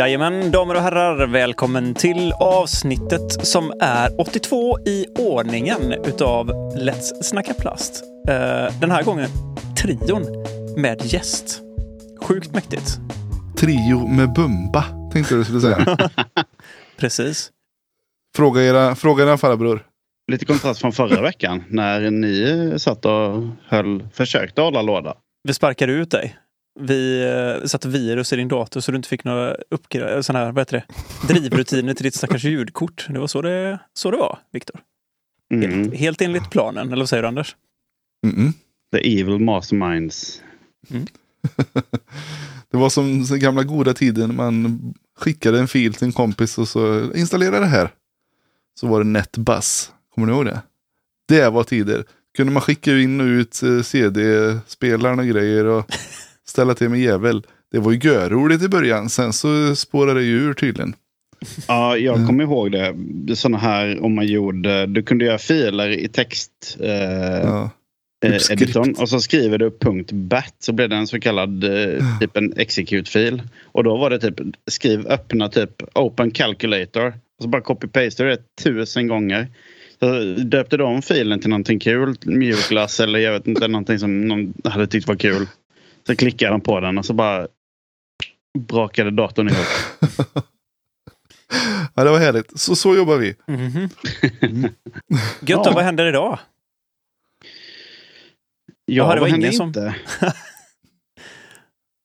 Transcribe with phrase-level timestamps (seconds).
[0.00, 6.46] Jajamän, damer och herrar, välkommen till avsnittet som är 82 i ordningen utav
[6.76, 8.04] Let's Snacka Plast.
[8.28, 9.28] Eh, Den här gången
[9.82, 10.22] trion
[10.76, 11.60] med gäst.
[12.22, 12.98] Sjukt mäktigt.
[13.56, 15.96] Trio med Bumba, tänkte du skulle säga.
[16.98, 17.50] Precis.
[18.36, 19.86] fråga, era, fråga era farbror.
[20.32, 25.14] Lite kontrast från förra veckan när ni satt och höll, försökte hålla låda.
[25.48, 26.36] Vi sparkade ut dig.
[26.80, 29.56] Vi eh, satte virus i din dator så du inte fick några
[30.22, 31.34] såna här, vad heter det?
[31.34, 33.06] drivrutiner till ditt stackars ljudkort.
[33.08, 34.80] Det var så det, så det var, Viktor.
[35.54, 35.70] Mm.
[35.70, 37.56] Helt, helt enligt planen, eller vad säger du Anders?
[38.26, 38.52] Mm-mm.
[38.92, 40.42] The evil masterminds.
[42.70, 44.80] Det var som den gamla goda tiden man
[45.18, 47.90] skickade en fil till en kompis och så installera det här.
[48.80, 49.92] Så var det NetBuzz.
[50.14, 50.62] Kommer ni ihåg det?
[51.28, 52.04] Det var tider.
[52.36, 55.86] Kunde man skicka in och ut eh, CD-spelaren och grejer och
[56.50, 57.42] ställa till med jävel.
[57.72, 59.08] Det var ju görroligt i början.
[59.08, 60.94] Sen så spårade det ju ur tydligen.
[61.68, 62.94] Ja, jag kommer ihåg det.
[63.36, 66.50] Sådana här om man gjorde, du kunde göra filer i text.
[66.80, 67.70] Eh, Ja.
[68.24, 69.70] eh, editorn och så skriver du
[70.12, 73.42] .bat så blir det en så kallad eh, typ en execute-fil.
[73.64, 77.06] Och då var det typ skriv öppna typ open calculator.
[77.08, 79.46] Och så bara copy-paste det tusen gånger.
[80.00, 84.52] Så döpte de filen till någonting kul, mjukglass eller jag vet inte, någonting som någon
[84.64, 85.46] hade tyckt var kul.
[86.10, 87.48] Så klickade de på den och så bara
[88.58, 89.66] brakade datorn ihop.
[91.94, 92.60] ja, det var härligt.
[92.60, 93.36] Så, så jobbar vi.
[93.46, 93.88] Mhm.
[95.40, 95.72] Gött, då, Ja.
[95.74, 96.38] vad händer idag?
[98.84, 99.94] Ja, Jaha, det var vad händer som- inte?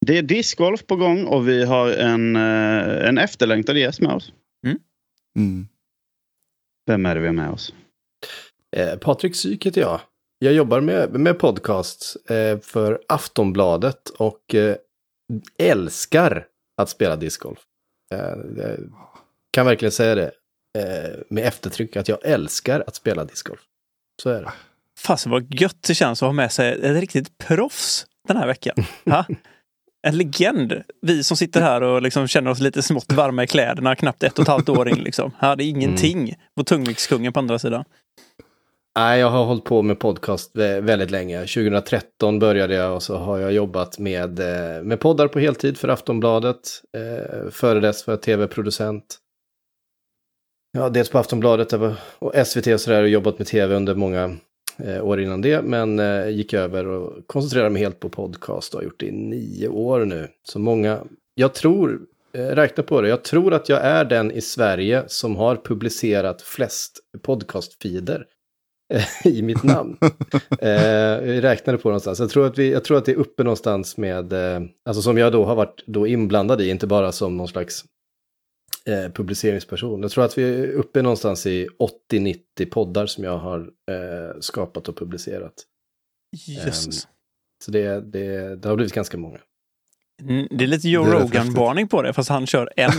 [0.06, 4.31] Det är discgolf på gång och vi har en, eh, en efterlängtad gäst med oss.
[5.38, 5.67] Mm.
[6.88, 7.74] Vem är det vi har med oss?
[8.78, 10.01] Eh, Patrik Syk heter jag.
[10.40, 14.75] Jag jobbar med, med podcasts eh, för Aftonbladet och eh,
[15.57, 16.46] älskar
[16.78, 17.59] att spela discgolf.
[18.13, 18.19] Eh,
[18.57, 18.78] jag
[19.51, 20.31] kan verkligen säga det
[20.78, 23.62] eh, med eftertryck att jag älskar att spela discgolf.
[24.22, 24.51] Så är det.
[25.00, 28.75] Fasen vad gött det känns att ha med sig ett riktigt proffs den här veckan.
[29.06, 29.25] Ha?
[30.07, 30.84] En legend.
[31.01, 34.40] Vi som sitter här och liksom känner oss lite smått varma i kläderna, knappt ett
[34.40, 35.03] och ett halvt år in.
[35.03, 35.31] Liksom.
[35.40, 37.84] Här, det är ingenting på tungviktskungen på andra sidan.
[38.97, 41.39] Nej, jag har hållit på med podcast väldigt länge.
[41.39, 45.88] 2013 började jag och så har jag jobbat med, eh, med poddar på heltid för
[45.88, 46.57] Aftonbladet.
[46.97, 49.17] Eh, före dess var jag tv-producent.
[50.78, 51.73] Ja, dels på Aftonbladet
[52.19, 54.35] och SVT och sådär och jobbat med tv under många
[54.78, 55.62] eh, år innan det.
[55.62, 59.12] Men eh, gick över och koncentrerade mig helt på podcast och har gjort det i
[59.12, 60.27] nio år nu.
[60.44, 62.00] Så många, jag tror,
[62.33, 66.41] eh, räkna på det, jag tror att jag är den i Sverige som har publicerat
[66.41, 68.34] flest podcastfeeder eh,
[69.23, 69.97] i mitt namn.
[70.62, 72.19] eh, jag räknade på någonstans.
[72.19, 75.18] Jag tror, att vi, jag tror att det är uppe någonstans med, eh, alltså som
[75.18, 77.85] jag då har varit då inblandad i, inte bara som någon slags
[78.90, 80.01] eh, publiceringsperson.
[80.01, 81.68] Jag tror att vi är uppe någonstans i
[82.12, 82.40] 80-90
[82.72, 85.53] poddar som jag har eh, skapat och publicerat.
[86.47, 87.07] Jösses.
[87.66, 89.38] Så det, det, det har blivit ganska många.
[90.22, 92.91] Mm, Det är lite Joe Rogan-varning på det, fast han kör en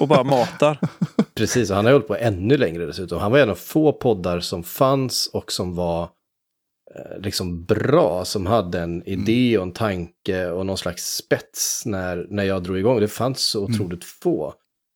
[0.00, 0.78] och bara matar.
[1.34, 3.18] Precis, och han har hållit på ännu längre dessutom.
[3.18, 6.02] Han var en av få poddar som fanns och som var
[6.94, 12.26] eh, liksom bra, som hade en idé och en tanke och någon slags spets när,
[12.30, 13.00] när jag drog igång.
[13.00, 14.54] Det fanns så otroligt få.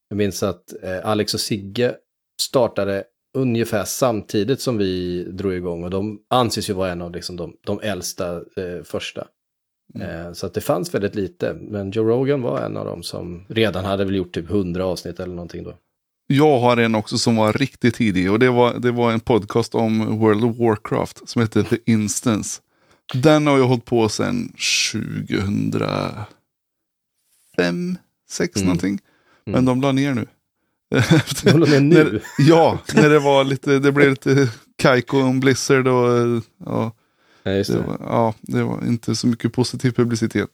[0.09, 1.95] Jag minns att eh, Alex och Sigge
[2.43, 3.05] startade
[3.37, 7.57] ungefär samtidigt som vi drog igång och de anses ju vara en av liksom, de,
[7.67, 9.27] de äldsta eh, första.
[10.01, 13.45] Eh, så att det fanns väldigt lite, men Joe Rogan var en av dem som
[13.49, 15.75] redan hade väl gjort typ 100 avsnitt eller någonting då.
[16.27, 19.75] Jag har en också som var riktigt tidig och det var, det var en podcast
[19.75, 22.61] om World of Warcraft som heter The Instance.
[23.15, 24.53] Den har jag hållit på sedan
[24.93, 26.27] 2005,
[28.31, 28.67] 6 Mm.
[28.67, 29.01] någonting.
[29.45, 29.65] Men Mm.
[29.65, 30.27] de la ner nu.
[31.45, 31.95] De la ner nu?
[32.05, 34.49] När, ja, när det var lite, det blev lite
[34.79, 36.93] Kaiko och Blizzard och ja,
[37.43, 37.79] Ja, det det.
[37.79, 40.51] var, ja, det var inte så mycket positiv publicitet.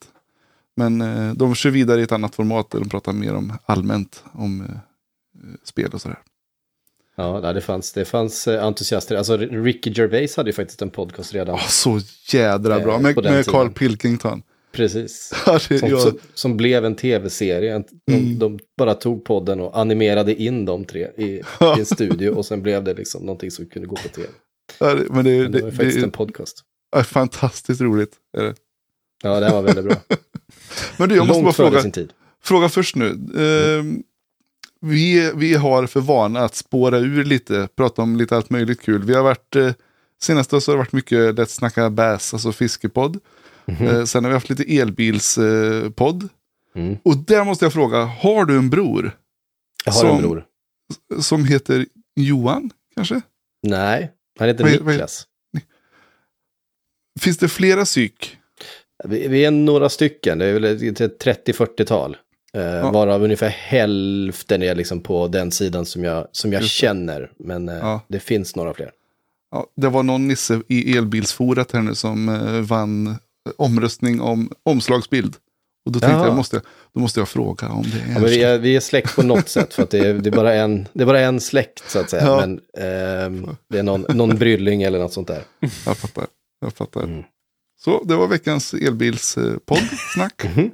[0.76, 4.24] Men eh, de kör vidare i ett annat format där de pratar mer om allmänt
[4.32, 4.66] om eh,
[5.64, 6.18] spel och sådär.
[7.16, 9.16] Ja, det fanns, det fanns eh, entusiaster.
[9.16, 11.54] Alltså Ricky Gervais hade ju faktiskt en podcast redan.
[11.54, 12.00] Åh, så
[12.32, 12.96] jädra Eh, bra.
[12.96, 13.70] på Med, med Carl.
[13.70, 14.42] Pilkington.
[14.72, 15.32] Precis.
[15.46, 17.82] Ja, det, Som, jag, som, som blev en tv-serie.
[18.06, 18.38] De, Mm.
[18.38, 22.30] de bara tog podden och animerade in de tre i, i en studio.
[22.30, 24.28] Och sen blev det liksom någonting som kunde gå på tv.
[24.78, 26.62] ja, det, men det, Men det det, var faktiskt det en podcast.
[26.96, 28.12] är fantastiskt roligt.
[29.22, 29.96] Ja, det här var väldigt bra.
[30.96, 32.12] Men du, jag måste bara Långt före fråga, sin tid.
[32.42, 33.06] fråga först nu.
[33.36, 33.84] Eh,
[34.82, 39.04] vi, vi har för vana att spåra ur lite, prata om lite allt möjligt kul.
[39.04, 39.72] Vi har varit, eh,
[40.22, 43.18] senaste så har det varit mycket Let's Snacka Bass, alltså fiskepodd.
[43.64, 43.86] Mhm.
[43.86, 46.28] Eh, sen har vi haft lite elbilspodd.
[46.74, 46.96] Mm.
[47.04, 49.18] Och där måste jag fråga, har du en bror
[49.84, 50.44] Jag har Som- en bror.
[51.20, 51.86] som heter
[52.16, 53.20] Johan kanske?
[53.62, 55.26] Nej, han heter Vad är- vad Niklas.
[57.20, 58.36] Finns det flera psyk?
[59.04, 62.16] Vi, vi är några stycken, det är väl ett ett 30-40-tal.
[62.56, 67.30] Eh, Varav ungefär hälften är liksom på den sidan som jag, som jag känner.
[67.38, 68.00] Men eh, Ja.
[68.08, 68.90] det finns några fler.
[69.50, 73.16] Ja, det var någon nisse i elbilsforat här nu som eh, vann
[73.56, 75.36] omröstning om omslagsbild.
[75.84, 76.26] Och då tänkte Jaha.
[76.26, 76.60] jag, måste,
[76.94, 78.14] då måste jag fråga om det är...
[78.14, 80.36] Ja, vi, är, vi är släkt på något sätt, för att det är, det är,
[80.36, 82.22] bara, en, det är bara en släkt så att säga.
[82.26, 82.40] Ja.
[82.40, 85.42] Men ehm, det är någon, någon brylling eller något sånt där.
[85.86, 86.26] Jag fattar.
[86.60, 87.02] Jag fattar.
[87.02, 87.22] Mm.
[87.80, 89.78] Så det var veckans elbilspodd.
[90.14, 90.42] Snack.
[90.56, 90.70] Mhm.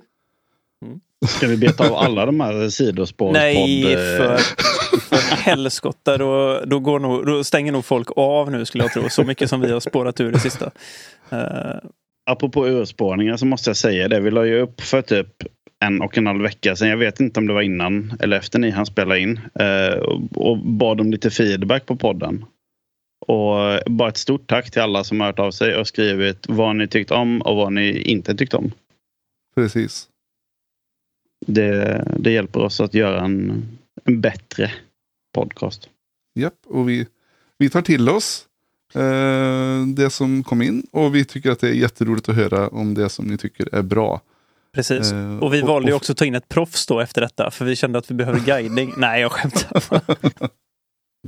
[1.26, 3.32] Ska vi beta av alla de här sidospårspodd...
[3.32, 4.36] Nej, för,
[4.98, 6.18] för helskotta.
[6.18, 9.08] Då, då, går nog, då stänger nog folk av nu skulle jag tro.
[9.08, 10.70] Så mycket som vi har spårat ur det sista.
[11.30, 11.76] Eh,
[12.30, 14.20] Apropå urspårningar så måste jag säga det.
[14.20, 15.28] Vi la ju upp för typ
[15.84, 16.88] en och en halv vecka sedan.
[16.88, 19.40] Jag vet inte om det var innan eller efter ni hann spela in.
[19.54, 22.44] Eh, och, och bad om lite feedback på podden.
[23.26, 26.76] Och bara ett stort tack till alla som har hört av sig och skrivit vad
[26.76, 28.72] ni tyckt om och vad ni inte tyckt om.
[29.54, 30.08] Precis.
[31.46, 33.64] Det, det hjälper oss att göra en,
[34.04, 34.72] en bättre
[35.34, 35.88] podcast.
[36.34, 37.06] Japp, och vi,
[37.58, 38.44] vi tar till oss
[38.94, 40.86] eh, det som kom in.
[40.92, 43.82] Och vi tycker att det är jätteroligt att höra om det som ni tycker är
[43.82, 44.20] bra.
[44.74, 45.12] precis.
[45.12, 47.50] Eh, Och vi och- valde ju också att ta in ett proffs då efter detta.
[47.50, 48.92] För vi kände att vi behöver guidning.
[48.96, 49.82] Nej, jag skämtar.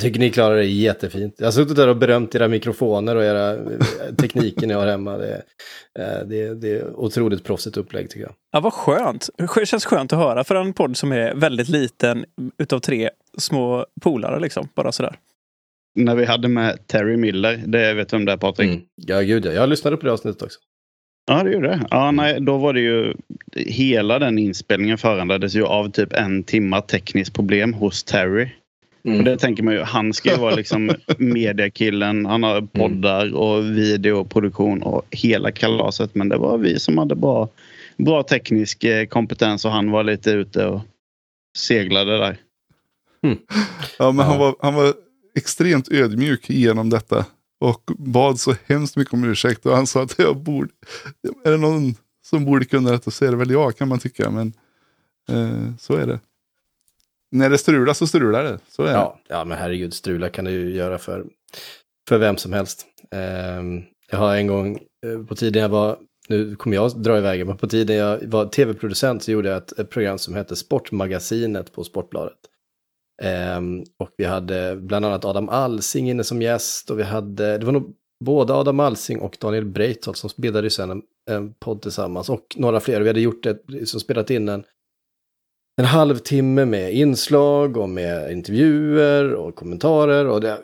[0.01, 1.35] Tycker ni klarar det jättefint.
[1.39, 5.17] Jag har suttit där och berömt era mikrofoner och era eh, tekniker ni har hemma.
[5.17, 5.29] Det,
[5.99, 8.35] är- eh, det, det är otroligt proffsigt upplägg tycker jag.
[8.53, 9.29] Ja, vad skönt.
[9.57, 12.25] Det känns skönt att höra för en podd som är väldigt liten
[12.59, 14.69] utav tre små polare liksom.
[14.75, 15.17] Bara sådär.
[15.95, 18.69] När vi hade med Terry Miller, det vet du om det är Patrik?
[18.71, 18.81] Mm.
[18.97, 19.53] Ja, gud ja.
[19.53, 20.59] Jag lyssnade på det avsnittet också.
[21.31, 21.87] Ja, det gjorde det.
[21.91, 23.15] Ja, nej, då var det ju...
[23.57, 28.49] Hela den inspelningen föranleddes ju av typ en timma tekniskt problem hos Terry.
[29.05, 32.27] Och det tänker man ju, han ska ju vara liksom mediakillen.
[32.27, 36.15] Han har poddar och videoproduktion och hela kalaset.
[36.15, 37.49] Men det var vi som hade bra,
[37.97, 40.81] bra teknisk eh, kompetens och han var lite ute och
[41.59, 42.37] seglade där.
[43.99, 44.27] Ja, men.
[44.27, 44.95] Han, var, han var
[45.35, 47.27] extremt ödmjuk genom detta.
[47.61, 49.67] Och bad så hemskt mycket om ursäkt.
[49.67, 50.71] Och han sa att jag borde...
[51.45, 51.95] Är det någon
[52.27, 54.31] som borde kunna detta så är det väl jag kan man tycka.
[54.31, 54.53] Men
[55.29, 56.21] eh, så är det.
[57.31, 58.59] När det strular så strular det.
[58.69, 58.93] Så är det.
[58.93, 61.27] Ja, ja, men herregud, strula kan du ju göra för,
[62.09, 62.87] för vem som helst.
[63.11, 65.99] Ehm, jag har en gång eh, på tiden jag var,
[66.29, 69.79] nu kommer jag dra iväg, men på tiden jag var tv-producent så gjorde jag ett,
[69.79, 72.39] ett program som hette Sportmagasinet på Sportbladet.
[73.23, 77.67] Ehm, och vi hade bland annat Adam Alsing inne som gäst och vi hade, det
[77.67, 77.95] var nog
[78.25, 82.47] både Adam Alsing och Daniel Breitholt som bildade ju sen en, en podd tillsammans och
[82.57, 83.01] några fler.
[83.01, 84.65] Vi hade gjort ett, som spelat in en
[85.81, 90.59] en halvtimme med inslag och med intervjuer och kommentarer och det,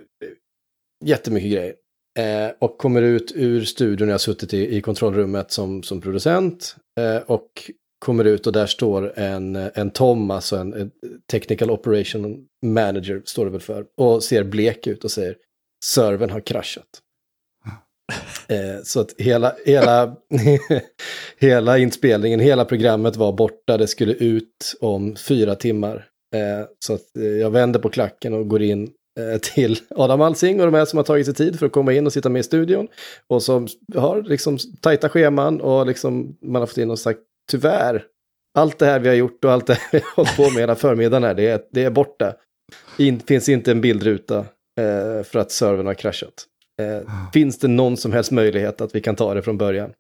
[1.05, 1.75] jättemycket grejer.
[2.19, 6.77] Eh, och kommer ut ur studion, jag har suttit i, i kontrollrummet som, som producent
[7.01, 10.91] eh, och kommer ut och där står en, en Tom, alltså en, en
[11.31, 15.37] technical operation manager, står det väl för, och ser blek ut och säger
[15.85, 17.01] servern har kraschat.
[18.49, 20.17] Eh, så att hela, hela,
[21.39, 23.77] hela inspelningen, hela programmet var borta.
[23.77, 26.09] Det skulle ut om fyra timmar.
[26.35, 30.61] Eh, så att eh, jag vänder på klacken och går in eh, till Adam Alsing
[30.61, 32.41] och de här som har tagit sig tid för att komma in och sitta med
[32.41, 32.89] i studion.
[33.29, 37.21] Och som har liksom tajta scheman och liksom man har fått in och sagt
[37.51, 38.05] tyvärr,
[38.59, 40.61] allt det här vi har gjort och allt det här vi har hållit på med
[40.61, 42.35] hela förmiddagen här, det är, det är borta.
[42.99, 44.39] In, finns inte en bildruta
[44.81, 46.47] eh, för att servern har kraschat.
[46.83, 49.93] Eh, finns det någon som helst möjlighet att vi kan ta det från början?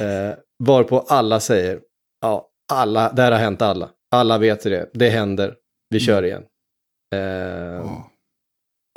[0.00, 1.80] Eh, varpå alla säger,
[2.20, 3.90] ja, alla, det här har hänt alla.
[4.10, 5.54] Alla vet det, det händer,
[5.90, 6.42] vi kör igen.
[7.14, 7.92] Eh,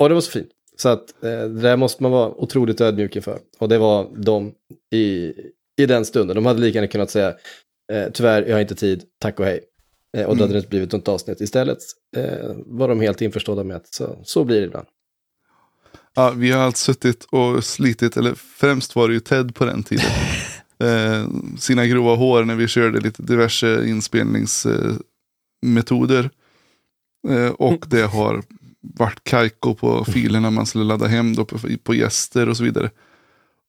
[0.02, 0.50] och det var så fint.
[0.76, 3.38] Så att eh, det där måste man vara otroligt ödmjuk inför.
[3.58, 4.54] Och det var de
[4.94, 5.32] i,
[5.80, 6.36] i den stunden.
[6.36, 7.34] De hade lika gärna kunnat säga,
[7.92, 9.60] eh, tyvärr, jag har inte tid, tack och hej.
[10.16, 11.40] Eh, och då hade det inte blivit något avsnitt.
[11.40, 11.78] Istället
[12.16, 14.86] eh, var de helt införstådda med att så, så blir det ibland.
[16.14, 19.82] Ja, vi har alltså suttit och slitit, eller främst var det ju Ted på den
[19.82, 20.06] tiden.
[20.78, 21.28] eh,
[21.58, 26.30] sina grova hår när vi körde lite diverse inspelningsmetoder.
[27.28, 28.42] Eh, och det har
[28.80, 32.90] varit kajko på filerna man skulle ladda hem då på, på gäster och så vidare.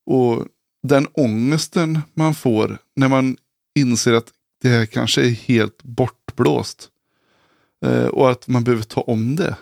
[0.06, 0.46] Och
[0.84, 3.38] den ångesten man får när man
[3.76, 4.32] inser att
[4.62, 6.90] det här kanske är helt bortblåst.
[7.86, 9.56] Eh, och att man behöver ta om det.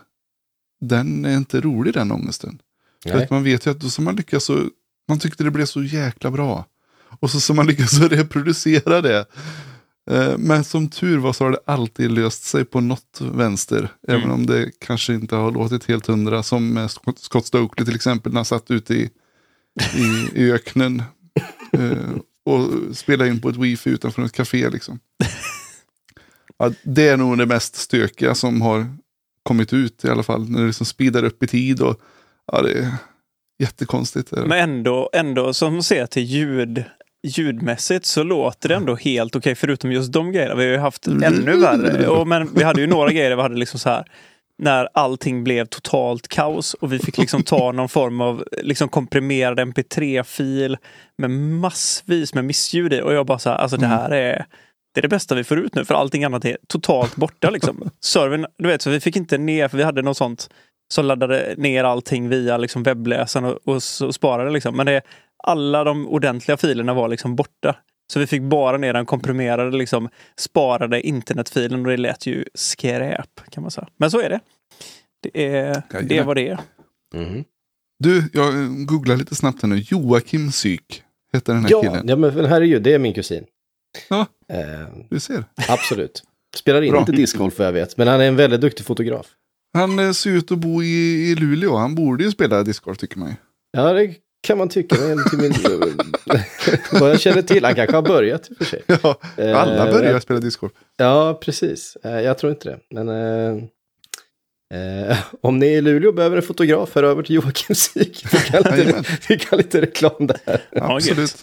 [0.81, 2.61] Den är inte rolig den ångesten.
[3.09, 4.65] Att man vet ju att då ska man lyckas så,
[5.07, 6.65] man tyckte det blev så jäkla bra.
[7.19, 9.25] Och så ska man lyckas så reproducera det.
[10.11, 13.89] Eh, Men som tur var så har det alltid löst sig på något vänster.
[14.07, 14.33] Även Mm.
[14.35, 16.43] om det kanske inte har låtit helt hundra.
[16.43, 19.09] Som med Scott- Scott Stokely till exempel när han satt ute i,
[19.95, 21.03] i, i öknen.
[21.73, 21.91] eh,
[22.45, 24.99] och spelade in på ett wifi utanför ett café liksom.
[26.57, 28.95] Ja, det är nog det mest stökiga som har
[29.43, 30.49] kommit ut i alla fall.
[30.49, 31.81] När det liksom speedar upp i tid.
[31.81, 32.01] Och,
[32.51, 32.87] ja, det är
[33.59, 34.31] jättekonstigt.
[34.33, 34.47] är det.
[34.47, 36.83] Men ändå, ändå som ser till ljud,
[37.27, 40.55] ljudmässigt så låter det ändå helt okej förutom just de grejerna.
[40.55, 42.07] Vi har ju haft ännu värre.
[42.07, 44.05] Och, men vi hade ju några grejer där vi hade liksom så här
[44.57, 49.59] när allting blev totalt kaos och vi fick liksom ta någon form av liksom komprimerad
[49.59, 50.77] mp3-fil
[51.17, 53.01] med massvis med missljud i.
[53.01, 54.45] Och jag bara så här, alltså det här är
[54.93, 57.89] det är det bästa vi får ut nu för allting annat är totalt borta liksom.
[57.99, 60.49] Servern, du vet, så vi fick inte ner, för vi hade något sånt
[60.91, 63.75] som laddade ner allting via liksom webbläsaren och, och,
[64.07, 64.51] och sparade.
[64.51, 64.77] Liksom.
[64.77, 65.01] Men det,
[65.43, 67.75] alla de ordentliga filerna var liksom borta.
[68.13, 73.41] Så vi fick bara ner den komprimerade, liksom, sparade internetfilen och det lät ju skräp
[73.51, 73.87] kan man säga.
[73.97, 74.39] Men så är det.
[75.23, 76.57] Det är, det är vad det är.
[77.13, 77.43] Mhm.
[77.99, 78.53] Du, jag
[78.87, 79.75] googlar lite snabbt här nu.
[79.77, 82.07] Joakim Syk heter den här Ja, killen.
[82.07, 83.43] ja, men herregud, det är min kusin.
[84.09, 84.25] Ja.
[84.49, 85.43] Eh, Du ser.
[85.69, 86.23] absolut.
[86.55, 89.27] Spelar inte discgolf vad jag vet, men han är en väldigt duktig fotograf.
[89.73, 91.75] Han eh, ser ut att bo i, i Luleå.
[91.75, 93.35] Han borde ju spela discgolf tycker man ju.
[93.71, 94.15] Ja, det
[94.47, 94.95] kan man tycka.
[95.29, 95.53] Till min...
[97.01, 98.81] vad jag känner till, han kanske har börjat i och för sig.
[98.87, 100.73] Ja, alla Eh, börjar spela discgolf.
[100.97, 101.97] Ja, precis.
[102.03, 102.79] Eh, Jag tror inte det.
[102.95, 103.63] Men eh,
[105.09, 108.25] eh, om ni i Luleå behöver en fotograf, hör över till Joakim Syk.
[108.33, 109.03] Vi kan lite, Jajamän.
[109.29, 110.61] vi kan lite reklam där.
[110.75, 111.35] Absolut.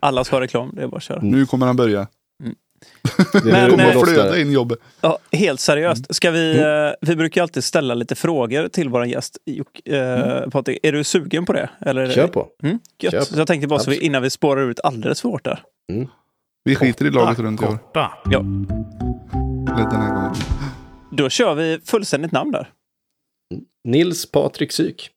[0.00, 1.20] Alla ska ha reklam, det är bara att köra.
[1.22, 2.06] Nu kommer han börja.
[3.32, 4.78] Det Men, kommer eh, att flöda in jobbet.
[5.00, 6.14] Ja, helt seriöst.
[6.14, 9.38] Ska vi, eh, vi brukar alltid ställa lite frågor till vår gäst.
[9.84, 11.70] Eh, Patrik, är du sugen på det?
[11.80, 12.10] Eller?
[12.10, 12.48] Kör på.
[12.62, 12.78] Mm.
[13.02, 13.24] Kör på.
[13.24, 15.62] Så jag tänkte bara så vi, innan vi spårar ut alldeles för hårt där.
[16.64, 17.78] Vi skiter i laget runt i år.
[17.94, 18.02] den
[20.00, 20.34] här gången.
[21.10, 22.70] Då kör vi fullständigt namn där.
[23.88, 25.10] Nils Patrik Syk.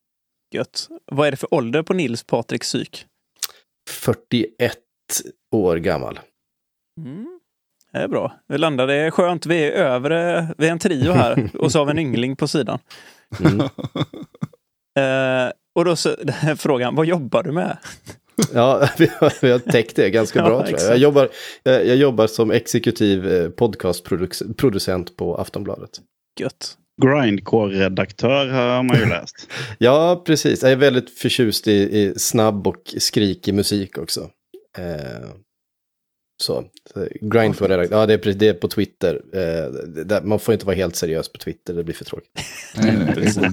[0.55, 0.87] Gött.
[1.11, 3.05] Vad är det för ålder på Nils Patrik Syk?
[3.89, 4.77] 41
[5.51, 6.19] år gammal.
[6.99, 7.36] Mm.
[7.93, 8.39] Det är bra.
[8.47, 9.45] Vi landade, det är skönt.
[9.45, 12.47] Vi är över, vi är en trio här och så har vi en yngling på
[12.47, 12.79] sidan.
[13.39, 13.69] Mm.
[14.97, 16.15] Eh, och då så,
[16.57, 17.77] frågan, vad jobbar du med?
[18.53, 20.89] Ja, vi har, vi har täckt det ganska Ja, bra tror jag.
[20.89, 21.29] Jag jobbar,
[21.63, 25.89] jag, jag jobbar som exekutiv eh, podcastproducent på Aftonbladet.
[26.39, 26.77] Gött.
[27.01, 29.47] Grindcore-redaktör har man ju läst.
[29.77, 30.63] Ja, precis.
[30.63, 34.29] Jag är väldigt förtjust i, i snabb och skrikig musik också.
[34.77, 35.29] Eh,
[36.37, 37.97] så, så grindcore redaktör.
[37.97, 39.21] Ja, det är, det är på Twitter.
[39.33, 39.71] Eh,
[40.05, 42.31] det, man får inte vara helt seriös på Twitter, det blir för tråkigt.
[42.75, 43.51] Nej, nej.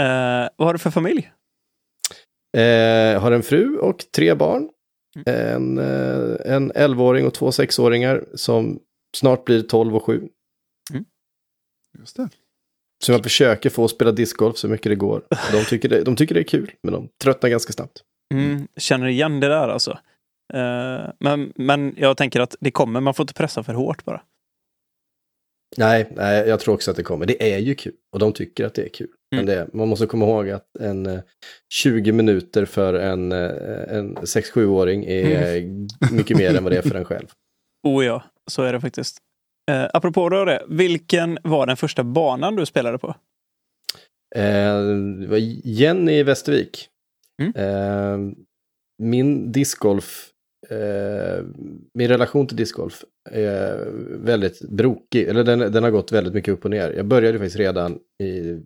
[0.00, 1.32] Eh, vad har du för familj?
[2.56, 4.68] Eh, har en fru och tre barn.
[5.26, 8.80] En, eh, en 11-åring och två 6-åringar som
[9.16, 10.28] snart blir 12 och 7.
[11.98, 12.28] Just det.
[13.04, 15.22] Så jag försöker få spela discgolf så mycket det går.
[15.52, 18.02] De tycker det, de tycker det är kul, men de tröttnar ganska snabbt.
[18.34, 19.98] Mm, känner igen det där alltså.
[20.54, 24.22] Eh, men, men jag tänker att det kommer, man får inte pressa för hårt bara.
[25.76, 27.26] Nej, nej, jag tror också att det kommer.
[27.26, 29.10] Det är ju kul och de tycker att det är kul.
[29.36, 31.20] Men det, man måste komma ihåg att en eh,
[31.72, 35.62] 20 minuter för en, eh, en 6-7-åring är eh,
[36.12, 37.26] mycket mer än vad det är för en själv.
[37.82, 39.18] Oh ja, så är det faktiskt.
[39.70, 43.08] Eh, apropå då det, vilken var den första banan du spelade på?
[44.36, 44.82] Eh,
[45.20, 46.88] det var Jenny i Västervik.
[47.42, 47.52] Mm.
[47.54, 48.34] Eh,
[49.02, 50.29] min discgolf,
[50.70, 51.44] eh,
[51.94, 53.90] min relation till discgolf är
[54.24, 55.28] väldigt brokig.
[55.28, 56.90] Eller den, den har gått väldigt mycket upp och ner.
[56.90, 58.60] Jag började faktiskt redan i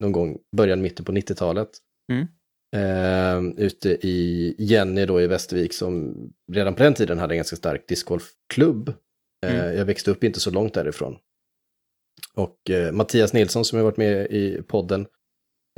[0.00, 1.68] någon gång början, mitten på 90-talet.
[2.12, 2.26] Mm.
[2.76, 6.14] Eh, ute i Jenny då i Västervik som
[6.52, 8.88] redan på den tiden hade en ganska stark discgolfklubb.
[8.88, 8.94] Eh,
[9.54, 9.76] Mm.
[9.76, 11.16] Jag växte upp inte så långt därifrån.
[12.34, 15.06] Och eh, Mattias Nilsson som har varit med i podden,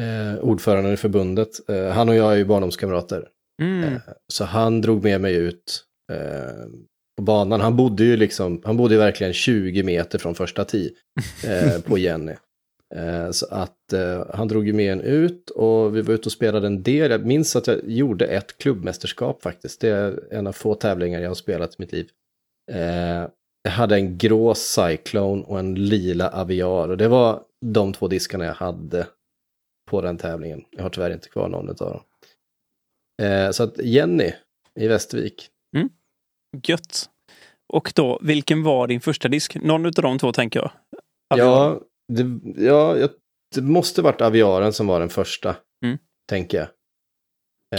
[0.02, 3.28] eh, ordföranden i förbundet, eh, han och jag är ju barndomskamrater.
[3.62, 3.84] Mm.
[3.84, 4.00] Eh,
[4.32, 6.66] Så han drog med mig ut eh,
[7.16, 7.60] på banan.
[7.60, 10.90] Han bodde ju liksom, han bodde ju verkligen 20 meter från första tee
[11.46, 12.34] eh, på Jenny.
[13.32, 13.78] Så att
[14.34, 17.10] han drog ju med en ut och vi var ute och spelade en del.
[17.10, 19.80] Jag minns att jag gjorde ett klubbmästerskap faktiskt.
[19.80, 22.08] Det är en av få tävlingar jag har spelat i mitt liv.
[23.62, 28.44] Jag hade en grå Cyclone och en lila Aviar och det var de två diskarna
[28.44, 29.06] jag hade
[29.90, 30.64] på den tävlingen.
[30.70, 32.00] Jag har tyvärr inte kvar någon av dem.
[33.22, 34.32] Eh, så att Jenny
[34.80, 35.48] i Västervik.
[36.66, 37.08] Gött.
[37.72, 39.54] Och då, vilken var din första disk?
[39.54, 40.70] Någon av de två tänker jag.
[41.36, 41.80] Ja,
[42.12, 43.08] det, ja,
[43.54, 45.98] det måste varit Aviaren som var den första, Mm.
[46.28, 46.68] tänker jag.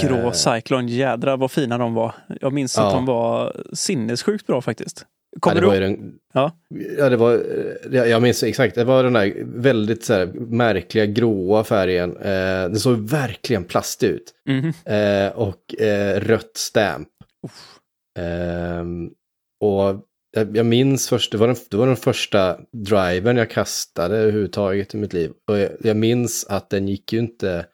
[0.02, 2.16] Grå Eh, Cyclone, jädra vad fina de var.
[2.42, 2.88] Jag minns Ja.
[2.88, 5.06] att de var sinnessjukt bra faktiskt.
[5.40, 6.58] Kommer det du var ju den, Ja.
[6.98, 7.44] ja, det var,
[7.92, 12.18] jag minns exakt, det var den där väldigt så här, märkliga gråa färgen.
[12.18, 12.24] Eh,
[12.70, 14.34] den såg verkligen plastig ut.
[14.50, 14.74] Mhm.
[14.86, 17.08] Eh, och eh, rött stamp.
[18.20, 19.10] Ehm,
[19.62, 24.18] och jag, jag minns först, det var, den, det var den första driven jag kastade
[24.18, 25.32] överhuvudtaget i mitt liv.
[25.48, 27.66] Och jag, jag minns att den gick ju inte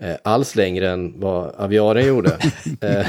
[0.00, 2.30] eh, alls längre än vad Aviaren gjorde.
[2.80, 3.06] eh,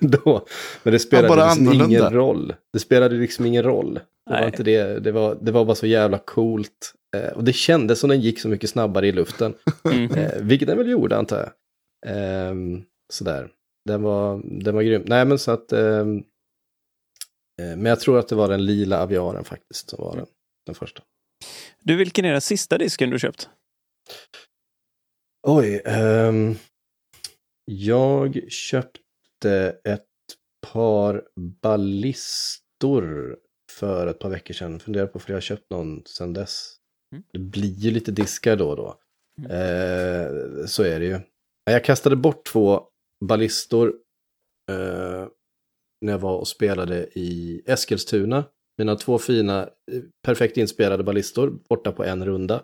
[0.00, 0.46] då.
[0.82, 1.84] Men det spelade liksom annorlunda.
[1.84, 2.54] ingen roll.
[2.72, 3.94] Det spelade liksom ingen roll.
[3.94, 4.46] Det var, Nej.
[4.46, 6.94] inte det, det, var, det var bara så jävla coolt.
[7.16, 9.54] Eh, och det kändes som den gick så mycket snabbare i luften.
[9.84, 10.14] Mhm.
[10.14, 11.50] Eh, vilket den väl gjorde antar jag.
[12.06, 13.48] Ehm, sådär.
[13.88, 15.02] Den var, den var grym.
[15.06, 15.72] Nej men så att...
[15.72, 16.16] ehm,
[17.60, 20.26] eh, men jag tror att det var den lila aviaren faktiskt som var den,
[20.66, 21.02] den första.
[21.82, 23.48] Du, vilken är den sista disken du köpt?
[25.46, 25.82] Oj.
[25.84, 26.54] ehm,
[27.64, 30.06] jag köpte ett
[30.72, 31.24] par
[31.62, 33.36] ballistor
[33.70, 34.80] för ett par veckor sedan.
[34.80, 36.76] Funderar på för jag har köpt någon sedan dess.
[37.12, 37.24] Mm.
[37.32, 38.98] Det blir ju lite diskar då och då.
[39.38, 39.50] Mm.
[39.50, 41.20] Eh, så är det ju.
[41.64, 42.82] Jag kastade bort två
[43.24, 43.88] ballistor
[44.70, 45.26] eh,
[46.00, 48.44] när jag var och spelade i Eskilstuna.
[48.78, 52.62] Mina två fina, eh, perfekt inspelade ballistor borta på en runda.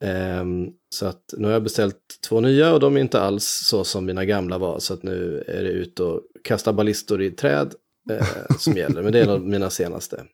[0.00, 3.84] Ehm, så att nu har jag beställt två nya och de är inte alls så
[3.84, 4.78] som mina gamla var.
[4.78, 7.74] Så att nu är det ut och kasta ballistor i träd
[8.10, 8.26] eh,
[8.58, 9.02] som gäller.
[9.02, 10.24] Men det är nog mina senaste.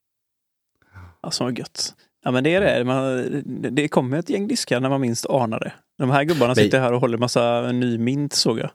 [1.21, 1.95] Alltså vad gött.
[2.25, 2.85] Ja men det är det.
[2.85, 3.43] Man,
[3.75, 5.73] det kommer ett gäng diskar när man minst anar det.
[5.99, 8.71] De här gubbarna sitter här och håller massa ny mint såg jag.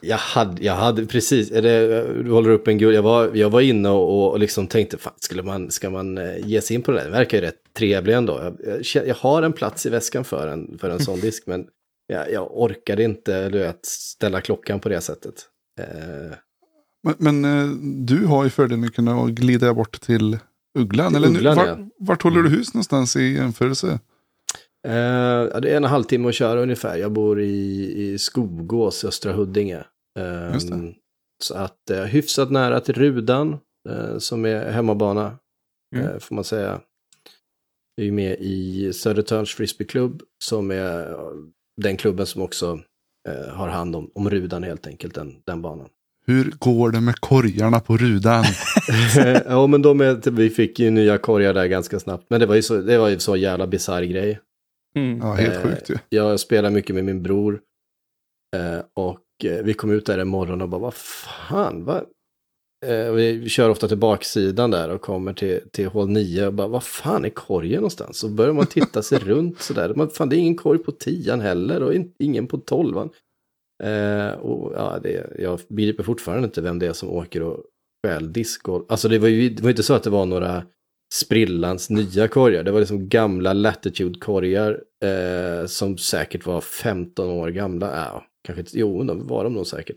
[0.00, 3.50] Jag hade, jag hade precis, är det, du håller upp en gul, jag var, jag
[3.50, 6.82] var inne och, och liksom tänkte, fan, skulle man, ska man eh, ge sig in
[6.82, 7.04] på det där?
[7.04, 8.56] Det verkar ju rätt trevlig ändå.
[8.94, 11.66] Jag, jag, har en plats i väskan för en, för en sån disk, men
[12.06, 15.34] jag, jag orkade inte du vet, ställa klockan på det sättet.
[15.80, 16.36] Eh,
[17.02, 20.38] Men, men eh, du har ju fördelen att kunna glida bort till
[20.78, 21.14] Ugglan.
[21.14, 21.74] Eller nu, Ugglan, vart, ja.
[21.74, 21.90] Mm.
[21.98, 23.98] vart håller du hus någonstans i jämförelse?
[24.84, 26.96] Eh, det är en halvtimme att köra ungefär.
[26.96, 29.84] Jag bor i, i Skogås, Östra Huddinge.
[30.18, 30.58] Eh.
[31.42, 33.56] Så att eh, hyfsat nära till Rudan,
[33.90, 35.38] eh, som är hemmabana,
[35.96, 36.06] Mm.
[36.06, 36.80] eh, får man säga.
[37.96, 41.16] Jag är ju med i Södertörns frisbeeklubb, som är
[41.82, 42.80] den klubben som också
[43.28, 45.88] eh, har hand om, om Rudan helt enkelt, den, den banan.
[46.26, 48.44] Hur går det med korgarna på rudan?
[49.46, 52.54] ja, men de är, vi fick ju nya korgar där ganska snabbt, men det var
[52.54, 54.40] ju så, det var ju så jävla bisarr grej.
[54.94, 55.18] Mm.
[55.18, 55.94] Ja, helt Eh, sjukt ju.
[56.08, 57.60] Jag spelar mycket med min bror.
[58.56, 62.04] Eh, och eh, vi kom ut där en morgon och bara, vad fan, vad?
[63.14, 66.84] Vi kör ofta till baksidan där och kommer till, till hål 9 och bara, vad
[66.84, 68.18] fan är korgen någonstans?
[68.18, 69.94] Så börjar man titta sig runt sådär.
[69.94, 72.96] Man, fan, det är ingen korg på 10 heller och in, ingen på 12.
[73.82, 77.64] Eh, och ja, det, jag begriper fortfarande inte vem det är som åker och
[78.06, 78.84] stjäl diskgolv.
[78.88, 80.64] Alltså det var ju det var inte så att det var några
[81.14, 82.62] sprillans nya korgar.
[82.62, 87.96] Det var liksom gamla Latitude-korgar eh, som säkert var 15 år gamla.
[87.96, 89.96] Ja, kanske inte, jo, de var de nog säkert.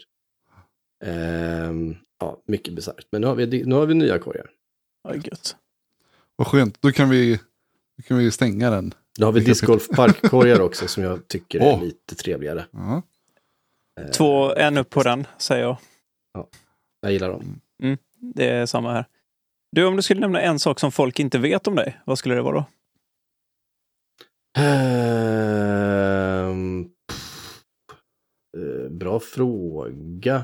[1.06, 3.08] Ehm, ja, mycket bisarrt.
[3.12, 4.50] Men nu har, vi, nu har vi nya korgar.
[5.04, 5.56] Ja, gött.
[6.36, 7.40] Vad skönt, då kan vi,
[7.98, 8.94] då kan vi stänga den.
[9.20, 12.66] Då har vi discgolf-parkkorgar också som jag tycker är lite trevligare.
[12.72, 13.02] Ja.
[14.00, 15.78] Eh, Två, en upp på den, säger jag.
[17.02, 17.62] Jag gillar dem.
[18.36, 19.06] Det är samma här.
[19.72, 22.36] Du, om du skulle nämna en sak som folk inte vet om dig, vad skulle
[22.36, 22.66] det vara då?
[24.60, 24.86] Ehm,
[27.12, 27.64] pff,
[28.90, 30.44] bra fråga.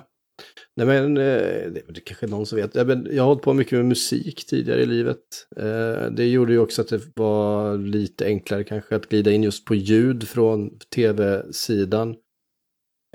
[0.76, 2.76] Nej men, eh, det kanske är någon som vet.
[2.76, 5.20] Jag har hållit på mycket med musik tidigare i livet.
[5.58, 9.66] Eh, det gjorde ju också att det var lite enklare kanske att glida in just
[9.66, 12.16] på ljud från tv-sidan.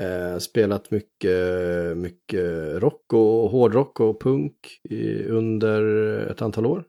[0.01, 5.83] Eh, Spelat mycket, mycket rock och hårdrock och punk i, under
[6.31, 6.85] ett antal år.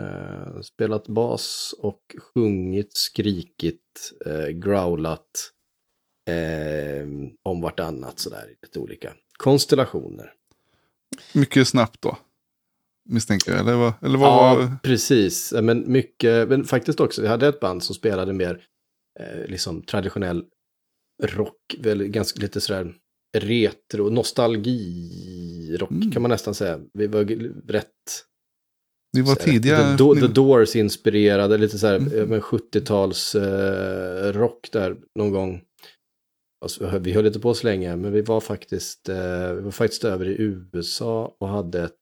[0.00, 5.52] Eh, spelat bas och sjungit, skrikit, eh, growlat
[6.30, 7.06] eh,
[7.42, 10.32] om vartannat sådär i lite olika konstellationer.
[11.34, 12.18] Mycket snabbt då.
[13.08, 13.60] Misstänker jag.
[13.60, 14.76] Eller vad, eller vad Ja, var...
[14.82, 15.52] precis.
[15.52, 18.64] Eh, Men mycket, men faktiskt också, vi hade ett band som spelade mer
[19.20, 20.44] eh, liksom traditionell
[21.22, 22.94] rock, väl ganska lite sådär
[23.38, 26.10] retro, nostalgirock Mm.
[26.12, 26.80] kan man nästan säga.
[26.92, 27.24] Vi var
[27.72, 27.92] rätt
[29.16, 29.76] Ni var tidiga.
[29.76, 32.18] The, Do- The Doors-inspirerade, lite så här Mm.
[32.18, 35.62] eh, men 70-tals eh, rock där någon gång.
[36.64, 40.04] Alltså, vi höll inte på så länge, men vi var faktiskt, eh, vi var faktiskt
[40.04, 40.36] över i
[40.72, 42.00] USA och hade ett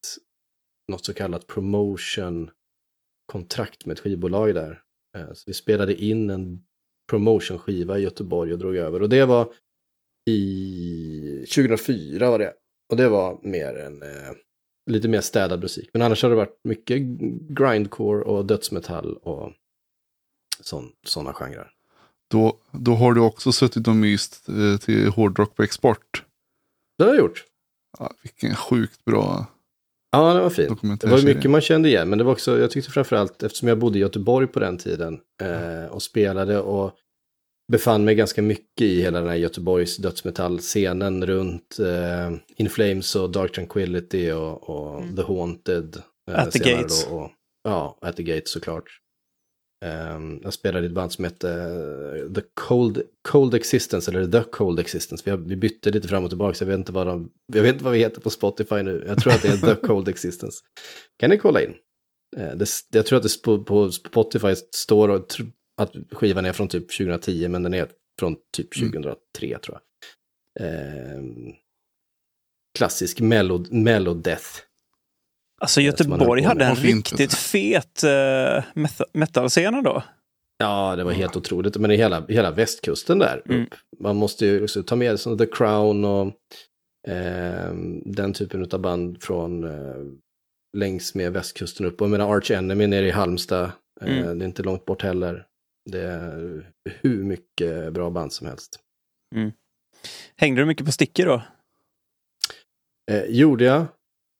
[0.92, 4.80] något så kallat promotion-kontrakt med ett skivbolag där.
[5.16, 6.64] Eh, så vi spelade in en
[7.10, 9.02] promotion-skiva i Göteborg och drog över.
[9.02, 9.52] Och det var
[10.30, 12.52] i 2004 var det.
[12.90, 14.32] Och det var mer en, eh,
[14.90, 15.90] lite mer städad musik.
[15.92, 17.02] Men annars har det varit mycket
[17.48, 19.52] grindcore och dödsmetall och
[21.06, 21.70] sådana genrer.
[22.30, 26.24] Då, då har du också suttit och myst eh, till hårdrock på export.
[26.98, 27.44] Det har jag gjort.
[27.98, 29.46] Ja, vilken sjukt bra
[30.14, 31.00] Ja, det var fint.
[31.00, 33.78] Det var mycket man kände igen, men det var också, jag tyckte framförallt, eftersom jag
[33.78, 36.92] bodde i Göteborg på den tiden eh, och spelade och
[37.72, 43.30] befann mig ganska mycket i hela den här Göteborgs dödsmetallscenen runt eh, In Flames och
[43.30, 45.16] Dark Tranquility och, och Mm.
[45.16, 45.96] The Haunted.
[46.30, 47.06] eh, At the Gates.
[47.06, 47.30] Då, och,
[47.64, 48.84] ja, At the Gates såklart.
[49.84, 54.50] Ehm, jag spelade i ett band som hette eh, The Cold, Cold Existence, eller The
[54.50, 55.22] Cold Existence.
[55.24, 57.62] Vi, har, vi bytte lite fram och tillbaka, så jag vet, inte vad de, jag
[57.62, 59.04] vet inte vad vi heter på Spotify nu.
[59.06, 60.58] Jag tror att det är The Cold Existence.
[61.18, 61.74] Kan ni kolla in?
[62.36, 65.34] Eh, det, jag tror att det på, på Spotify står och,
[65.76, 67.88] att skivan är från typ 2010, men den är
[68.20, 68.92] från typ Mm.
[68.92, 69.80] 2003 tror jag.
[70.66, 71.52] Ehm,
[72.78, 74.48] klassisk mello, mellodeath.
[75.60, 80.02] Alltså man Göteborg hade en riktigt fet uh, metalscen då.
[80.58, 81.76] Ja, det var helt otroligt.
[81.76, 83.42] Men i hela, hela västkusten där.
[83.48, 83.66] Mm.
[84.00, 86.32] Man måste ju också ta med som The Crown och
[87.08, 89.96] ehm, den typen av band från eh,
[90.76, 92.00] längs med västkusten upp.
[92.00, 93.72] Och jag menar Arch Enemy nere i Halmstad.
[94.00, 94.38] Eh, Mm.
[94.38, 95.46] Det är inte långt bort heller.
[95.90, 98.78] Det är hur mycket bra band som helst.
[100.36, 101.42] Hängde du mycket på stickor då?
[103.10, 103.80] Eh, gjorde jag.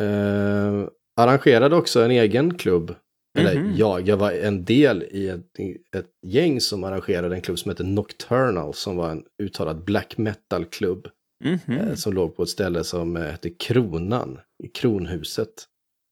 [0.03, 2.95] Eh, arrangerade också en egen klubb.
[3.39, 3.77] Eller Mhm.
[3.77, 7.69] jag, jag var en del i ett, i ett gäng som arrangerade en klubb som
[7.69, 8.75] hette Nocturnal.
[8.75, 11.09] Som var en uttalad black metal-klubb.
[11.45, 11.79] Mhm.
[11.79, 15.65] eh, som låg på ett ställe som eh, hette Kronan, i Kronhuset.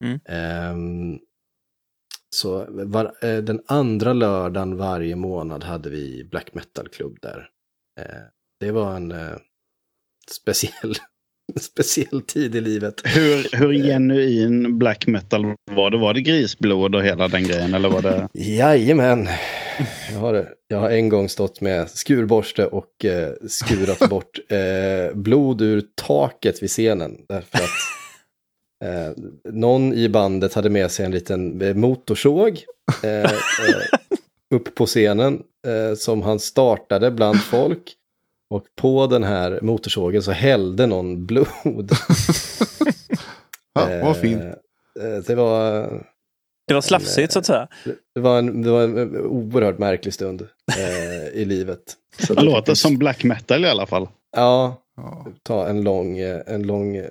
[0.04, 0.20] Mm.
[0.24, 1.18] Ehm,
[2.36, 7.48] så var, eh, den andra lördagen varje månad hade vi black metal-klubb där.
[8.00, 8.22] Eh,
[8.60, 9.36] det var en eh,
[10.30, 10.94] speciell,
[11.60, 13.00] speciell tid i livet.
[13.04, 15.98] Hur, hur genuin black metal var det?
[15.98, 17.74] Var det grisblod och hela den grejen?
[17.74, 18.28] Eller var det...
[18.32, 19.28] Jajamän.
[20.12, 25.60] Jag har, jag har en gång stått med skurborste och eh, skurat bort eh, blod
[25.60, 27.16] ur taket vid scenen.
[27.28, 32.60] Därför att eh, någon i bandet hade med sig en liten eh, motorsåg
[33.02, 33.30] eh, eh,
[34.54, 37.96] upp på scenen eh, som han startade bland folk.
[38.52, 41.46] Och på den här motorsågen så hällde någon blod.
[43.74, 44.42] Ja, vad fint.
[44.42, 45.82] Eh, eh, det var...
[46.68, 47.68] Det var slafsigt så att säga.
[48.14, 51.80] Det var en, det var en oerhört märklig stund eh, i livet.
[52.18, 54.08] Så Det låter som black metal i alla fall.
[54.36, 54.76] Ja,
[55.42, 57.04] ta en lång, eh, en lång eh,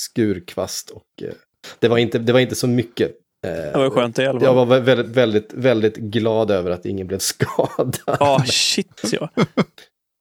[0.00, 1.32] skurkvast och eh,
[1.78, 3.10] det, var inte, det var inte så mycket.
[3.46, 4.66] Eh, Det var skönt i alla jag fall.
[4.68, 7.96] var vä- väldigt, väldigt, väldigt glad över att ingen blev skadad.
[8.06, 9.28] Ja, shit ja.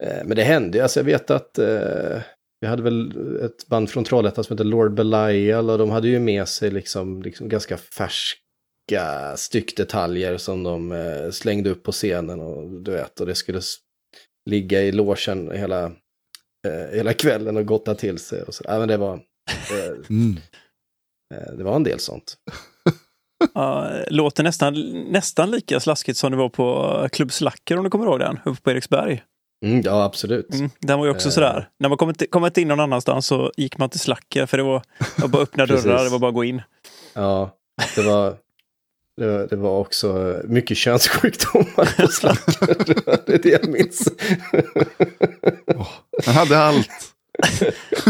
[0.04, 0.84] Eh, Men det hände.
[0.84, 2.22] Alltså jag vet att eh,
[2.62, 3.12] vi hade väl
[3.46, 7.22] ett band från Trollhättan som heter Lord Belial och de hade ju med sig liksom,
[7.22, 13.26] liksom ganska färska styckdetaljer som de eh, slängde upp på scenen och du vet, och
[13.26, 13.62] det skulle
[14.50, 15.86] ligga i logen hela,
[16.68, 18.42] eh, hela kvällen och gotta till sig.
[18.44, 18.64] Och så.
[18.68, 20.38] Ja, men det var, eh, Mm.
[21.36, 22.38] eh, det var en del sånt.
[23.54, 23.92] ja.
[24.08, 24.74] Låter nästan,
[25.12, 28.62] nästan lika slaskigt som det var på Klubb Slacker om du kommer ihåg den, uppe
[28.62, 29.24] på Eriksberg.
[29.66, 30.54] Mm, ja, absolut.
[30.54, 31.32] Mm, den var ju också Eh.
[31.32, 31.70] sådär.
[31.80, 34.82] När man kommit, kommit in någon annanstans så gick man till Slacker för det var,
[35.16, 36.62] det var bara öppna dörrar, det var bara att gå in.
[37.14, 37.52] Ja,
[37.96, 38.36] det var,
[39.18, 42.54] det var, det var också mycket könssjukdomar på slacken.
[43.26, 44.08] det är det jag minns.
[46.26, 46.90] Han hade allt.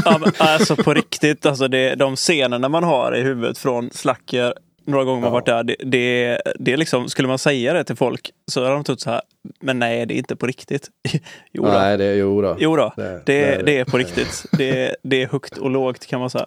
[0.06, 4.54] Ja, men, alltså på riktigt, alltså det, de scenerna man har i huvudet från Slacker
[4.88, 5.34] några gånger man Ja.
[5.34, 8.74] varit där, det, det, det är liksom, skulle man säga det till folk så hade
[8.74, 9.22] de trott så här,
[9.60, 10.90] men nej det är inte på riktigt.
[11.52, 11.70] jo, då.
[11.72, 12.58] Nej, det är jo då.
[12.60, 14.46] jo då, Det, det, det är på riktigt.
[14.58, 16.46] Det, det är högt och lågt kan man säga.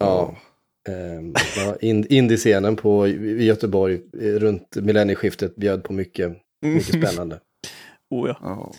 [0.00, 0.34] Ja.
[0.88, 7.40] Ehm, ja, in, Indiescenen på, i Göteborg eh, runt millennieskiftet bjöd på mycket, mycket spännande.
[8.10, 8.36] Oh, ja.
[8.42, 8.72] Ja.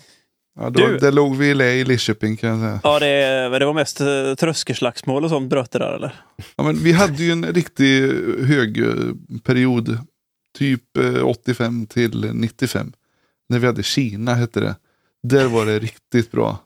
[0.59, 2.79] Ja, då, Du- Där låg vi i i Lidköping kan jag säga.
[2.83, 6.15] Ja, det, det var mest eh, tröskelslagsmål och sånt bröt det där eller?
[6.55, 8.01] Ja, men vi hade ju en riktig
[8.45, 8.93] hög eh,
[9.43, 9.99] period.
[10.57, 12.93] Typ eh, 85 till 95.
[13.49, 14.75] När vi hade Kina hette det.
[15.23, 16.59] Där var det riktigt bra.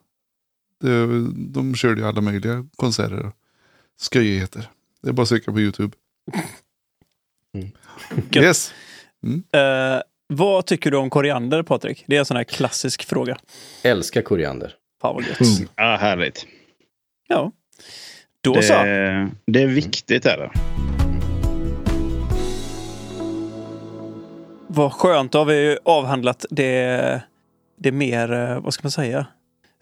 [0.81, 3.25] Det, de körde ju alla möjliga konserter.
[3.25, 3.33] och
[3.99, 4.69] Skojigheter.
[5.01, 5.93] Det är bara att söka på YouTube.
[7.55, 7.71] Mm.
[8.35, 8.73] Yes.
[9.53, 10.01] Eh,
[10.33, 12.03] vad tycker du om koriander Patrik?
[12.07, 13.37] Det är en sån här klassisk fråga.
[13.83, 14.73] Älskar koriander.
[15.01, 15.41] Fan vad gött.
[15.41, 15.69] Mm.
[15.75, 16.45] Ja, härligt.
[17.27, 17.51] Ja.
[18.41, 18.73] Då så.
[18.73, 20.25] Det, det är viktigt.
[20.25, 20.51] Är det.
[24.67, 27.21] Vad skönt, då har vi avhandlat det,
[27.79, 29.25] det mer, eh, vad ska man säga,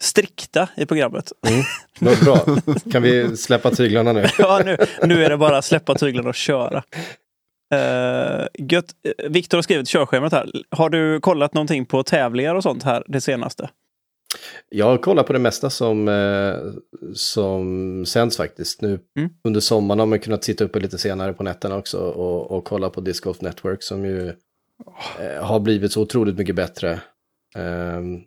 [0.00, 1.32] strikta i programmet.
[1.48, 1.62] Mm.
[2.00, 2.56] Vad bra.
[2.92, 4.26] Kan vi släppa tyglarna nu?
[4.38, 6.82] Ja, nu, nu är det bara att släppa tyglarna och köra.
[7.74, 8.94] Uh, gött.
[9.28, 10.50] Viktor har skrivit körschemat här.
[10.70, 13.70] Har du kollat någonting på tävlingar och sånt här det senaste?
[14.68, 16.54] Jag har kollat på det mesta som, eh,
[17.14, 18.80] som sänds faktiskt.
[18.80, 19.30] Nu Mm.
[19.44, 22.90] under sommaren har man kunnat sitta uppe lite senare på nätterna också och, och kolla
[22.90, 24.28] på Disc Golf Network som ju
[25.18, 27.00] eh, har blivit så otroligt mycket bättre.
[27.56, 28.20] Ehm,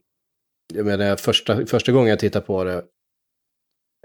[0.74, 2.84] jag menar, första, första gången jag tittade på det,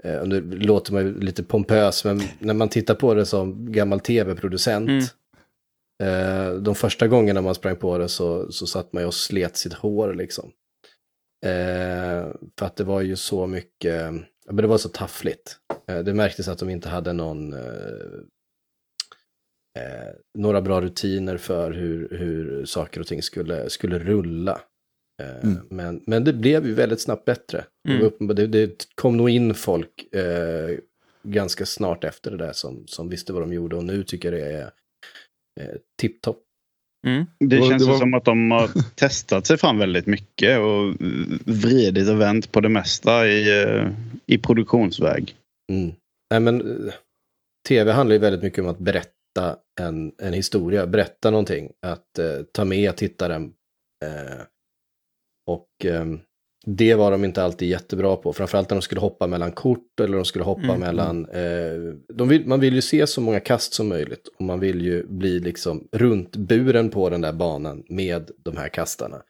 [0.03, 4.89] eh, det låter mig lite pompös, men när man tittar på det som gammal tv-producent,
[4.89, 5.03] Mm.
[6.03, 9.57] Eh, de första gångerna man sprang på det så, så satt man ju och slet
[9.57, 10.51] sitt hår liksom.
[11.45, 12.27] Eh,
[12.59, 14.11] för att det var ju så mycket,
[14.45, 15.57] men det var så taffligt.
[15.87, 17.59] Eh, det märktes att de inte hade någon, eh,
[19.79, 24.61] eh, några bra rutiner för hur, hur saker och ting skulle, skulle rulla.
[25.21, 25.57] Eh, Mm.
[25.69, 27.65] men, men det blev ju väldigt snabbt bättre.
[27.83, 28.35] Det, Mm.
[28.35, 30.07] det, det kom nog in folk
[31.23, 34.41] ganska snart efter det där som, som visste vad de gjorde och nu tycker jag
[34.41, 34.71] det är
[36.01, 36.37] tipptopp.
[37.07, 37.25] Mm.
[37.39, 40.95] Det känns det var- som att de har testat sig fram väldigt mycket och
[41.45, 43.87] vridit och vänt på det mesta i, eh,
[44.25, 45.35] i produktionsväg.
[45.71, 45.91] Mm.
[46.31, 46.93] Nej, men eh,
[47.67, 52.41] tv handlar ju väldigt mycket om att berätta en, en historia, berätta någonting, att eh,
[52.53, 53.53] ta med tittaren.
[54.05, 54.41] Eh,
[55.47, 56.05] och eh,
[56.65, 60.15] det var de inte alltid jättebra på, framförallt när de skulle hoppa mellan kort eller
[60.15, 60.79] de skulle hoppa Mm.
[60.79, 61.25] mellan...
[61.29, 64.81] Eh, de vill, man vill ju se så många kast som möjligt och man vill
[64.81, 69.21] ju bli liksom runt buren på den där banan med de här kastarna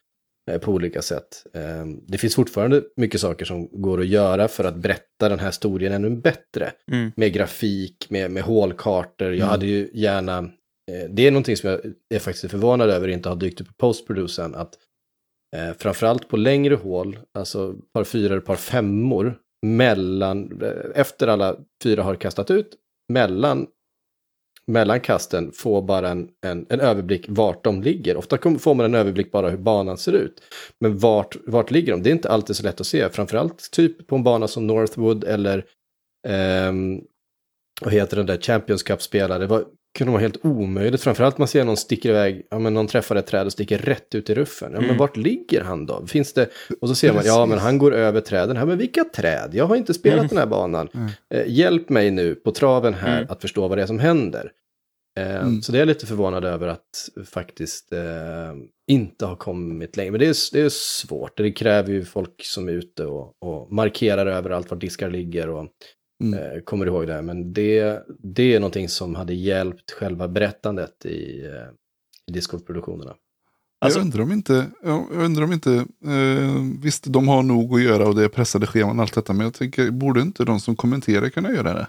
[0.52, 1.46] eh, på olika sätt.
[1.54, 5.48] Eh, Det finns fortfarande mycket saker som går att göra för att berätta den här
[5.48, 6.72] historien ännu bättre.
[6.92, 7.12] Mm.
[7.16, 9.28] Med grafik, med, med hålkartor.
[9.28, 9.50] Jag Mm.
[9.50, 10.38] hade ju gärna,
[10.92, 13.74] eh, det är någonting som jag är faktiskt förvånad över inte har dykt upp på
[13.78, 14.74] postproducen, att
[15.56, 22.04] eh, framförallt på längre hål, alltså par fyra, par femmor, mellan, eh, efter alla fyra
[22.04, 22.76] har kastat ut,
[23.14, 23.68] mellan
[24.70, 28.18] mellan kasten få bara en, en, en överblick vart de ligger.
[28.18, 30.42] Ofta får man en överblick bara hur banan ser ut.
[30.80, 32.04] Men vart, vart ligger de?
[32.04, 33.10] Det är inte alltid så lätt att se.
[33.10, 35.58] Framförallt typ på en bana som Northwood eller
[36.28, 36.74] eh,
[37.82, 39.40] vad heter den där Champions Cup-spelare.
[39.40, 39.66] Det var,
[39.98, 41.02] kunde vara helt omöjligt.
[41.02, 44.16] Framförallt man ser någon sticker iväg, ja men någon träffar ett träd och sticker rätt
[44.16, 44.72] ut i ruffen.
[44.74, 44.98] Ja men Mm.
[44.98, 46.06] vart ligger han då?
[46.08, 46.50] Finns det,
[46.82, 48.56] och så ser man, ja men han går över träden.
[48.56, 49.50] Ja men vilka träd?
[49.54, 50.28] Jag har inte spelat Mm.
[50.28, 50.90] den här banan.
[50.94, 51.10] Mm.
[51.34, 53.30] Eh, hjälp mig nu på traven här Mm.
[53.32, 54.52] att förstå vad det är som händer.
[55.20, 55.62] Eh, Mm.
[55.62, 58.00] Så det är jag lite förvånad över att faktiskt eh,
[58.92, 60.12] inte ha kommit längre.
[60.12, 61.38] Men det är, det är svårt.
[61.38, 65.68] Det kräver ju folk som är ute och, och markerar överallt var diskar ligger och
[66.24, 66.40] Mm.
[66.40, 67.22] eh, kommer ihåg det.
[67.22, 71.52] Men det, det är någonting som hade hjälpt själva berättandet i, eh,
[72.28, 73.14] i Discord-produktionerna.
[73.82, 75.74] Alltså- jag undrar om inte, ja, jag undrar om inte
[76.06, 79.34] eh, visst de har nog att göra och det är pressade scheman och allt detta.
[79.34, 81.88] Men jag tänker, borde inte de som kommenterar kunna göra det?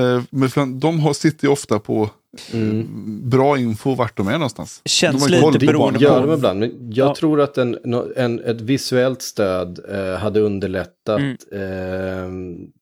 [0.00, 2.10] Eh, men för de har, sitter ju ofta på
[2.52, 2.78] Mm.
[2.80, 2.84] eh,
[3.28, 4.82] bra info vart de är någonstans.
[4.84, 6.00] Känns De har lite på beroende banan.
[6.00, 6.26] gör på...
[6.26, 6.58] de ibland.
[6.60, 7.14] Men jag Ja.
[7.14, 7.78] tror att en,
[8.16, 12.72] en, ett visuellt stöd eh, hade underlättat Mm.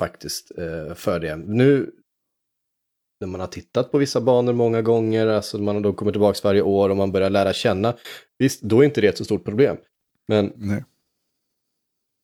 [0.00, 1.36] Eh, faktiskt eh, för det.
[1.36, 1.90] Nu
[3.20, 6.62] när man har tittat på vissa banor många gånger, alltså man då kommer tillbaka varje
[6.62, 7.96] år och man börjar lära känna,
[8.38, 9.76] visst, då är inte det ett så stort problem.
[10.28, 10.84] Men Nej.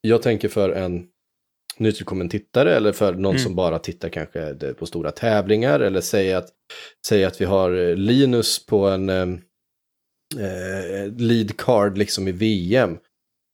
[0.01, 1.07] jag tänker för en
[1.79, 3.39] nytillkommen tittare eller för någon Mm.
[3.39, 6.49] som bara tittar kanske det- på stora tävlingar eller säger att,
[7.07, 9.29] säger att vi har eh, Linus på en eh,
[10.39, 12.99] eh, lead card liksom i VM.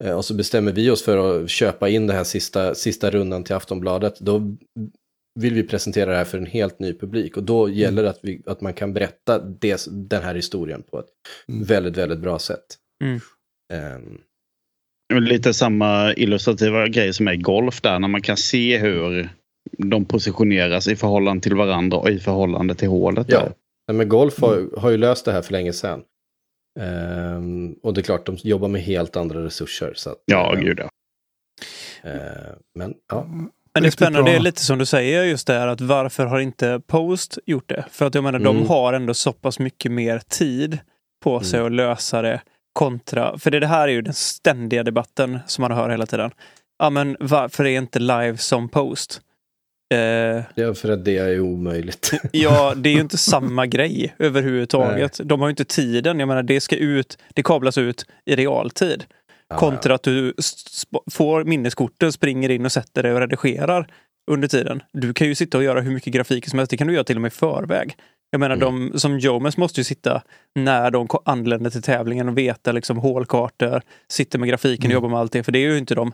[0.04, 3.44] Eh, och så bestämmer vi oss för att köpa in den här sista, sista rundan
[3.44, 4.20] till Aftonbladet.
[4.20, 4.56] Då
[5.40, 7.36] vill vi presentera det här för en helt ny publik.
[7.36, 10.98] Och då gäller det att, vi, att man kan berätta det, den här historien på
[10.98, 11.06] ett
[11.48, 11.64] Mm.
[11.64, 12.64] väldigt, väldigt bra sätt.
[13.04, 13.20] Mm.
[13.72, 14.18] Ehm,
[15.20, 19.28] Lite samma illustrativa grej som är golf där när man kan se hur
[19.78, 23.26] de positioneras i förhållande till varandra och i förhållande till hålet.
[23.30, 23.40] Ja.
[23.40, 23.52] där.
[23.92, 26.02] Men Golf har, har ju löst det här för länge sedan.
[26.80, 29.92] Ehm, och det är klart, de jobbar med helt andra resurser.
[29.96, 30.88] Så att, ja eh, gud ja.
[32.10, 32.20] eh,
[32.74, 33.24] men ja,
[33.74, 36.26] Men det är spännande, det är lite som du säger just det här att varför
[36.26, 37.84] har inte Post gjort det?
[37.90, 38.68] För att jag menar, de Mm.
[38.68, 40.78] har ändå så pass mycket mer tid
[41.24, 41.66] på sig Mm.
[41.72, 42.40] att lösa det
[42.72, 46.30] kontra, för det, det här är ju den ständiga debatten som man hör hela tiden.
[46.78, 49.20] Ja men varför är inte live som Post?
[49.94, 52.12] Eh, ja, för att det är omöjligt.
[52.32, 55.20] ja, det är ju inte samma grej överhuvudtaget.
[55.24, 56.20] De har ju inte tiden.
[56.20, 59.04] Jag menar, det ska ut, det kablas ut i realtid.
[59.58, 60.34] Kontra att du
[61.10, 63.86] får minneskorten, springer in och sätter dig och redigerar
[64.30, 64.82] under tiden.
[64.92, 66.70] Du kan ju sitta och göra hur mycket grafik som helst.
[66.70, 67.96] Det kan du göra till och med i förväg.
[68.30, 68.90] Jag menar, Mm.
[68.90, 70.22] de som Jomes måste ju sitta
[70.54, 74.94] när de anländer till tävlingen och veta liksom hålkartor, sitter med grafiken och Mm.
[74.94, 76.12] jobbar med allt det, för det är ju inte de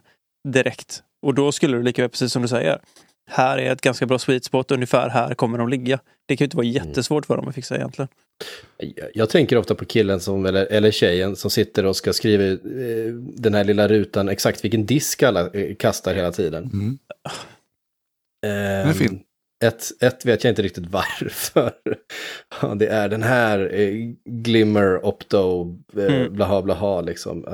[0.49, 1.03] direkt.
[1.27, 2.79] Och då skulle det lika väl, precis som du säger,
[3.31, 5.99] här är ett ganska bra sweet spot, ungefär här kommer de ligga.
[6.27, 6.87] Det kan ju inte vara Mm.
[6.87, 8.09] jättesvårt för dem att fixa egentligen.
[8.79, 12.45] Jag, jag tänker ofta på killen som, eller, eller tjejen som sitter och ska skriva
[12.45, 16.65] eh, den här lilla rutan exakt vilken disk alla eh, kastar hela tiden.
[16.73, 16.99] Mm.
[18.47, 19.21] Är fin.
[19.65, 21.73] Ett, ett vet jag inte riktigt varför.
[22.62, 26.33] Ja, det är den här eh, Glimmer Opto eh, Mm.
[26.33, 27.45] blaha blaha liksom.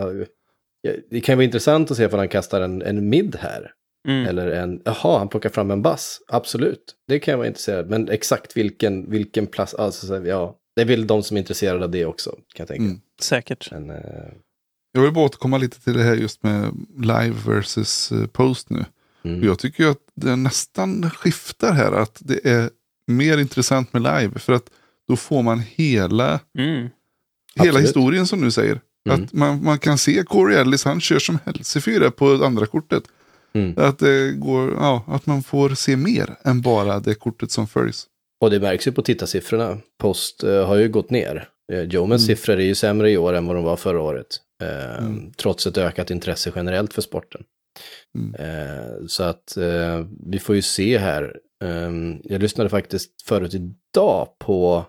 [1.11, 3.71] Det kan vara intressant att se om han kastar en, en mid här.
[4.09, 4.27] Mm.
[4.27, 6.21] Eller en, jaha, han plockar fram en bass.
[6.29, 10.57] Absolut, det kan jag vara intresserad Men exakt vilken, vilken plats, alltså ja.
[10.77, 12.83] Det är väl de som är intresserade av det också, kan jag tänka.
[12.85, 13.01] Mm.
[13.21, 13.71] Säkert.
[13.71, 13.97] Men, eh,
[14.93, 18.85] Jag vill bara återkomma lite till det här just med live versus eh, post nu.
[19.25, 19.45] mm.
[19.45, 21.93] Jag tycker ju att det nästan skiftar här.
[21.93, 22.71] Att det är
[23.07, 24.39] mer intressant med live.
[24.39, 24.71] För att
[25.09, 26.75] då får man hela, Mm.
[26.75, 26.91] hela
[27.69, 27.83] Absolut.
[27.89, 28.81] historien som du säger.
[29.09, 29.25] Mm.
[29.25, 33.03] Att man, man kan se Corey Ellis, han kör som helsefyra på andra kortet.
[33.55, 33.75] Mm.
[33.77, 38.07] Att, det går, ja, att man får se mer än bara det kortet som följs.
[38.41, 39.79] Och det märks ju på tittarsiffrorna.
[40.01, 41.49] Post eh, har ju gått ner.
[41.73, 42.37] Uh, Jomens Mm.
[42.37, 44.27] siffror är ju sämre i år än vad de var förra året.
[44.63, 45.33] Eh, Mm.
[45.33, 47.43] Trots ett ökat intresse generellt för sporten.
[48.19, 48.35] Mm.
[48.35, 51.37] Eh, så att eh, vi får ju se här.
[51.65, 54.85] Ehm, jag lyssnade faktiskt förut idag på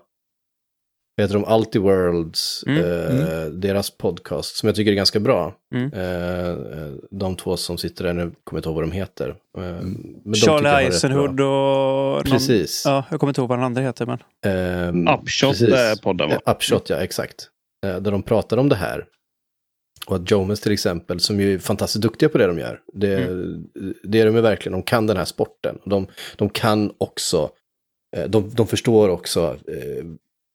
[1.22, 5.54] heter de, Altiworlds, Mm, eh, deras podcast, som jag tycker är ganska bra.
[5.74, 5.92] Mm.
[5.92, 9.28] Eh, eh, de två som sitter där nu, kommer jag inte ihåg vad de heter.
[9.28, 9.94] Eh, men
[10.34, 11.46] tycker jag Charlie Eisenhood och...
[11.46, 12.82] Någon, Precis.
[12.86, 14.18] Ja, jag kommer inte ihåg vad den andra heter, men...
[14.46, 15.74] Ehm, Upshot precis.
[15.74, 16.34] är podden va?
[16.46, 17.48] Eh, Upshot, ja, exakt.
[17.86, 19.04] Eh, Där de pratar om det här.
[20.06, 22.80] Och att Jomes till exempel, som ju är fantastiskt duktiga på det de gör.
[22.92, 23.16] Det,
[24.02, 25.78] det är de ju verkligen, de kan den här sporten.
[25.84, 27.50] De, de kan också,
[28.16, 30.04] eh, de, de förstår också eh,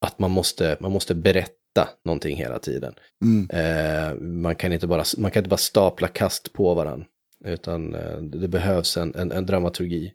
[0.05, 2.93] att man måste, man måste berätta någonting hela tiden.
[3.25, 3.49] Mm.
[3.49, 7.05] Eh, man, kan inte bara, man kan inte bara stapla kast på varandra.
[7.45, 10.13] Utan eh, det behövs en, en, en dramaturgi.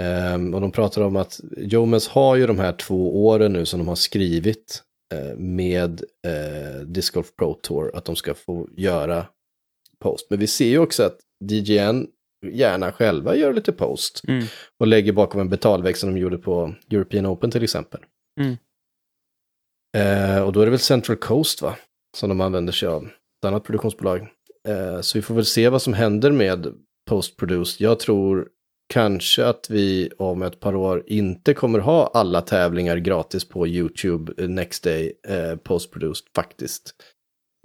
[0.00, 3.78] Ehm, och de pratar om att Jomes har ju de här två åren nu som
[3.78, 4.82] de har skrivit
[5.14, 9.26] eh, med eh, Disc Golf Pro Tour att de ska få göra
[10.00, 10.26] post.
[10.30, 12.06] Men vi ser ju också att DGN
[12.52, 14.44] gärna själva gör lite post Mm.
[14.80, 18.00] och lägger bakom en betalvägg som de gjorde på European Open till exempel.
[18.40, 18.56] Mm.
[19.96, 21.76] Eh, och då är det väl Central Coast va?
[22.16, 23.04] Som de använder sig av.
[23.04, 24.20] Ett annat produktionsbolag.
[24.68, 26.66] Eh, så vi får väl se vad som händer med
[27.10, 27.76] Post-Produced.
[27.86, 28.48] Jag tror
[28.94, 34.46] kanske att vi om ett par år inte kommer ha alla tävlingar gratis på YouTube
[34.48, 36.94] Next Day eh, Post-Produced faktiskt.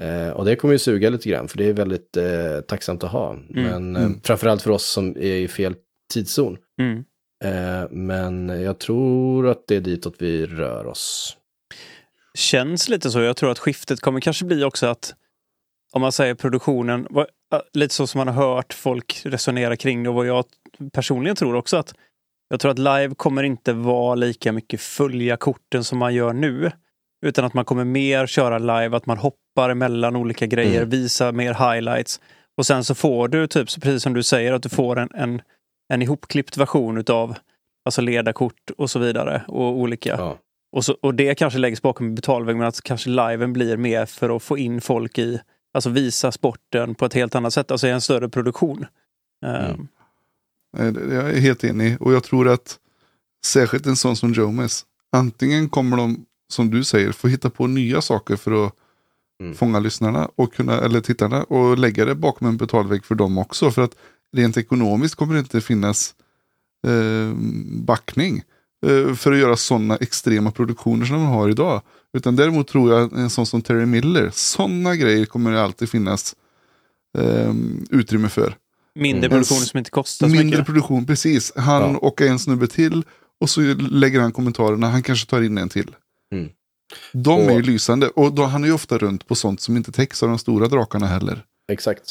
[0.02, 3.12] Eh, och det kommer ju suga lite grann för det är väldigt eh, tacksamt att
[3.12, 3.38] ha.
[3.50, 4.22] Men eh, Mm.
[4.24, 5.76] framförallt för oss som är i fel
[6.13, 6.58] tidszon.
[6.82, 7.04] Mm.
[7.44, 11.38] Eh, men jag tror att det är ditåt vi rör oss.
[12.38, 13.22] Känns lite så.
[13.22, 15.13] Jag tror att skiftet kommer kanske bli också att
[15.91, 20.10] om man säger produktionen, äh, lite så som man har hört folk resonera kring det
[20.10, 20.46] och vad jag
[20.94, 21.94] personligen tror också att
[22.50, 26.72] jag tror att live kommer inte vara lika mycket följa korten som man gör nu.
[27.26, 30.89] Utan att man kommer mer köra live, att man hoppar mellan olika grejer, Mm.
[30.89, 32.22] visar mer highlights.
[32.58, 35.10] Och sen så får du, typ, så precis som du säger, att du får en,
[35.13, 35.41] en,
[35.94, 37.36] en ihopklippt version utav
[37.86, 39.44] alltså ledarkort och så vidare.
[39.48, 40.10] Och olika.
[40.10, 40.38] Ja.
[40.72, 44.06] Och, så, och det kanske läggs bakom en betalvägg, men att kanske liven blir mer
[44.06, 45.40] för att få in folk i,
[45.74, 48.86] alltså visa sporten på ett helt annat sätt, alltså i en större produktion.
[49.46, 49.88] Mm.
[50.78, 52.02] Nej, det- Jag är helt enig.
[52.02, 52.80] Och jag tror att
[53.46, 54.86] särskilt en sån som Jomes.
[55.12, 58.74] Antingen kommer de, som du säger, få hitta på nya saker för att
[59.42, 59.54] Mm.
[59.56, 63.72] fånga lyssnarna och kunna, eller tittarna och lägga det bakom en betalvägg för dem också.
[63.72, 63.96] För att
[64.34, 66.16] rent ekonomiskt kommer det inte finnas
[66.88, 67.34] eh,
[67.86, 68.44] backning
[69.15, 71.82] för att göra sådana extrema produktioner som de har idag.
[72.17, 76.36] Utan däremot tror jag en sån som Terry Miller, sådana grejer kommer det alltid finnas
[77.17, 77.54] eh,
[77.89, 78.56] utrymme för.
[78.96, 79.29] mindre Mm.
[79.29, 80.65] produktioner som inte kostar så Mindre mycket.
[80.65, 81.54] produktion, precis.
[81.56, 81.98] Han Ja.
[81.98, 83.04] och en snubbe till.
[83.42, 83.62] Och så
[83.92, 85.96] lägger han kommentarerna, han kanske tar in en till.
[86.34, 86.50] Mm.
[87.13, 88.08] De Och- är ju lysande.
[88.10, 90.67] Och då, han är ju ofta runt på sånt som inte täcks av de stora
[90.67, 91.44] drakarna heller.
[91.71, 92.04] Exakt.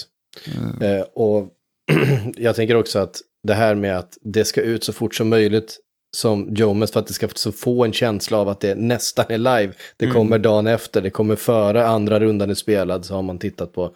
[0.46, 1.48] Eh, Eh, och
[2.36, 5.78] jag tänker också att det här med att det ska ut så fort som möjligt
[6.16, 9.38] som Jomes för att det ska så få en känsla av att det nästan är
[9.38, 9.72] live.
[9.96, 10.14] Det Mm.
[10.16, 13.94] kommer dagen efter, det kommer före andra rundan är spelad så har man tittat på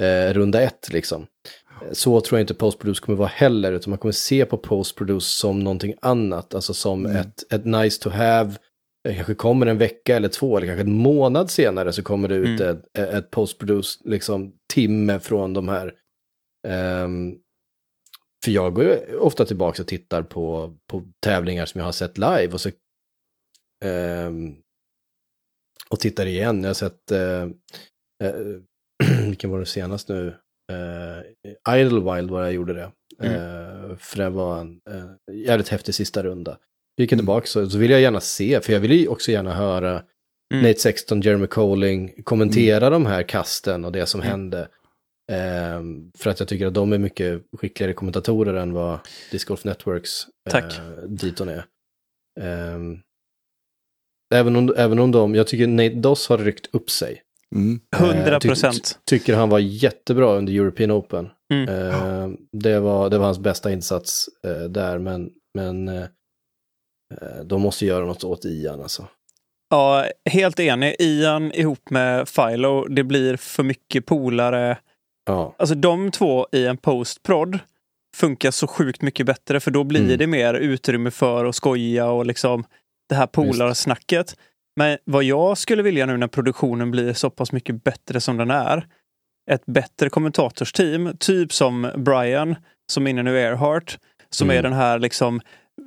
[0.00, 1.26] eh, runda ett liksom.
[1.82, 5.26] Eh, Så tror jag inte Postproduce kommer vara heller, utan man kommer se på Postproduce
[5.38, 7.16] som någonting annat, alltså som Mm.
[7.16, 8.54] ett, ett nice to have.
[9.04, 12.34] Det kanske kommer en vecka eller två, eller kanske en månad senare så kommer det
[12.34, 12.76] ut Mm.
[12.76, 15.92] ett, ett Postproduce liksom, timme från de här
[16.68, 17.34] Ehm,
[18.44, 22.18] för jag går ju ofta tillbaka och tittar på, på tävlingar som jag har sett
[22.18, 22.70] live och så
[23.84, 24.56] ehm,
[25.90, 26.62] och tittar igen.
[26.62, 27.42] Jag har sett, eh,
[28.24, 28.34] eh,
[29.28, 30.34] vilken var det senast nu?
[30.72, 32.92] Eh, Idlewild var jag gjorde det.
[33.26, 36.58] Eh, för det var en eh, jävligt häftig sista runda.
[36.96, 39.54] Gick jag tillbaka så, så vill jag gärna se, för jag vill ju också gärna
[39.54, 40.02] höra
[40.54, 40.62] Mm.
[40.62, 44.68] Nate Sexton, Jeremy Colling kommentera de här kasten och det som hände.
[45.30, 48.98] Ehm, för att jag tycker att de är mycket skickligare kommentatorer än vad
[49.30, 50.78] Disc Golf Networks Tack.
[50.78, 51.64] eh, Diton är.
[52.40, 52.98] Ehm,
[54.34, 57.22] även, om, även om de, jag tycker Nate Doss har ryckt upp sig.
[57.54, 57.80] Mm.
[57.96, 58.98] Eh, Hundra tyck- procent.
[59.04, 61.28] Tycker han var jättebra under European Open.
[61.52, 61.68] Mm.
[61.68, 66.02] Ehm, det, var, det var hans bästa insats eh, där, men, men eh,
[67.14, 69.06] eh, de måste göra något åt Ian alltså.
[69.70, 70.96] Ja, helt enig.
[70.98, 74.78] Ian ihop med Philo, det blir för mycket polare.
[75.30, 77.58] Ja, Alltså de två i en post-prod
[78.16, 80.18] funkar så sjukt mycket bättre för då blir Mm.
[80.18, 82.64] det mer utrymme för att skoja och liksom
[83.08, 84.36] det här polarsnacket.
[84.76, 88.50] Men vad jag skulle vilja nu när produktionen blir så pass mycket bättre som den
[88.50, 88.86] är.
[89.50, 92.56] Ett bättre kommentatorsteam, typ som Brian,
[92.92, 93.98] som är inne nu Earhart,
[94.30, 94.58] som Mm.
[94.58, 95.40] är den här liksom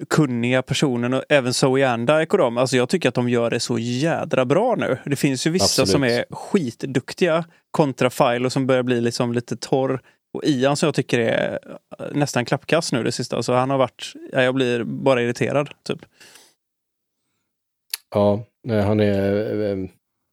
[0.09, 2.57] kunniga personen och även Zoe Andike och dem.
[2.57, 4.97] Alltså jag tycker att de gör det så jädra bra nu.
[5.05, 5.89] Det finns ju vissa Absolut.
[5.89, 10.01] som är skitduktiga kontra Philo som börjar bli liksom lite torr.
[10.33, 11.59] Och Ian som jag tycker är
[11.99, 13.43] eh, nästan klappkast nu det sista.
[13.43, 15.69] Så han har varit, ja, jag blir bara irriterad.
[15.83, 15.99] Typ.
[18.15, 19.61] Ja, han är...
[19.71, 19.77] eh,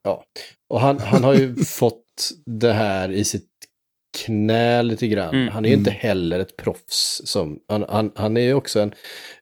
[0.03, 0.23] Ja.
[0.69, 3.47] Och han, han har ju fått det här i sitt
[4.17, 5.35] knä lite grann.
[5.35, 5.47] Mm.
[5.47, 7.21] Han är ju inte heller ett proffs.
[7.25, 8.93] Som, han, han, han är ju också en,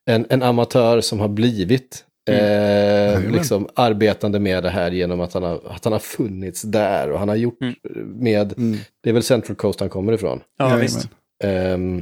[0.06, 3.32] en, en amatör som har blivit eh, Jajamän.
[3.32, 7.12] liksom arbetande med det här genom att han, har, att han har funnits där.
[7.12, 7.76] Och han har gjort Mm.
[8.24, 8.78] med, Mm.
[9.04, 10.42] det är väl Central Coast han kommer ifrån.
[10.58, 10.82] Ja, Jajamän.
[10.82, 11.10] visst.
[11.44, 11.98] Ehm,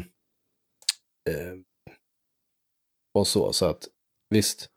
[1.29, 1.63] ehm,
[3.13, 3.83] och så, så att
[4.29, 4.69] visst.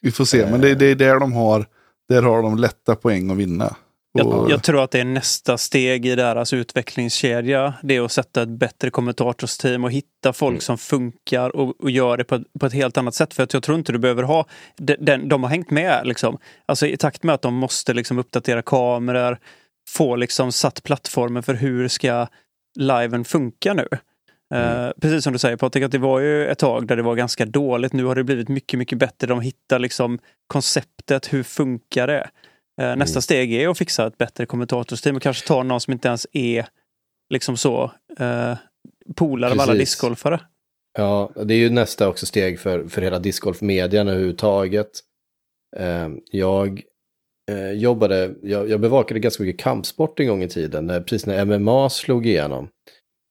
[0.00, 1.66] Vi får se, men det, det är där de har,
[2.08, 3.76] där har de lätta poäng att vinna.
[4.18, 7.74] Jag, jag tror att det är nästa steg i deras utvecklingskedja.
[7.82, 10.60] Det är att sätta ett bättre kommentatorsteam och hitta folk Mm.
[10.60, 13.34] som funkar och, och gör det på ett, på ett helt annat sätt.
[13.34, 14.46] För att jag tror inte du behöver ha...
[14.76, 16.38] De, den, de har hängt med liksom.
[16.66, 19.38] Alltså i takt med att de måste liksom uppdatera kameror,
[19.88, 22.26] få liksom satt plattformen för hur ska
[22.78, 23.88] liven funka nu.
[24.54, 27.14] Eh, precis som du säger Patrik, att det var ju ett tag där det var
[27.14, 27.92] ganska dåligt.
[27.92, 29.26] Nu har det blivit mycket, mycket bättre.
[29.26, 32.28] De hittar liksom konceptet, hur funkar det?
[32.78, 33.22] Eh, nästa Mm.
[33.22, 36.66] steg är att fixa ett bättre kommentatorsteam och kanske ta någon som inte ens är
[37.30, 38.56] liksom så eh,
[39.16, 40.40] polare med alla discgolfare.
[40.98, 44.90] Ja, det är ju nästa också steg för, för hela discgolfmedian överhuvudtaget.
[45.76, 46.82] Eh, jag
[47.50, 51.44] eh, jobbade, jag, jag bevakade ganska mycket kampsport en gång i tiden, när, precis när
[51.44, 52.68] MMA slog igenom.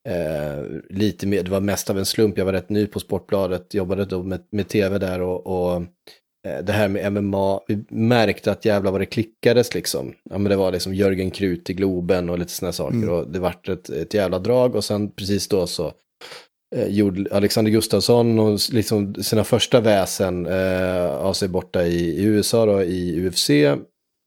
[0.09, 3.73] Eh, lite mer, det var mest av en slump, jag var rätt ny på Sportbladet,
[3.73, 5.83] jobbade då med, med tv där och, och
[6.63, 10.13] det här med MMA, vi märkte att jävla vad det klickades liksom.
[10.29, 13.09] Ja men det var liksom Jörgen Krut i Globen och lite sådana saker Mm.
[13.09, 15.93] och det vart ett, ett jävla drag och sen precis då så
[16.75, 22.23] eh, gjorde Alexander Gustafsson och liksom sina första väsen eh, av sig borta i, i
[22.23, 23.49] USA då, i UFC.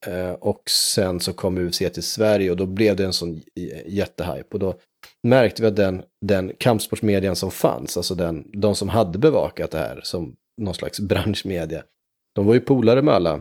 [0.06, 3.40] Eh, och sen så kom UFC till Sverige och då blev det en sån
[3.86, 4.48] jättehype.
[4.50, 4.74] Och då
[5.22, 9.78] märkte vi att den, den kampsportsmedian som fanns, alltså den, de som hade bevakat det
[9.78, 11.82] här som någon slags branschmedia,
[12.40, 13.40] de var ju polare med alla.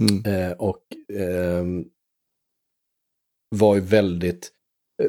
[0.00, 0.24] Mm.
[0.24, 0.82] Eh, och
[1.18, 1.84] ehm,
[3.56, 4.50] var ju väldigt,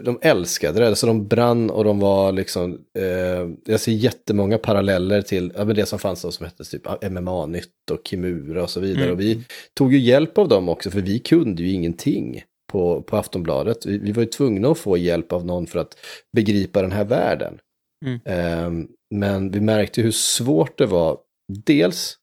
[0.02, 5.22] de älskade det, så de brann och de var liksom, eh, jag ser jättemånga paralleller
[5.22, 8.80] till ja, men det som fanns då som hette typ MMA-nytt och Kimura och så
[8.80, 9.04] vidare.
[9.04, 9.14] Mm.
[9.14, 9.44] Och vi
[9.74, 13.86] tog ju hjälp av dem också, för vi kunde ju ingenting på, på Aftonbladet.
[13.86, 15.98] Vi, vi var ju tvungna att få hjälp av någon för att
[16.36, 17.60] begripa den här världen.
[18.06, 18.20] Mm.
[18.26, 21.18] Ehm, men vi märkte hur svårt det var,
[21.66, 22.21] dels eh,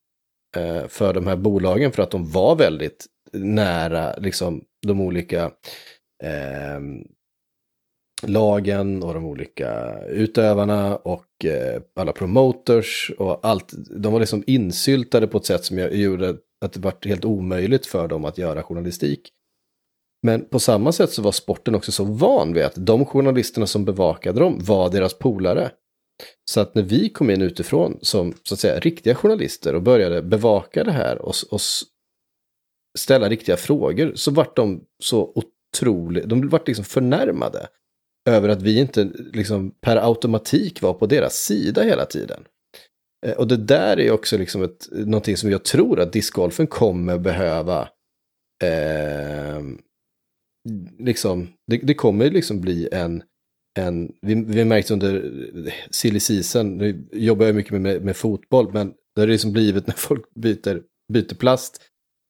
[0.58, 5.44] Eh, för de här bolagen för att de var väldigt nära liksom, de olika
[6.24, 6.80] eh,
[8.22, 13.72] lagen och de olika utövarna och eh, alla promoters och allt.
[13.90, 17.86] De var liksom insyltade på ett sätt som jag gjorde att det var helt omöjligt
[17.86, 19.28] för dem att göra journalistik.
[20.22, 23.84] Men på samma sätt så var sporten också så van vid att de journalisterna som
[23.84, 25.70] bevakade dem var deras polare.
[26.50, 30.22] Så att när vi kom in utifrån som så att säga riktiga journalister och började
[30.22, 31.60] bevaka det här och, och
[32.98, 37.68] ställa riktiga frågor så vart de så otroligt, de vart liksom förnärmade
[38.28, 42.44] över att vi inte liksom per automatik var på deras sida hela tiden.
[43.26, 47.18] Eh, och det där är också liksom ett, någonting som jag tror att discgolfen kommer
[47.18, 47.88] behöva.
[48.64, 49.62] Eh,
[50.98, 53.22] liksom, det, det kommer liksom bli en,
[53.78, 55.32] en vi, vi märkte under
[55.90, 59.94] silly season, nu jobbar jag mycket med, med, fotboll, men det har liksom blivit när
[59.94, 61.80] folk byter byter plast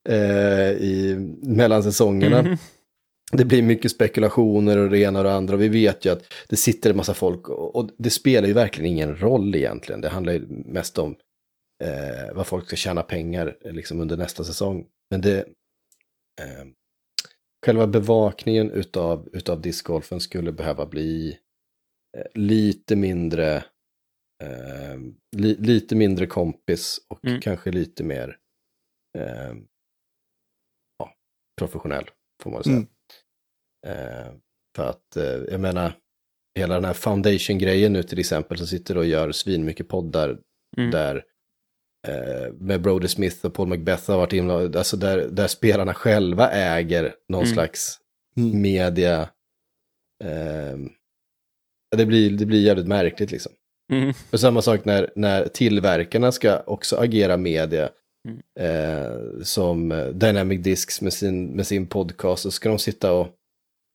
[0.09, 2.41] eh, i, mellan säsongerna.
[2.41, 2.57] Mhm.
[3.31, 5.55] Det blir mycket spekulationer och det ena och det andra.
[5.55, 8.91] Vi vet ju att det sitter en massa folk och, och det spelar ju verkligen
[8.91, 10.01] ingen roll egentligen.
[10.01, 11.15] Det handlar ju mest om
[11.83, 14.85] eh, vad folk ska tjäna pengar liksom under nästa säsong.
[15.09, 15.37] Men det...
[16.41, 16.65] Eh,
[17.65, 21.39] själva bevakningen utav, utav discgolfen skulle behöva bli
[22.17, 23.55] eh, lite mindre...
[24.43, 24.97] Eh,
[25.37, 27.41] li, lite mindre kompis och Mm.
[27.41, 28.37] kanske lite mer
[29.17, 29.53] eh,
[30.99, 31.13] ja,
[31.59, 32.09] professionell,
[32.43, 32.75] får man säga.
[32.75, 32.87] Mm.
[33.87, 34.33] Eh,
[34.75, 35.93] för att, eh, jag menar,
[36.59, 40.39] hela den här foundation-grejen nu till exempel, som sitter och gör svinmycket poddar
[40.77, 40.91] Mm.
[40.91, 41.25] där
[42.59, 47.13] med Brody Smith och Paul Macbeth har varit inblandade, alltså där, där spelarna själva äger
[47.29, 47.53] någon Mm.
[47.53, 47.99] slags
[48.37, 48.61] Mm.
[48.61, 49.21] media.
[50.23, 50.77] Eh,
[51.97, 53.51] det, blir, det blir jävligt märkligt liksom.
[53.93, 54.13] Mm.
[54.31, 57.89] Och samma sak när, när tillverkarna ska också agera media.
[58.27, 58.39] Mm.
[58.59, 59.11] Eh,
[59.43, 62.43] som eh, Dynamic Discs med sin, med sin podcast.
[62.43, 63.27] Så ska de sitta och,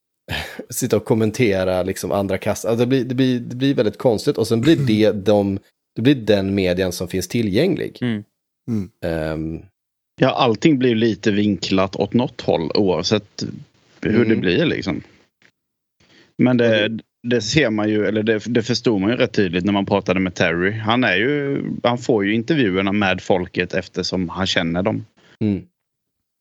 [0.70, 2.64] sitta och kommentera liksom andra kast.
[2.64, 4.38] Alltså det, blir, det, blir, det blir väldigt konstigt.
[4.38, 5.58] Och sen blir det, de,
[5.94, 7.98] det blir den median som finns tillgänglig.
[8.00, 8.24] Mm.
[9.04, 9.62] Ehm,
[10.20, 13.44] Ja, allting blir lite vinklat åt något håll oavsett
[14.00, 14.28] hur Mm.
[14.28, 15.02] det blir liksom.
[16.38, 19.72] Men det, det ser man ju, eller det, det förstod man ju rätt tydligt när
[19.72, 20.70] man pratade med Terry.
[20.70, 25.06] Han, är ju, han får ju intervjuerna med folket eftersom han känner dem.
[25.40, 25.62] mm.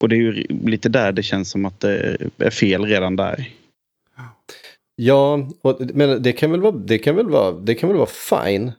[0.04, 3.50] Och det är ju lite där det känns som att det är fel redan där.
[4.96, 8.10] Ja, och, men det kan väl vara, det kan väl vara, det kan väl vara
[8.46, 8.72] fine.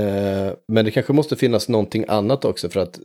[0.00, 3.00] Eh, men det kanske måste finnas någonting annat också för att...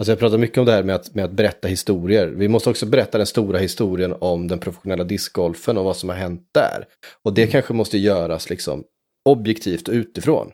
[0.00, 2.26] Alltså jag pratar mycket om det här med att, med att berätta historier.
[2.26, 6.16] Vi måste också berätta den stora historien om den professionella discgolfen och vad som har
[6.16, 6.84] hänt där.
[7.24, 8.84] Och det kanske måste göras liksom
[9.28, 10.52] objektivt och utifrån.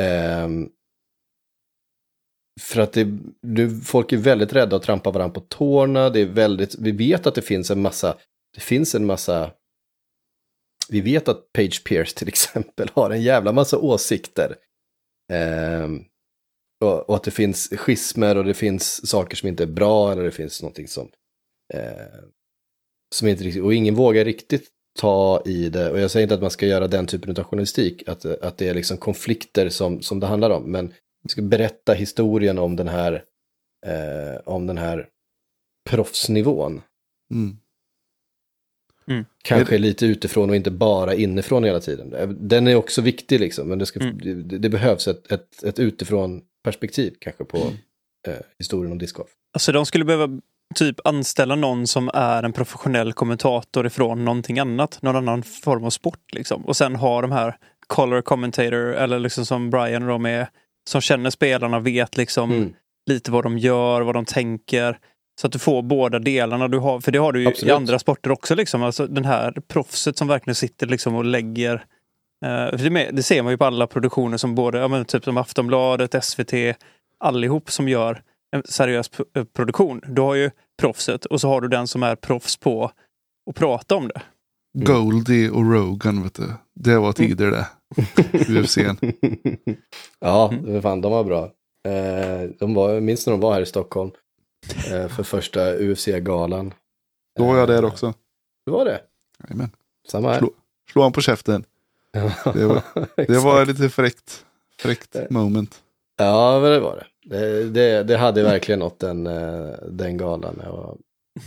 [0.00, 0.68] Ehm,
[2.60, 3.06] för att det,
[3.42, 6.10] nu, folk är väldigt rädda att trampa varandra på tårna.
[6.10, 8.16] Det är väldigt, vi vet att det finns en massa,
[8.54, 9.50] det finns en massa
[10.92, 14.56] vi vet att Page Pierce till exempel har en jävla massa åsikter.
[15.32, 15.88] Eh,
[16.84, 20.22] och, och att det finns schismer och det finns saker som inte är bra eller
[20.22, 21.08] det finns någonting som...
[21.74, 22.24] Eh,
[23.14, 24.68] som inte riktigt, och ingen vågar riktigt
[24.98, 25.90] ta i det.
[25.90, 28.68] Och jag säger inte att man ska göra den typen av journalistik, att, att det
[28.68, 30.72] är liksom konflikter som, som det handlar om.
[30.72, 33.24] Men vi ska berätta historien om den här,
[33.86, 35.08] eh, om den här
[35.90, 36.82] proffsnivån.
[37.34, 37.56] Mm.
[39.44, 42.36] Kanske lite utifrån och inte bara inifrån hela tiden.
[42.40, 44.48] Den är också viktig liksom, men det, ska, Mm.
[44.48, 47.58] det, det behövs ett, ett, ett utifrån perspektiv kanske på
[48.28, 49.30] eh, historien om discgolf.
[49.54, 50.28] Alltså de skulle behöva
[50.74, 55.90] typ anställa någon som är en professionell kommentator ifrån någonting annat, någon annan form av
[55.90, 56.64] sport liksom.
[56.66, 60.48] Och sen ha de här color commentator eller liksom som Brian och de är,
[60.88, 62.72] som känner spelarna, vet liksom Mm.
[63.10, 64.98] lite vad de gör, vad de tänker.
[65.40, 66.68] Så att du får båda delarna.
[66.68, 67.68] Du har, för det har du ju Absolut.
[67.68, 68.54] i andra sporter också.
[68.54, 68.82] Liksom.
[68.82, 71.74] Alltså den här proffset som verkligen sitter liksom och lägger
[72.44, 75.04] eh, för det, med, det ser man ju på alla produktioner som både ja, men
[75.04, 76.52] typ som Aftonbladet, SVT,
[77.20, 78.22] allihop som gör
[78.56, 80.00] en seriös eh, produktion.
[80.06, 82.90] Du har ju proffset och så har du den som är proffs på
[83.50, 84.22] att prata om det.
[84.78, 86.52] Goldie och Rogan, vet du.
[86.74, 87.66] Det var tider det.
[88.48, 88.96] UFCn.
[90.20, 90.64] ja, Mm.
[90.64, 91.44] för fan, de var bra.
[91.88, 94.10] Eh, de var, jag minns när de var här i Stockholm
[95.08, 96.74] för första UFC-galan.
[97.36, 98.14] Då var jag där också.
[98.66, 99.00] Det var det?
[99.44, 99.70] Jajamän.
[100.08, 100.38] Samma här.
[100.38, 100.50] Slå,
[100.92, 101.64] slå han på käften.
[102.54, 102.82] Det var,
[103.26, 104.44] det var lite fräckt.
[104.78, 105.82] Fräckt moment.
[106.18, 107.06] Ja, men det var det.
[107.36, 110.60] Det, det, det hade verkligen något den, eh, den galan.
[110.64, 110.96] Jag var-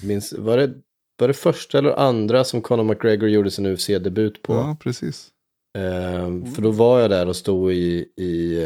[0.04, 0.74] minns, var, det,
[1.20, 4.54] var det första eller andra som Conor McGregor gjorde sin UFC-debut på?
[4.54, 5.30] Ja, precis.
[5.78, 8.66] Ehm, för då var jag där och stod i, i,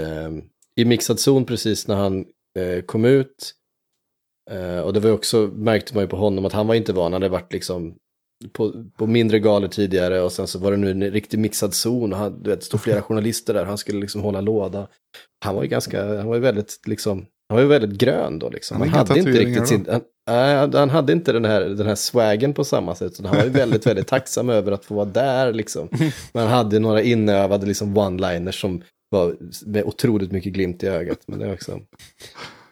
[0.76, 2.26] i mixad zon precis när han
[2.60, 3.54] eh, kom ut.
[4.52, 7.04] Eh, och det var också, märkte man ju på honom att han var inte van,
[7.04, 7.96] han hade varit liksom
[8.54, 12.14] på, på mindre galor tidigare och sen så var det nu en riktig mixad zon
[12.14, 14.88] och han, du vet, stod flera journalister där, han skulle liksom hålla låda.
[15.46, 18.50] Han var ju ganska, han var ju väldigt liksom, han var ju väldigt grön då
[18.50, 18.78] liksom.
[18.80, 19.88] Han Han, hade inte riktigt sin,
[20.26, 23.16] han, han- hade inte den här, den här swagen på samma sätt.
[23.16, 25.88] Så han var ju väldigt, väldigt tacksam över att få vara där liksom.
[26.34, 29.36] Men han hade några inövade liksom one-liners som var
[29.66, 31.20] med otroligt mycket glimt i ögat.
[31.28, 31.80] Men det är också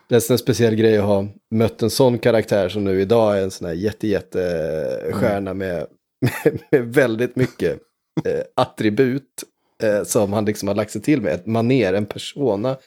[0.09, 3.41] det är en speciell grej att ha mött en sån karaktär som nu idag är
[3.41, 5.87] en sån här jätte, jätte stjärna med,
[6.43, 7.79] med, med väldigt mycket
[8.25, 9.43] eh, attribut
[9.83, 11.33] eh, som han liksom har lagt sig till med.
[11.33, 12.77] Ett maner, en persona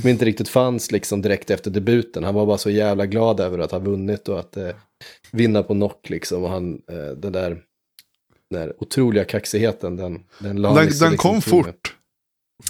[0.00, 2.24] som inte riktigt fanns liksom direkt efter debuten.
[2.24, 4.70] Han var bara så jävla glad över att ha vunnit och att eh,
[5.32, 6.44] vinna på knock liksom.
[6.44, 7.48] Och han, eh, den där,
[8.50, 11.97] den där otroliga kaxigheten, den, den Den, liksom den liksom kom fort.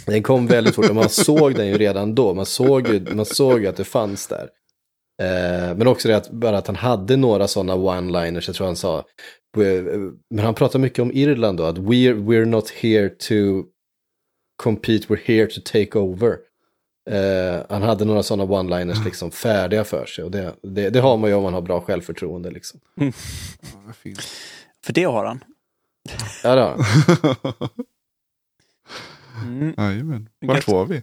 [0.06, 2.34] Den kom väldigt fort och man såg den ju redan då.
[2.34, 4.48] Man såg ju, man såg ju att det fanns där.
[5.22, 8.76] Eh, men också det att, bara att han hade några sådana one-liners, jag tror han
[8.76, 9.04] sa.
[10.30, 13.64] Men han pratar mycket om Irland då, att we're, we're not here to
[14.62, 16.36] compete, we're here to take over.
[17.10, 21.16] Eh, han hade några sådana one-liners liksom färdiga för sig och det, det, det, har
[21.16, 22.50] man ju om man har bra självförtroende.
[22.50, 22.80] Liksom.
[24.02, 24.20] Fint.
[24.84, 25.44] För det har han.
[26.42, 27.68] Ja, det har han.
[29.42, 29.74] Mm.
[29.78, 30.28] Jajamän.
[30.46, 30.96] Vart var vi?
[30.96, 31.02] Eh,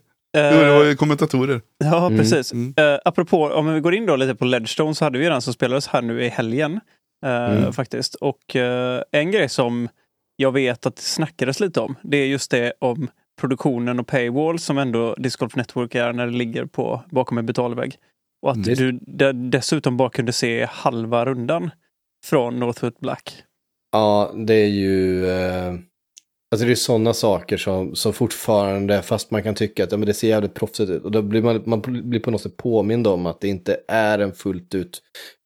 [0.53, 1.61] Jo, det var ju kommentatorer.
[1.77, 2.53] Ja, Mm, precis.
[2.53, 2.73] mm.
[2.77, 5.53] Eh, apropå, om vi går in då lite på Ledgestone så hade vi den som
[5.53, 6.79] spelades här nu i helgen.
[7.25, 7.73] eh, Mm.
[7.73, 8.15] Faktiskt.
[8.15, 9.89] Och eh, en grej som
[10.36, 13.07] jag vet att det snackades lite om, det är just det om
[13.39, 17.45] produktionen och paywall som ändå Disc Golf Network är när det ligger på, bakom en
[17.45, 17.95] betalvägg.
[18.41, 18.75] Och att Mm.
[18.75, 21.71] du de, dessutom bara kunde se halva rundan
[22.25, 23.43] från Northwood Black.
[23.91, 25.25] Ja, det är ju...
[26.56, 30.08] Alltså det är sådana saker som, som fortfarande, fast man kan tycka att ja, men
[30.08, 31.03] det ser jävligt proffsigt ut.
[31.03, 34.20] Och då blir man, man blir på något sätt påmind om att det inte är
[34.20, 35.01] en fullt ut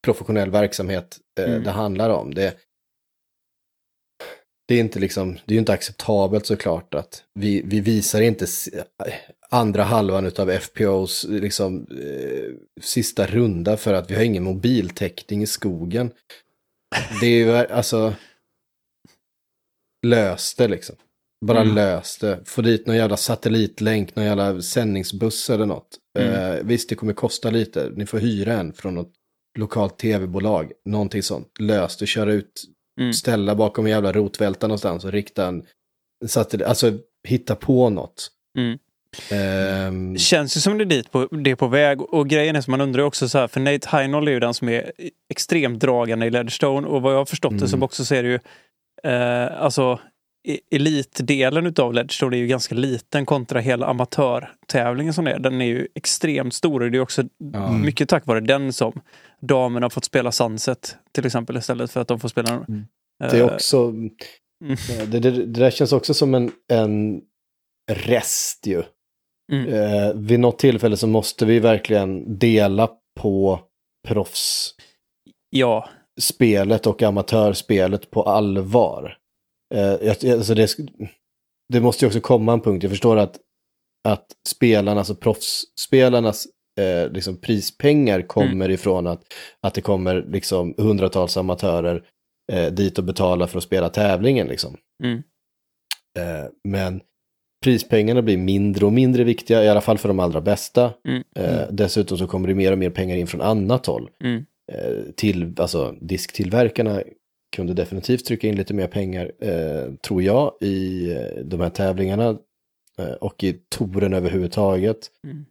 [0.05, 1.63] professionell verksamhet eh, Mm.
[1.63, 2.33] det handlar om.
[2.33, 2.55] Det,
[4.67, 8.45] det är inte liksom, det är ju inte acceptabelt såklart att vi, vi visar inte
[9.49, 15.47] andra halvan av FPOs liksom, eh, sista runda för att vi har ingen mobiltäckning i
[15.47, 16.11] skogen.
[17.21, 18.13] Det är ju alltså...
[20.05, 20.95] Lös det liksom.
[21.45, 21.75] Bara Mm.
[21.75, 22.39] lös det.
[22.45, 25.87] Få dit någon jävla satellitlänk, någon jävla sändningsbuss eller något.
[26.19, 26.33] Mm.
[26.33, 27.91] Eh, visst, det kommer kosta lite.
[27.95, 29.11] Ni får hyra en från något
[29.59, 30.71] lokalt tv-bolag.
[30.85, 31.47] Någonting sånt.
[31.59, 32.63] Lös det, köra ut,
[32.99, 33.13] Mm.
[33.13, 35.63] ställa bakom en jävla rotvälta någonstans och rikta en
[36.27, 36.67] satellit.
[36.67, 36.91] Alltså,
[37.27, 38.27] hitta på något.
[38.57, 38.77] Mm.
[39.31, 42.01] Ehm, Känns ju som det är dit på, det är på väg.
[42.01, 44.53] Och grejen är som man undrar också så här, för Nate Heinold är ju den
[44.53, 44.91] som är
[45.29, 46.87] extremt dragande i Ledgestone.
[46.87, 47.67] Och vad jag har förstått det Mm.
[47.67, 48.39] som också så är det ju,
[49.03, 49.99] eh, alltså
[50.71, 55.39] elitdelen utav Ledgestone är ju ganska liten kontra hela amatörtävlingen som det är.
[55.39, 57.23] Den är ju extremt stor och det är också
[57.53, 57.71] ja.
[57.71, 59.01] mycket tack vare den som
[59.41, 62.85] damerna har fått spela Sunset till exempel istället för att de får spela Mm.
[63.19, 63.93] Det är eh, också...
[65.11, 67.21] Det, det, det där känns också som en, en
[67.91, 68.83] rest ju.
[69.51, 69.73] Mm.
[69.73, 72.89] Eh, vid något tillfälle så måste vi verkligen dela
[73.19, 73.59] på
[74.07, 74.89] proffsspelet
[75.49, 75.89] Ja,
[76.87, 79.17] och amatörspelet på allvar.
[79.75, 80.75] Eh, alltså det,
[81.73, 83.39] det måste ju också komma en punkt, jag förstår att,
[84.07, 86.47] att spelarnas, alltså proffsspelarnas
[86.79, 89.23] eh, liksom prispengar kommer ifrån att,
[89.61, 92.03] att det kommer liksom hundratals amatörer
[92.51, 94.47] eh, dit och betala för att spela tävlingen.
[94.47, 94.77] Liksom.
[95.03, 95.23] Mm.
[96.19, 97.01] Eh, men
[97.63, 100.93] prispengarna blir mindre och mindre viktiga, i alla fall för de allra bästa.
[101.07, 101.23] Mm.
[101.35, 104.09] Eh, dessutom så kommer det mer och mer pengar in från annat håll.
[104.71, 107.03] Eh, till, alltså, disktillverkarna
[107.55, 112.37] kunde definitivt trycka in lite mer pengar, eh, tror jag, i eh, de här tävlingarna.
[112.99, 115.11] Eh, och i touren överhuvudtaget.
[115.23, 115.45] Mm.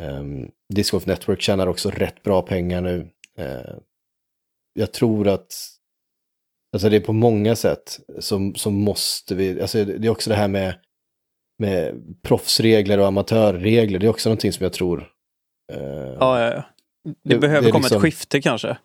[0.00, 3.10] Um, Disc Golf Network tjänar också rätt bra pengar nu.
[3.38, 3.74] Eh,
[4.72, 5.54] jag tror att
[6.72, 10.36] alltså det är på många sätt som, som måste vi, alltså det är också det
[10.36, 10.74] här med,
[11.58, 15.12] med proffsregler och amatörregler, det är också någonting som jag tror
[15.72, 16.62] eh, ja, ja, ja.
[17.04, 18.78] Det, Det- behöver det komma liksom- ett skifte kanske.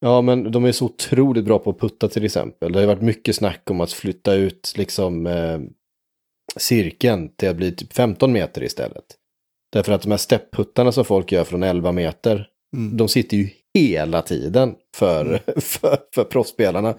[0.00, 2.72] Ja, men de är så otroligt bra på att putta till exempel.
[2.72, 5.60] Det har ju varit mycket snack om att flytta ut liksom eh,
[6.56, 9.04] cirkeln till att bli typ 15 meter istället.
[9.72, 12.96] Därför att de här stepputtarna som folk gör från 11 meter, Mm.
[12.96, 16.94] de sitter ju hela tiden för, för, för proffsspelarna.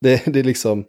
[0.00, 0.84] Det, det är liksom...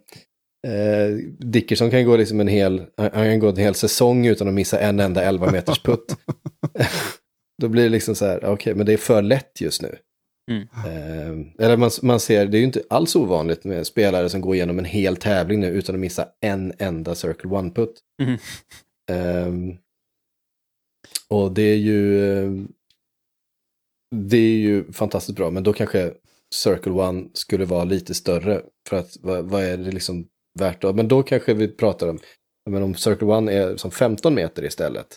[0.66, 4.54] Eh, Dickerson kan gå liksom en hel, han kan gå en hel säsong utan att
[4.54, 6.16] missa en enda 11 meters putt.
[7.62, 9.96] Då blir det liksom så här, okej, men det är för lätt just nu.
[10.50, 10.62] Mm.
[10.86, 14.54] Eh, eller man, man ser, det är ju inte alls ovanligt med spelare som går
[14.54, 17.94] igenom en hel tävling nu utan att missa en enda Circle One-putt.
[18.22, 18.38] Mhm.
[19.10, 19.76] Ehm,
[21.28, 22.24] och det är ju...
[22.32, 22.52] eh,
[24.16, 26.12] Det är ju fantastiskt bra, men då kanske
[26.54, 28.62] Circle One skulle vara lite större.
[28.88, 30.28] För att vad, vad är det liksom
[30.58, 30.92] värt då?
[30.92, 32.18] Men då kanske vi pratar om,
[32.70, 35.16] men om Circle One är som 15 meter istället.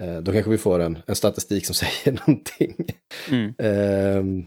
[0.00, 2.74] Eh, Då kanske vi får en, en statistik som säger någonting.
[3.30, 3.54] Mm.
[3.58, 4.44] Ehm,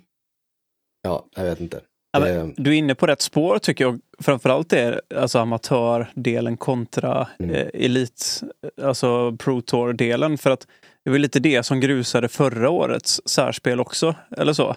[1.04, 1.82] ja, jag vet inte.
[2.14, 4.00] Ja, men du är inne på rätt spår tycker jag.
[4.20, 7.56] Framförallt är alltså amatördelen kontra Mm.
[7.56, 8.42] eh, elit,
[8.82, 10.38] alltså Pro Tour-delen.
[10.38, 10.68] För att
[11.06, 14.16] det var lite det som grusade förra årets särspel också.
[14.38, 14.76] Eller så.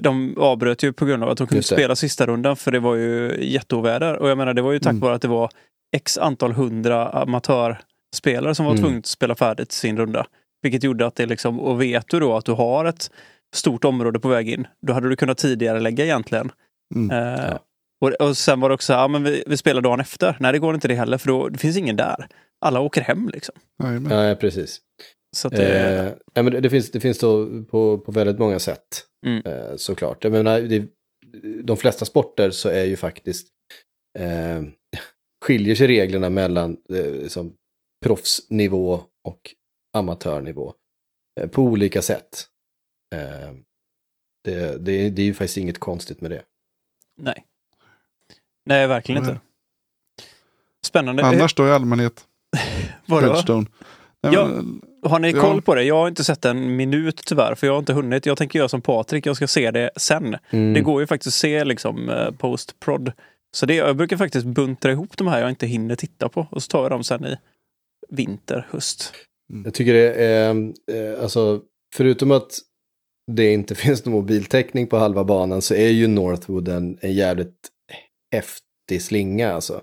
[0.00, 2.94] De avbröt ju på grund av att de kunde spela sista rundan för det var
[2.94, 4.16] ju jätteoväder.
[4.16, 5.00] Och jag menar det var ju tack Mm.
[5.00, 5.50] vare att det var
[5.96, 7.08] x antal hundra
[8.12, 8.82] amatörspelare som var Mm.
[8.82, 10.26] tvungna att spela färdigt sin runda.
[10.62, 13.10] Vilket gjorde att det liksom, och vet du då att du har ett
[13.56, 16.50] stort område på väg in, då hade du kunnat tidigare lägga egentligen.
[16.94, 17.10] Mm.
[17.10, 17.58] Eh, Ja.
[18.00, 20.36] och, och sen var det också, ja men vi, vi spelar dagen efter.
[20.40, 22.26] Nej det går inte det heller för då det finns ingen där.
[22.60, 23.54] alla åker hem liksom.
[23.82, 24.18] Jajamän.
[24.28, 24.80] Ja, precis.
[25.36, 28.38] Så att det, Eh, ja, men det, det, finns, det finns då på, på väldigt
[28.38, 29.42] många sätt, Mm.
[29.46, 30.24] eh, såklart.
[30.24, 30.84] Jag menar, det,
[31.64, 33.48] de flesta sporter så är ju faktiskt,
[34.18, 34.62] eh,
[35.44, 37.52] skiljer sig reglerna mellan eh, liksom,
[38.04, 39.54] proffsnivå och
[39.92, 40.74] amatörnivå
[41.40, 42.46] eh, på olika sätt.
[43.14, 43.54] Eh,
[44.44, 46.42] det, det, det är ju faktiskt inget konstigt med det.
[47.20, 47.44] nej.
[48.66, 49.30] Nej, verkligen Nej.
[49.30, 49.42] inte.
[50.86, 51.24] Spännande.
[51.24, 52.26] Annars då i allmänhet,
[53.06, 53.64] Vadå?
[54.20, 54.46] Ja.
[54.46, 55.40] men, Har ni Ja.
[55.40, 55.82] koll på det?
[55.82, 58.26] Jag har inte sett en minut tyvärr, för jag har inte hunnit.
[58.26, 60.36] Jag tänker göra som Patrik, jag ska se det sen.
[60.50, 60.74] Mm.
[60.74, 63.12] Det går ju faktiskt att se liksom eh, post-prod.
[63.52, 66.62] Så det, jag brukar faktiskt buntra ihop de här jag inte hinner titta på och
[66.62, 67.36] så tar jag dem sen i
[68.10, 69.12] vinter, höst.
[69.64, 71.60] Jag tycker det är, eh, alltså,
[71.94, 72.58] förutom att
[73.32, 77.68] det inte finns någon mobiltäckning på halva banan så är ju Northwood en, en jävligt
[78.32, 79.82] häftig slinga alltså.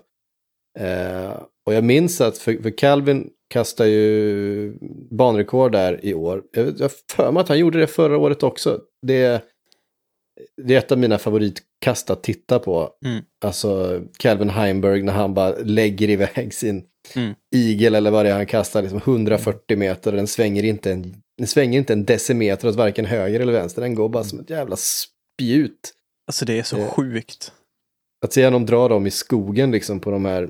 [0.78, 4.78] Eh, och jag minns att för, för Calvin kastar ju
[5.10, 6.42] banrekord där i år.
[6.52, 8.80] Jag jag har för mig att han gjorde det förra året också.
[9.06, 9.44] Det,
[10.62, 12.90] det är ett av mina favoritkast att titta på.
[13.04, 13.24] Mm.
[13.44, 16.84] Alltså Calvin Heimberg när han bara lägger iväg sin
[17.14, 17.34] Mm.
[17.54, 21.22] igel eller vad det är han kastar, liksom 140 meter och den svänger inte en,
[21.38, 23.82] den svänger inte en decimeter åt varken höger eller vänster.
[23.82, 25.92] Den går bara som ett jävla spjut.
[26.26, 26.88] Alltså det är så Eh.
[26.90, 27.52] sjukt.
[28.24, 30.48] Att se honom dra dem i skogen liksom på de här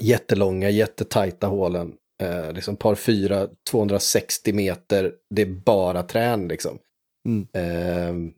[0.00, 1.92] jättelånga, jättetajta hålen.
[2.22, 6.78] Eh, liksom par fyra, 260 meter, det är bara trän liksom.
[7.28, 7.46] Mm.
[7.52, 8.32] Eh,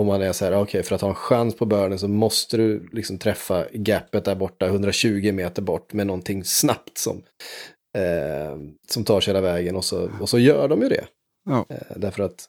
[0.00, 2.56] om man är så här, okej, för att ha en chans på börden så måste
[2.56, 7.22] du liksom träffa gapet där borta, 120 meter bort med någonting snabbt som,
[7.98, 8.56] eh,
[8.88, 9.76] som tar sig hela vägen.
[9.76, 11.06] Och så, och så gör de ju det.
[11.44, 11.66] Ja.
[11.68, 12.48] Eh, därför att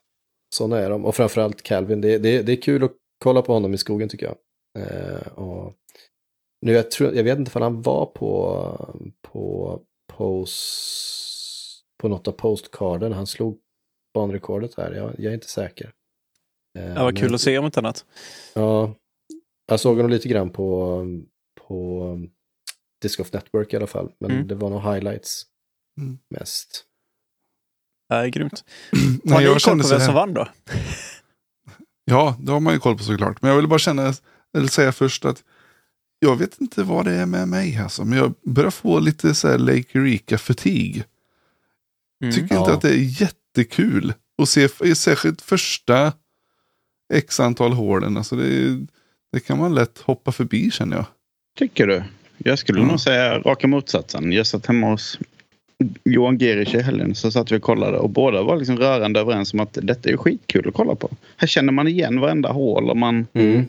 [0.55, 1.05] sådana är de.
[1.05, 2.93] Och framförallt Calvin, det, det, det är kul att
[3.23, 4.37] kolla på honom i skogen tycker jag.
[4.83, 5.73] Eh, och
[6.61, 9.79] nu, jag, tror, jag vet inte om han var på, på,
[10.13, 13.13] post, på något av postcarden.
[13.13, 13.59] Han slog
[14.13, 14.93] banrekordet här.
[14.93, 15.91] Jag, jag är inte säker.
[16.77, 18.05] Eh, Det var kul men- att se om inte annat.
[18.53, 18.95] Ja,
[19.67, 21.03] jag såg honom lite grann på,
[21.67, 22.03] på
[23.01, 24.11] Disc of Network i alla fall.
[24.19, 24.47] Men Mm.
[24.47, 25.43] det var nog highlights
[26.01, 26.17] Mm.
[26.29, 26.83] mest.
[28.09, 28.63] Det är grymt.
[29.23, 30.47] nej, Har ni jag koll på så vem som vann då?
[32.09, 33.41] Ja, det har man ju koll på såklart.
[33.41, 34.13] Men jag vill bara känna,
[34.57, 35.43] eller säga först att
[36.19, 38.05] jag vet inte vad det är med mig alltså.
[38.05, 41.03] Men jag börjar få lite så här Lake Erika-fatig.
[42.23, 42.33] Mm.
[42.35, 42.59] Tycker Ja.
[42.61, 46.13] inte att det är jättekul att se, särskilt första
[47.13, 48.17] x antal hålen.
[48.17, 48.79] Alltså det,
[49.33, 51.05] det kan man lätt hoppa förbi känner jag.
[51.57, 52.03] Tycker du?
[52.37, 52.89] Jag skulle Mm.
[52.89, 54.31] nog säga raka motsatsen.
[54.31, 55.19] Jag satt hemma hos
[56.03, 59.53] Johan Gerich i helgen så satt vi och kollade och båda var liksom rörande överens
[59.53, 61.09] om att detta är skitkul att kolla på.
[61.37, 63.65] Här känner man igen varenda hål och man Mm.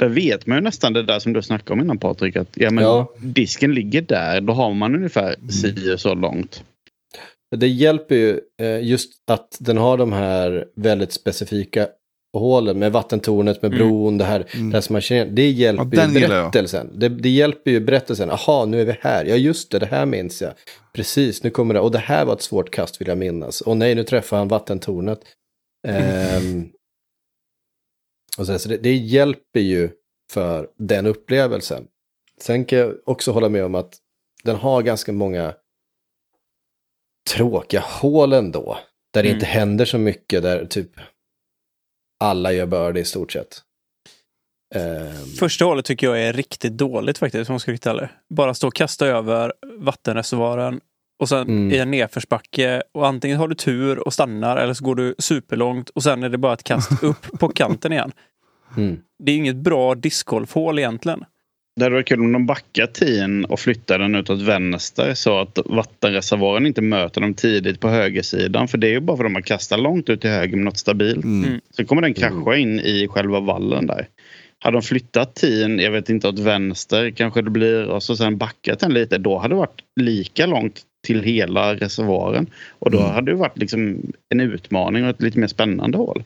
[0.00, 2.36] där vet man ju nästan det där som du snackade om innan Patrik.
[2.36, 3.12] Att ja, men Ja.
[3.20, 4.40] disken ligger där.
[4.40, 6.64] Då har man ungefär si och så långt.
[7.56, 11.88] Det hjälper ju eh, just att den har de här väldigt specifika
[12.32, 13.88] hålen med vattentornet, med Mm.
[13.88, 14.70] bron, det här, Mm.
[14.70, 15.26] det här som man känner.
[15.26, 16.98] Det hjälper Ja, ju berättelsen.
[16.98, 18.28] Det, det hjälper ju berättelsen.
[18.28, 19.24] Jaha, nu är vi här.
[19.24, 20.52] Ja, just det, det här minns jag.
[20.94, 21.80] Precis, nu kommer det.
[21.80, 23.60] Och det här var ett svårt kast vill jag minnas.
[23.60, 25.20] Och nej, nu träffar han vattentornet.
[25.88, 26.68] Ehm,
[28.38, 29.90] och så, så det, det hjälper ju
[30.32, 31.86] för den upplevelsen.
[32.40, 33.94] Sen kan jag också hålla med om att
[34.44, 35.54] den har ganska många
[37.30, 38.78] tråkiga hål ändå.
[39.14, 39.36] Där det Mm.
[39.36, 40.90] inte händer så mycket, där typ
[42.20, 43.62] alla gör birdie i stort sett.
[44.74, 48.08] Ehm, Första hålet tycker jag är riktigt dåligt faktiskt, om man ska riktigt ärlig.
[48.34, 50.80] Bara stå och kasta över vattenreservoaren
[51.20, 51.72] och sen Mm.
[51.72, 55.90] i en nedförsbacke och antingen har du tur och stannar eller så går du superlångt
[55.90, 58.12] och sen är det bara ett kast upp på kanten igen.
[58.76, 59.00] mm.
[59.18, 61.24] Det är inget bra discgolfhål egentligen.
[61.78, 65.58] Det hade varit kul om de backar tien och flyttar den utåt vänster så att
[65.64, 68.68] vattenreservoaren inte möter dem tidigt på högersidan.
[68.68, 70.78] För det är ju bara för att de kastar långt ut till höger med något
[70.78, 71.24] stabilt.
[71.24, 71.48] Mm.
[71.48, 71.60] Mm.
[71.70, 74.08] Så kommer den krascha in i själva vallen där.
[74.58, 78.38] Hade de flyttat tien, jag vet inte, åt vänster kanske det blir och så sen
[78.38, 79.18] backat den lite.
[79.18, 82.46] Då hade det varit lika långt till hela reservoaren.
[82.68, 83.10] Och då Mm.
[83.10, 86.24] hade det varit liksom en utmaning och ett lite mer spännande hål.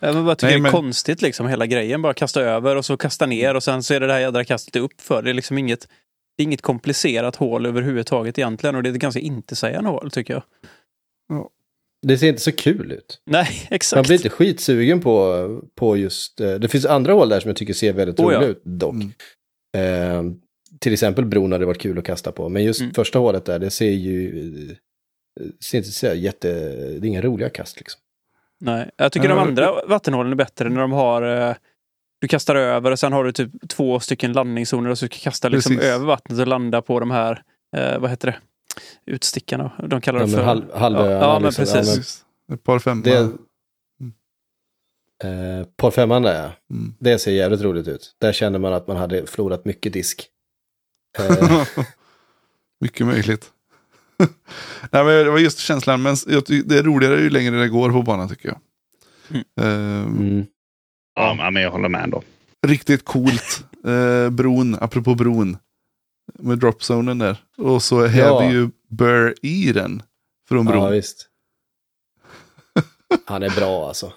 [0.00, 2.02] Jag bara tycker Nej, det är men- konstigt liksom hela grejen.
[2.02, 4.44] Bara kasta över och så kasta ner och sen så är det det här jädra
[4.44, 5.22] kastet upp för.
[5.22, 5.88] Det är liksom inget,
[6.36, 10.34] det är inget komplicerat hål överhuvudtaget egentligen och det är ett ganska intetsägande hål tycker
[10.34, 10.42] jag.
[12.06, 13.22] Det ser inte så kul ut.
[13.26, 14.06] Nej, Man exakt.
[14.08, 16.40] blir inte skitsugen på, på just...
[16.40, 18.38] eh, Det finns andra hål där som jag tycker ser väldigt Oh ja.
[18.38, 18.94] roliga ut dock.
[18.94, 19.12] Mm.
[19.76, 20.32] Eh,
[20.80, 22.48] till exempel bron hade varit kul att kasta på.
[22.48, 22.94] Men just Mm.
[22.94, 24.38] första hålet där, det ser ju...
[24.70, 24.76] eh,
[25.60, 26.48] Ser inte så här jätte...
[26.98, 28.00] Det är inga roliga kast liksom.
[28.60, 31.54] Nej, jag tycker de Ja, andra vattenhålen är bättre när de har eh,
[32.20, 35.20] du kastar över och sen har du typ två stycken landningszoner och så ska du
[35.20, 35.90] kasta liksom Precis.
[35.90, 37.42] över vattnet och landa på de här
[37.76, 38.38] eh, vad heter det?
[39.12, 39.72] Utstickarna.
[39.88, 40.46] De kallar Ja, det men för...
[40.46, 41.64] halv, halvöarna, ja, ja, men liksom.
[41.64, 41.96] precis.
[41.96, 42.24] Precis.
[42.52, 43.02] Ett par femma.
[43.02, 43.18] Det,
[45.24, 46.50] eh, par femman där ja.
[46.76, 46.94] Mm.
[46.98, 48.16] Det ser jävligt roligt ut.
[48.18, 50.28] Där känner man att man hade förlorat mycket disk.
[51.18, 51.62] Eh,
[52.80, 53.52] Mycket möjligt.
[54.90, 56.16] Nej, men det var just känslan, men
[56.64, 58.58] det är roligare ju längre det går på banan tycker jag.
[59.60, 60.46] Ehm, mm.
[61.14, 62.22] Ja, men jag håller med ändå.
[62.66, 63.64] Riktigt coolt.
[63.86, 65.56] Eh, bron, apropå bron.
[66.38, 67.44] Med dropzonen där.
[67.56, 68.50] Och så häver Ja.
[68.52, 70.02] ju Burr i den.
[70.48, 70.82] Från bron.
[70.82, 71.28] Ja, visst.
[73.26, 74.12] Han är bra alltså.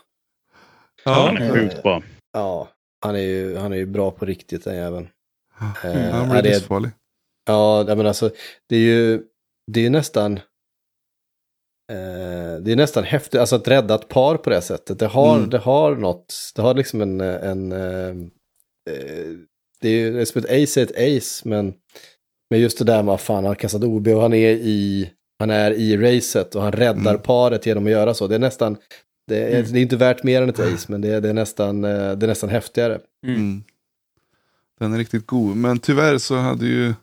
[1.05, 2.01] Ja, han är sjukt bra.
[2.33, 2.69] Ja,
[3.01, 5.07] han är ju, han är ju bra på riktigt den jäveln.
[5.83, 6.91] Eh, Mm, Han ja, blir det är- livsfarlig.
[7.45, 8.31] Ja, men alltså
[8.69, 9.21] det är ju
[9.73, 10.33] det är nästan
[11.91, 14.99] eh, det är nästan häftigt, alltså att rädda ett par på det sättet.
[14.99, 15.49] Det har, Mm.
[15.49, 18.09] det har något, det har liksom en, en eh,
[18.89, 19.27] eh,
[19.81, 21.73] det är som ett ace är ett ace, men,
[22.49, 25.09] men just det där med att fan han har kastat OB och han är i,
[25.39, 27.21] han är i racet och han räddar Mm.
[27.21, 28.27] paret genom att göra så.
[28.27, 28.77] Det är nästan,
[29.27, 29.71] det är, Mm.
[29.73, 32.11] det är inte värt mer än ett ace, men det är, det är, nästan, eh,
[32.17, 32.99] det är nästan häftigare.
[33.25, 33.35] Mm.
[33.35, 33.63] Mm.
[34.79, 35.57] Den är riktigt god.
[35.57, 36.93] Men tyvärr så hade ju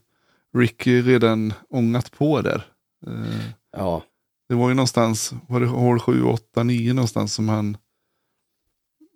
[0.56, 2.66] Ricky redan ångat på där.
[3.06, 3.44] Eh,
[3.76, 4.02] Ja,
[4.48, 7.76] Det var ju någonstans, var det hål 7, 8, 9 någonstans som han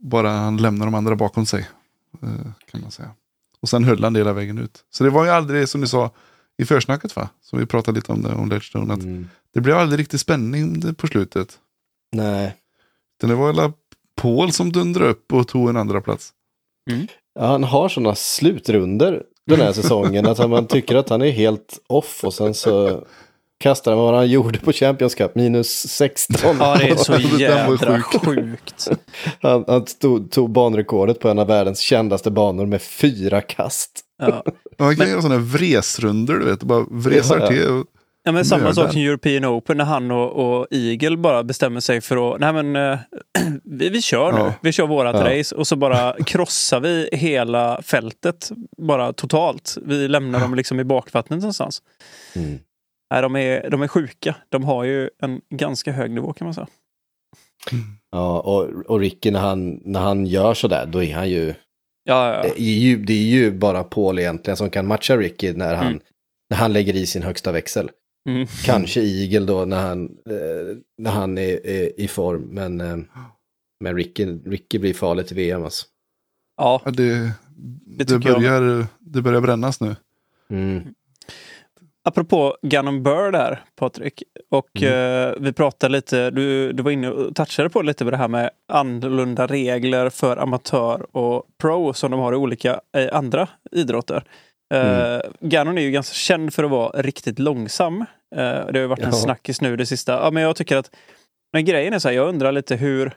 [0.02, 1.68] bara han lämnade de andra bakom sig.
[2.22, 3.10] eh, Kan man säga.
[3.60, 4.84] Och sen höll han det hela vägen ut.
[4.90, 6.10] Så det var ju aldrig som ni sa
[6.58, 7.28] i försnacket va?
[7.40, 8.94] Som vi pratade lite om det, om Ledgestone.
[8.94, 9.28] Att mm.
[9.52, 11.58] Det blev aldrig riktigt spänning på slutet.
[12.12, 12.56] nej.
[13.18, 13.72] Utan det var hela
[14.16, 16.32] Paul som dundrade upp och tog en andra plats.
[17.34, 21.78] Ja, han har sådana slutrunder den här säsongen att man tycker att han är helt
[21.86, 23.04] off och sen så
[23.60, 26.56] kastar han vad han gjorde på Champions Cup, minus 16.
[26.58, 28.24] Ja, det är så jädra sjuk.
[28.24, 28.88] sjukt.
[29.42, 33.90] Han, han tog, tog banrekordet på en av världens kändaste banor med fyra kast.
[34.18, 34.44] Ja.
[34.78, 36.62] Man kan göra sådana vresrunder du vet.
[36.62, 37.48] Bara vresar Ja, ja.
[37.50, 37.68] till.
[37.68, 37.86] Och,
[38.22, 42.00] Ja, men samma sak som European Open när han och, och Eagle bara bestämmer sig
[42.00, 42.98] för att, nej men eh,
[43.64, 44.52] vi, vi kör nu, Ja.
[44.62, 45.38] vi kör vårat Ja.
[45.38, 48.50] race och så bara krossar vi hela fältet
[48.82, 49.76] bara totalt.
[49.82, 51.82] Vi lämnar dem liksom i bakvattnet någonstans.
[53.12, 54.34] Nej, de är, de är sjuka.
[54.48, 56.66] De har ju en ganska hög nivå kan man säga.
[58.12, 61.54] Ja, och, och Ricky när han, när han gör sådär, då är han ju,
[62.04, 62.42] Ja, ja, ja.
[62.42, 65.86] det är ju, det är ju bara Paul egentligen som kan matcha Ricky när han,
[65.86, 66.00] Mm.
[66.50, 67.90] när han lägger i sin högsta växel.
[68.28, 68.46] Mm.
[68.64, 72.96] Kanske Eagle då när han, eh, när han är, är i form, men, eh,
[73.80, 75.86] men Ricky, Ricky blir farligt i VM alltså.
[76.56, 76.82] ja.
[76.84, 77.32] det,
[77.86, 79.96] Det det, börjar, det börjar brännas nu.
[80.50, 80.94] Mm.
[82.02, 84.22] Apropå Gunn Bird där, Patrik.
[84.50, 88.16] Och eh, vi pratade lite, du, du var inne och touchade på lite med det
[88.16, 93.48] här med annorlunda regler för amatör och pro som de har i olika eh, andra
[93.70, 94.24] idrotter.
[94.74, 98.00] Eh, Gannon är ju ganska känd för att vara riktigt långsam.
[98.00, 98.06] Eh,
[98.36, 99.12] det har ju varit en Ja.
[99.12, 100.12] snackis nu det sista.
[100.12, 100.90] Ja, men jag tycker att
[101.52, 103.12] men grejen är så här, jag undrar lite hur,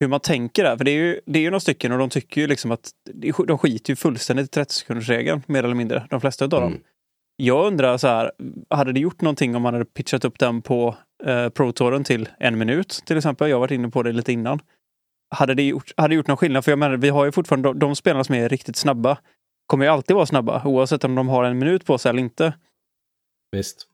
[0.00, 0.76] hur man tänker där.
[0.76, 2.90] För det är ju, det är ju några stycken och de tycker ju liksom att
[3.46, 6.06] de skiter ju fullständigt i 30 sekundersregeln mer eller mindre.
[6.10, 6.62] De flesta av dem.
[6.62, 6.80] Mm.
[7.36, 8.32] Jag undrar så här,
[8.70, 12.58] hade det gjort någonting om man hade pitchat upp den på eh, Pro-touren till en
[12.58, 13.48] minut till exempel?
[13.50, 14.60] Jag har varit inne på det lite innan.
[15.34, 16.64] Hade det gjort, hade det gjort någon skillnad?
[16.64, 19.18] För jag menar, vi har ju fortfarande de, de spelarna som är riktigt snabba.
[19.66, 22.54] Kommer ju alltid vara snabba oavsett om de har en minut på sig eller inte.
[23.52, 23.86] Visst.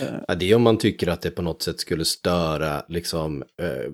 [0.00, 0.06] Eh.
[0.28, 3.92] Ja, det är om man tycker att det på något sätt skulle störa liksom eh,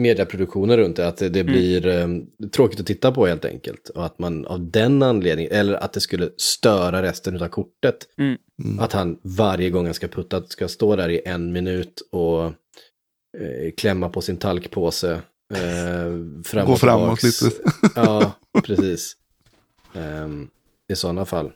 [0.00, 1.08] mediaproduktionen runt det.
[1.08, 1.52] Att det, det Mm.
[1.52, 2.08] blir eh,
[2.50, 3.88] tråkigt att titta på helt enkelt.
[3.88, 7.96] Och att man av den anledningen, eller att det skulle störa resten av kortet.
[8.18, 8.36] Mm.
[8.64, 8.78] Mm.
[8.80, 13.72] Att han varje gång han ska putta ska stå där i en minut och eh,
[13.76, 15.12] klämma på sin talkpåse.
[15.54, 17.42] Eh, fram Gå och framåt tillbaks.
[17.42, 17.56] lite.
[17.94, 18.32] Ja,
[18.64, 19.16] precis.
[19.94, 20.48] Ehm,
[20.92, 21.52] I sådana fall.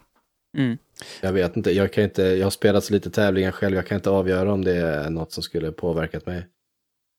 [0.58, 0.78] Mm.
[1.20, 3.96] Jag vet inte, jag, kan inte, jag har spelat så lite tävlingar själv, jag kan
[3.96, 6.46] inte avgöra om det är något som skulle påverkat mig.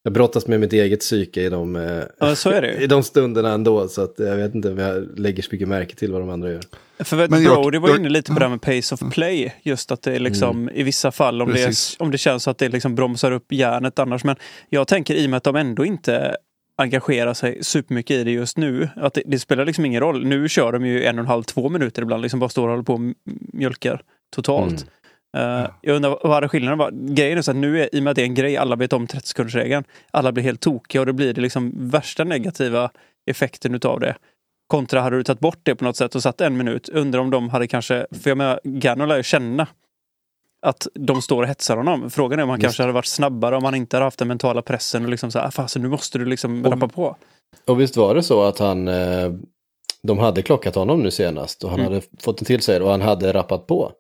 [0.04, 2.80] Jag brottas med mitt eget psyke i de, eh, Ja, så är det ju.
[2.84, 5.96] i de stunderna ändå, så att jag vet inte om jag lägger så mycket märke
[5.96, 6.62] till vad de andra gör.
[7.00, 9.14] För vet, Men jag- Brody var jag- inne lite på det här med pace of
[9.14, 9.56] play.
[9.64, 11.96] Just att det är liksom i vissa fall om det, Precis.
[12.00, 14.24] är, om det känns så att det liksom bromsar upp järnet annars.
[14.24, 14.36] Men
[14.70, 16.38] jag tänker i och med att de ändå inte
[16.80, 18.90] engagerar sig supermycket i det just nu.
[18.96, 20.26] Att det, det spelar liksom ingen roll.
[20.26, 22.22] Nu kör de ju en och en halv, två minuter ibland.
[22.22, 23.02] Liksom bara står och håller på och
[23.54, 24.02] mjölkar
[24.36, 24.86] totalt.
[25.38, 26.92] Eh, jag undrar vad hade skillnaden var.
[26.92, 28.76] Grejen är så att nu är, i och med att det är en grej, alla
[28.76, 29.84] vet om 30 sekundersregeln.
[30.12, 32.92] Alla blir helt tokiga och då blir det liksom värsta negativa
[33.30, 34.16] effekten utav det.
[34.68, 36.90] Kontra hade du tagit bort det på något sätt och satt en minut.
[36.90, 39.68] Undrar om de hade kanske, för jag menar, Gannon lär ju känna
[40.62, 42.10] att de står och hetsar honom.
[42.10, 42.66] Frågan är om han Just.
[42.66, 45.40] kanske hade varit snabbare om han inte hade haft den mentala pressen och liksom så
[45.40, 47.16] här, fasen nu måste du liksom Och- rappa på.
[47.68, 49.32] Och visst var det så att han, eh,
[50.04, 51.94] de hade klockat honom nu senast och han Mm.
[51.94, 53.92] hade fått en till sig och han hade rappat på.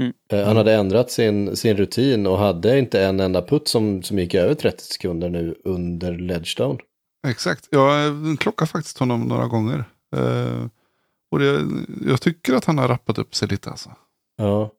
[0.00, 0.12] Mm.
[0.32, 4.18] Eh, Han hade ändrat sin, sin rutin och hade inte en enda putt som, som
[4.18, 6.78] gick över 30 sekunder nu under ledgestone.
[7.28, 7.68] Exakt.
[7.70, 9.84] Jag klockar faktiskt honom några gånger.
[10.16, 10.66] Eh,
[11.30, 11.60] och det,
[12.06, 13.90] jag tycker att han har rappat upp sig lite alltså.
[14.36, 14.70] Ja.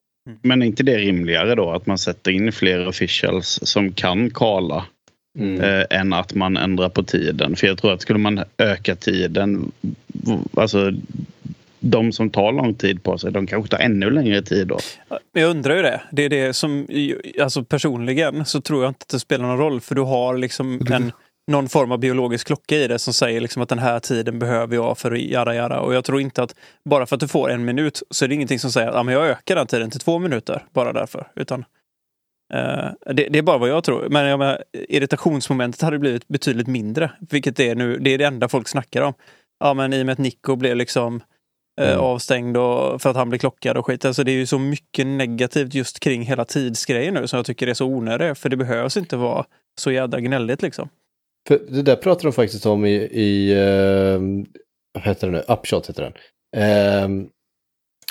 [0.42, 4.86] Men är inte det rimligare då att man sätter in fler officials som kan kala
[5.40, 5.62] Mm.
[5.62, 7.56] eh, än att man ändrar på tiden?
[7.56, 9.72] För jag tror att skulle man öka tiden,
[10.54, 10.92] alltså
[11.80, 14.80] de som tar lång tid på sig, de kanske tar ännu längre tid då.
[15.34, 16.02] Jag undrar ju det.
[16.12, 16.88] Det är det som,
[17.42, 20.82] alltså personligen så tror jag inte att det spelar någon roll för du har liksom
[20.92, 21.12] en,
[21.48, 24.76] någon form av biologisk klocka i det som säger liksom att den här tiden behöver
[24.76, 25.80] jag för att jada jada.
[25.80, 26.56] Och jag tror inte att
[26.90, 29.04] bara för att du får en minut så är det ingenting som säger att ja,
[29.04, 31.28] men jag ökar den tiden till två minuter bara därför.
[31.36, 31.66] Utan
[32.54, 34.10] eh, det, det är bara vad jag tror.
[34.10, 37.12] Men jag menar, irritationsmomentet hade blivit betydligt mindre.
[37.30, 37.98] Vilket det är nu.
[37.98, 39.14] Det är det enda folk snackar om.
[39.60, 41.22] Ja men i och med att Nico blev liksom
[41.82, 42.00] Mm.
[42.00, 44.06] avstängd och för att han blev klockad och skit.
[44.06, 47.68] Alltså det är ju så mycket negativt just kring hela tidsgrejen nu som jag tycker
[47.68, 48.38] är så onödigt.
[48.38, 49.46] För det behövs inte vara
[49.80, 50.90] så jävla gnälligt liksom.
[51.48, 54.20] För det där pratar de faktiskt om i, i eh,
[54.94, 56.14] vad heter det nu, Upshot heter den.
[56.64, 57.28] Eh,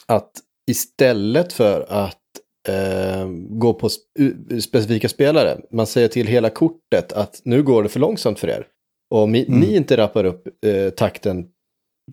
[0.07, 0.31] att
[0.71, 2.21] istället för att
[2.69, 7.89] eh, gå på sp- specifika spelare, man säger till hela kortet att nu går det
[7.89, 8.67] för långsamt för er.
[9.15, 9.61] Och om ni, Mm.
[9.61, 11.49] ni inte rappar upp eh, takten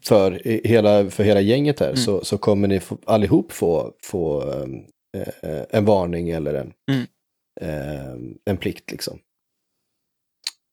[0.05, 1.97] för hela, för hela gänget här Mm.
[1.97, 4.41] så, så kommer ni få, allihop få, få
[5.17, 7.05] eh, eh, en varning eller en, Mm.
[7.61, 8.13] eh,
[8.45, 9.19] en plikt liksom.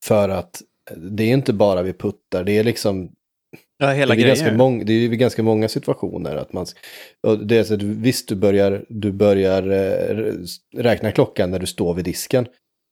[0.04, 0.62] För att
[0.96, 3.12] det är inte bara vi puttar, det är liksom
[3.78, 4.58] Ja, hela det är, ganska grejen.
[4.58, 6.36] mång, det är ganska många situationer.
[6.36, 6.66] Att man,
[7.44, 10.34] det är så att visst, du börjar, du börjar eh,
[10.76, 12.46] räkna klockan när du står vid disken.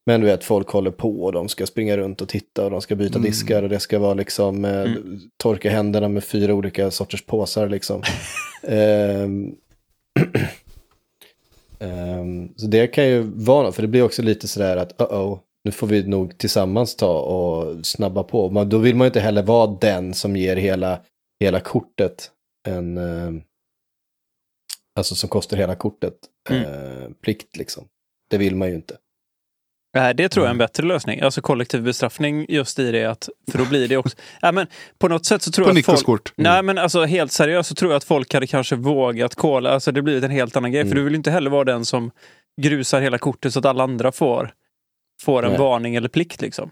[0.07, 2.81] Men du vet, folk håller på och de ska springa runt och titta och de
[2.81, 3.31] ska byta Mm.
[3.31, 5.21] diskar och det ska vara liksom eh, Mm.
[5.37, 8.03] torka händerna med fyra olika sorters påsar liksom.
[8.63, 9.55] Ehm,
[11.81, 15.39] ehm, så det kan ju vara något, för det blir också lite sådär att uh-oh,
[15.69, 18.51] nu får vi nog tillsammans ta och snabba på.
[18.51, 21.01] Men då vill man ju inte heller vara den som ger hela,
[21.41, 22.31] hela kortet
[22.69, 22.99] en...
[22.99, 23.43] Eh,
[24.99, 26.15] alltså som kostar hela kortet
[26.51, 26.63] Mm.
[26.63, 27.85] eh, plikt liksom.
[28.31, 28.97] Det vill man ju inte.
[29.95, 30.67] Nej, det tror jag är en Mm.
[30.67, 31.21] bättre lösning.
[31.21, 34.17] Alltså kollektiv bestraffning just i det att, för då blir det också...
[34.43, 34.67] Nej, men
[34.99, 36.07] på något sätt så tror På jag att folk...
[36.07, 36.33] kort.
[36.37, 39.71] Nej men alltså helt seriöst så tror jag att folk hade kanske vågat kolla.
[39.71, 40.83] Alltså det blir en helt annan grej.
[40.83, 40.97] För Mm.
[40.99, 42.11] du vill inte heller vara den som
[42.61, 44.55] grusar hela kortet så att alla andra får,
[45.23, 45.59] får en Nej.
[45.59, 46.71] varning eller plikt liksom.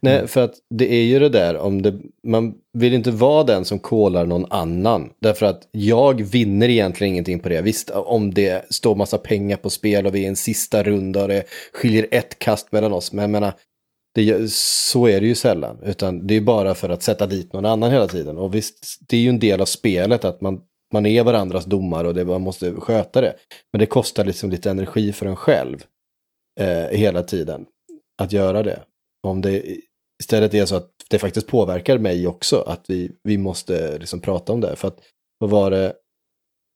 [0.00, 1.94] Nej, för att det är ju det där om det,
[2.26, 5.10] man vill inte vara den som kolar någon annan.
[5.20, 7.62] Därför att jag vinner egentligen ingenting på det.
[7.62, 11.22] Visst, om det står massa pengar på spel och vi är i en sista runda
[11.22, 13.12] och det skiljer ett kast mellan oss.
[13.12, 13.52] Men jag menar,
[14.14, 15.78] det, så är det ju sällan.
[15.82, 18.38] Utan det är bara för att sätta dit någon annan hela tiden.
[18.38, 20.60] Och visst, det är ju en del av spelet att man,
[20.92, 23.34] man är varandras domare och det, man måste sköta det.
[23.72, 25.84] Men det kostar liksom lite energi för en själv
[26.60, 27.66] eh, hela tiden
[28.20, 28.82] att göra det.
[29.26, 29.78] Om det
[30.22, 34.52] istället är så att det faktiskt påverkar mig också, att vi, vi måste liksom prata
[34.52, 34.76] om det.
[34.76, 34.98] För att,
[35.38, 35.94] vad var det,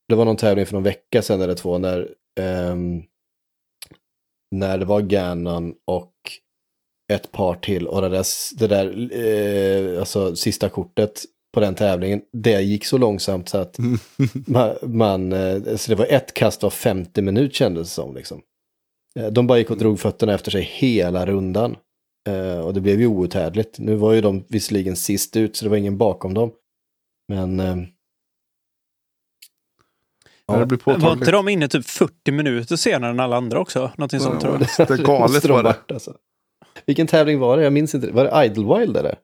[0.09, 3.03] det var någon tävling för någon vecka sedan eller två när, ehm,
[4.55, 6.13] när det var Gannon och
[7.13, 8.27] ett par till och det där,
[8.59, 11.25] det där eh, alltså sista kortet
[11.55, 13.79] på den tävlingen, det gick så långsamt så att
[14.47, 18.15] man, man eh, så det var ett kast av 50 minuter kändes det som.
[18.15, 18.43] Liksom.
[19.21, 21.77] Eh, De bara gick och drog fötterna efter sig hela rundan.
[22.29, 23.79] Eh, och det blev ju outhärdligt.
[23.79, 26.53] Nu var ju de visserligen sist ut så det var ingen bakom dem.
[27.29, 27.61] Men...
[27.61, 27.77] Eh,
[30.47, 33.91] Ja, det blir Var inte de inne typ 40 minuter senare än alla andra också?
[33.97, 34.89] Någonting sånt tror jag.
[34.89, 35.77] Det är galet var det.
[35.95, 36.17] Alltså.
[36.87, 37.63] Vilken tävling var det?
[37.63, 38.11] Jag minns inte.
[38.11, 39.19] Var det Idlewild eller?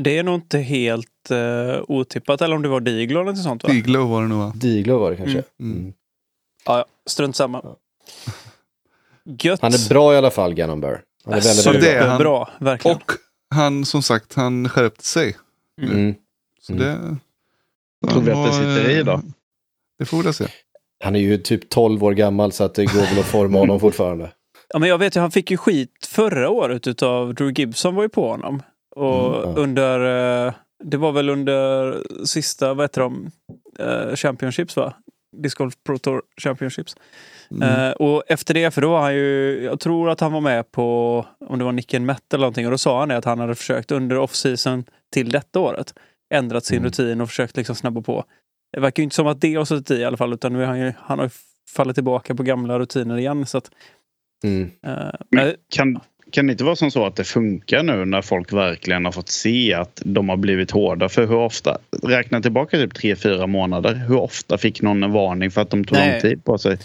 [0.00, 2.42] Det är nog inte helt uh, otippat.
[2.42, 3.70] Eller om det var Diglo eller något sånt va?
[3.72, 4.52] Iglo var det nog va?
[4.56, 5.42] Diglo var det kanske.
[5.60, 5.78] Mm.
[5.78, 5.92] Mm.
[6.64, 6.84] Ja, ja.
[7.06, 7.60] Strunt samma.
[7.64, 7.76] Ja.
[9.38, 9.60] Gött.
[9.62, 11.00] Han är bra i alla fall, Gannon Burr.
[11.24, 12.04] Han är väldigt, Så väldigt det bra.
[12.04, 12.18] är han.
[12.18, 12.96] Bra, verkligen.
[12.96, 13.12] Och
[13.54, 15.36] han som sagt, han skärpte sig.
[15.82, 16.14] Mm.
[16.60, 16.84] Så Mm.
[16.84, 17.16] det...
[18.10, 19.22] Tror vi att det han var, sitter i då?
[19.98, 20.46] Det får vi väl se.
[21.04, 23.80] Han är ju typ 12 år gammal så att det går väl att forma honom
[23.80, 24.32] fortfarande.
[24.68, 28.02] Ja, men jag vet ju, han fick ju skit förra året utav Drew Gibson var
[28.02, 28.62] ju på honom.
[28.96, 29.62] Och Mm, ja.
[29.62, 30.52] under, eh,
[30.84, 31.96] det var väl under
[32.26, 33.30] sista, vad heter de,
[33.78, 34.94] eh, Championships va?
[35.42, 36.96] Disc Golf Pro Tour Championships.
[37.50, 37.62] Mm.
[37.86, 40.72] Eh, och efter det, för då var han ju, jag tror att han var med
[40.72, 43.24] på, om det var Nick and Met eller någonting, och då sa han det att
[43.24, 45.94] han hade försökt under off-season till detta året
[46.34, 46.86] ändrat sin Mm.
[46.88, 48.24] rutin och försökt liksom snabba på.
[48.72, 50.62] Det verkar ju inte som att det har suttit i i alla fall, utan nu
[50.62, 51.30] är han ju, han har ju
[51.70, 53.46] fallit tillbaka på gamla rutiner igen.
[53.46, 53.70] Så att,
[54.44, 54.70] Mm.
[54.86, 56.00] eh, Men kan,
[56.30, 59.28] kan det inte vara som så att det funkar nu när folk verkligen har fått
[59.28, 61.08] se att de har blivit hårda?
[61.08, 65.50] För hur ofta, räkna tillbaka typ tre fyra månader, hur ofta fick någon en varning
[65.50, 66.12] för att de tog Nej.
[66.12, 66.78] lång tid på sig?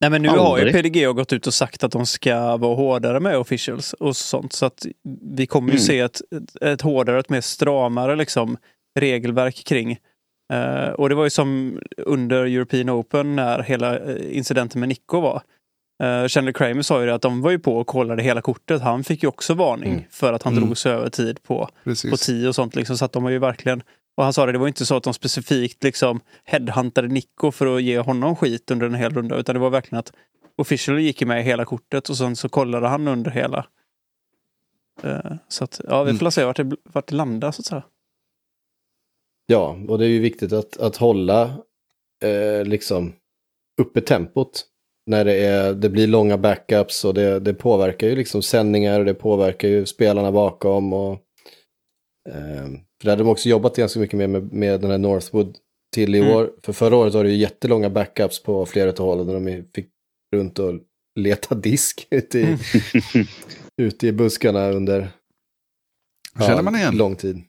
[0.00, 0.92] Nej men nu har ju Aldrig.
[0.92, 4.52] PDG gått ut och sagt att de ska vara hårdare med officials och sånt.
[4.52, 4.86] Så att
[5.36, 5.82] vi kommer ju Mm.
[5.82, 6.20] se ett,
[6.60, 8.56] ett, hårdare, ett mer stramare liksom,
[9.00, 9.98] regelverk kring.
[10.52, 15.20] Eh, och det var ju som under European Open när hela eh, incidenten med Nico
[15.20, 15.42] var.
[16.02, 18.82] Uh, Chandler Kramer sa ju det att de var ju på och kollade hela kortet.
[18.82, 20.04] Han fick ju också varning Mm.
[20.10, 20.64] för att han Mm.
[20.64, 22.10] drog sig över tid på, Precis.
[22.10, 22.76] på 10 och sånt.
[22.76, 23.82] Liksom, så att de var ju verkligen...
[24.16, 27.76] Och han sa det, det var inte så att de specifikt liksom headhuntade Nico för
[27.76, 29.36] att ge honom skit under en hel runda.
[29.36, 30.12] Utan det var verkligen att
[30.56, 33.66] official gick med i hela kortet och sen så kollade han under hela.
[35.02, 36.18] Eh, så att, ja, vi Mm.
[36.18, 37.82] får se vart det, vart det landar så att säga.
[39.46, 41.42] Ja, och det är ju viktigt att, att hålla
[42.22, 43.12] eh, liksom
[43.80, 44.66] uppe tempot.
[45.06, 49.06] När det, är, det blir långa backups och det, det påverkar ju liksom sändningar och
[49.06, 50.92] det påverkar ju spelarna bakom.
[50.92, 51.12] Och,
[52.28, 52.64] eh,
[53.00, 55.56] för det hade de också jobbat ganska mycket med, med, med den här Northwood
[55.94, 56.30] till i Mm.
[56.36, 56.52] år.
[56.62, 59.88] För förra året var det ju jättelånga backups på flera av hållen där de fick
[60.36, 60.74] runt och
[61.20, 62.58] leta disk ute i, Mm.
[63.82, 65.08] ute i buskarna under
[66.38, 66.96] Känner man igen?
[66.96, 67.42] lång tid.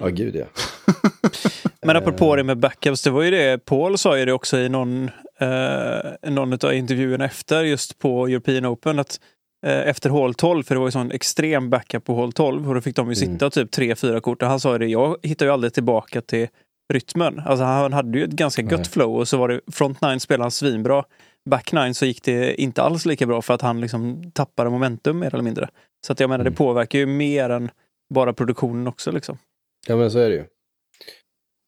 [0.00, 0.46] Ja, gud ja.
[1.84, 2.36] Men apropå Eh.
[2.36, 5.10] det med backups, det var ju det, Paul sa ju det också i någon,
[5.40, 9.20] eh, någon av intervjuerna efter just på European Open att
[9.66, 12.74] eh, efter hål 12, för det var ju sån extrem backup på hål 12 och
[12.74, 13.34] då fick de ju Mm.
[13.34, 16.48] sitta typ 3-4 kort och han sa ju det, jag hittar ju aldrig tillbaka till
[16.92, 17.42] rytmen.
[17.46, 18.72] Alltså han hade ju ett ganska Nej.
[18.72, 21.04] gött flow och så var det front 9 spelade han svinbra.
[21.50, 25.18] Back 9 så gick det inte alls lika bra för att han liksom tappade momentum
[25.18, 25.68] mer eller mindre.
[26.06, 26.52] Så att jag menar Mm.
[26.52, 27.70] det påverkar ju mer än
[28.14, 29.38] bara produktionen också liksom.
[29.86, 30.44] Ja, men så är det ju.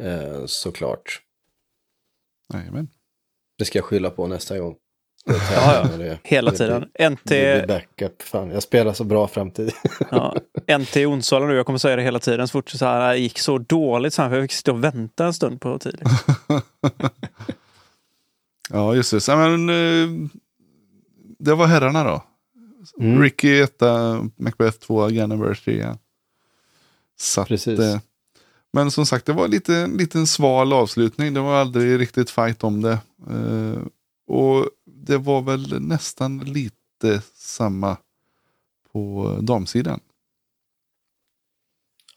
[0.03, 1.20] Eh, såklart.
[2.55, 2.88] Jajamän.
[3.59, 4.76] Det ska jag skylla på nästa gång.
[5.26, 6.16] Ja, ja.
[6.22, 6.82] Hela det tiden.
[7.12, 8.22] NT, backup.
[8.22, 9.72] Fan, jag spelar så bra framtid.
[10.11, 10.34] ja,
[10.78, 13.18] NT i Onsala nu, jag kommer säga det hela tiden, så fort så här, det
[13.18, 15.99] gick så dåligt så här, för jag fick sitta och vänta en stund på tid.
[16.01, 16.61] Liksom.
[18.70, 19.20] ja, just det.
[19.20, 20.28] Så, men, eh,
[21.38, 22.22] det var herrarna då.
[23.01, 23.22] Mm.
[23.22, 25.99] Ricky etta, Macbeth tvåa, Ganniver trea.
[27.18, 27.78] Så att, Precis.
[28.76, 31.34] Eh, Men som sagt, det var lite, en liten sval avslutning.
[31.34, 32.98] Det var aldrig riktigt fight om det.
[33.30, 33.82] Eh,
[34.26, 37.96] och det var väl nästan lite samma
[38.92, 40.00] på damsidan.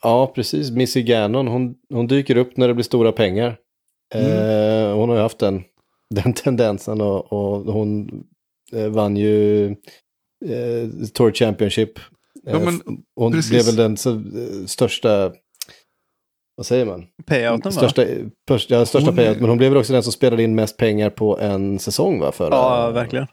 [0.02, 0.72] Ja, precis.
[0.72, 3.58] Missy Gannon, hon, hon dyker upp när det blir stora pengar.
[4.14, 4.32] Mm.
[4.32, 5.64] Eh, hon har ju haft den,
[6.10, 8.24] den tendensen och, och hon
[8.72, 9.66] eh, vann ju
[10.46, 12.00] eh, Tour Championship.
[12.44, 12.82] Ja, Eh, men
[13.16, 13.52] hon precis.
[13.52, 15.34] blev väl den så, eh, största,
[16.60, 17.06] vad säger man?
[17.26, 17.72] Payouten va?
[17.72, 18.02] Största,
[18.50, 20.78] pers- ja, största Hon- payout, men hon blev väl också den som spelade in mest
[20.78, 22.32] pengar på en säsong va?
[22.32, 23.28] Förra, Ja, verkligen.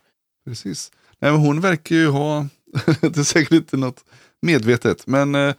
[0.48, 0.92] Precis.
[1.20, 2.46] Nej, men hon verkar ju ha,
[3.00, 4.04] det är säkert inte något
[4.42, 5.54] medvetet, men eh,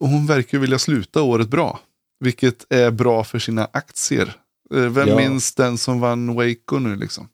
[0.00, 1.80] hon verkar ju vilja sluta året bra.
[2.20, 4.32] Vilket är bra för sina aktier.
[4.74, 5.16] Eh, vem Ja.
[5.16, 7.28] minns den som vann Waco nu liksom?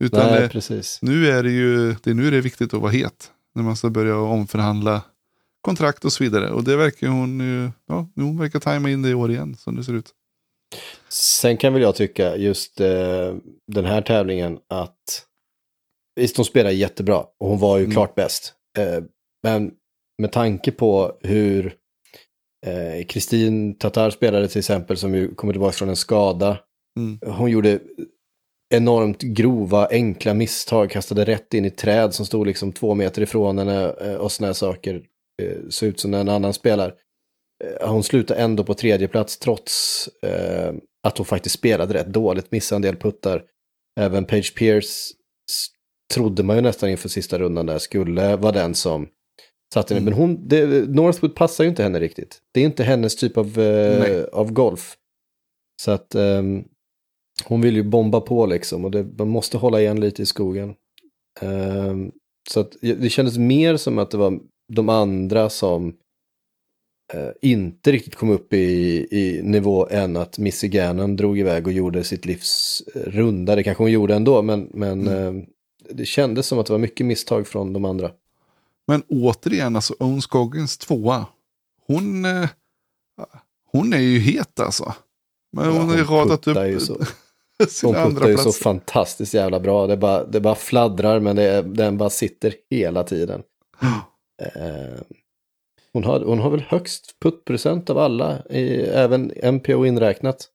[0.00, 0.98] Utan Nej, eh, precis.
[1.02, 3.30] nu är det ju det är nu det är viktigt att vara het.
[3.54, 5.02] När man ska börja omförhandla
[5.64, 6.50] kontrakt och så vidare.
[6.50, 9.76] Och det verkar hon ju, ja, hon verkar tajma in det i år igen som
[9.76, 10.10] det ser ut.
[11.08, 13.34] Sen kan väl jag tycka just eh,
[13.72, 15.24] den här tävlingen att
[16.20, 17.94] visst hon spelar jättebra och hon var ju Mm.
[17.94, 18.52] klart bäst.
[18.78, 19.04] Eh,
[19.42, 19.70] men
[20.22, 21.74] med tanke på hur
[22.66, 26.58] eh, Kristin Tatar spelade till exempel som ju kommer tillbaka från en skada.
[26.98, 27.18] Mm.
[27.36, 27.80] Hon gjorde
[28.74, 33.58] enormt grova, enkla misstag, kastade rätt in i träd som stod liksom två meter ifrån
[33.58, 35.02] henne eh, och sådana saker.
[35.42, 36.94] Eh, såg ut som en annan spelar.
[37.64, 42.52] Eh, hon slutade ändå på tredje plats trots eh, att hon faktiskt spelade rätt dåligt,
[42.52, 43.44] missade en del puttar.
[44.00, 45.12] Även Page Pierce
[46.14, 49.08] trodde man ju nästan inför sista rundan där skulle vara den som
[49.74, 50.04] satte Mm.
[50.04, 52.40] Men hon, det, Northwood passar ju inte henne riktigt.
[52.52, 54.96] Det är inte hennes typ av, eh, av golf.
[55.82, 56.64] Så att ehm,
[57.44, 60.74] hon vill ju bomba på liksom och det, man måste hålla igen lite i skogen.
[61.40, 62.12] Ehm,
[62.50, 64.40] så att det kändes mer som att det var
[64.72, 65.88] de andra som
[67.12, 71.72] eh, inte riktigt kom upp i, i nivå än att Missy Gannon drog iväg och
[71.72, 73.54] gjorde sitt livs runda.
[73.56, 75.38] Det kanske hon gjorde ändå, men, men Mm.
[75.38, 75.44] eh,
[75.90, 78.10] det kändes som att det var mycket misstag från de andra.
[78.86, 81.26] Men återigen, alltså Owen Scoggins tvåa.
[81.86, 82.48] Hon, eh,
[83.72, 84.94] hon är ju het alltså.
[85.52, 86.98] Men hon har ju radat upp ju så,
[87.68, 89.86] sina hon puttar ju så fantastiskt jävla bra.
[89.86, 93.42] Det bara, det bara fladdrar, men det, den bara sitter hela tiden.
[94.42, 95.00] Eh,
[95.92, 100.48] hon, har, hon har väl högst puttprocent av alla, i, även MPO inräknat.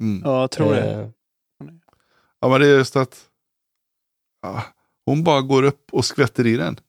[0.00, 0.22] Mm.
[0.24, 0.92] Ja, jag tror det.
[0.92, 1.08] Eh,
[2.40, 3.24] Ja, men det är just att
[4.42, 4.62] ja,
[5.06, 6.80] hon bara går upp och skvätter i den.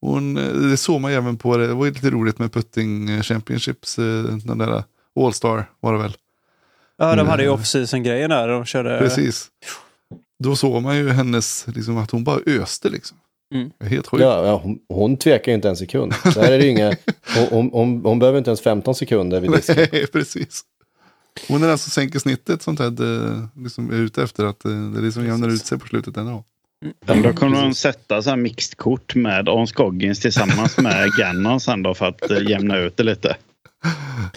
[0.00, 1.66] Hon, eh, det såg man även på det.
[1.66, 3.98] Det var ju lite roligt med Putting Championships.
[3.98, 4.84] eh, Den där
[5.20, 6.16] All-Star var det väl.
[6.96, 7.26] Ja, de Mm.
[7.26, 8.48] hade ju off-season-grejen där.
[8.48, 8.98] De körde...
[8.98, 9.48] Precis.
[10.38, 13.18] då såg man ju hennes, liksom, att hon bara öste liksom.
[13.54, 13.70] Mm.
[13.80, 14.22] Helt sjukt.
[14.22, 16.14] Ja, ja, hon, hon tvekar ju inte en sekund.
[16.34, 16.88] Där är det inga,
[17.36, 19.76] hon, hon, hon, hon behöver inte ens 15 sekunder vid disken.
[19.92, 20.62] Nej, precis.
[21.48, 24.44] Hon är den som sänker snittet som Ted eh, liksom är ute efter.
[24.44, 26.44] Att eh, det liksom jämnar ut sig på slutet ändå.
[27.06, 31.60] Men då kommer de sätta så här mixed kort med Ons Goggins tillsammans med Gannon
[31.60, 33.36] sen då för att eh, jämna ut det lite.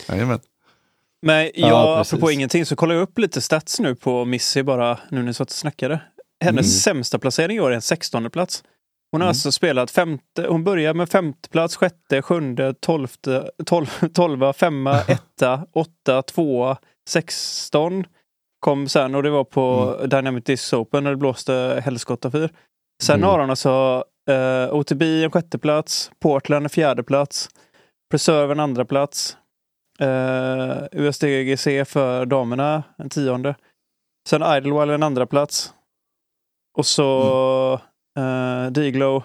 [0.09, 0.39] Jajamän.
[1.21, 2.13] Men jag, Ja, precis.
[2.13, 5.33] apropå ingenting, så kollar jag upp lite stats nu på Missy bara nu när ni
[5.33, 6.01] satt och snackade.
[6.43, 6.97] Hennes Mm.
[6.97, 8.63] sämsta placering i år är en 16 plats.
[9.11, 9.29] Hon har Mm.
[9.29, 15.65] alltså spelat femte, hon börjar med femte plats, sjätte, sjunde, tolfte, tolv, tolva, femma, etta,
[15.73, 16.77] åtta, tvåa,
[17.09, 18.03] sexton.
[18.59, 22.49] Kom sen och det var på Dynamic Disc Open när det blåste helskottafyr.
[23.03, 23.29] Sen Mm.
[23.29, 27.49] har hon alltså eh, OTB en sjätte plats, Portland en fjärde plats,
[28.11, 29.38] Preserve en andra plats,
[29.99, 33.55] eh, USDGC för damerna en tionde.
[34.29, 35.73] Sen Idlewild en andra plats.
[36.77, 37.79] Och så
[38.17, 39.23] eh, Diglow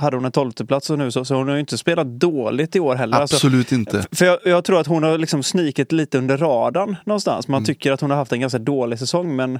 [0.00, 2.76] hade hon en tolfte plats och nu så, så hon har ju inte spelat dåligt
[2.76, 3.16] i år heller.
[3.18, 4.06] Alltså, Absolut inte.
[4.12, 7.48] för jag, jag tror att hon har liksom snikit lite under radarn någonstans.
[7.48, 7.64] Man Mm.
[7.66, 9.54] tycker att hon har haft en ganska dålig säsong men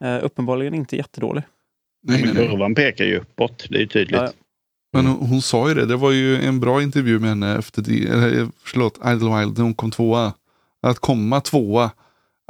[0.00, 1.42] eh, uppenbarligen inte jättedålig.
[2.02, 3.66] Nej, Men kurvan pekar ju uppåt.
[3.70, 4.20] Det är ju tydligt.
[4.20, 4.28] Ja,
[4.92, 5.86] Men hon, hon sa ju det.
[5.86, 7.82] Det var ju en bra intervju med henne efter,
[8.12, 10.32] eller, förlåt, Idlewild när hon kom tvåa.
[10.82, 11.90] Att komma tvåa.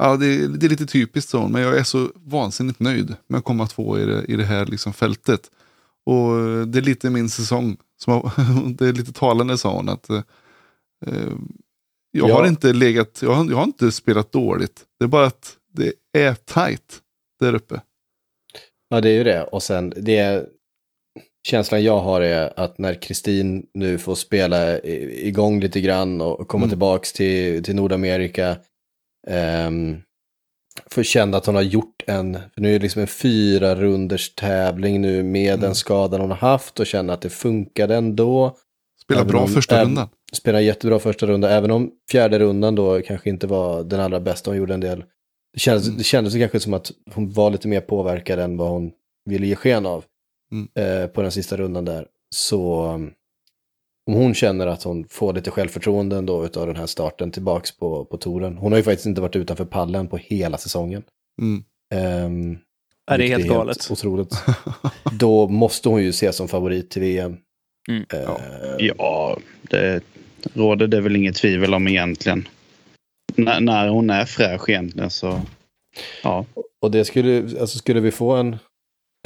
[0.02, 3.44] Ja, det, det är lite typiskt så, men jag är så vansinnigt nöjd med att
[3.44, 5.50] komma tvåa i det, i det här liksom fältet.
[6.06, 7.76] Och eh, det är lite min säsong.
[7.98, 8.30] Som
[8.78, 10.22] det är lite talande sa hon att eh,
[11.06, 11.32] eh,
[12.10, 12.34] jag Ja.
[12.34, 14.84] har inte legat, jag har, jag har inte spelat dåligt.
[14.98, 16.98] Det är bara att det är tight
[17.40, 17.80] där uppe.
[18.88, 19.44] Ja, det är ju det.
[19.44, 20.46] Och sen, det är,
[21.48, 26.62] känslan jag har är att när Kristin nu får spela igång lite grann och komma
[26.64, 26.70] Mm.
[26.70, 28.56] tillbaks till, till Nordamerika,
[29.66, 30.02] um,
[30.90, 34.34] får känna att hon har gjort en, för nu är det liksom en fyra runders
[34.34, 35.60] tävling nu med Mm.
[35.60, 38.56] den skadan hon har haft och känna att det funkade ändå.
[39.02, 40.08] Spelar bra om- första rundan.
[40.32, 44.50] Spelar jättebra första runda, även om fjärde rundan då kanske inte var den allra bästa.
[44.50, 45.04] Hon gjorde en del.
[45.54, 45.98] Det kändes, Mm.
[45.98, 48.90] det kändes kanske som att hon var lite mer påverkad än vad hon
[49.24, 50.04] ville ge sken av
[50.52, 50.68] Mm.
[50.74, 52.06] eh, på den sista rundan där.
[52.34, 53.12] Så um,
[54.06, 58.04] om hon känner att hon får lite självförtroende ändå utav den här starten tillbaks på,
[58.04, 58.56] på touren.
[58.58, 61.02] Hon har ju faktiskt inte varit utanför pallen på hela säsongen.
[61.42, 61.64] Mm.
[61.94, 62.58] Ehm,
[63.06, 63.90] Ja, det är helt galet.
[63.90, 64.34] Otroligt.
[65.18, 67.36] Då måste hon ju ses som favorit till VM.
[67.88, 68.04] Mm.
[68.08, 68.40] Ja.
[68.78, 70.00] Ja, det
[70.54, 72.48] råder det väl inget tvivel om egentligen.
[73.36, 75.40] N- när hon är fräsch egentligen så...
[76.22, 76.44] Ja,
[76.82, 78.56] Och det skulle, alltså skulle vi få en,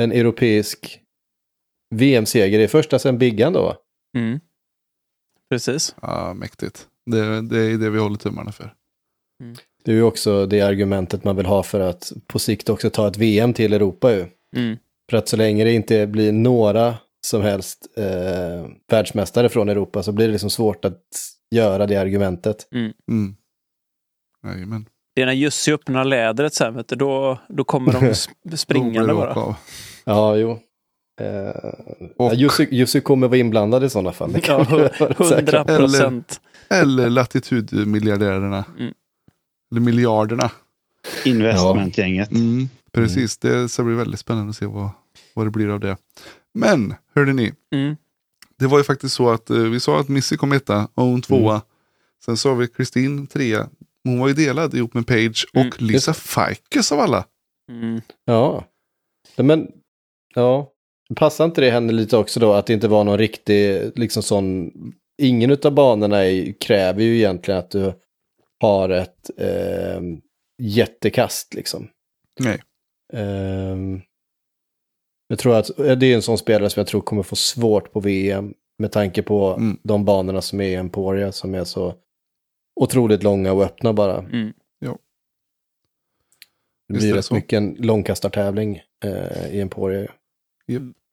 [0.02, 1.00] en europeisk
[1.94, 3.76] VM-seger i första sen Biggan då?
[4.16, 4.40] Mm.
[5.50, 5.94] Precis.
[6.02, 6.88] Ja, mäktigt.
[7.06, 8.74] Det, det är det vi håller tummarna för.
[9.84, 13.08] Det är ju också det argumentet man vill ha för att på sikt också ta
[13.08, 14.26] ett VM till Europa ju.
[14.56, 14.76] Mm.
[15.10, 16.94] För att så länge det inte blir några
[17.26, 21.02] som helst eh, världsmästare från Europa så blir det liksom svårt att
[21.50, 22.68] göra det argumentet.
[23.08, 23.36] Mm.
[24.46, 24.88] Jajamän.
[25.14, 28.14] Det är när Jussi öppnar lädret sen, vet du, då, då kommer de
[28.56, 29.56] springande bara.
[30.04, 30.58] Ja, jo.
[32.18, 32.32] Ja,
[32.70, 34.32] Jussi, kommer vara inblandad i sådana fall.
[34.32, 35.76] Det kan Ja, vi vara säkra Hundra på.
[35.76, 36.40] procent.
[36.70, 38.64] Eller latitudmiljardärerna.
[38.78, 38.94] Mm.
[39.72, 40.50] Eller miljarderna.
[41.24, 42.30] investmentgänget.
[42.30, 42.68] Mm.
[42.92, 44.90] Precis, det ska bli väldigt spännande att se vad,
[45.34, 45.96] vad det blir av det.
[46.54, 47.52] Men, hörde ni.
[47.74, 47.96] Mm.
[48.58, 51.22] Det var ju faktiskt så att eh, vi sa att Missy kom etta och hon
[51.22, 51.52] tvåa.
[51.54, 51.62] Mm.
[52.24, 53.68] Sen sa vi Kristin trea.
[54.04, 57.24] Hon var ju delad ihop med Page och Mm, Lisa Fikes av alla.
[57.70, 58.00] Mm.
[58.24, 58.64] Ja.
[59.36, 59.68] Men,
[60.34, 60.70] ja.
[61.14, 64.70] Passar inte det henne lite också då att det inte var någon riktig, liksom sån,
[65.22, 67.92] ingen av banorna i, kräver ju egentligen att du
[68.60, 70.00] har ett eh,
[70.62, 71.88] jättekast liksom.
[72.40, 72.62] Nej.
[73.12, 74.00] Ehm,
[75.28, 78.00] jag tror att det är en sån spelare som jag tror kommer få svårt på
[78.00, 79.78] VM med tanke på Mm.
[79.82, 81.94] de banorna som är i Emporia som är så
[82.80, 84.18] otroligt långa och öppna bara.
[84.18, 84.52] Mm.
[86.88, 87.34] Det blir är det rätt så.
[87.34, 90.12] mycket en långkastartävling eh, i Emporia.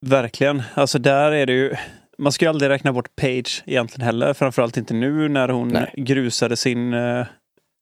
[0.05, 0.61] Verkligen.
[0.73, 1.75] Alltså där är det ju...
[2.17, 4.33] Man ska ju aldrig räkna bort Page egentligen heller.
[4.33, 5.93] Framförallt inte nu när hon Nej.
[5.97, 7.25] grusade sin, eh,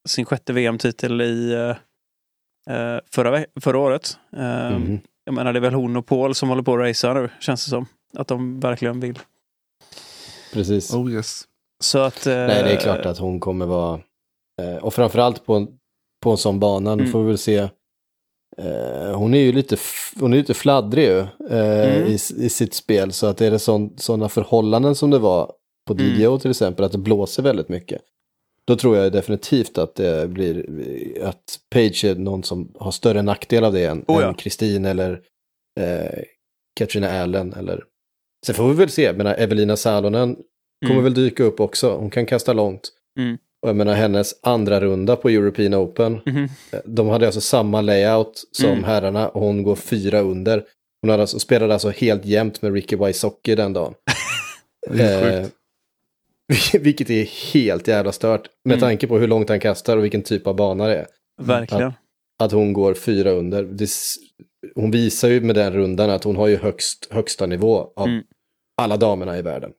[0.07, 4.17] sin sjätte VM-titel i eh, eh, förra, förra året.
[4.31, 4.99] Mhm.
[5.25, 7.65] Jag menar det är väl hon och Paul som håller på att racea nu, känns
[7.65, 7.85] det som.
[8.17, 9.19] Att de verkligen vill.
[10.53, 10.93] Precis.
[10.93, 11.43] Oh yes.
[11.83, 12.25] Så att...
[12.25, 13.99] Nej, det är klart att hon kommer vara...
[14.81, 15.67] Och framförallt på en,
[16.23, 17.11] på en sån bana, nu Mm.
[17.11, 17.69] får vi väl se.
[18.59, 19.77] Eh, hon är ju lite,
[20.19, 22.07] hon är lite fladdrig ju, eh, Mm.
[22.07, 23.11] i, i sitt spel.
[23.11, 23.59] Så att det är det
[24.01, 25.51] sådana förhållanden som det var
[25.87, 26.19] på Mm.
[26.19, 28.01] DDO till exempel, att det blåser väldigt mycket.
[28.67, 30.65] Då tror jag definitivt att det blir
[31.23, 34.27] att Page är någon som har större nackdel av det än Oh ja.
[34.27, 35.21] än Kristin eller
[35.79, 36.19] eh,
[36.79, 37.53] Katrina Allen.
[37.53, 37.83] Eller...
[38.45, 40.35] Sen får vi väl se, menar Evelina Salonen
[40.85, 41.03] kommer Mm.
[41.03, 41.95] väl dyka upp också.
[41.95, 42.89] Hon kan kasta långt.
[43.61, 43.63] Mm.
[43.63, 46.19] Och jag menar hennes andra runda på European Open.
[46.25, 46.43] Mhm.
[46.71, 48.83] eh, De hade alltså samma layout som Mm.
[48.83, 50.63] herrarna och hon går fyra under.
[51.01, 53.93] Hon hade alltså, spelade alltså helt jämnt med Ricky Wysocki den dagen.
[54.89, 55.55] Det är sjukt.
[56.75, 58.47] Eh, vilket är helt jävla stört.
[58.65, 58.79] Med Mm.
[58.89, 61.07] tanke på hur långt han kastar och vilken typ av bana det är.
[61.41, 61.93] Verkligen.
[62.39, 63.63] Att hon går fyra under.
[63.63, 63.89] Det,
[64.75, 68.23] hon visar ju med den rundan att hon har ju högst, högsta nivå av Mm.
[68.81, 69.71] alla damerna i världen.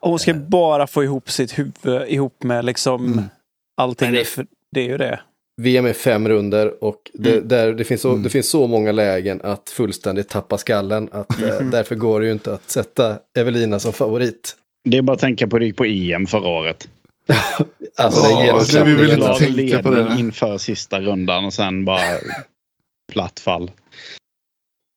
[0.00, 3.24] Och hon ska bara få ihop sitt huvud ihop med liksom Mm.
[3.76, 4.12] allting.
[4.12, 5.20] Det- För det är ju det.
[5.62, 7.48] VM är fem runder och det, Mm.
[7.48, 8.22] där, det, finns så, Mm.
[8.22, 11.08] det finns så många lägen att fullständigt tappa skallen.
[11.12, 14.56] Att, eh, därför går det ju inte att sätta Evelina som favorit.
[14.84, 16.88] Det är bara att tänka på det gick på EM förra året.
[17.96, 18.38] Alltså, Ja,
[18.72, 20.16] det är det vi vill inte tänka på det.
[20.18, 22.00] inför sista rundan och sen bara
[23.12, 23.70] platt fall.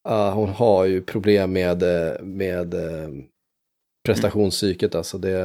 [0.10, 3.10] Ja, hon har ju problem med, eh, med eh,
[4.06, 4.96] prestationspsyket.
[4.96, 5.40] Alltså det,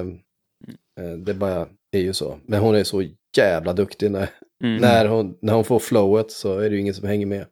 [1.01, 2.39] eh, det bara är ju så.
[2.47, 3.05] Men hon är så
[3.37, 4.11] jävla duktig.
[4.11, 4.29] När,
[4.65, 4.77] Mm.
[4.81, 7.47] när, hon, när hon får flowet så är det ju ingen som hänger med.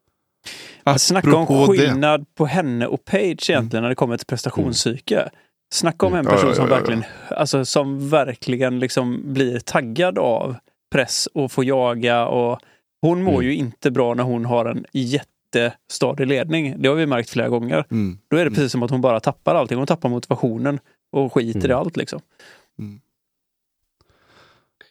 [0.98, 1.78] Snacka om Apropå det.
[1.78, 5.28] skillnad på henne och Page egentligen när det kommer till prestationspsyke.
[5.74, 6.32] Snacka om en Mm.
[6.32, 6.76] person Ja, ja, som ja, ja.
[6.78, 10.54] verkligen, alltså, som verkligen liksom blir taggad av
[10.92, 12.26] press och får jaga.
[12.26, 12.58] Och
[13.02, 13.44] hon mår Mm.
[13.44, 16.74] ju inte bra när hon har en jättestadig ledning.
[16.82, 17.84] Det har vi märkt flera gånger.
[17.90, 18.18] Mm.
[18.30, 19.78] Då är det precis som att hon bara tappar allting.
[19.78, 20.78] Hon tappar motivationen
[21.10, 21.78] och skiter i Mm.
[21.78, 22.20] allt liksom.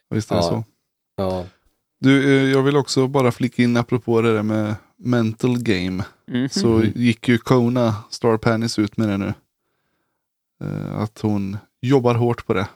[0.09, 0.49] Visst är det Ja.
[0.49, 0.63] så.
[1.15, 1.45] Ja,
[1.99, 6.03] Du, eh, jag vill också bara flika in apropå det där med mental game.
[6.25, 6.49] Mhm.
[6.49, 9.33] Så gick ju Kona Star Panis ut med det nu.
[10.63, 12.67] Eh, Att hon jobbar hårt på det.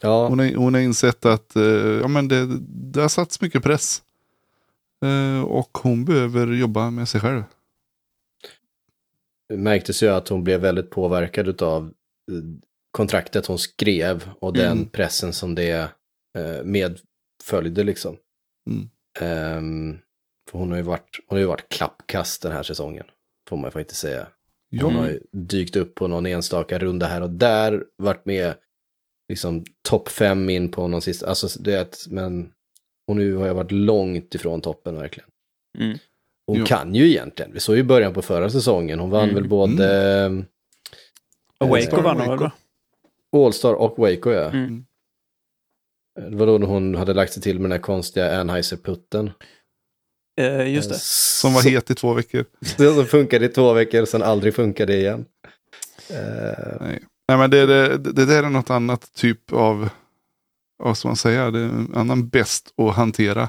[0.00, 0.28] ja.
[0.28, 4.02] Hon har, hon har insett att eh, ja, men det, det har satts mycket press.
[5.46, 7.42] Och hon behöver jobba med sig själv.
[9.48, 11.92] det märktes ju att hon blev väldigt påverkad av
[12.90, 14.88] kontraktet hon skrev och den Mm.
[14.88, 15.90] pressen som det
[16.38, 18.16] eh, medföljde liksom.
[18.70, 18.90] Mm.
[19.20, 19.98] Ehm,
[20.50, 23.06] för hon har ju varit, hon har ju varit klappkast den här säsongen.
[23.48, 24.26] Får man faktiskt säga.
[24.80, 28.54] Hon Ja, har ju dykt upp på någon enstaka runda här och där, varit med
[29.28, 32.52] liksom topp fem in på någon sista, alltså det är ett, men
[33.06, 35.30] hon nu har ju varit långt ifrån toppen verkligen.
[35.78, 35.98] Mm.
[36.46, 36.64] Hon Jo.
[36.66, 39.34] kan ju egentligen, vi såg ju början på förra säsongen, hon vann Mm.
[39.34, 39.84] väl både
[40.26, 40.44] Och Eh,
[41.60, 42.50] Waco vann hon väl?
[43.36, 44.50] Allstar och Waco ja.
[44.50, 44.84] Mm.
[46.30, 49.30] Det var då när hon hade lagt sig till med den här konstiga Anheuser-putten.
[50.40, 50.98] Eh, just det.
[51.00, 52.44] som var het i två veckor.
[52.78, 55.24] Det som funkade i två veckor, sen aldrig funkade igen.
[56.10, 56.16] Eh,
[56.80, 59.88] Nej, Nej men det, det, det där är något annat typ av,
[60.78, 63.48] vad ska man säga, det är en annan bäst att hantera.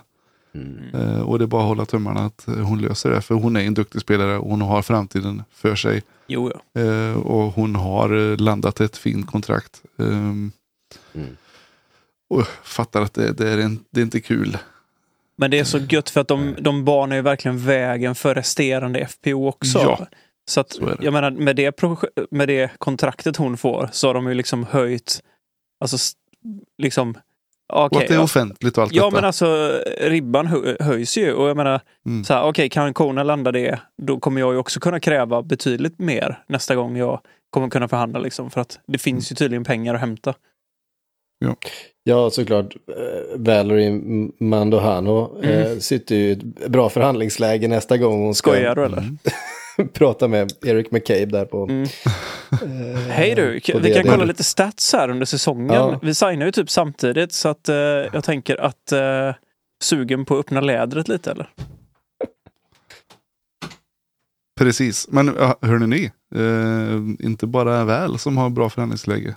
[0.55, 0.95] mm.
[0.95, 3.21] Eh, och det är bara att hålla tummarna att eh, hon löser det.
[3.21, 6.03] För hon är en duktig spelare och hon har framtiden för sig.
[6.31, 6.81] Jo, ja.
[6.81, 9.81] Eh, och hon har eh, landat ett fint kontrakt.
[9.99, 10.51] Ehm,
[11.15, 11.37] Mm.
[12.29, 14.57] och fattar att det, det, är, en, det är inte kul.
[15.35, 19.05] Men det är så gött för att de, de banar ju verkligen vägen för resterande
[19.07, 19.79] FPO också.
[19.79, 20.07] Ja,
[20.49, 21.81] så att, så jag menar, med det,
[22.31, 25.23] med det kontraktet hon får så har de ju liksom höjt,
[25.79, 26.13] alltså s-
[27.71, 29.15] liksom, och att det är ja, offentligt och allt ja detta.
[29.15, 32.23] men alltså ribban hö, höjs ju och jag menar, Mm.
[32.23, 35.99] så här, okej kan Kona landa det, då kommer jag ju också kunna kräva betydligt
[35.99, 37.19] mer nästa gång jag
[37.49, 38.49] kommer kunna förhandla liksom.
[38.51, 40.33] För att det finns ju tydligen pengar att hämta.
[42.03, 42.75] Ja, såklart.
[42.75, 43.91] Eh, Valerie
[44.39, 45.79] Mandohano eh, Mm.
[45.81, 49.03] sitter ju i ett bra förhandlingsläge nästa gång hon ska Skojar du eller?
[49.81, 49.87] Mm.
[49.93, 51.63] prata med Eric McCabe där på...
[51.63, 51.83] Mm.
[52.51, 55.73] eh, Hej du, på vi det- kan kolla lite stats här under säsongen.
[55.75, 55.99] Ja.
[56.01, 57.75] Vi signar ju typ samtidigt så att eh,
[58.13, 59.35] jag tänker att eh,
[59.83, 61.49] sugen på att öppna lädret lite eller?
[64.59, 65.27] Precis, men
[65.61, 69.35] hörni ni, eh, inte bara väl som har bra förhandlingsläge.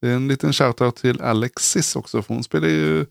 [0.00, 3.06] Det är en liten shoutout till Alexis också, för hon spelar ju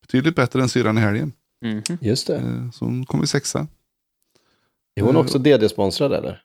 [0.00, 1.32] betydligt bättre än syran i helgen.
[1.64, 1.82] Mhm.
[2.00, 2.36] Just det.
[2.36, 3.66] Eh, så hon kommer sexa.
[4.98, 6.42] Är hon också DD-sponsrad eller?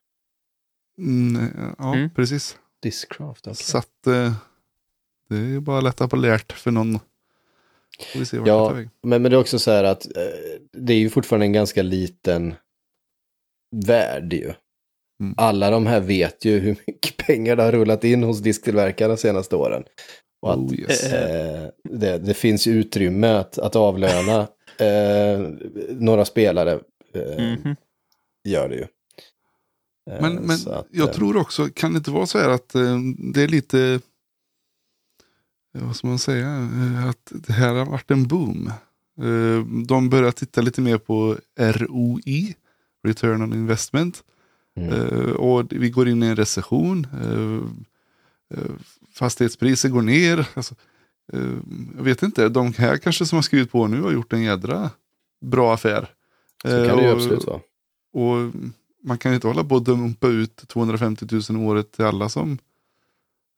[0.97, 1.47] Mm,
[1.77, 2.09] ja, Mm.
[2.09, 2.57] precis.
[2.81, 3.55] Discraft, okej.
[3.55, 4.33] Så att eh,
[5.29, 6.99] det är ju bara att lätta på lärt för någon.
[8.13, 8.73] Får vi se vart Ja.
[8.75, 8.89] det.
[9.03, 10.21] Men, men det är också så här att eh,
[10.71, 12.55] det är ju fortfarande en ganska liten
[13.85, 14.53] värld ju.
[15.21, 15.33] Mm.
[15.37, 19.17] Alla de här vet ju hur mycket pengar det har rullat in hos disktillverkarna de
[19.17, 19.83] senaste åren.
[20.41, 21.03] Och att Oh, yes.
[21.13, 24.47] eh, det, det finns ju utrymme att, att avlöna
[24.77, 25.39] eh,
[25.89, 26.79] några spelare.
[27.13, 27.75] Eh, Mhm.
[28.43, 28.85] Gör det ju.
[30.11, 32.49] Eh, Men, men så att, jag eh, tror också, kan det inte vara så här
[32.49, 32.99] att eh,
[33.33, 33.99] det är lite
[35.73, 38.67] vad ska man säga, eh, att det här har varit en boom.
[39.21, 42.55] Eh, De börjar titta lite mer på ROI,
[43.07, 44.23] Return on Investment.
[44.77, 44.89] Mm.
[44.93, 47.07] Eh, Och vi går in i en recession.
[47.13, 47.63] Eh,
[48.59, 48.71] eh,
[49.13, 50.47] Fastighetspriser går ner.
[50.53, 50.75] Alltså,
[51.33, 51.51] eh,
[51.97, 54.89] jag vet inte, de här kanske som har skrivit på nu har gjort en jädra
[55.45, 56.09] bra affär.
[56.61, 57.59] Så kan det ju absolut vara.
[58.13, 58.51] Och
[59.03, 62.29] man kan ju inte hålla på och dumpa ut 250 000 om året till alla
[62.29, 62.57] som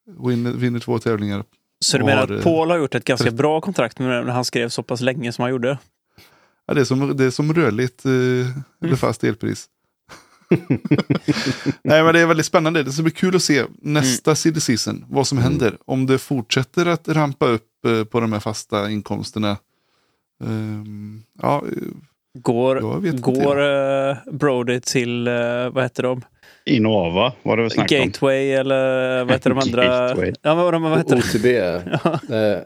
[0.06, 1.44] vinner, vinner två tävlingar.
[1.84, 4.44] Så du menar att eh, Paul har gjort ett ganska bra kontrakt med när han
[4.44, 5.78] skrev så pass länge som han gjorde?
[6.66, 8.12] Ja, det, är som, det är som rörligt eh,
[8.84, 9.68] eller fast elpris.
[11.82, 12.82] Nej men det är väldigt spännande.
[12.82, 15.04] Det ska bli kul att se nästa silly season.
[15.08, 15.76] Vad som händer.
[15.84, 19.56] Om det fortsätter att rampa upp eh, på de här fasta inkomsterna.
[20.44, 21.64] Ehm, ja,
[22.42, 23.60] Går, inte, går
[24.10, 25.34] eh, Brody till, eh,
[25.72, 26.22] vad heter de?
[26.66, 27.98] Innova var det väl snack om.
[27.98, 29.84] Gateway eller vad heter de andra?
[30.08, 30.32] Gateway.
[30.42, 31.22] Ja, men vad, vad heter det?
[31.22, 31.46] OTB.
[32.04, 32.36] Ja.
[32.36, 32.62] eh,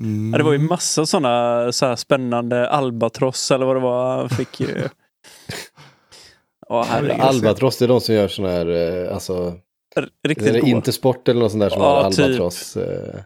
[0.00, 4.16] mm, Ja, det var ju massa sådana så här spännande albatross eller vad det var.
[4.16, 4.88] Han fick ju...
[6.86, 7.20] Herregud.
[7.20, 8.66] Albatross, det är de som gör sådana här,
[9.06, 9.54] eh, alltså,
[9.96, 10.68] R- är Riktigt det goa.
[10.68, 12.24] Intersport eller något sånt där som Ja, har typ.
[12.24, 12.76] Albatross?
[12.76, 13.20] Eh,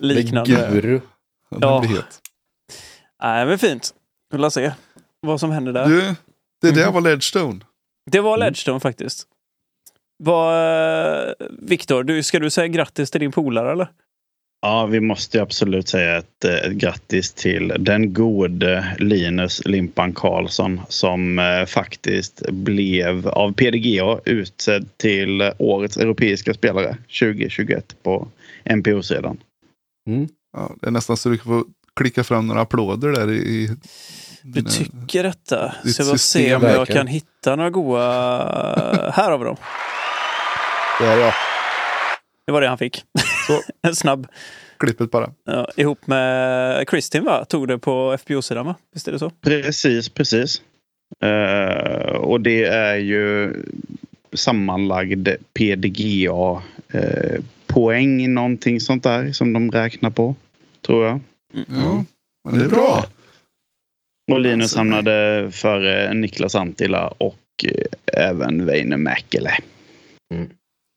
[0.00, 0.52] liknande.
[0.52, 1.00] med Guru.
[1.60, 1.84] Ja.
[3.22, 3.94] Nej, men fint.
[4.30, 4.72] Vi får se
[5.20, 5.86] vad som händer där.
[5.88, 6.14] Du,
[6.62, 6.94] det där Mhm.
[6.94, 7.60] var Ledgestone.
[8.10, 9.26] Det var Ledgestone faktiskt.
[10.24, 10.54] Vad,
[11.28, 13.88] eh, Viktor, du, ska du säga grattis till din polare eller?
[14.66, 20.12] Ja, vi måste ju absolut säga ett, eh, ett grattis till den gode Linus Limpan
[20.12, 28.28] Karlsson som eh, faktiskt blev av PDGA utsedd till årets europeiska spelare 2021 på
[28.76, 29.38] NPO-sidan.
[30.10, 30.28] Mm.
[30.56, 31.64] Ja, det är nästan så du kan få
[32.00, 33.36] klicka fram några applåder där i...
[33.36, 33.70] i
[34.42, 35.74] Du dina- tycker detta?
[35.84, 38.02] Så jag se om jag kan hitta några goa...
[39.14, 39.56] Här har vi dem.
[41.00, 41.32] Det är jag.
[42.46, 43.04] Det var det han fick.
[43.82, 44.26] En snabb.
[44.78, 45.30] klippet bara.
[45.44, 47.44] Ja, ihop med Kristin va?
[47.44, 48.74] Tog det på FBO-sidan va?
[48.94, 49.30] Visst är det så?
[49.30, 50.62] Precis, precis.
[51.24, 53.52] Eh, och det är ju
[54.32, 56.62] sammanlagd PDGA
[56.92, 60.34] eh, poäng, någonting sånt där som de räknar på,
[60.86, 61.20] tror jag.
[61.52, 62.04] Ja,
[62.44, 63.04] men det är bra.
[64.32, 69.58] Och Linus Alltså, hamnade före Niklas Antila och eh, även Väinö Mäkelä.
[70.34, 70.50] Mm.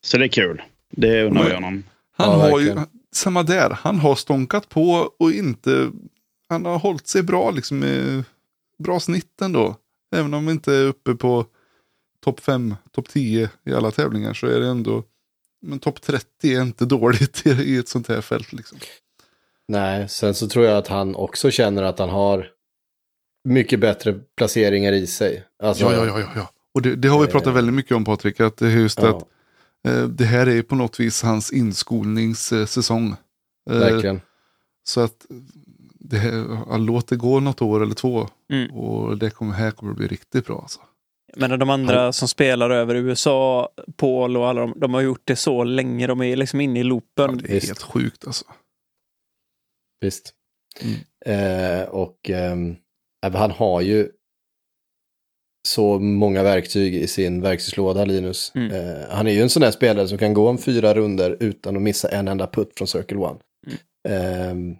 [0.05, 0.61] Så det är kul.
[0.91, 1.83] Det Men- vi honom.
[2.17, 2.75] Han Ja, har ju,
[3.15, 5.91] samma där, han har stånkat på och inte,
[6.49, 8.23] han har hållit sig bra liksom
[8.77, 9.75] bra snitt ändå.
[10.15, 11.45] Även om vi inte är uppe på
[12.23, 15.03] topp 5, topp 10 i alla tävlingar så är det ändå,
[15.61, 18.77] men topp 30 är inte dåligt i, i ett sånt här fält liksom.
[19.67, 22.47] Nej, sen så tror jag att han också känner att han har
[23.47, 25.43] mycket bättre placeringar i sig.
[25.63, 26.49] Alltså, Ja, ja, ja, ja, ja.
[26.73, 27.53] Och det, det har vi pratat Eh.
[27.53, 29.23] väldigt mycket om Patrik, att det är just ja, att
[29.87, 33.15] eh, det här är på något vis hans inskolningssäsong.
[33.69, 34.21] Eh, verkligen.
[34.83, 35.25] Så att
[35.99, 38.27] det här, ja, låt det gå något år eller två.
[38.51, 38.71] Mm.
[38.71, 40.59] Och det kommer, här kommer att bli riktigt bra.
[40.61, 40.79] Alltså.
[41.37, 45.35] Men de andra som spelar över USA, Paul och alla de, de har gjort det
[45.35, 46.07] så länge.
[46.07, 47.37] De är liksom inne i Ja, loopen.
[47.37, 48.45] det är helt sjukt alltså.
[50.05, 50.33] Visst.
[50.81, 50.95] Mm.
[51.25, 52.77] Eh, och även
[53.39, 54.09] han har ju
[55.67, 58.51] så många verktyg i sin verktygslåda, Linus.
[58.55, 58.71] Mm.
[58.71, 61.75] Eh, han är ju en sån där spelare som kan gå om fyra runder utan
[61.75, 63.39] att missa en enda putt från Circle One.
[63.67, 63.77] Mm.
[64.09, 64.75] Ehm,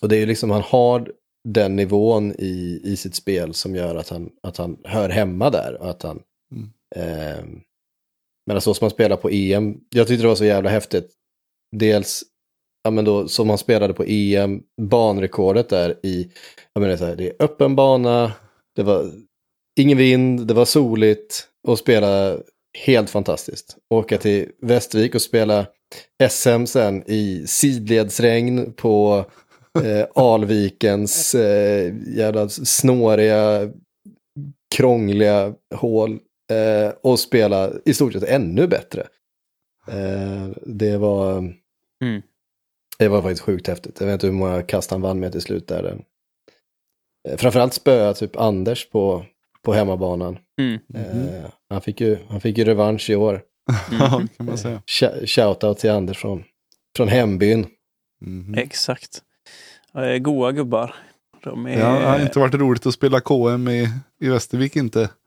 [0.00, 1.12] och det är ju liksom, han har
[1.48, 5.76] den nivån i, i sitt spel som gör att han, att han hör hemma där.
[5.80, 6.70] Och att han, Mm.
[6.96, 7.60] ehm,
[8.46, 11.12] men så som han spelar på EM, jag tyckte det var så jävla häftigt.
[11.76, 12.22] Dels
[12.86, 16.30] ja, men då, som han spelade på EM, banrekordet där i,
[16.72, 18.32] jag menar så här, det är öppen bana,
[18.76, 19.10] det var
[19.80, 22.36] ingen vind, det var soligt och spela
[22.78, 23.76] helt fantastiskt.
[23.94, 25.66] Åka till Västervik och spela
[26.30, 29.24] SM sen i sidledsregn på
[29.84, 33.72] eh, Alvikens eh, jävla snåriga,
[34.74, 36.18] krångliga hål
[36.52, 39.06] eh, och spela i stort sett ännu bättre.
[39.88, 41.38] Eh, det var...
[42.04, 42.22] Mm.
[42.98, 44.00] Det var faktiskt sjukt häftigt.
[44.00, 46.04] Jag vet inte hur många kast han vann med till slut där.
[47.28, 49.24] Eh, Framförallt spöa typ Anders på,
[49.62, 50.38] på hemmabanan.
[50.60, 50.78] Mm.
[50.94, 53.42] Eh, han, fick ju, han fick ju revansch i år.
[54.00, 54.82] Ja, kan man säga.
[54.86, 56.44] Sh- Shoutout till Anders från,
[56.96, 57.66] från hembyn.
[58.20, 58.54] Mhm.
[58.54, 59.22] Exakt.
[59.94, 60.94] Är goa gubbar.
[61.44, 61.78] De är...
[61.80, 63.88] Ja, det har inte varit roligt att spela KM i,
[64.20, 65.10] i Västervik inte.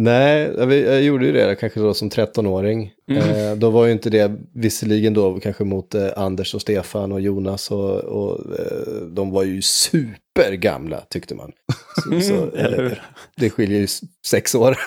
[0.00, 2.92] Nej, jag, gjorde ju det kanske då som 13-åring.
[3.10, 3.22] Mm.
[3.22, 7.20] Eh, då var ju inte det, visserligen då kanske mot eh, Anders och Stefan och
[7.20, 11.52] Jonas och, och eh, de var ju supergamla tyckte man.
[11.94, 13.02] Så, så, Mm, eller hur?
[13.36, 13.86] det skiljer ju
[14.26, 14.78] sex år.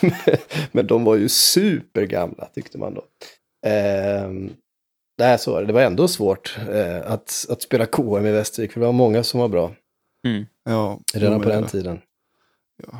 [0.00, 0.12] men,
[0.72, 3.02] men de var ju supergamla tyckte man då.
[5.20, 5.66] Nej, så var det.
[5.66, 9.22] Det var ändå svårt eh, att, att spela KM i Västervik, för det var många
[9.24, 9.74] som var bra
[10.26, 10.46] Mm.
[10.64, 12.00] Ja, redan på den det- tiden.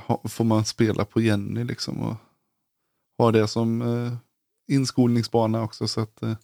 [0.07, 2.15] ha- Får man spela på Jenny liksom och
[3.19, 4.13] ha det som eh,
[4.75, 5.89] inskolningsbana också.
[5.89, 6.35] Så att eh,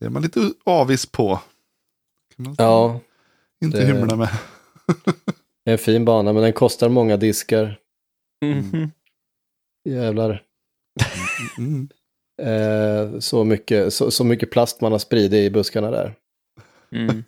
[0.00, 1.40] det är man lite avis på.
[2.36, 3.00] Kan man Ja,
[3.64, 4.28] inte det- hymla med.
[5.64, 7.78] det är en fin bana, men den kostar många diskar.
[8.44, 8.90] Mhm.
[9.84, 10.42] Jävlar.
[11.58, 11.88] Mm.
[12.42, 16.14] Eh, så, mycket, så, så mycket plast man har spridit i buskarna där.
[16.92, 17.24] Mm.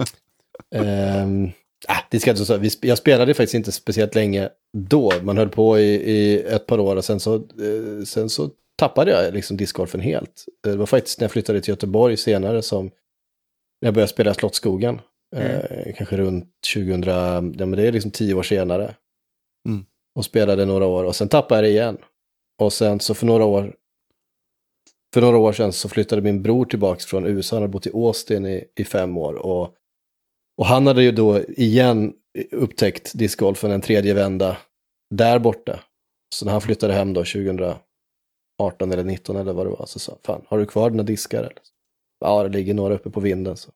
[0.75, 1.51] Ehm,
[1.89, 5.13] ah, det ska jag, inte jag spelade faktiskt inte speciellt länge då.
[5.23, 9.11] Man höll på i, i ett par år och sen så, eh, sen så tappade
[9.11, 10.45] jag liksom discgolfen helt.
[10.63, 12.85] Det var faktiskt när jag flyttade till Göteborg senare som
[13.81, 15.01] när jag började spela Slottsskogen.
[15.37, 17.03] Eh, kanske runt 2000,
[17.59, 18.95] ja men det är liksom tio år senare.
[19.69, 19.85] Mm.
[20.15, 21.99] Och spelade några år och sen tappade jag det igen.
[22.61, 23.75] Och sen så för några år
[25.15, 27.57] för några år sedan så flyttade min bror tillbaka från USA.
[27.57, 29.35] Han hade bott i Austin i, i fem år.
[29.35, 29.75] Och,
[30.59, 32.13] och han hade ju då igen
[32.53, 34.57] upptäckt discgolfen en tredje vända
[35.15, 35.81] där borta.
[36.35, 37.81] Så när han flyttade hem då 2018
[38.93, 41.39] eller 19 eller vad det var så sa han, fan har du kvar dina diskar?
[41.39, 41.53] Eller?
[42.21, 43.57] Ja, det ligger några uppe på vinden.
[43.57, 43.71] Så.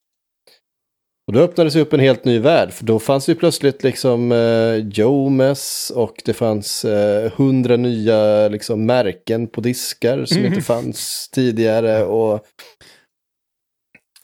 [1.32, 4.76] Och då öppnades upp en helt ny värld, för då fanns ju plötsligt liksom eh,
[4.76, 10.46] Jomes och det fanns eh, hundra nya liksom, märken på diskar som Mhm.
[10.46, 12.04] inte fanns tidigare.
[12.04, 12.46] Och,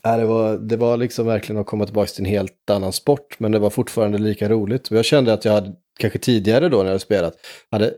[0.03, 3.41] ja, det, var, det var liksom verkligen att komma tillbaka till en helt annan sport,
[3.41, 4.89] men det var fortfarande lika roligt.
[4.89, 7.35] Och jag kände att jag hade, kanske tidigare då när jag hade spelat,
[7.71, 7.95] hade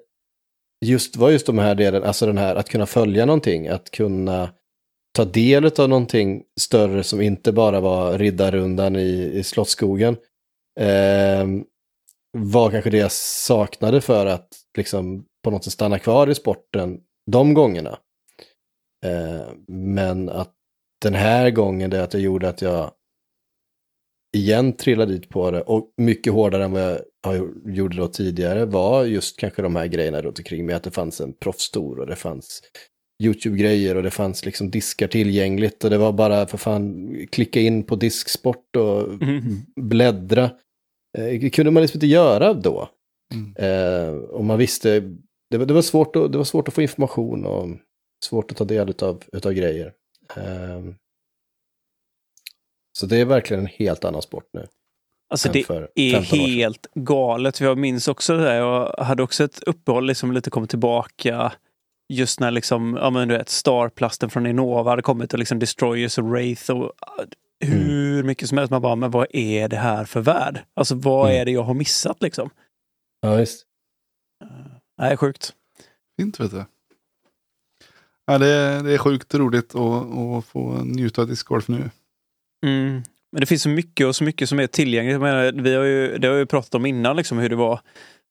[0.86, 4.48] just, var just de här delen, alltså den här att kunna följa någonting, att kunna
[5.12, 10.16] ta del av någonting större som inte bara var riddarrundan i, i Slottsskogen.
[10.80, 11.46] Eh,
[12.38, 17.00] var kanske det jag saknade för att liksom på något sätt stanna kvar i sporten
[17.30, 17.98] de gångerna.
[19.06, 20.54] Eh, men att
[21.02, 22.90] den här gången det att jag gjorde att jag
[24.36, 28.64] igen trillade dit på det och mycket hårdare än vad jag har- gjorde då tidigare
[28.64, 30.74] var just kanske de här grejerna runt omkring mig.
[30.74, 32.62] Att det fanns en proffstor och det fanns
[33.20, 37.82] YouTube-grejer och det fanns liksom diskar tillgängligt och det var bara för fan klicka in
[37.84, 39.56] på disksport och Mhm.
[39.80, 40.44] bläddra.
[41.18, 42.88] Eh, Det kunde man liksom inte göra då.
[43.34, 43.54] Mm.
[43.56, 45.00] Eh, och man visste,
[45.50, 47.68] det var, det, var svårt att, det var svårt att få information och
[48.24, 49.92] svårt att ta del av utav grejer.
[50.36, 50.80] Eh,
[52.98, 54.66] så det är verkligen en helt annan sport nu.
[55.32, 55.84] Alltså det är 15
[56.18, 56.38] år sedan.
[56.40, 57.60] helt galet.
[57.60, 58.54] Jag minns också det där.
[58.54, 61.52] Jag hade också ett uppehåll, liksom lite kom tillbaka.
[62.12, 66.18] Just när liksom, ja men du vet, Starplasten från Innova hade kommit och liksom Destroyers
[66.18, 67.24] och Wraith och ah,
[67.60, 68.70] hur mycket som helst.
[68.70, 70.60] Man bara, men vad är det här för värld?
[70.74, 71.40] Alltså vad Mm.
[71.40, 72.50] är det jag har missat liksom?
[73.20, 73.66] Ja, visst.
[74.98, 75.52] Nej, sjukt.
[76.20, 76.64] Fint vet du.
[78.26, 81.90] Ja, det, är, det är sjukt roligt att, att få njuta av discgolf nu.
[82.66, 83.02] Mm.
[83.32, 85.12] Men det finns så mycket och så mycket som är tillgängligt.
[85.12, 87.80] Jag menar, vi har ju, det har vi pratat om innan, liksom, hur det var.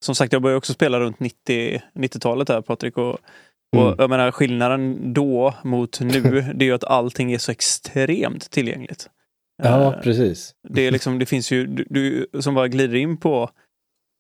[0.06, 2.98] Som sagt, jag började också spela runt 90, 90-talet här, Patrik.
[2.98, 3.18] Och,
[3.76, 3.96] och Mm.
[3.98, 6.22] jag menar, skillnaden då mot nu,
[6.56, 9.10] det är ju att allting är så extremt tillgängligt.
[9.64, 10.52] Ja, Eh, precis.
[10.70, 13.50] det, är liksom, det finns ju, du, du som bara glider in på,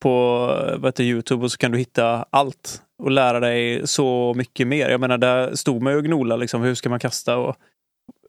[0.04, 0.46] på
[0.78, 4.90] vad heter, Youtube och så kan du hitta allt och lära dig så mycket mer.
[4.90, 7.56] Jag menar, där stod man ju och gnola liksom, hur ska man kasta och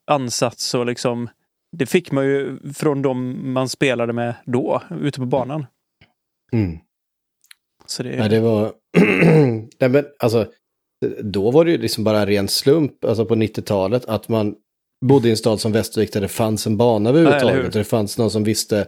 [0.06, 1.28] ansats och liksom
[1.76, 5.66] det fick man ju från de man spelade med då, ute på banan.
[6.52, 6.78] Mm.
[7.86, 8.72] Så det, Ja, det var...
[9.80, 10.46] Nej, men alltså,
[11.22, 14.54] då var det ju liksom bara en ren slump, alltså på 90-talet, att man
[15.04, 17.72] bodde i en stad som Västervik där det fanns en bana överhuvudtaget.
[17.72, 18.86] det fanns någon som visste.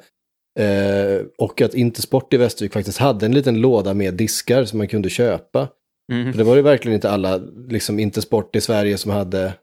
[0.59, 4.89] Eh, och att Intersport i Västervik faktiskt hade en liten låda med diskar som man
[4.89, 5.69] kunde köpa.
[6.13, 6.33] mm.
[6.33, 7.37] För det var ju verkligen inte alla
[7.69, 9.55] liksom, Intersport i Sverige som hade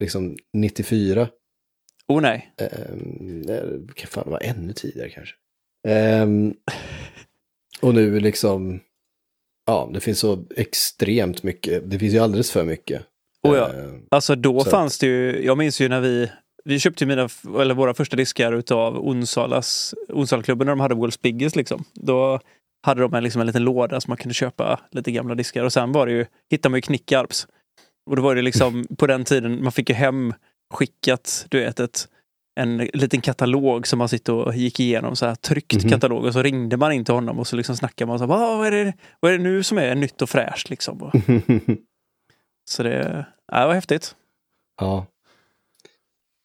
[0.00, 1.28] liksom 94.
[2.08, 2.54] Oh nej.
[2.92, 5.34] Um, kan fan vara ännu tidigare kanske.
[5.88, 6.54] Ehm,
[7.80, 8.80] och nu liksom,
[9.66, 11.90] ja, det finns så extremt mycket.
[11.90, 13.02] Det finns ju alldeles för mycket.
[13.42, 13.72] Oh ja.
[13.72, 14.70] Ehm, Alltså då Så.
[14.70, 16.30] fanns det ju, jag minns ju när vi,
[16.64, 17.28] vi köpte ju mina,
[17.60, 18.98] eller våra första diskar utav
[20.08, 21.84] Onsalaklubben när de hade World's Biggest liksom.
[21.94, 22.40] Då
[22.82, 25.72] hade de en, liksom en liten låda som man kunde köpa lite gamla diskar och
[25.72, 27.46] sen var det ju, hittade man ju Knickarps.
[28.10, 30.34] Och då var det liksom på den tiden, man fick ju hem
[30.74, 32.08] skickat, du vet, ett
[32.60, 35.90] en liten katalog som man sitter och gick igenom, så här tryckt Mhm.
[35.90, 38.28] katalog och så ringde man in till honom och så liksom snackade man så här,
[38.28, 41.02] "Vad- vad, är det, vad är det nu som är nytt och fräscht liksom.
[41.02, 41.12] Och-
[42.70, 44.16] Så det, ja, det var häftigt.
[44.80, 45.06] ja.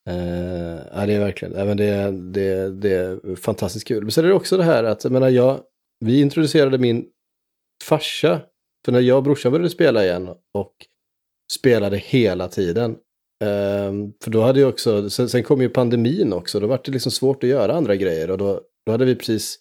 [0.10, 4.04] Eh, ja, det är verkligen, men det, det, det är fantastiskt kul.
[4.04, 5.60] Men sen är det också det här att, jag menar, jag,
[6.06, 7.06] vi introducerade min
[7.84, 8.42] farsa,
[8.86, 10.74] för när jag och brorsan började spela igen och
[11.54, 12.98] spelade hela tiden.
[13.44, 16.92] Ehm, för då hade jag också, sen, sen kom ju pandemin också, då var det
[16.92, 19.60] liksom svårt att göra andra grejer och då, då hade vi precis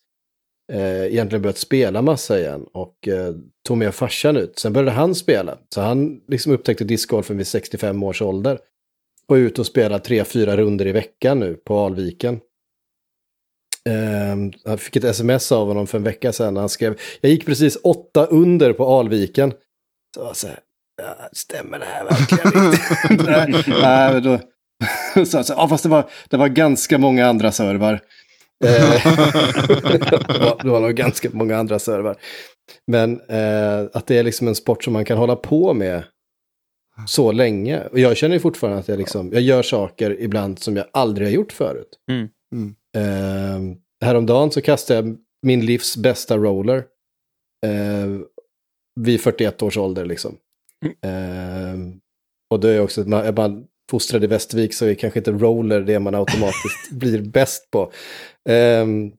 [0.72, 3.34] eh, egentligen börjat spela massa igen och eh,
[3.68, 4.59] tog med farsan ut.
[4.59, 8.59] Sen började han spela, så han liksom upptäckte discgolfen vid 65 års ålder.
[9.28, 12.40] Och är ute och spelar tre, fyra runder i veckan nu på Alviken.
[13.88, 16.56] Ehm, jag fick ett sms av honom för en vecka sedan.
[16.56, 19.52] Han skrev, jag gick precis åtta under på Alviken.
[20.14, 20.59] Så så här,
[20.98, 23.24] ja, stämmer det här verkligen?
[23.26, 24.38] Nej, nej, då,
[25.24, 28.00] så, jag så, ja, fast det var, det var ganska många andra servar.
[28.64, 28.70] Eh,
[29.82, 32.16] det, var, det var nog ganska många andra servar.
[32.86, 36.04] Men eh, att det är liksom en sport som man kan hålla på med
[37.06, 37.80] så länge.
[37.80, 41.28] Och jag känner ju fortfarande att jag, liksom, jag gör saker ibland som jag aldrig
[41.28, 41.98] har gjort förut.
[42.10, 42.28] Mm.
[42.52, 42.74] Mm.
[42.96, 46.84] Eh, häromdagen så kastade jag min livs bästa roller.
[47.66, 48.20] Eh,
[49.00, 50.36] vid 41 års ålder liksom.
[50.86, 51.78] Eh,
[52.50, 55.98] och det är också, är man fostrad i Västervik så är kanske inte roller det
[55.98, 57.92] man automatiskt blir bäst på.
[58.48, 59.12] Ehm,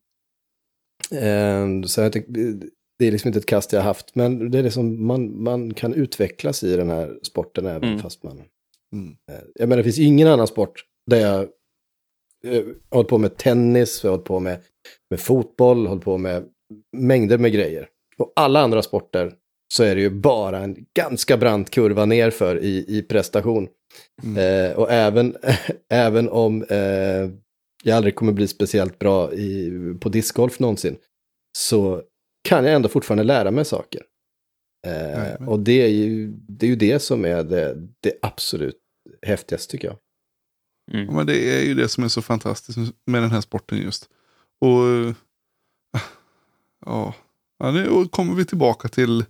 [1.11, 2.31] ehm, så jag tycker,
[2.99, 5.73] det är liksom inte ett kast jag har haft, men det är liksom, man, man
[5.73, 7.99] kan utvecklas i den här sporten även Mm.
[7.99, 8.41] fast man...
[8.94, 9.15] Mm.
[9.31, 11.40] Eh, Jag menar, det finns ingen annan sport där jag
[12.45, 14.60] eh, har hållit på med tennis, jag har hållit på med,
[15.10, 16.45] med fotboll, hållit på med
[16.98, 17.88] mängder med grejer.
[18.18, 19.34] Och alla andra sporter
[19.74, 23.68] så är det ju bara en ganska brant kurva nerför i, i prestation.
[24.38, 25.36] Eh, och även,
[25.90, 27.30] även om eh,
[27.84, 29.72] jag aldrig kommer bli speciellt bra i,
[30.02, 30.98] på discgolf någonsin,
[31.58, 32.02] så
[32.44, 34.02] kan jag ändå fortfarande lära mig saker.
[34.88, 35.48] Eh, Jajamän.
[35.48, 38.78] och det är, ju, det är ju det som är det, det absolut
[39.22, 39.94] häftigaste tycker jag.
[39.96, 40.00] Ja,
[40.94, 41.16] Mm.
[41.16, 44.10] men det är ju det som är så fantastiskt med den här sporten just.
[44.62, 45.16] Och
[46.86, 47.14] ja,
[47.60, 49.26] ja nu kommer vi tillbaka till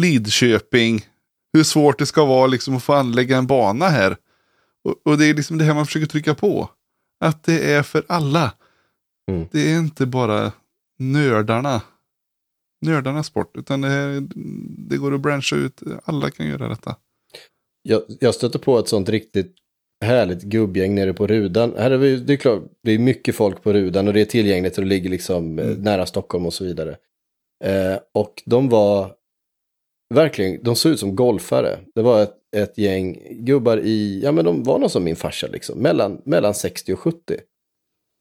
[0.00, 1.06] Lidköping.
[1.52, 4.16] Hur svårt det ska vara liksom att få anlägga en bana här.
[4.84, 6.70] Och, och det är liksom det här man försöker trycka på.
[7.20, 8.54] Att det är för alla.
[9.30, 9.48] Mm.
[9.52, 10.52] Det är inte bara
[10.98, 11.82] nördarna.
[12.86, 13.56] Nördarnas sport.
[13.56, 14.22] Utan det, är,
[14.88, 15.82] det går att branscha ut.
[16.04, 16.96] Alla kan göra detta.
[17.82, 19.54] Jag, jag stötte på ett sånt riktigt
[20.04, 21.74] härligt gubbgäng nere på Rudan.
[21.76, 24.24] Här är vi, det är klart, det är mycket folk på Rudan och det är
[24.24, 25.82] tillgängligt och det ligger liksom eh, Mm.
[25.82, 26.96] nära Stockholm och så vidare.
[27.64, 29.12] Eh, och de var
[30.14, 31.78] verkligen, de såg ut som golfare.
[31.94, 35.46] Det var ett, ett gäng gubbar i, ja men de var nog som min farsa
[35.46, 37.36] liksom, mellan, mellan 60 och 70.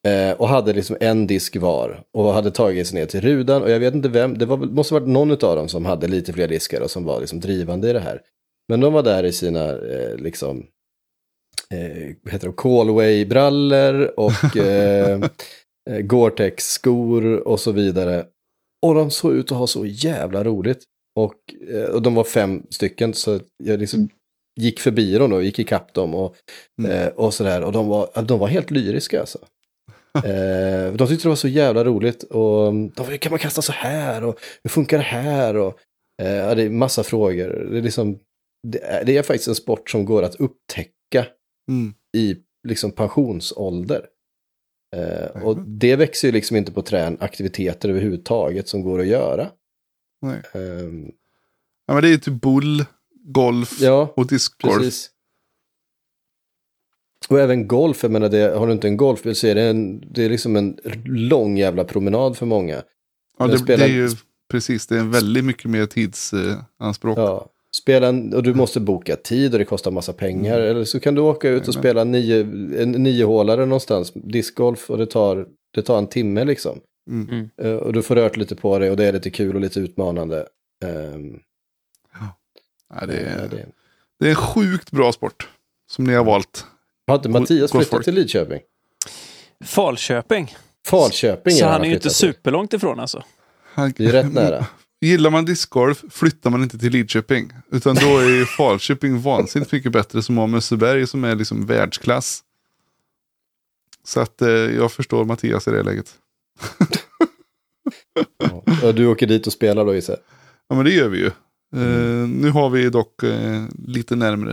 [0.07, 3.71] Eh, och hade liksom en disk var och hade tagit sig ner till Rudan och
[3.71, 6.47] jag vet inte vem, det var, måste varit någon av dem som hade lite fler
[6.47, 8.21] diskar och som var liksom drivande i det här.
[8.67, 10.65] Men de var där i sina eh, liksom,
[11.73, 15.19] eh, heter de, Callaway-brallor och eh,
[15.89, 18.25] eh, Gore-Tex-skor och så vidare.
[18.81, 20.83] Och de såg ut att ha så jävla roligt.
[21.15, 21.35] Och,
[21.69, 24.09] eh, och de var fem stycken så jag liksom
[24.59, 26.35] gick förbi dem och gick ikapp dem och,
[26.81, 26.91] Mm.
[26.91, 27.63] eh, och sådär.
[27.63, 29.39] Och de var, de var helt lyriska alltså.
[30.25, 32.23] Eh, de tyckte det var så jävla roligt.
[32.23, 34.23] Och de var, kan man kasta så här?
[34.23, 35.55] Och hur funkar det här?
[35.57, 35.79] Och,
[36.21, 37.67] eh, det är massa frågor.
[37.71, 38.19] Det är, liksom,
[38.67, 41.25] det, är, det är faktiskt en sport som går att upptäcka
[41.71, 41.93] Mm.
[42.17, 42.35] i
[42.67, 44.05] liksom pensionsålder.
[44.95, 49.51] Eh, och det växer ju liksom inte på trän aktiviteter överhuvudtaget som går att göra.
[50.23, 50.41] Nej.
[50.53, 51.11] Ehm,
[51.85, 52.85] Ja, men det är typ bull,
[53.25, 54.77] golf ja, och discgolf.
[54.77, 55.09] precis.
[57.29, 60.03] Och även golf, jag menar, det, har du inte en golfbil så är det, en,
[60.13, 62.83] det är liksom en lång jävla promenad för många.
[63.39, 64.09] Ja, det, spelar- det är ju
[64.51, 67.17] precis, det är en väldigt mycket mer tidsanspråk.
[67.17, 70.59] Ja, spela en, och du måste boka tid och det kostar massa pengar.
[70.59, 72.39] Eller så kan du åka ut och spela nio,
[72.81, 76.79] en niohålare någonstans, discgolf, och det tar, det tar en timme liksom.
[77.09, 77.49] Mm.
[77.57, 79.79] Eh, och du får rört lite på dig och det är lite kul och lite
[79.79, 80.47] utmanande.
[80.85, 81.39] Ehm,
[82.99, 83.65] Ja, det, eh, är, det.
[84.19, 85.49] det är en sjukt bra sport
[85.91, 86.65] som ni har valt.
[87.07, 88.59] Har inte Mattias flyttat till Lidköping?
[89.65, 90.55] Falköping.
[90.87, 92.27] Falköping Så är han är ju inte flyttat till.
[92.33, 93.23] superlångt ifrån alltså.
[93.63, 94.65] Han- Det är rätt nära.
[95.01, 97.53] Gillar man discgolf flyttar man inte till Lidköping.
[97.71, 102.43] Utan då är ju Falköping vansinnigt mycket bättre som har Mösseberg som är liksom världsklass.
[104.03, 106.15] Så att eh, jag förstår Mattias i det läget.
[108.81, 108.91] Ja.
[108.91, 110.21] Du åker dit och spelar då gissar jag?
[110.67, 111.25] Ja men det gör vi ju.
[111.75, 114.51] Eh, nu har vi dock eh, lite närmre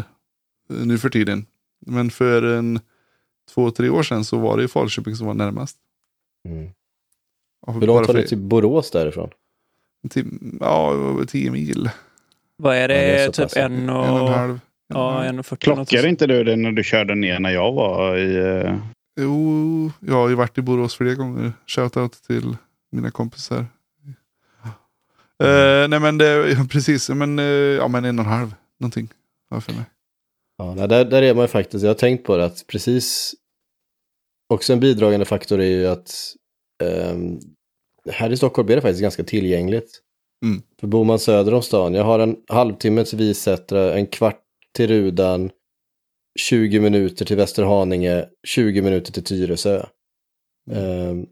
[0.71, 1.47] eh, nu för tiden.
[1.87, 2.81] Men för en
[3.55, 5.77] två, tre år sedan så var det ju Falköping som var närmast.
[6.49, 6.71] Mm.
[7.67, 9.31] Hur bara långt var för- det till Borås därifrån?
[10.11, 11.91] till- Ja, över tio mil.
[12.57, 12.95] Vad är Ja, det?
[12.95, 14.29] det är typ en och en och...
[14.29, 14.51] halv.
[14.51, 14.61] En en
[14.97, 15.27] Ja, halv.
[15.29, 15.65] en och fyrtio.
[15.75, 18.33] Klockade inte du det när du körde ner när jag var i...
[19.21, 21.53] eh, Jo, jag har ju varit i Borås flera gånger.
[21.67, 22.57] Shoutout till
[22.93, 23.67] mina kompisar.
[25.43, 29.09] Eh, nej men det, ja, precis, men, eh, ja men en och en halv någonting.
[29.51, 29.85] har för mig.
[30.59, 33.35] Ja, där, där är man ju faktiskt, jag har tänkt på det, att precis
[34.49, 36.13] också en bidragande faktor är ju att
[36.83, 37.39] ehm,
[38.11, 40.01] här i Stockholm är det faktiskt ganska tillgängligt.
[40.45, 40.63] Mm.
[40.81, 44.43] För bor man söder om stan, jag har en halvtimme till Visättra, en kvart
[44.73, 45.51] till Rudan,
[46.39, 49.87] 20 minuter till Västerhaninge, 20 minuter till Tyresö.
[50.71, 51.27] Ehm,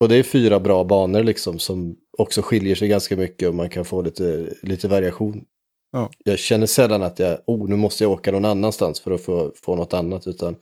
[0.00, 3.68] och det är fyra bra banor liksom som också skiljer sig ganska mycket och man
[3.70, 5.44] kan få lite, lite variation.
[5.92, 6.10] Ja.
[6.24, 9.52] Jag känner sällan att jag, oh nu måste jag åka någon annanstans för att få,
[9.62, 10.56] få något annat utan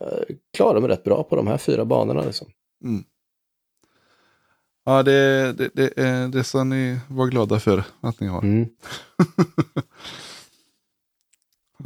[0.00, 0.24] jag
[0.56, 2.48] klarar mig rätt bra på de här fyra banorna liksom.
[4.84, 8.42] Ja, det, det, det, är- det ska ni vara glada för att ni har.
[8.42, 8.68] Mm.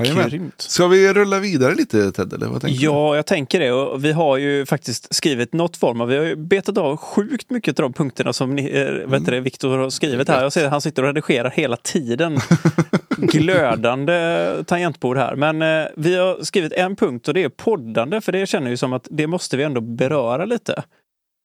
[0.05, 0.29] Jajamän.
[0.29, 0.61] Grymt.
[0.61, 2.85] Ska vi rulla vidare lite Ted, eller vad tänker du?
[2.85, 3.73] Ja, jag tänker det.
[3.73, 7.51] Och vi har ju faktiskt skrivit något form av, vi har ju betat av sjukt
[7.51, 9.25] mycket av de punkterna som ni, eh, vet Mm.
[9.25, 10.43] det, Viktor har skrivit här.
[10.43, 12.39] Jag ser att han sitter och redigerar hela tiden.
[13.17, 15.37] Glödande tangentbord här.
[15.37, 18.77] Men eh, vi har skrivit en punkt och det är poddande, för det känner ju
[18.77, 20.83] som att det måste vi ändå beröra lite.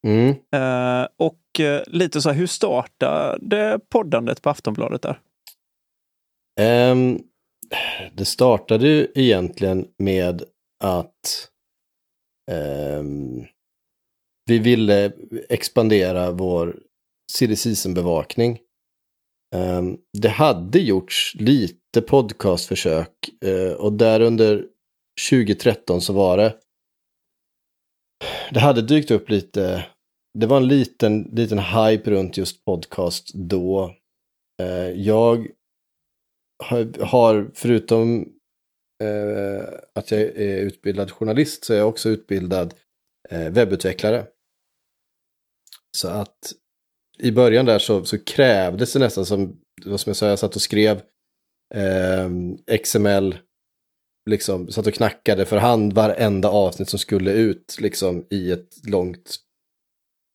[0.07, 0.29] Mm.
[0.29, 5.19] Eh, och eh, lite så här, hur startade poddandet på Aftonbladet där?
[6.59, 7.19] Ehm,
[8.13, 10.43] det startade ju egentligen med
[10.83, 11.49] att
[12.51, 13.03] eh,
[14.45, 15.11] vi ville
[15.49, 16.79] expandera vår
[17.31, 18.59] silly season-bevakning.
[19.55, 19.83] Eh,
[20.17, 24.65] det hade gjorts lite podcastförsök eh, och där under
[25.29, 26.59] 2013 så var det
[28.51, 29.85] det hade dykt upp lite,
[30.39, 33.95] det var en liten, liten hype runt just podcast då.
[34.61, 35.47] Eh, jag
[36.63, 38.21] har- har, förutom
[39.03, 39.63] eh,
[39.95, 42.73] att jag är utbildad journalist, så är jag också utbildad
[43.29, 44.27] eh, webbutvecklare.
[45.97, 46.53] Så att
[47.19, 50.61] i början där så, så krävdes det nästan som, som jag sa, jag satt och
[50.61, 51.01] skrev
[51.75, 52.29] eh,
[52.83, 53.37] XML,
[54.29, 59.35] liksom satt och knackade för hand varenda avsnitt som skulle ut liksom i ett långt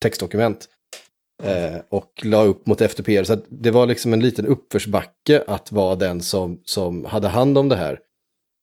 [0.02, 0.68] textdokument.
[1.44, 3.24] Eh, och la upp mot FTP.
[3.24, 7.58] Så att det var liksom en liten uppförsbacke att vara den som, som hade hand
[7.58, 7.98] om det här.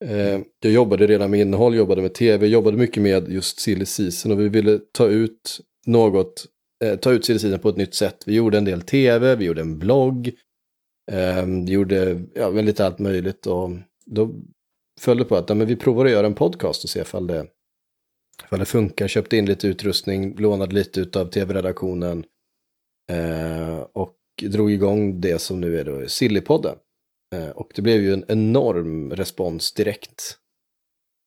[0.05, 4.31] Eh, jag jobbade redan med innehåll, jobbade med tv, jobbade mycket med just silly season
[4.31, 6.45] och vi ville ta ut något,
[6.83, 8.23] eh, ta ut silly season på ett nytt sätt.
[8.25, 10.31] Vi gjorde en del tv, vi gjorde en blogg,
[11.11, 13.69] eh, vi gjorde ja, lite allt möjligt och
[14.05, 14.29] då
[14.99, 17.27] följde det på att ja, men vi provar att göra en podcast och se ifall
[17.27, 17.45] det,
[18.45, 19.07] ifall det funkar.
[19.07, 22.23] Köpte in lite utrustning, lånade lite av tv-redaktionen
[23.11, 26.75] Eh, och drog igång det som nu är då Sillypodden.
[27.35, 30.37] Eh, och det blev ju en enorm respons direkt.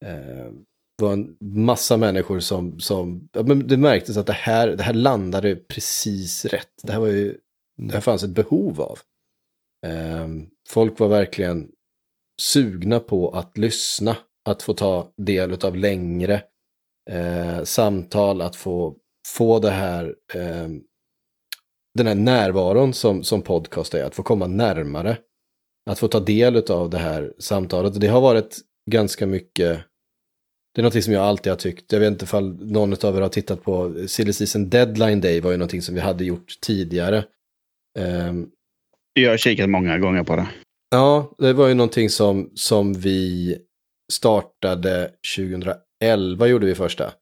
[0.05, 0.52] Eh,
[0.98, 4.82] det var en massa människor som, som ja, men det märktes att det här, det
[4.82, 6.73] här landade precis rätt.
[6.82, 7.39] Det här var ju,
[7.77, 8.98] det här fanns ett behov av.
[9.86, 10.28] Eh,
[10.69, 11.70] folk var verkligen
[12.43, 14.16] sugna på att lyssna,
[14.48, 16.43] att få ta del av längre
[17.11, 18.97] eh, samtal, att få,
[19.27, 20.69] få det här, eh,
[21.98, 25.18] den här närvaron som, som podcast är, att få komma närmare,
[25.90, 28.00] att få ta del av det här samtalet.
[28.00, 28.58] Det har varit
[28.90, 29.78] ganska mycket,
[30.74, 33.20] det är någonting som jag alltid har tyckt, jag vet inte ifall någon av er
[33.20, 37.24] har tittat på Silly Season Deadline Day var ju någonting som vi hade gjort tidigare.
[37.98, 38.48] Ehm,
[39.14, 40.48] Jag har kikat många gånger på det.
[40.90, 43.56] Ja, det var ju någonting som, som vi
[44.12, 47.12] startade 2011 gjorde vi första.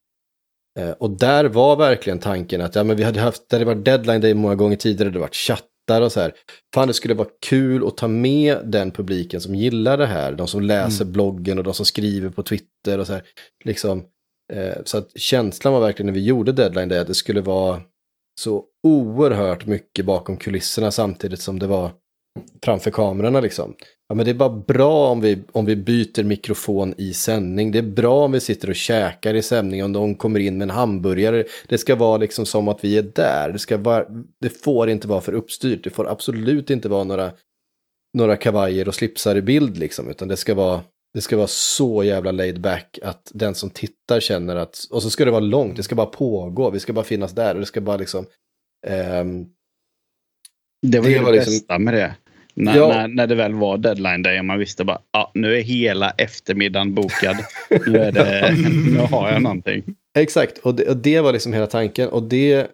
[0.79, 3.85] Eh, och där var verkligen tanken att ja, men vi hade haft, det hade varit
[3.85, 6.33] deadline day många gånger tidigare, det hade varit chattar och så här.
[6.75, 10.49] Fan, det skulle vara kul att ta med den publiken som gillar det här, de
[10.49, 13.23] som läser bloggen och de som skriver på Twitter och så här.
[13.65, 14.05] Liksom,
[14.53, 17.81] eh, så att känslan var verkligen när vi gjorde deadline day att det skulle vara
[18.41, 21.91] så oerhört mycket bakom kulisserna samtidigt som det var
[22.63, 23.75] framför kamerorna liksom.
[24.09, 27.73] Ja, men det är bara bra om vi, om vi byter mikrofon i sändning.
[27.73, 30.63] Det är bra om vi sitter och käkar i sändning, om de kommer in med
[30.65, 31.45] en hamburgare.
[31.69, 33.51] Det ska vara liksom som att vi är där.
[33.53, 34.05] Det, ska vara,
[34.41, 35.85] det får inte vara för uppstyrt.
[35.85, 37.33] Det får absolut inte vara några,
[38.19, 40.81] några kavajer och slipsar i bild liksom, utan det ska vara
[41.15, 45.11] det ska vara så jävla laid back att den som tittar känner att, och så
[45.11, 47.67] ska det vara långt, det ska bara pågå, vi ska bara finnas där och det
[47.67, 48.27] ska bara liksom,
[48.87, 49.47] ehm,
[50.87, 52.15] Det var Det det, var liksom- bästa med det.
[52.61, 52.89] När, Ja.
[52.89, 56.11] när, när det väl var deadline day och man visste bara ja, nu är hela
[56.11, 57.37] eftermiddagen bokad.
[57.87, 58.55] nu, är det,
[58.95, 59.85] nu har jag någonting.
[60.19, 62.09] Exakt, och det, och det var liksom hela tanken.
[62.09, 62.67] Och det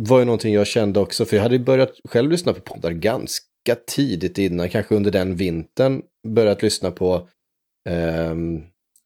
[0.00, 3.74] var ju någonting jag kände också, för jag hade börjat själv lyssna på poddar ganska
[3.86, 7.28] tidigt innan, kanske under den vintern, börjat lyssna på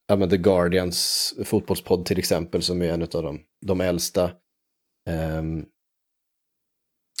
[0.07, 4.31] ja, men The Guardians fotbollspodd till exempel, som är en av de, de äldsta.
[5.09, 5.65] Ehm,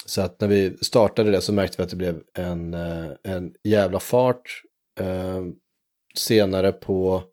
[0.05, 3.53] så att när vi startade det så märkte vi att det blev en, eh, en
[3.63, 4.61] jävla fart.
[4.99, 5.41] Eh,
[6.15, 7.23] senare på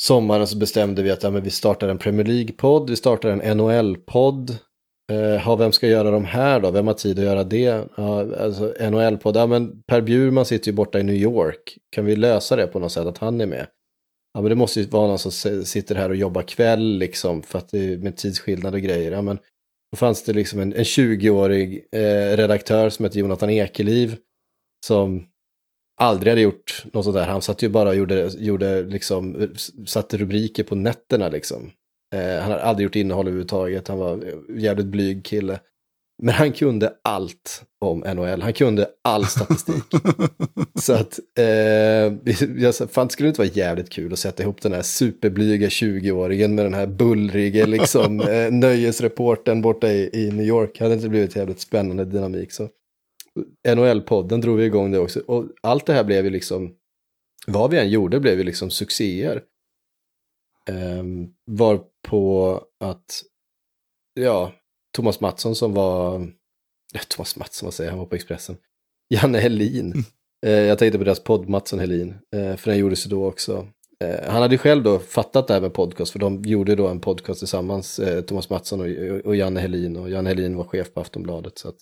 [0.00, 3.56] sommaren så bestämde vi att ja, men vi startar en Premier League-podd, vi startar en
[3.56, 4.50] NHL-podd.
[5.12, 6.70] Eh, ja, vem ska göra de här då?
[6.70, 7.88] Vem har tid att göra det?
[7.96, 11.78] Ja, alltså, NHL-podd, ja men Per Bjurman sitter ju borta i New York.
[11.90, 13.66] Kan vi lösa det på något sätt, att han är med?
[14.34, 17.58] Ja men det måste ju vara någon som sitter här och jobbar kväll liksom, för
[17.58, 19.12] att det är med tidsskillnad och grejer.
[19.12, 19.38] Ja men
[19.92, 24.16] då fanns det liksom en, en 20-årig eh, redaktör som hette Jonathan Ekeliv,
[24.86, 25.26] som
[26.00, 27.26] aldrig hade gjort något sånt där.
[27.26, 29.54] Han satt ju bara och gjorde, gjorde liksom,
[29.86, 31.70] satte rubriker på nätterna liksom.
[32.14, 33.88] Eh, han hade aldrig gjort innehåll överhuvudtaget.
[33.88, 35.60] Han var en jävligt blyg kille.
[36.22, 38.42] Men han kunde allt om NHL.
[38.42, 39.84] Han kunde all statistik.
[40.74, 41.46] Så att, eh,
[42.62, 45.68] jag sa, fan skulle det inte vara jävligt kul att sätta ihop den här superblyga
[45.68, 50.80] 20-åringen med den här bullriga liksom, eh, nöjesreporten borta i, i New York.
[50.80, 52.52] Hade inte blivit jävligt spännande dynamik.
[52.52, 52.68] Så
[53.68, 55.20] NHL-podden drog vi igång det också.
[55.20, 56.74] Och allt det här blev ju liksom,
[57.46, 59.42] vad vi än gjorde blev ju liksom succéer.
[60.70, 63.22] Um, var på att,
[64.14, 64.52] ja,
[64.96, 66.20] Thomas Mattsson som var,
[66.92, 68.56] ja, Thomas Mattsson, vad säger jag, han var på Expressen.
[69.14, 70.04] Janne Helin.
[70.46, 73.66] Eh, jag tänkte på deras podd Mattsson Helin, eh, för den gjordes ju då också.
[74.04, 77.00] Eh, han hade själv då fattat det här med podcast, för de gjorde då en
[77.00, 78.80] podcast tillsammans, eh, Thomas Mattsson
[79.24, 79.96] och, Janne Helin.
[79.96, 81.58] Och Janne Helin var chef på Aftonbladet.
[81.58, 81.76] Så att,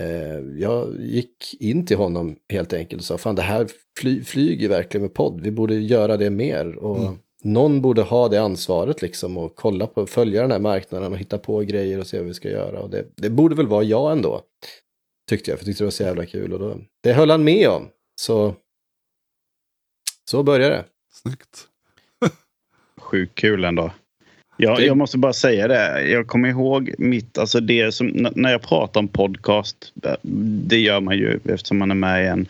[0.00, 3.68] eh, jag gick in till honom helt enkelt och sa, fan det här
[3.98, 6.76] fly, flyger verkligen med podd, vi borde göra det mer.
[6.76, 7.18] Och Mm.
[7.42, 11.38] Någon borde ha det ansvaret liksom och kolla på, följa den här marknaden och hitta
[11.38, 12.80] på grejer och se vad vi ska göra.
[12.80, 14.42] Och det, det borde väl vara jag ändå,
[15.28, 16.52] tyckte jag, för jag tyckte det var så jävla kul.
[16.52, 17.88] Och då, det höll han med om.
[18.20, 18.54] Så,
[20.30, 20.84] så började det.
[21.12, 21.68] Snyggt.
[23.00, 23.90] Sjukt kul ändå.
[24.56, 26.02] Ja, Det- Jag måste bara säga det.
[26.08, 29.92] Jag kommer ihåg mitt, alltså det som, när jag pratar om podcast,
[30.68, 32.48] det gör man ju eftersom man är med i en.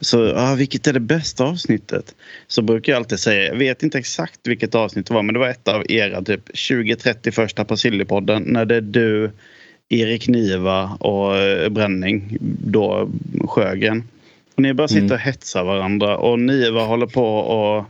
[0.00, 2.14] Så ah, vilket är det bästa avsnittet?
[2.46, 5.38] Så brukar jag alltid säga, jag vet inte exakt vilket avsnitt det var, men det
[5.38, 9.30] var ett av era typ 20-30 första Persillepodden när det är du,
[9.88, 13.10] Erik Niva och eh, Bränning, då
[13.48, 14.08] Sjögren.
[14.54, 15.12] Och ni bara sitter Mm.
[15.12, 17.84] och hetsar varandra och Niva håller på och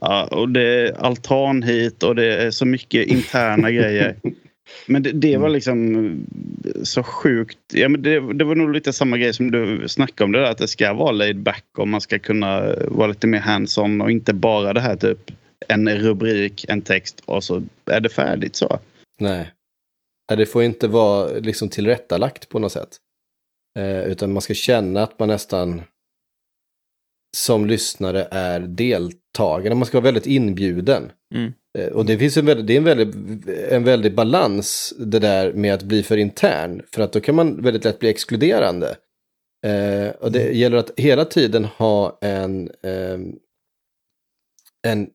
[0.00, 4.16] Ja, och det är altan hit och det är så mycket interna grejer.
[4.86, 6.26] Men det, det var liksom
[6.82, 7.58] så sjukt.
[7.72, 10.50] Ja, men det, det var nog lite samma grej som du snackade om det där
[10.50, 14.10] att det ska vara laid back och man ska kunna vara lite mer hands-on och
[14.10, 15.30] inte bara det här typ
[15.68, 18.78] en rubrik, en text och så är det färdigt så.
[19.18, 19.52] Nej.
[20.36, 22.96] Det får inte vara liksom tillrättalagt på något sätt.
[23.78, 25.82] Eh, utan man ska känna att man nästan
[27.36, 29.74] som lyssnare är deltagare.
[29.74, 31.12] Man ska vara väldigt inbjuden.
[31.34, 31.52] Mm.
[31.78, 33.14] Eh, och det finns en väldigt, det är en väldigt,
[33.72, 36.82] en väldig balans det där med att bli för intern.
[36.92, 38.96] För att då kan man väldigt lätt bli exkluderande.
[39.66, 43.38] Eh, och det gäller att hela tiden ha en, ehm,
[44.86, 45.10] en,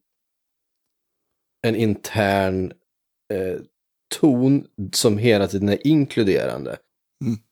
[1.67, 2.73] en intern
[3.33, 3.59] eh,
[4.19, 6.77] ton som hela tiden är inkluderande.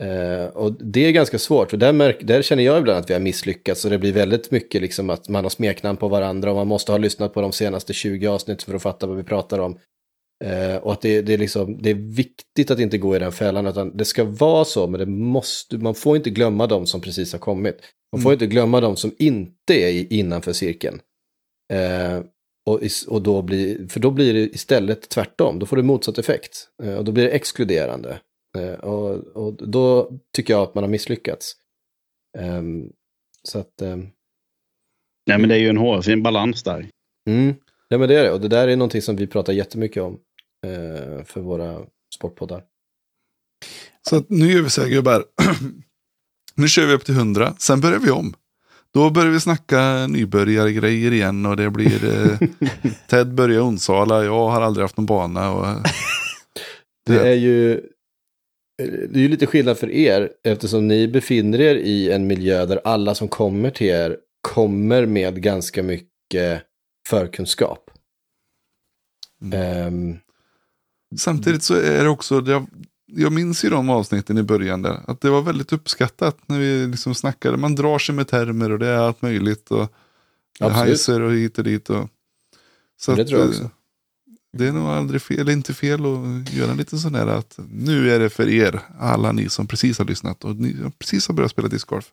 [0.03, 3.13] Eh, och det är ganska svårt, för där, märk, där känner jag ibland att vi
[3.13, 3.85] har misslyckats.
[3.85, 6.91] Och det blir väldigt mycket liksom att man har smeknamn på varandra och man måste
[6.91, 9.77] ha lyssnat på de senaste 20 avsnitten för att fatta vad vi pratar om.
[10.45, 13.31] Eh, och att det, det, är liksom, det är viktigt att inte gå i den
[13.31, 17.01] fällan, utan det ska vara så, men det måste, man får inte glömma de som
[17.01, 17.77] precis har kommit.
[18.13, 20.99] Man får inte glömma de som inte är i- innanför cirkeln.
[21.73, 22.19] Eh,
[22.67, 26.67] och, och då blir, för då blir det istället tvärtom, då får det motsatt effekt.
[26.83, 28.19] Eh, och då blir det exkluderande.
[28.55, 31.55] Eh, och, och då tycker jag att man har misslyckats.
[32.37, 32.89] Ehm,
[33.43, 34.07] så att, ehm,
[35.27, 36.89] Nej, men det är ju en hårfin balans där.
[37.29, 37.55] mm,
[37.89, 38.31] ja men det är det.
[38.31, 40.13] Och det där är någonting som vi pratar jättemycket om
[40.65, 41.81] eh, för våra
[42.15, 42.63] sportpoddar.
[44.09, 45.25] Så att nu gör vi så här gubbar.
[46.55, 48.33] nu kör vi upp till 100, sen börjar vi om.
[48.93, 52.39] Då börjar vi snacka nybörjargrejer igen och det blir eh,
[53.07, 55.51] Ted börjar i Onsala, jag har aldrig haft någon bana.
[55.51, 55.87] Och,
[57.05, 57.81] Det är ju
[58.77, 62.81] det är ju lite skillnad för er eftersom ni befinner er i en miljö där
[62.83, 66.63] alla som kommer till er kommer med ganska mycket
[67.07, 67.91] förkunskap.
[69.53, 70.17] Ehm,
[71.17, 72.67] Samtidigt så är det också, har,
[73.05, 74.99] jag minns ju de avsnitten i början där.
[75.07, 77.57] Att det var väldigt uppskattat när vi liksom snackade.
[77.57, 79.71] Man drar sig med termer och det är allt möjligt.
[79.71, 79.87] Och.
[80.59, 81.89] Heiser och hit och dit.
[81.89, 82.09] Och,
[82.99, 83.69] så Det att, tror jag eh, också.
[84.57, 88.11] Det är nog aldrig fel, inte fel att göra en liten sån här att nu
[88.11, 91.35] är det för er, alla ni som precis har lyssnat och ni som precis har
[91.35, 92.05] börjat spela discgolf.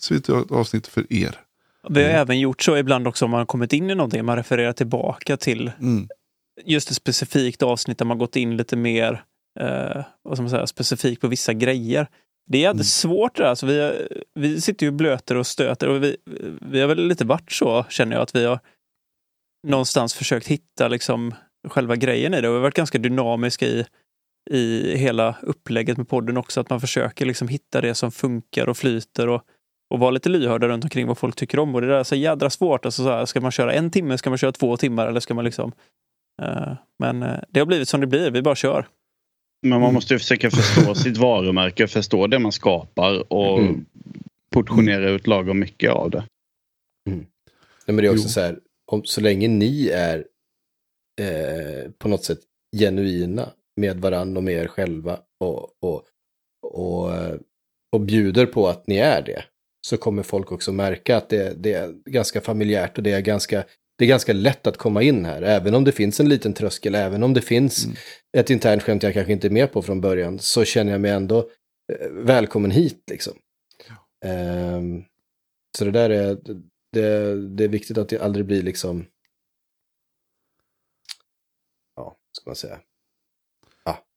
[0.00, 1.40] Så är det ett avsnitt för er.
[1.88, 4.36] Vi har även gjort så ibland också om man har kommit in i någonting, man
[4.36, 6.08] refererar tillbaka till Mm.
[6.64, 9.24] just ett specifikt avsnitt där man gått in lite mer
[9.60, 12.06] eh, vad ska man säga, specifikt på vissa grejer.
[12.46, 13.50] Det är jävligt svårt det där.
[13.50, 16.16] Alltså vi, vi sitter ju och blöter och stöter och vi,
[16.60, 18.60] vi har väl lite varit så, känner jag, att vi har
[19.68, 21.34] någonstans försökt hitta liksom
[21.68, 22.48] själva grejen i det.
[22.48, 23.86] Och vi har varit ganska dynamiska i,
[24.50, 28.76] i hela upplägget med podden också, att man försöker liksom hitta det som funkar och
[28.76, 29.42] flyter och,
[29.94, 31.74] och vara lite lyhörda runt omkring vad folk tycker om.
[31.74, 32.84] Och det där är så jädra svårt.
[32.84, 35.34] Alltså så här, ska man köra en timme, ska man köra två timmar eller ska
[35.34, 35.72] man liksom
[36.42, 38.86] Eh, Men eh, det har blivit som det blir, vi bara kör.
[39.66, 43.84] Men man måste ju försöka förstå sitt varumärke, förstå det man skapar och Mm.
[44.52, 46.24] portionera ut lagom mycket av det.
[47.06, 47.26] Nej,
[47.86, 48.28] men det är också Jo.
[48.28, 48.58] så här,
[48.92, 50.24] om, så länge ni är
[51.20, 52.38] eh, på något sätt
[52.76, 56.04] genuina med varandra och med er själva och, och,
[56.66, 57.36] och, eh,
[57.92, 59.44] och bjuder på att ni är det,
[59.86, 63.64] så kommer folk också märka att det, det är ganska familjärt och det är ganska,
[63.98, 66.94] det är ganska lätt att komma in här, även om det finns en liten tröskel,
[66.94, 67.96] även om det finns Mm.
[68.36, 71.10] ett internt skämt jag kanske inte är med på från början, så känner jag mig
[71.10, 71.38] ändå
[71.92, 73.38] eh, välkommen hit liksom.
[74.24, 75.04] Ehm,
[75.78, 76.38] så det där är,
[76.92, 79.06] det, det är viktigt att det aldrig blir liksom,
[81.96, 82.78] ja, vad ska man säga?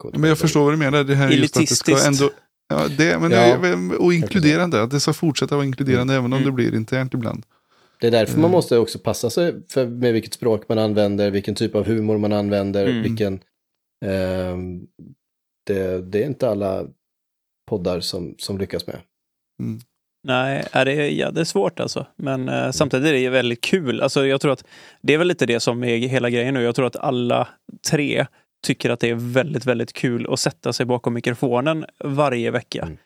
[0.06, 1.04] Inte Men jag förstår vad du menar.
[1.04, 2.32] Det här är just att det ska ändå...
[2.68, 3.58] Ja, det, men Ja.
[3.58, 4.82] det, och inkluderande.
[4.84, 6.46] Att det ska fortsätta vara inkluderande även om Mm.
[6.46, 7.46] det blir internt ibland.
[8.00, 8.52] Det är därför man Mm.
[8.52, 12.34] måste också passa sig för med vilket språk man använder, vilken typ av humor man
[12.34, 13.04] använder, Mm.
[13.04, 13.40] vilken...
[14.06, 14.88] ehm,
[15.66, 16.86] det, det är inte alla
[17.70, 19.00] poddar som, som lyckas med.
[20.28, 22.06] Nej, är det, ja, det är svårt alltså.
[22.16, 24.02] Men eh, samtidigt är det väldigt kul.
[24.02, 24.66] Alltså, jag tror att
[25.02, 26.62] det är väl lite det som är hela grejen nu.
[26.62, 27.48] Jag tror att alla
[27.90, 28.26] tre
[28.68, 32.82] tycker att det är väldigt, väldigt kul att sätta sig bakom mikrofonen varje vecka.
[32.82, 32.98] Mm.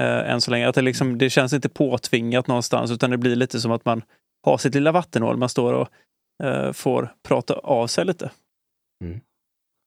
[0.00, 0.68] Eh, än så länge.
[0.68, 4.02] Att det, liksom, det känns inte påtvingat någonstans utan det blir lite som att man
[4.44, 5.36] har sitt lilla vattenhål.
[5.36, 5.88] Man står och
[6.44, 8.30] eh, får prata av sig lite.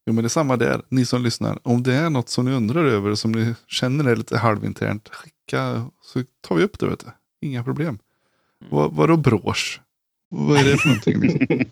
[0.10, 0.82] Jo, men det är samma där.
[0.90, 1.60] Ni som lyssnar.
[1.64, 5.10] Om det är något som ni undrar över som ni känner är lite halvinternt.
[5.10, 6.88] Skicka så tar vi upp det.
[6.88, 7.48] Vet du.
[7.48, 8.00] Inga problem.
[8.70, 9.80] Vad, vadå brås?
[10.30, 11.20] Vad är det för någonting?
[11.22, 11.66] Liksom?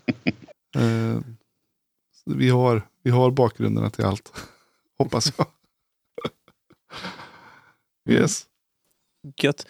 [0.76, 1.18] Eh,
[2.26, 4.32] vi, har, vi har bakgrunderna till allt.
[4.98, 5.46] Hoppas jag.
[8.10, 8.46] yes.
[9.42, 9.66] Gött.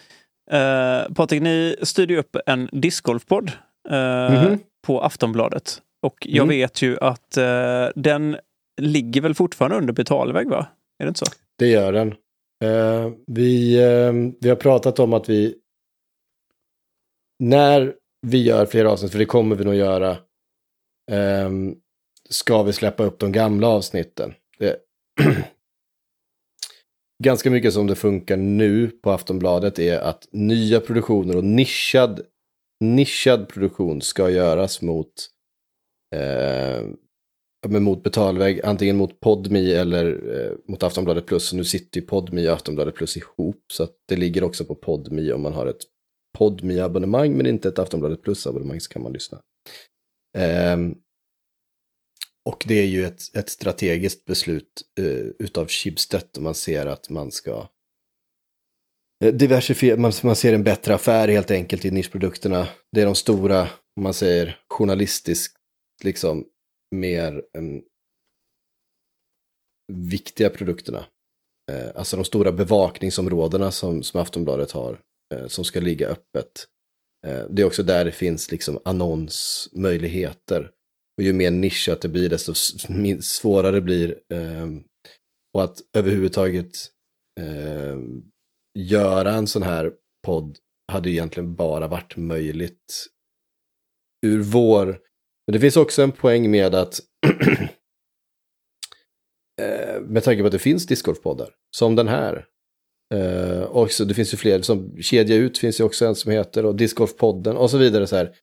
[0.51, 3.51] Eh, Patrik, ni styrde ju upp en discgolfpodd
[3.89, 4.59] eh, Mhm.
[4.85, 5.81] på Aftonbladet.
[6.01, 6.47] Och jag Mm.
[6.49, 8.37] vet ju att eh, den
[8.79, 10.67] ligger väl fortfarande under betalväg, va?
[10.99, 11.25] Är det inte så?
[11.57, 12.15] Det gör den.
[12.63, 15.55] Eh, vi, eh, vi har pratat om att vi,
[17.39, 17.95] när
[18.27, 20.11] vi gör fler avsnitt, för det kommer vi nog göra,
[21.11, 21.49] eh,
[22.29, 24.33] ska vi släppa upp de gamla avsnitten.
[24.57, 24.77] Det,
[27.23, 32.21] ganska mycket som det funkar nu på Aftonbladet är att nya produktioner och nischad,
[32.79, 35.13] nischad produktion ska göras mot
[36.15, 36.87] eh,
[37.67, 41.53] men mot betalväg, antingen mot Podmi eller eh, mot Aftonbladet Plus.
[41.53, 45.31] Nu sitter ju Podmi och Aftonbladet Plus ihop, så att det ligger också på Podmi
[45.31, 45.83] om man har ett
[46.37, 49.41] Podmi-abonnemang men inte ett Aftonbladet Plus-abonnemang så kan man lyssna.
[50.37, 50.77] Eh,
[52.49, 57.09] och det är ju ett, ett strategiskt beslut eh, utav Schibsted om man ser att
[57.09, 57.69] man ska
[59.25, 62.67] eh, diversifiera, man, man ser en bättre affär helt enkelt i nischprodukterna.
[62.91, 63.61] Det är de stora,
[63.97, 65.57] om man säger journalistiskt,
[66.03, 66.45] liksom
[66.95, 67.83] mer um,
[69.91, 71.05] viktiga produkterna.
[71.71, 74.99] Eh, alltså de stora bevakningsområdena som, som Aftonbladet har,
[75.33, 76.67] eh, som ska ligga öppet.
[77.27, 80.71] Eh, det är också där det finns liksom annonsmöjligheter.
[81.17, 84.83] Och ju mer nischat det blir, desto svårare det svårare blir ehm,
[85.53, 86.71] och att överhuvudtaget
[88.79, 89.93] göra en sån här
[90.25, 90.57] podd
[90.91, 93.07] hade egentligen bara varit möjligt
[94.25, 94.99] ur vår...
[95.49, 96.99] Men det finns också en poäng med att
[99.61, 102.45] eh, med tanke på att det finns discgolfpoddar, som den här.
[103.13, 106.31] Eh, och så, det finns ju fler, som Kedja Ut finns ju också en som
[106.31, 108.07] heter, och Discgolfpodden och så vidare.
[108.07, 108.35] Så här.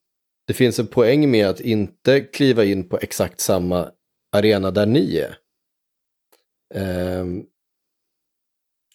[0.47, 3.91] Det finns en poäng med att inte kliva in på exakt samma
[4.37, 5.39] arena där ni är.
[6.75, 7.45] Ehm,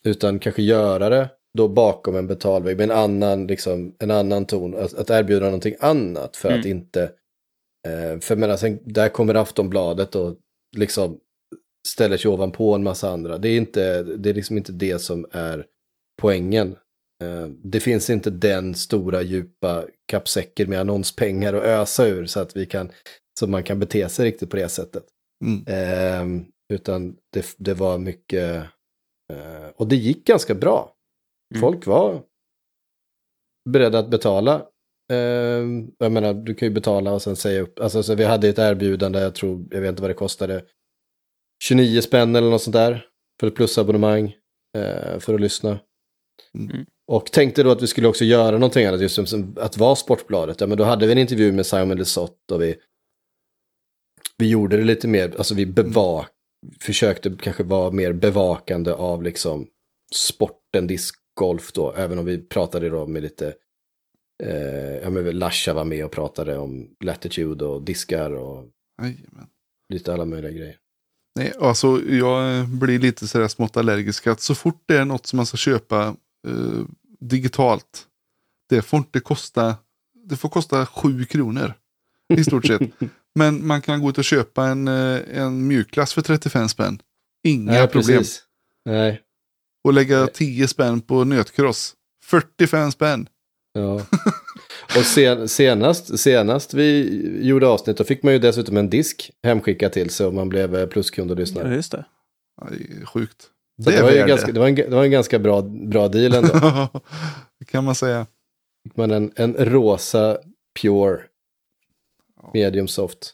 [0.03, 4.75] utan kanske göra det då bakom en betalvägg med en annan, liksom, en annan ton.
[4.75, 6.77] Att, att erbjuda någonting annat för att Mm.
[6.77, 7.11] inte...
[7.87, 10.37] Eh, för menar, sen, där kommer Aftonbladet och
[10.77, 11.19] liksom
[11.87, 13.37] ställer sig ovanpå en massa andra.
[13.37, 15.65] Det är, inte, det är liksom inte det som är
[16.21, 16.75] poängen.
[17.23, 22.55] Eh, det finns inte den stora djupa kappsäcken med annonspengar att ösa ur så att
[22.55, 22.91] vi kan,
[23.39, 25.03] så man kan bete sig riktigt på det sättet.
[25.45, 25.63] Mm.
[25.67, 28.55] Eh, utan det, det var mycket,
[29.33, 30.95] eh, och det gick ganska bra.
[31.53, 31.61] Mm.
[31.61, 32.21] Folk var
[33.69, 34.67] beredda att betala.
[35.11, 35.65] Eh,
[35.97, 37.79] jag menar, du kan ju betala och sen säga upp.
[37.79, 40.63] Alltså, så vi hade ett erbjudande, jag tror, jag vet inte vad det kostade.
[41.63, 43.05] 29 spänn eller något sånt där.
[43.39, 44.35] För ett plusabonnemang.
[44.77, 45.79] Eh, för att lyssna.
[46.57, 46.85] Mm.
[47.07, 50.61] Och tänkte då att vi skulle också göra någonting annat, just som, att vara Sportbladet.
[50.61, 52.75] Ja, men då hade vi en intervju med Simon Lesoth och vi,
[54.38, 56.29] vi gjorde det lite mer, alltså vi bevak,
[56.81, 59.67] försökte kanske vara mer bevakande av liksom
[60.15, 63.53] sporten discgolf då, även om vi pratade då med lite,
[64.41, 68.65] eh, ja men Lasha var med och pratade om latitude och diskar och
[69.01, 69.47] Jajamän.
[69.89, 70.77] lite alla möjliga grejer.
[71.35, 74.27] Nej, alltså jag blir lite sådär smått allergisk.
[74.27, 76.15] Att så fort det är något som man ska köpa
[76.47, 76.85] eh,
[77.19, 78.07] digitalt.
[78.69, 79.76] Det får inte kosta.
[80.26, 81.73] Det får kosta sju kronor.
[82.38, 82.81] I stort sett.
[83.35, 87.01] Men man kan gå ut och köpa en, eh, en mjukglass för 35 spänn.
[87.43, 88.18] Inga Nej, problem.
[88.19, 88.43] precis.
[88.85, 89.22] Nej,
[89.84, 91.95] Och lägga 10 spänn på nötkross.
[92.23, 93.27] 45 spänn.
[93.73, 94.02] Ja.
[94.98, 99.91] Och sen, senast, senast vi gjorde avsnitt då fick man ju dessutom en disk hemskickad
[99.91, 101.76] till sig och man blev eh, pluskund och Ja, lyssnare.
[101.76, 102.06] just det.
[102.61, 103.48] Ja, det är sjukt.
[103.77, 104.30] Det, är var ju värde.
[104.30, 106.49] ganska, det, var en, det var en ganska bra, bra deal ändå.
[107.60, 108.26] det kan man säga.
[108.84, 110.38] Fick man en, en rosa
[110.81, 111.18] Pure
[112.53, 113.34] Medium Soft.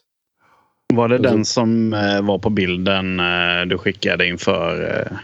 [0.94, 5.18] Var det den som eh, var på bilden eh, du skickade inför eh,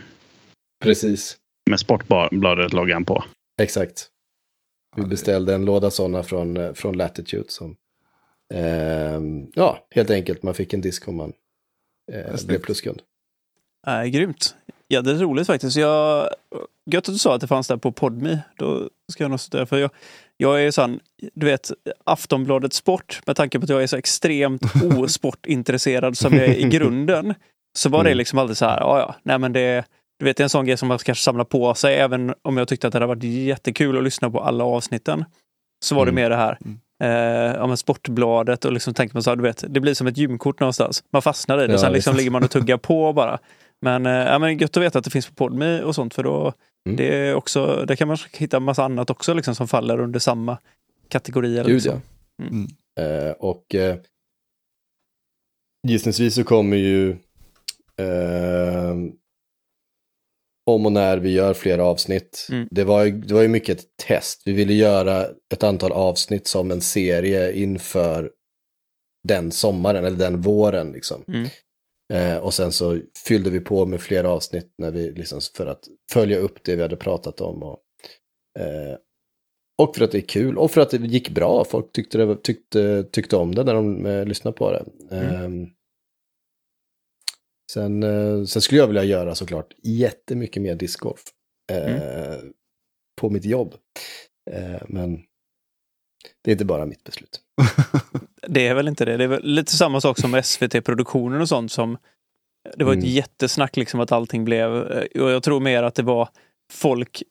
[0.85, 1.37] Precis,
[1.71, 3.25] med Sportbladet-loggan på?
[3.63, 4.09] exakt.
[4.97, 7.77] Vi beställde en låda sådana från, eh, från Latitude som,
[8.55, 11.33] ehm, ja, helt enkelt man fick en disk om man
[12.13, 13.03] eh, blev pluskund.
[13.87, 14.55] Nej, grymt.
[14.89, 15.77] Ja, det är roligt faktiskt.
[15.77, 16.29] Jag,
[16.91, 18.39] gött att du sa att det fanns där på Podme.
[18.59, 19.67] Då ska jag nog studera.
[19.67, 19.91] För jag,
[20.37, 21.01] jag är sån,
[21.35, 21.71] du vet,
[22.05, 24.63] Aftonbladet Sport, med tanke på att jag är så extremt
[24.99, 27.35] osportintresserad som jag är i grunden.
[27.77, 28.19] Så var det Mm.
[28.19, 29.85] liksom alltid så här, ja ja, nej men det,
[30.19, 32.57] du vet, det är en sån grej som man kanske samlar på sig, även om
[32.57, 35.25] jag tyckte att det hade varit jättekul att lyssna på alla avsnitten.
[35.85, 36.15] Så var Mm.
[36.15, 36.79] det mer det här, Mm.
[37.03, 40.07] eh, ja, men Sportbladet och liksom tänker man så här, du vet, det blir som
[40.07, 41.05] ett gymkort någonstans.
[41.13, 43.39] Man fastnar i det, Ja, sen liksom ligger man och tuggar på bara.
[43.83, 46.23] Men, eh, ja, men gött att veta att det finns på Podme och sånt för
[46.23, 46.53] då
[46.89, 46.97] Mm.
[46.97, 50.59] det är också, där kan man hitta massa annat också liksom, som faller under samma
[51.09, 51.59] kategori.
[51.59, 52.01] eller Gud liksom.
[52.37, 52.45] ja.
[52.45, 52.67] Mm.
[53.29, 53.97] Eh, och eh,
[55.89, 57.11] gissningsvis så kommer ju
[57.97, 58.95] eh,
[60.67, 62.47] om och när vi gör fler avsnitt.
[62.51, 62.69] Mm.
[62.71, 64.43] Det, var ju, det var ju mycket ett test.
[64.45, 68.31] Vi ville göra ett antal avsnitt som en serie inför
[69.29, 70.93] den sommaren eller den våren.
[70.93, 71.25] Liksom.
[71.29, 71.49] Mm.
[72.13, 75.85] Eh, och sen så fyllde vi på med fler avsnitt när vi, liksom, för att
[76.13, 77.63] följa upp det vi hade pratat om.
[77.63, 77.79] Och,
[78.59, 78.97] eh,
[79.83, 81.65] och för att det är kul och för att det gick bra.
[81.65, 84.85] Folk tyckte, det, tyckte, tyckte om det när de eh, lyssnade på det.
[85.17, 85.49] Eh,
[87.75, 91.23] sen, eh, sen skulle jag vilja göra såklart jättemycket mer discgolf
[91.73, 92.37] eh,
[93.21, 93.75] på mitt jobb.
[94.51, 95.23] Eh, men
[96.45, 97.41] det är inte bara mitt beslut.
[98.49, 99.17] Det är väl inte det.
[99.17, 101.99] Det är väl lite samma sak som SVT-produktionen och sånt som
[102.77, 103.11] det var ett Mm.
[103.11, 106.29] jättesnack liksom att allting blev, eh, och jag tror mer att det var
[106.73, 107.23] folk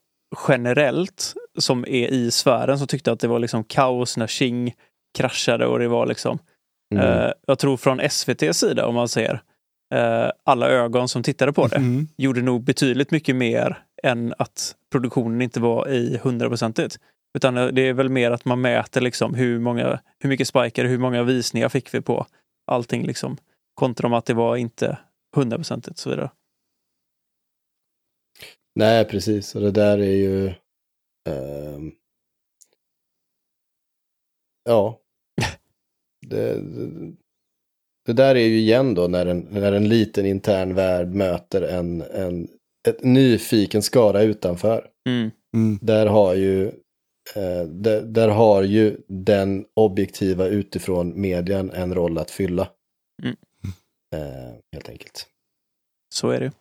[0.47, 4.73] generellt som är i sfären som tyckte att det var liksom kaos när Qing
[5.17, 6.39] kraschade och det var liksom
[6.93, 7.05] Mm.
[7.07, 9.41] eh, jag tror från SVTs sida om man ser
[9.93, 12.07] eh, alla ögon som tittade på det Mm.
[12.17, 16.99] gjorde nog betydligt mycket mer än att produktionen inte var i hundraprocentigt.
[17.37, 20.97] Utan det är väl mer att man mäter liksom hur, många, hur mycket spikar, hur
[20.97, 22.25] många visningar fick vi på
[22.67, 23.37] allting liksom.
[23.73, 24.97] Kontra om att det var inte
[25.35, 26.31] hundraprocentigt och så vidare.
[28.75, 29.55] Nej, precis.
[29.55, 30.47] Och det där är ju...
[31.29, 31.91] ehm,
[34.63, 34.99] ja.
[36.27, 37.13] Det, det,
[38.05, 42.01] det där är ju igen då när en, när en liten intern värld möter en,
[42.01, 42.47] en
[42.87, 44.87] ett nyfiken skara utanför.
[45.09, 45.31] Mm.
[45.53, 45.79] Mm.
[45.81, 46.67] Där har ju
[47.35, 52.69] eh, där, där har ju den objektiva utifrån medien en roll att fylla.
[53.23, 53.35] Mm.
[54.15, 55.27] Eh, helt enkelt.
[56.13, 56.51] Så är det.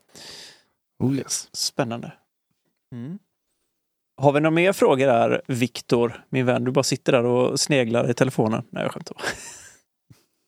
[0.98, 1.48] Oh yes.
[1.52, 2.12] Spännande.
[2.93, 3.19] Mm.
[4.16, 6.64] Har vi några mer frågor där, Viktor, min vän?
[6.64, 8.64] Du bara sitter där och sneglar i telefonen.
[8.70, 9.16] Nej, jag skämtar.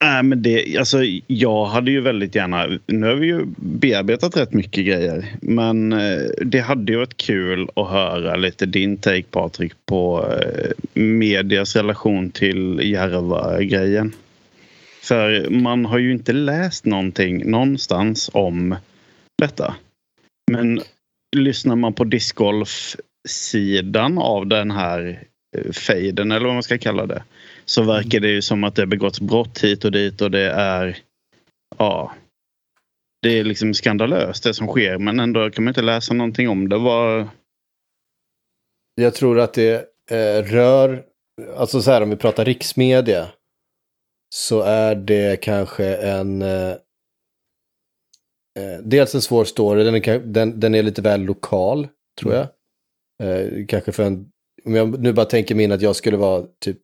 [0.03, 2.79] Nej, men det, alltså, jag hade ju väldigt gärna...
[2.87, 5.35] Nu har vi ju bearbetat rätt mycket grejer.
[5.43, 10.71] Men eh, det hade ju varit kul att höra lite din take Patrik på eh,
[10.95, 14.13] medias relation till Järva-grejen.
[15.03, 18.77] För man har ju inte läst någonting någonstans om
[19.39, 19.75] detta.
[20.53, 20.81] Men
[21.37, 25.23] lyssnar man på discgolf-sidan av den här
[25.57, 27.23] eh, fejden eller vad man ska kalla det.
[27.65, 30.99] Så verkar det ju som att det begåtts brott hit och dit och det är
[31.79, 32.15] ja,
[33.23, 36.69] det är liksom skandalöst det som sker men ändå kan man inte läsa någonting om
[36.69, 36.79] det.
[36.79, 37.29] Var...
[38.95, 41.05] Jag tror att det eh, rör,
[41.57, 43.29] alltså så här om vi pratar riksmedia,
[44.35, 46.71] så är det kanske en, eh,
[48.59, 51.89] eh dels en svår story, den är, den, den är lite väl lokal,
[52.21, 52.47] tror jag.
[53.23, 54.31] Eh, kanske för en,
[54.65, 56.79] om jag nu bara tänker mig in att jag skulle vara typ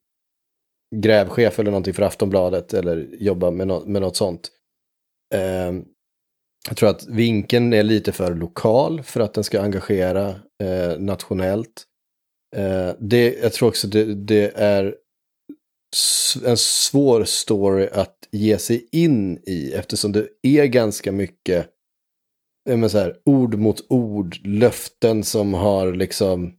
[0.97, 4.51] grävchef eller någonting för Aftonbladet eller jobba med, no med något sånt.
[5.35, 5.73] Eh,
[6.69, 10.29] jag tror att vinkeln är lite för lokal för att den ska engagera
[10.63, 11.85] eh, nationellt.
[12.57, 14.95] Eh, det, jag tror också det, det är
[16.45, 21.71] en svår story att ge sig in i eftersom det är ganska mycket
[22.69, 26.53] men så här, ord mot ord, löften som har liksom...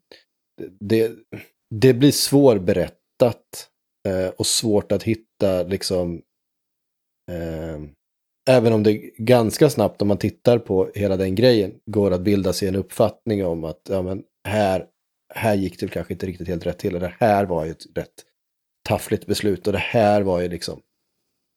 [0.79, 1.11] Det,
[1.75, 3.69] det blir svårberättat
[4.07, 6.21] eh, och svårt att hitta liksom...
[7.31, 7.79] Eh,
[8.49, 12.53] även om det ganska snabbt om man tittar på hela den grejen går att bilda
[12.53, 14.85] sig en uppfattning om att ja, men här,
[15.33, 16.95] här gick det kanske inte riktigt helt rätt till.
[16.95, 18.25] Och det här var ju ett rätt
[18.87, 20.81] taffligt beslut och det här var ju liksom...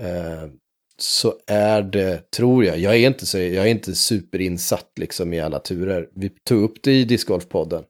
[0.02, 0.48] Eh,
[0.96, 5.40] så är det, tror jag, jag är inte, så, jag är inte superinsatt liksom i
[5.40, 6.10] alla turer.
[6.14, 7.84] Vi tog upp det i discgolfpodden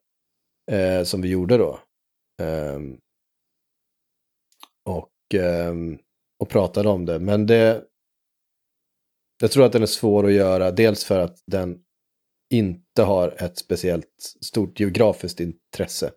[0.71, 1.81] eh, som vi gjorde då.
[2.43, 2.97] Ehm,
[4.85, 5.75] och, eh,
[6.39, 7.85] och pratade om det, men det,
[9.41, 11.79] jag tror att den är svår att göra, dels för att den
[12.51, 16.11] inte har ett speciellt stort geografiskt intresse.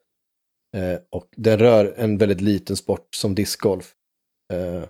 [0.76, 3.94] Eh, och den rör en väldigt liten sport som discgolf.
[4.53, 4.84] Eh,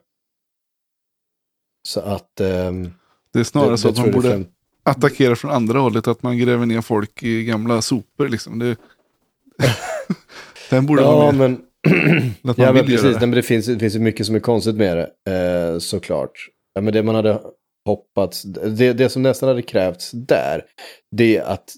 [1.88, 2.40] så att...
[2.40, 2.72] Eh,
[3.32, 4.46] det är snarare det, så att man borde främ...
[4.84, 8.60] attackera från andra hållet, att man gräver ner folk i gamla sopor liksom.
[8.60, 8.78] Det...
[10.70, 11.52] den borde ja, vara med.
[11.52, 11.67] Men...
[12.58, 13.14] ja, men precis.
[13.14, 13.20] Det.
[13.20, 16.32] Men det finns, det finns ju mycket som är konstigt med det, eh, såklart.
[16.74, 17.40] Ja, men det man hade
[17.86, 20.66] hoppats, det, det som nästan hade krävts där,
[21.12, 21.74] det är att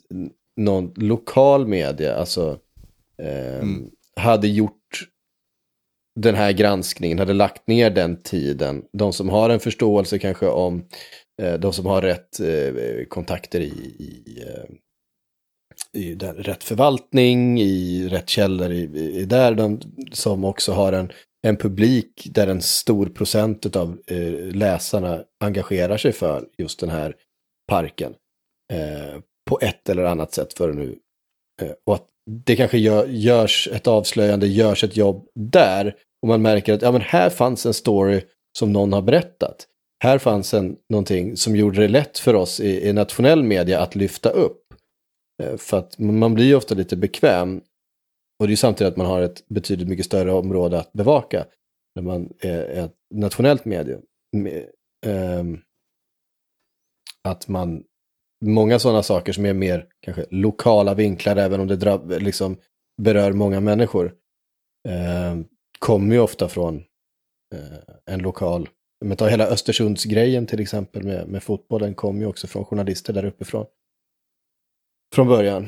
[0.57, 2.59] någon lokal media, alltså
[3.21, 3.89] eh, mm.
[4.15, 4.73] hade gjort
[6.19, 8.83] den här granskningen, hade lagt ner den tiden.
[8.93, 10.85] De som har en förståelse kanske om,
[11.41, 14.75] eh, de som har rätt eh, kontakter i, i, eh,
[15.97, 18.81] i där, rätt förvaltning, i rätt källor, i,
[19.19, 21.11] i där de som också har en
[21.41, 27.15] en publik där en stor procent av eh, läsarna engagerar sig för just den här
[27.67, 28.13] parken.
[28.73, 30.99] Eh, på ett eller annat sätt för nu.
[31.61, 32.07] Eh, och att
[32.45, 35.95] det kanske gör, görs ett avslöjande, görs ett jobb där.
[36.21, 38.21] Och man märker att ja, men här fanns en story
[38.57, 39.67] som någon har berättat.
[40.03, 43.95] Här fanns en, någonting som gjorde det lätt för oss i, i nationell media att
[43.95, 44.58] lyfta upp.
[45.39, 47.61] Eh, för att man blir ju ofta lite bekväm
[48.39, 51.45] och det är samtidigt att man har ett betydligt mycket större område att bevaka
[51.95, 54.01] när man är ett nationellt medium.
[55.05, 55.59] Ehm,
[57.23, 57.83] att man,
[58.45, 62.57] många sådana saker som är mer kanske lokala vinklar, även om det drabb, liksom
[63.01, 64.15] berör många människor,
[64.89, 65.45] ehm,
[65.79, 66.75] kommer ju ofta från
[67.55, 68.69] eh, en lokal.
[69.05, 73.25] Men ta hela Östersundsgrejen till exempel med, med fotbollen kommer ju också från journalister där
[73.25, 73.65] uppifrån.
[75.15, 75.67] Från början.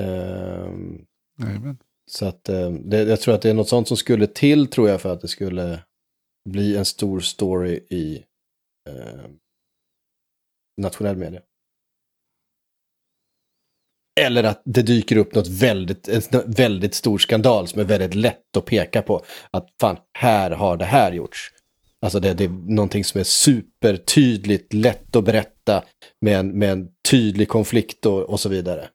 [0.00, 1.06] Um,
[1.42, 1.78] Amen.
[2.10, 4.88] Så att eh, det, jag tror att det är något sånt som skulle till tror
[4.88, 5.84] jag för att det skulle
[6.50, 8.24] bli en stor story i
[8.88, 9.30] eh,
[10.82, 11.42] nationell media.
[14.20, 18.56] Eller att det dyker upp något väldigt, en väldigt stor skandal som är väldigt lätt
[18.56, 19.24] att peka på.
[19.50, 21.51] Att fan, här har det här gjorts.
[22.02, 25.82] Alltså det, det är någonting som är supertydligt, lätt att berätta
[26.20, 28.88] med en, med en tydlig konflikt och, och så vidare.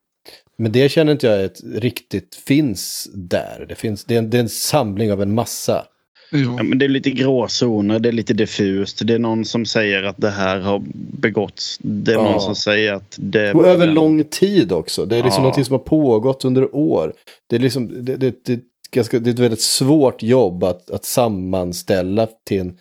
[0.57, 3.65] Men det känner inte jag ett riktigt finns där.
[3.69, 5.85] Det, finns, det, är en, det är en samling av en massa.
[6.31, 9.01] Ja, men det är lite gråzoner, det är lite diffust.
[9.07, 10.83] Det är någon som säger att det här har
[11.21, 11.79] begåtts.
[11.81, 12.23] Det är ja.
[12.23, 13.53] någon som säger att det...
[13.53, 15.05] Och över lång tid också.
[15.05, 15.49] Det är liksom ja.
[15.49, 17.13] något som har pågått under år.
[17.49, 18.59] Det är, liksom, det, det, det,
[18.91, 22.77] ganska, det är ett väldigt svårt jobb att, att sammanställa till en,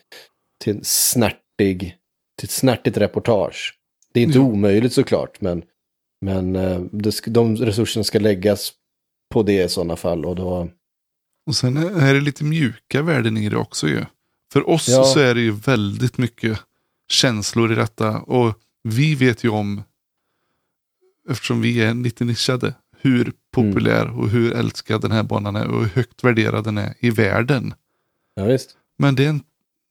[0.64, 1.96] till en snärtig,
[2.38, 3.78] till ett snärtigt reportage.
[4.12, 4.44] Det är inte ja.
[4.44, 5.62] omöjligt såklart, men
[6.20, 8.72] men eh, det, de resurserna ska läggas
[9.30, 10.24] på det i sådana fall.
[10.24, 10.68] Och, då...
[11.46, 14.04] och sen är det lite mjuka värden i det också ju.
[14.52, 15.04] För oss ja.
[15.04, 16.60] så är det ju väldigt mycket
[17.08, 18.20] känslor i detta.
[18.20, 19.82] Och vi vet ju om,
[21.30, 23.32] eftersom vi är lite nischade, hur
[23.64, 24.18] populär mm.
[24.18, 27.74] och hur älskad den här banan är och hur högt värderad den är i världen.
[28.34, 28.76] Ja, visst.
[28.98, 29.40] Men det är en,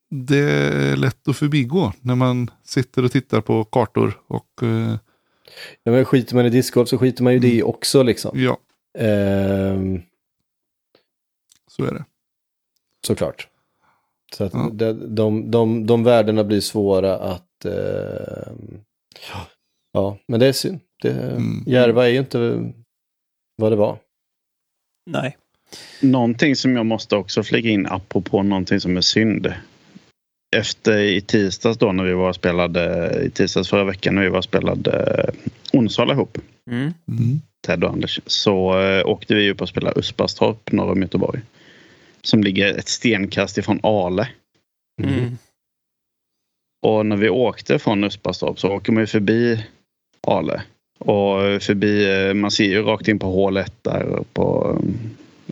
[0.09, 4.19] det är lätt att förbigå när man sitter och tittar på kartor.
[4.27, 4.95] Och eh,
[5.83, 8.39] Ja, men skiter man i discgolf så skiter man ju i det också liksom.
[8.39, 8.57] ja,
[8.97, 10.01] Ehm,
[11.67, 12.05] så är det.
[13.07, 13.47] såklart.
[14.33, 14.69] Så att Ja.
[14.73, 17.65] de, de, de, de värdena blir svåra att...
[17.65, 18.79] ehm,
[19.91, 20.79] ja, men det är synd.
[21.01, 21.63] Det, Mm.
[21.67, 22.71] Järva är ju inte
[23.56, 23.98] vad det var.
[25.10, 25.38] Nej.
[26.02, 29.53] Någonting som jag måste också flika in apropå någonting som är synd.
[30.56, 34.41] Efter i tisdags då när vi var spelade, i tisdags förra veckan när vi var
[34.41, 35.32] spelade
[35.73, 36.38] Onsala ihop,
[36.72, 36.94] Mm.
[37.07, 37.41] Mm.
[37.68, 41.41] Ted och Anders, så eh, åkte vi upp och spelade Uspastorp norr om Göteborg.
[42.22, 44.27] Som ligger ett stenkast ifrån Ale.
[45.03, 45.38] Mm.
[46.86, 49.65] Och när vi åkte från Uspastorp så åker man ju förbi
[50.27, 50.64] Ale.
[51.06, 54.77] Och förbi, eh, man ser ju rakt in på hål 1 där på,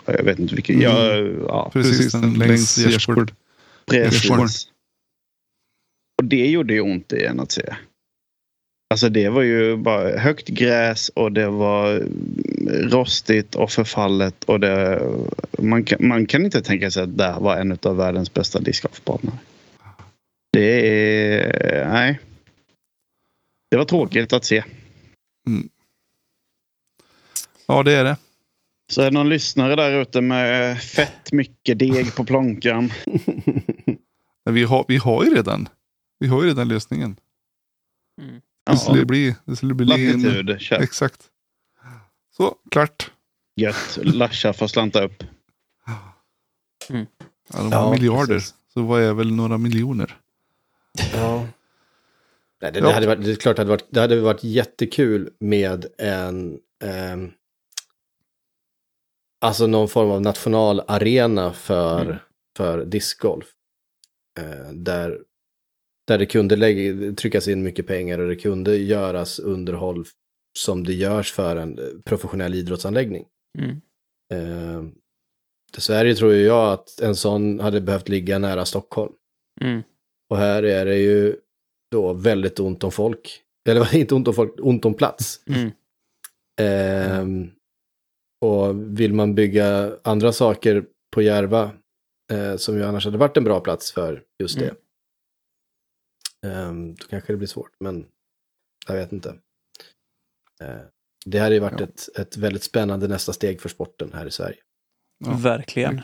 [0.06, 0.86] eh, jag vet inte vilken, Mm.
[0.92, 1.16] ja,
[1.48, 3.32] ja Precis, den längs Gärsgård.
[3.86, 4.24] precis.
[4.30, 4.50] Gärsgård.
[6.22, 7.76] Och det gjorde ju ont igen att se.
[8.94, 12.04] Alltså det var ju bara högt gräs och det var
[12.90, 14.44] rostigt och förfallet.
[14.44, 15.02] Och det,
[15.60, 19.34] man, kan, man kan inte tänka sig att det var en av världens bästa discgolfbanor.
[20.54, 21.90] Det är...
[21.90, 22.20] Nej.
[23.72, 24.64] Det var tråkigt att se.
[27.65, 28.18] Ja, det är det.
[28.91, 32.91] Så är det någon lyssnare där ute med fett mycket deg på plånkan.
[34.45, 35.70] Men vi har, vi har ju redan,
[36.20, 37.20] vi har ju redan lösningen.
[38.22, 38.41] Mm.
[38.65, 40.49] Det skulle bli, det skulle bli en, Latitud.
[40.72, 41.22] Exakt.
[42.38, 43.11] Så, klart.
[43.56, 43.98] Gött.
[44.02, 45.24] Lasha får slanta upp.
[46.88, 47.03] Ja,
[47.49, 48.34] de har Ja, miljarder.
[48.34, 48.56] precis.
[48.74, 50.18] Så vad är väl några miljoner?
[51.14, 51.43] Ja.
[52.64, 55.30] Nej, det, det, hade varit, det är klart det hade varit, det hade varit jättekul
[55.40, 56.60] med en...
[56.84, 57.31] ehm,
[59.41, 62.15] alltså någon form av nationalarena för, Mm.
[62.57, 63.45] för discgolf.
[64.40, 65.19] Eh, där,
[66.07, 70.06] där det kunde lägga, tryckas in mycket pengar och det kunde göras underhåll
[70.60, 73.26] som det görs för en eh, professionell idrottsanläggning.
[73.60, 73.81] Mm.
[74.34, 74.84] Eh,
[75.73, 79.14] dessvärre tror jag att en sån hade behövt ligga nära Stockholm.
[79.61, 79.81] Mm.
[80.30, 81.35] Och här är det ju
[81.94, 83.41] då väldigt ont om folk.
[83.70, 85.40] Eller inte ont om folk, ont om plats.
[85.48, 85.72] Mm.
[86.61, 87.52] Ehm,
[88.41, 91.72] och vill man bygga andra saker på Järva,
[92.32, 94.76] eh, som ju annars hade varit en bra plats för just det.
[96.45, 98.06] Ehm, då kanske det blir svårt, men
[98.88, 99.30] jag vet inte.
[100.61, 100.78] Eh,
[101.26, 101.86] det hade ju varit Ja.
[101.86, 104.57] ett, ett väldigt spännande nästa steg för sporten här i Sverige.
[105.26, 105.38] Ja.
[105.38, 106.02] Verkligen.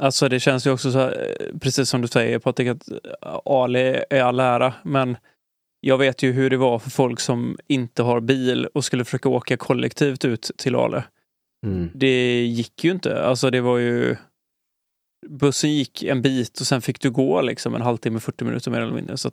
[0.00, 3.38] Alltså det känns ju också så här, eh, precis som du säger Patrik, att eh,
[3.44, 5.16] Ali är all ära, men
[5.80, 9.28] jag vet ju hur det var för folk som inte har bil och skulle försöka
[9.28, 11.04] åka kollektivt ut till Ale.
[11.66, 11.90] Mm.
[11.94, 13.22] Det gick ju inte.
[13.22, 14.16] Alltså det var ju...
[15.28, 18.80] Bussen gick en bit och sen fick du gå liksom en halvtimme, 40 minuter mer
[18.80, 19.16] eller mindre.
[19.16, 19.30] Så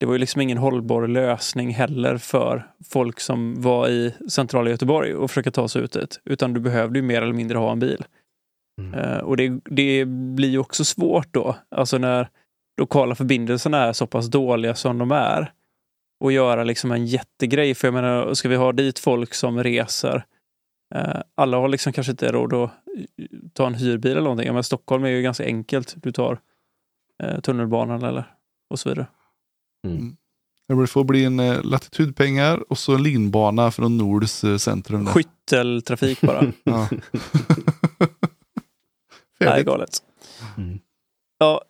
[0.00, 5.14] det var ju liksom ingen hållbar lösning heller för folk som var i centrala Göteborg
[5.14, 6.20] och försöka ta sig ut dit.
[6.24, 8.04] Utan du behövde ju mer eller mindre ha en bil.
[8.80, 8.94] Mm.
[8.94, 12.28] Eh, och det, det blir ju också svårt då, alltså när
[12.80, 15.52] lokala förbindelserna är så pass dåliga som de är.
[16.20, 20.24] Och göra liksom en jättegrej, för jag menar, ska vi ha dit folk som reser?
[20.94, 24.54] Eh, alla har liksom kanske inte råd att eh, ta en hyrbil eller någonting.
[24.54, 25.94] Men Stockholm är ju ganska enkelt.
[25.96, 26.38] Du tar
[27.22, 28.24] eh, tunnelbanan eller
[28.70, 29.06] och så vidare.
[30.68, 35.04] Det får bli en eh, latitudpengar och så en linbana från Nords eh, centrum.
[35.04, 35.12] Där.
[35.12, 36.52] Skytteltrafik bara.
[39.40, 39.66] Nej, Färdigt.
[39.66, 39.90] galet.
[40.56, 40.78] Mm.
[41.38, 41.62] Ja,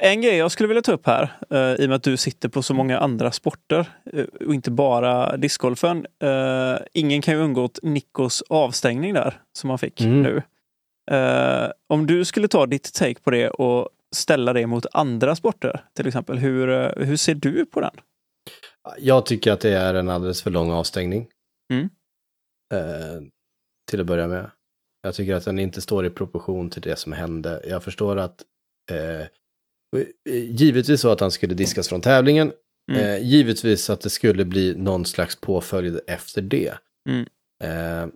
[0.00, 2.48] en grej jag skulle vilja ta upp här, eh, i och med att du sitter
[2.48, 6.06] på så många andra sporter eh, och inte bara discgolfen.
[6.22, 10.22] Eh, ingen kan ju undgått Nikos avstängning där som han fick Mm.
[10.22, 10.42] nu.
[11.16, 15.84] Eh, om du skulle ta ditt take på det och ställa det mot andra sporter
[15.94, 17.94] till exempel, hur, hur ser du på den?
[18.98, 21.28] Jag tycker att det är en alldeles för lång avstängning.
[21.72, 21.88] Mm.
[22.74, 23.22] Eh,
[23.90, 24.50] till att börja med.
[25.06, 27.62] Jag tycker att den inte står i proportion till det som hände.
[27.68, 28.42] Jag förstår att
[28.90, 29.26] eh,
[30.34, 32.52] givetvis så att han skulle diskas från tävlingen.
[32.92, 33.02] Mm.
[33.04, 36.74] Eh, givetvis att det skulle bli någon slags påföljd efter det.
[37.08, 37.26] Mm.
[37.64, 38.08] Eh,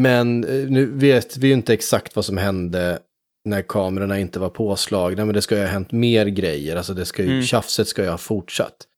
[0.00, 2.98] men eh, nu vet vi ju inte exakt vad som hände
[3.44, 6.76] när kamerorna inte var påslagna, men det ska ju ha hänt mer grejer.
[6.76, 7.42] Alltså det ska ju, Mm.
[7.42, 8.88] tjafset ska ju ha fortsatt.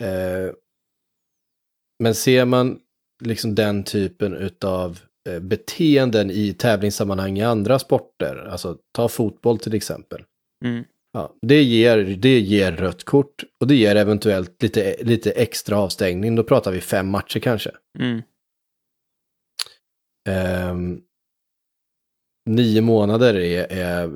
[0.00, 0.52] Eh,
[2.02, 2.78] men ser man
[3.24, 9.74] liksom den typen av eh, beteenden i tävlingssammanhang i andra sporter, alltså ta fotboll till
[9.74, 10.24] exempel.
[10.64, 10.84] Mm.
[11.12, 16.36] Ja, det, ger, det ger rött kort och det ger eventuellt lite, lite extra avstängning.
[16.36, 17.70] Då pratar vi fem matcher kanske.
[17.98, 18.22] Mm.
[20.28, 21.00] Ehm,
[22.50, 24.10] nio månader är, är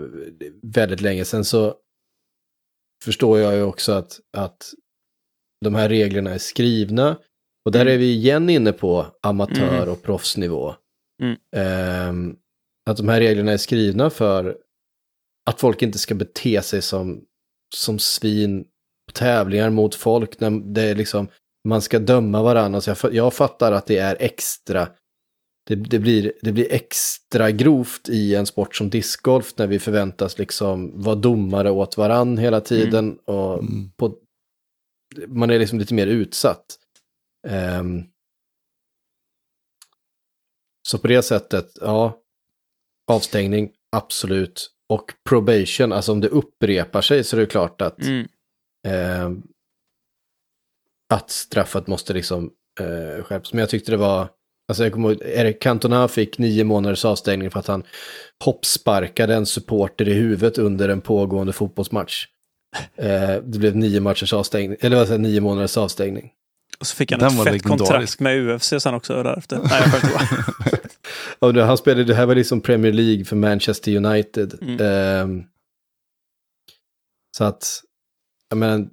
[0.62, 1.24] väldigt länge.
[1.24, 1.76] Sen så
[3.04, 4.74] förstår jag ju också att, att
[5.64, 7.18] de här reglerna är skrivna.
[7.66, 7.94] Och där Mm.
[7.94, 9.88] är vi igen inne på amatör Mm.
[9.88, 10.74] och proffsnivå.
[11.22, 11.36] Mm.
[11.56, 12.36] Ehm,
[12.90, 14.56] att de här reglerna är skrivna för
[15.50, 17.24] att folk inte ska bete sig som,
[17.74, 18.64] som svin
[19.06, 20.40] på tävlingar mot folk.
[20.40, 21.28] När det är liksom,
[21.68, 22.80] man ska döma varandra.
[22.80, 24.88] Så jag, jag fattar att det är extra
[25.68, 30.38] det, det, blir, det blir extra grovt i en sport som discgolf när vi förväntas
[30.38, 33.18] liksom vara domare åt varann hela tiden.
[33.24, 33.90] Och Mm.
[33.96, 34.16] på,
[35.26, 36.64] man är liksom lite mer utsatt.
[37.46, 38.02] Ehm,
[40.88, 42.20] så på det sättet, ja,
[43.12, 44.70] avstängning, absolut.
[44.88, 48.28] Och probation, alltså om det upprepar sig så är det klart att, Mm.
[48.88, 49.42] ehm,
[51.14, 52.50] att straffet måste liksom
[52.80, 53.52] eh, skärpas.
[53.52, 54.28] Men jag tyckte det var,
[54.68, 57.84] alltså jag kommer ihåg, Erik Cantona fick nio månaders avstängning för att han
[58.44, 62.26] hoppsparkade en supporter i huvudet under en pågående fotbollsmatch.
[62.96, 66.32] Eh, det blev nio matchers avstängning, eller jag, nio månaders avstängning.
[66.78, 69.60] Och så fick han Den ett fett kontrakt med UFC sen också därefter.
[69.64, 70.78] Nej, jag.
[71.38, 74.54] Och det, han spelade, det här var liksom Premier League för Manchester United.
[74.62, 74.76] Mm.
[74.80, 75.42] Ehm,
[77.36, 77.82] så att,
[78.48, 78.88] jag menar, det,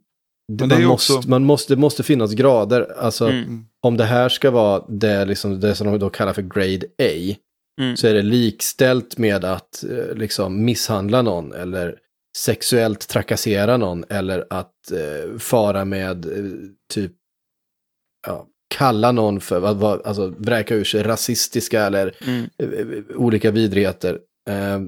[0.48, 2.94] Men det är man, ju måste, också- man måste, det måste finnas grader.
[2.98, 3.66] Alltså, Mm.
[3.82, 7.36] om det här ska vara det, liksom, det som de då kallar för grade A,
[7.82, 7.98] Mm.
[7.98, 11.96] så är det likställt med att eh, liksom misshandla någon eller
[12.38, 16.52] sexuellt trakassera någon eller att eh, fara med eh,
[16.94, 17.12] typ
[18.28, 22.50] ja, kalla någon för, vad, vad, alltså vräka ur sig rasistiska eller Mm.
[22.58, 24.20] eh, eh, olika vidrigheter.
[24.50, 24.82] Eh,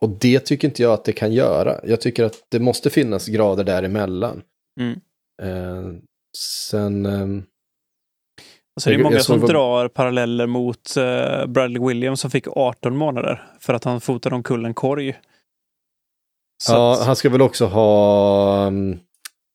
[0.00, 1.80] och det tycker inte jag att det kan göra.
[1.84, 4.42] Jag tycker att det måste finnas grader däremellan.
[4.80, 5.00] Mm.
[5.42, 5.92] Eh,
[6.38, 7.06] sen...
[7.06, 7.42] ehm,
[8.76, 13.42] Alltså det är många som drar paralleller mot uh, Bradley Williams som fick 18 månader
[13.60, 15.20] för att han fotade omkull en korg.
[16.62, 18.98] Så ja, att- han ska väl också ha um,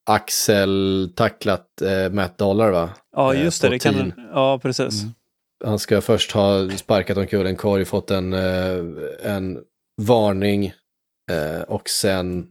[0.06, 2.90] Axel tacklat eh, Matt Dollar va?
[3.16, 3.70] ja eh, just det.
[3.70, 5.02] det kan, ja, precis.
[5.02, 5.14] Mm.
[5.66, 8.78] Han ska först ha sparkat omkull en korg, fått en, eh,
[9.24, 9.60] en
[10.02, 10.74] varning
[11.32, 12.48] eh, och sen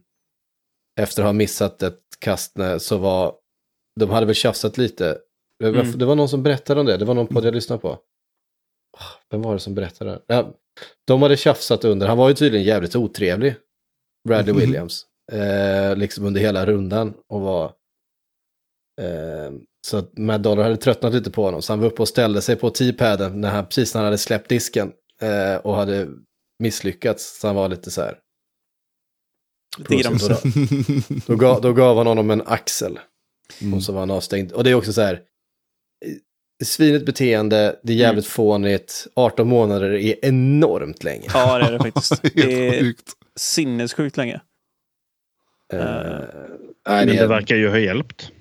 [1.01, 3.35] efter att ha missat ett kast så var,
[3.99, 5.17] de hade väl tjafsat lite.
[5.59, 5.97] Det var, Mm.
[5.99, 7.89] det var någon som berättade om det, det var någon podd jag lyssnade på.
[8.97, 10.11] Ah, Vem var det som berättade?
[10.11, 10.21] det?
[10.27, 10.53] Ja,
[11.07, 13.55] de hade tjafsat under, han var ju tydligen jävligt otrevlig,
[14.27, 14.59] Bradley Mhm.
[14.61, 17.73] Williams, eh, liksom under hela rundan och var
[19.01, 19.51] Eh,
[19.87, 21.61] så att Matt Dollar hade tröttnat lite på honom.
[21.61, 24.17] Så han var uppe och ställde sig på T-paden när han, precis när han hade
[24.17, 24.91] släppt disken.
[25.21, 26.07] Eh, och hade
[26.59, 27.39] misslyckats.
[27.39, 28.19] Så han var lite så här.
[29.77, 30.27] Lite grams.
[30.27, 30.37] Då,
[31.27, 32.99] då, gav, då gav han honom en axel.
[33.61, 33.73] Mm.
[33.73, 34.51] Och så var han avstängd.
[34.51, 35.13] Och det är också så här.
[35.13, 36.11] eh,
[36.63, 39.07] Svinet beteende, det är jävligt fånigt.
[39.15, 41.27] 18 månader är enormt länge.
[41.33, 42.21] Ja, det är det faktiskt.
[42.33, 43.11] Det är sjukt.
[43.39, 44.41] sinnessjukt länge.
[45.73, 48.31] Nej, Men det verkar ju ha hjälpt.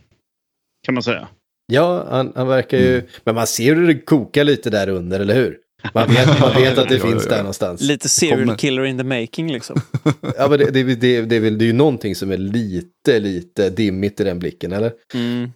[0.86, 1.28] Kan man säga.
[1.72, 2.94] ja, han, han verkar ju...
[2.94, 3.06] Mm.
[3.24, 5.58] Men man ser hur det kokar lite där under, eller hur?
[5.94, 7.30] Man vet, man vet att det Ja, finns ja.
[7.30, 7.80] där någonstans.
[7.80, 9.80] Lite serial killer in the making liksom.
[10.36, 13.18] Ja, men det, det, det, det, är väl- det är ju någonting som är lite,
[13.20, 14.92] lite dimmigt i den blicken, eller?
[15.14, 15.50] Mm.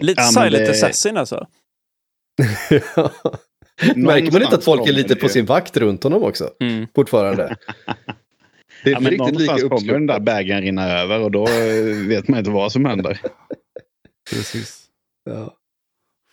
[0.00, 1.46] Lite Ja, silent det- assassin alltså.
[3.96, 6.50] Märker man inte att folk är lite på sin vakt runt honom också?
[6.60, 6.86] Mm.
[6.94, 7.56] Fortfarande.
[8.84, 12.06] Det är Ja, riktigt lika någonstans kommer den där bägaren rinna över och då eh,
[12.08, 13.20] vet man inte vad som händer.
[14.30, 14.80] Precis.
[15.30, 15.54] Ja.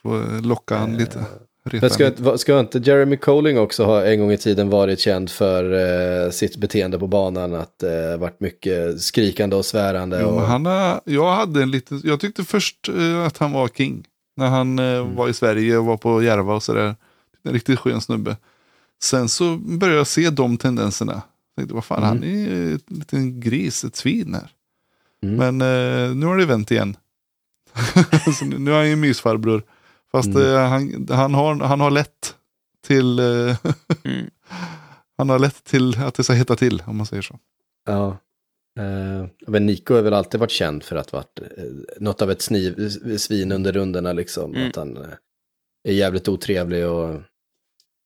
[0.01, 1.25] Får eh, locka han lite.
[1.71, 5.73] Men ska, ska inte Jeremy Colling också ha en gång i tiden varit känd för
[6.25, 7.53] eh, sitt beteende på banan?
[7.53, 10.19] Att eh, varit mycket skrikande och svärande.
[10.21, 10.41] Jo, och...
[10.41, 10.65] han
[11.05, 14.05] jag hade en liten, jag tyckte först eh, att han var king.
[14.37, 15.15] När han eh, Mm.
[15.15, 16.95] var i Sverige och var på Järva och sådär.
[17.43, 18.37] En riktigt skön snubbe.
[19.03, 21.21] Sen så började jag se de tendenserna.
[21.61, 22.09] Tänkte, vad fan, Mm.
[22.09, 24.51] han är ju en liten gris, ett svin här.
[25.23, 25.35] Mm.
[25.35, 26.97] Men eh, nu har det vänt igen.
[28.41, 29.63] nu, nu är han ju mysfarbror.
[30.11, 30.41] Fast Mm.
[30.55, 32.35] eh, han, han, har, han har lätt
[32.87, 33.57] till eh,
[34.03, 34.29] Mm.
[35.17, 37.39] han har lätt till att det ska hetta till, om man säger så.
[37.85, 38.17] Ja.
[38.79, 41.63] Eh, men Nico har väl alltid varit känd för att varit eh,
[41.99, 44.55] något av ett sniv, svin under rundorna liksom.
[44.55, 44.69] Mm.
[44.69, 44.97] Att han
[45.83, 47.21] är jävligt otrevlig och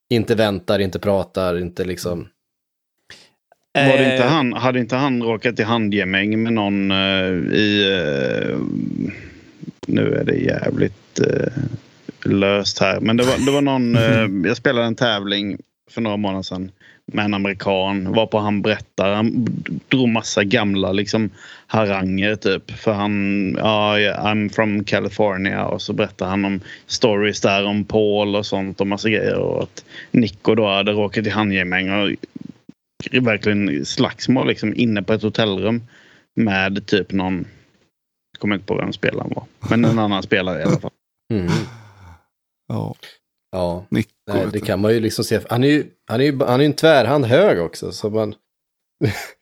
[0.10, 2.27] inte väntar, inte pratar, inte liksom.
[3.76, 8.00] Var det inte Eh, han, hade inte han råkat i handgemäng med någon eh, i...
[8.50, 8.58] eh,
[9.88, 11.54] nu är det jävligt eh,
[12.32, 13.00] löst här.
[13.00, 13.96] Men det var, det var någon...
[14.44, 15.58] eh, jag spelade en tävling
[15.92, 16.72] för några månader sedan
[17.06, 18.14] med en amerikan.
[18.14, 19.14] Varpå han berättar.
[19.14, 19.48] Han
[19.90, 21.30] drog massa gamla liksom
[21.68, 22.72] haranger typ.
[22.72, 25.66] För han, ja, I'm from California.
[25.66, 29.38] Och så berättar han om stories där om Paul och sånt och massa grejer.
[29.38, 32.10] Och att Nico då hade råkat i handgemäng och
[33.22, 35.84] verkligen slagsmål liksom inne på ett hotellrum.
[36.36, 37.48] Med typ någon,
[38.32, 39.46] jag kommer inte på vem spelaren var.
[39.70, 40.92] Men en annan spelare i alla fall.
[41.34, 41.52] Mm.
[42.68, 42.96] Ja,
[43.52, 44.10] Ja, Nico.
[44.28, 45.40] nej, det kan man ju liksom se.
[45.50, 47.92] Han är ju, han är ju, han är ju en tvärhand hög också.
[47.92, 48.36] Så man,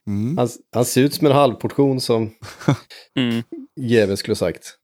[0.08, 0.38] Mm.
[0.38, 2.32] han, han ser ut som en halvportion som
[3.20, 3.44] Mm.
[3.80, 4.78] Jeven skulle ha sagt.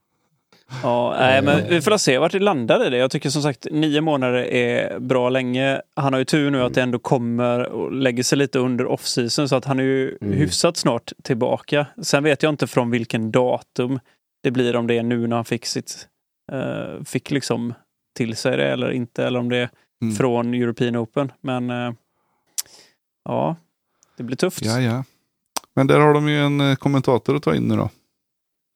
[0.84, 2.98] Ja, nej, men vi får se vart det landar i det.
[2.98, 5.82] Jag tycker som sagt nio månader är bra länge.
[5.96, 9.48] Han har ju tur nu att det ändå kommer och lägger sig lite under off-season
[9.50, 10.34] så att han är ju Mm.
[10.38, 11.86] hyfsat snart tillbaka.
[12.02, 14.00] Sen vet jag inte från vilken datum
[14.44, 16.08] det blir om det är nu när han fick sitt
[16.52, 17.74] eh, fick liksom
[18.18, 19.70] till sig det eller inte eller om det är
[20.02, 20.16] Mm.
[20.16, 21.32] från European Open.
[21.42, 21.92] Men eh,
[23.26, 23.56] ja,
[24.18, 24.66] det blir tufft.
[24.66, 25.04] Ja, ja.
[25.76, 27.90] Men där har de ju en eh, kommentator att ta in nu då.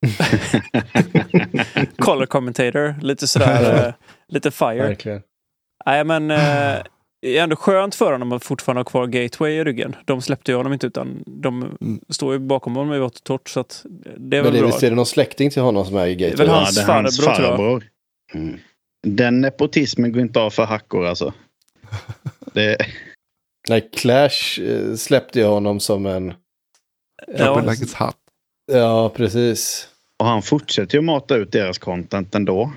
[1.98, 3.94] Color commentator, lite sådär, eh,
[4.28, 4.76] lite fire.
[4.88, 5.22] Verkligen.
[5.86, 6.38] Nej, men eh,
[7.22, 9.96] det är ändå skönt för honom att fortfarande ha kvar Gateway i ryggen.
[10.06, 12.00] De släppte ju honom inte utan de Mm.
[12.10, 13.86] står ju bakom honom i vått och torrt så att
[14.18, 14.68] det är Men väl det är, bra.
[14.68, 16.48] visst är det någon släkting till honom som är i Det är Gateway?
[16.48, 17.84] väl Ja, hans det är hans farbror, farbror.
[18.34, 18.60] Mm.
[19.08, 21.34] Den nepotismen går inte av för hackor alltså.
[22.54, 22.78] Det,
[23.70, 26.34] Nej, Clash eh, släppte ju honom som en...
[27.38, 28.16] Ja, Like it's hot.
[28.72, 29.88] Ja, precis.
[30.20, 32.72] Och han fortsätter ju att mata ut deras content ändå.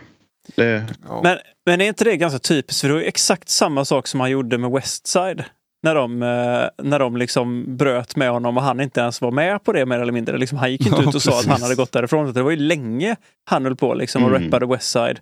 [0.57, 1.21] Det, Ja.
[1.23, 2.81] men, men är inte det ganska typiskt?
[2.81, 5.45] För det var ju exakt samma sak som han gjorde med Westside.
[5.83, 9.65] När de, eh, när de liksom bröt med honom och han inte ens var med
[9.65, 10.39] på det mer eller mindre.
[10.39, 11.63] Liksom, han gick inte Ja, ut och sa att han precis.
[11.63, 12.33] hade gått därifrån.
[12.33, 14.45] Det var ju länge han höll på liksom och Mm.
[14.45, 15.21] rappade Westside.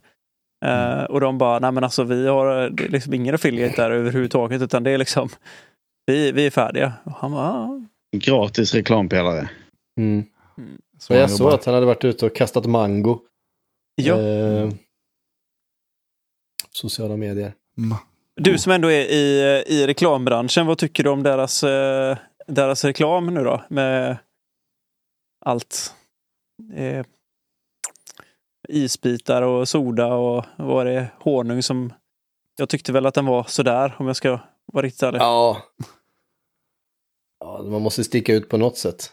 [0.66, 4.62] Eh, och de bara, nej men alltså vi har är liksom ingen affiliate där överhuvudtaget
[4.62, 5.28] utan det är liksom
[6.06, 6.92] vi, vi är färdiga.
[7.04, 7.80] Och han bara, ah.
[8.16, 9.48] gratis reklampelare.
[10.00, 10.24] Mm.
[11.06, 13.20] Så jag såg att han hade varit ute och kastat mango.
[13.94, 14.20] ja.
[14.20, 14.70] Eh,
[16.70, 17.54] sociala medier.
[17.76, 17.96] Ma-
[18.36, 23.34] Du som ändå är i, i reklambranschen, vad tycker du om deras, eh, deras reklam
[23.34, 23.62] nu då?
[23.70, 24.18] Med
[25.44, 25.94] allt.
[26.74, 27.06] Eh,
[28.68, 31.92] isbitar och soda och vad var det honung som...
[32.56, 35.18] Jag tyckte väl att den var sådär om jag ska vara riktigt ärlig.
[35.20, 35.62] Ja,
[37.40, 37.58] Ja.
[37.62, 37.62] ja.
[37.70, 39.12] Man måste sticka ut på något sätt.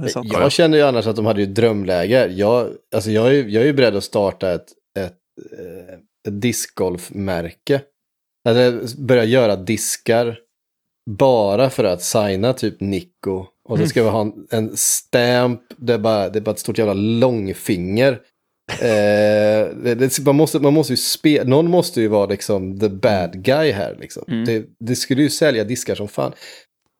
[0.00, 0.32] Det är sant.
[0.32, 2.26] Jag känner ju annars att de hade ju drömläge.
[2.26, 4.66] Jag, alltså jag, är, jag är ju beredd att starta ett,
[4.98, 5.18] ett,
[5.52, 5.94] eh,
[6.28, 7.80] ett discgolfmärke.
[8.48, 10.38] Eller börja göra diskar
[11.10, 13.46] bara för att signa typ Nico.
[13.68, 16.58] Och så ska vi ha en, en stamp, det är, bara, det är bara ett
[16.58, 18.20] stort jävla långfinger.
[18.72, 22.88] Eh, det, det, man, måste, man måste ju spe, någon måste ju vara liksom the
[22.88, 23.96] bad guy här.
[24.00, 24.24] Liksom.
[24.28, 24.44] Mm.
[24.44, 26.32] Det, det skulle ju sälja diskar som fan.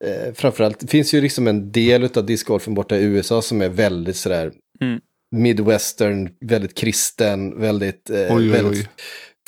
[0.04, 3.68] Eh, framförallt, det finns ju liksom en del av discgolfen borta i USA som är
[3.68, 5.00] väldigt sådär Mm.
[5.36, 8.88] midwestern, väldigt kristen, väldigt, eh, Oj, oj, väldigt oj.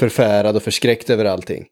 [0.01, 1.67] förfärad och förskräckt över allting.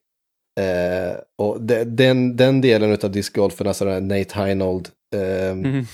[0.61, 5.85] Eh, och de, den, den delen av discgolfen, alltså den här Nate Heinold eh, Mm.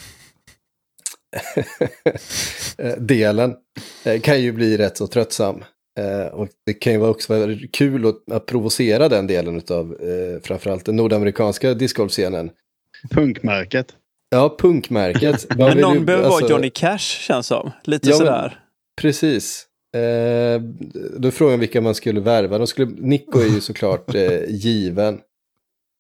[2.79, 3.55] eh, delen,
[4.05, 5.65] eh, kan ju bli rätt så tröttsam.
[6.01, 9.97] Eh, och det kan ju vara också vara kul att, att provocera den delen av
[10.03, 12.51] eh, framförallt den nordamerikanska discgolfscenen.
[13.11, 13.95] Punkmärket.
[14.31, 15.47] Ja, punkmärket.
[15.59, 17.71] Men någon behöver alltså- vara Johnny Cash känns som.
[17.85, 18.59] Lite Ja, men- sådär.
[19.01, 19.67] Precis.
[19.97, 20.61] Eh,
[21.19, 22.59] då är frågan vilka man skulle värva.
[22.59, 25.21] De skulle, Nico är ju såklart eh, given.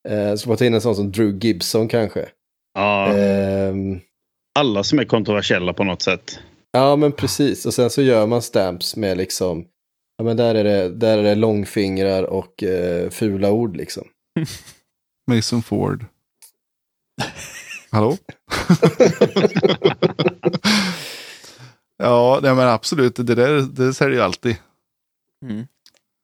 [0.08, 2.28] Eh, så man ta in en sån som Drew Gibson kanske.
[2.74, 4.00] Ja, Ehm,
[4.58, 6.38] alla som är kontroversiella på något sätt.
[6.72, 7.66] ja, men precis.
[7.66, 9.64] Och sen så gör man stamps med liksom,
[10.18, 14.04] ja men där är det, där är det långfingrar och eh, fula ord liksom.
[15.30, 16.04] Mason Ford.
[17.90, 18.18] Hallå?
[21.98, 23.16] ja, nej, men absolut.
[23.16, 24.56] Det där det säljer ju alltid.
[25.44, 25.66] Mm.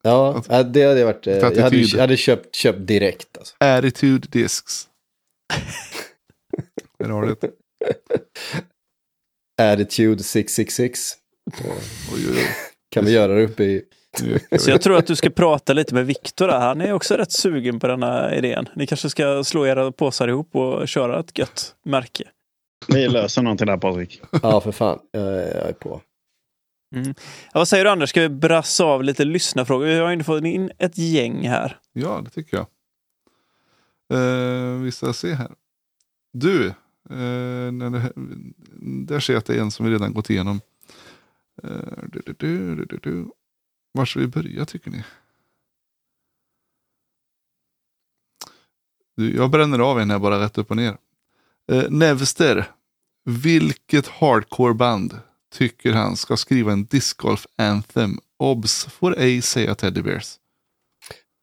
[0.02, 3.38] Ja, det hade varit, eh, jag hade, jag hade köpt, köpt direkt.
[3.38, 3.54] Alltså.
[3.58, 4.88] Attitude Discs.
[6.98, 7.50] Där har du det.
[9.72, 11.12] Attitude 666.
[11.64, 11.70] Oj,
[12.14, 12.46] oj, oj.
[12.90, 13.84] Kan vi göra det uppe i...
[14.58, 16.48] Så jag tror att du ska prata lite med Viktor.
[16.48, 18.68] Han är också rätt sugen på denna idén.
[18.76, 22.24] Ni kanske ska slå era påsar ihop och köra ett gött märke.
[22.88, 24.20] Vi löser någonting där Patrik.
[24.42, 24.98] Ja, för fan.
[25.10, 26.00] Jag, är på.
[26.90, 27.14] Ja,
[27.54, 28.10] vad säger du Anders?
[28.10, 29.86] Ska vi brassa av lite lyssnarfrågor?
[29.86, 31.76] Vi har ju fått in ett gäng här.
[31.92, 32.66] Ja, det tycker jag.
[34.18, 35.50] Uh, vi ska se här.
[36.32, 38.12] Du, eh, det,
[39.06, 40.60] där ser jag att det är en som vi redan gått igenom.
[42.12, 43.26] Du, du, du, du, du, du.
[43.92, 45.04] Var ska vi börja tycker ni?
[49.16, 50.96] Du, Jag bränner av en här bara rätt upp och ner.
[51.72, 52.70] Eh, Nevster.
[53.24, 55.18] Vilket hardcore-band
[55.54, 58.18] tycker han ska skriva en discgolf anthem?
[58.38, 60.36] Obs får ej säga Teddy Bears.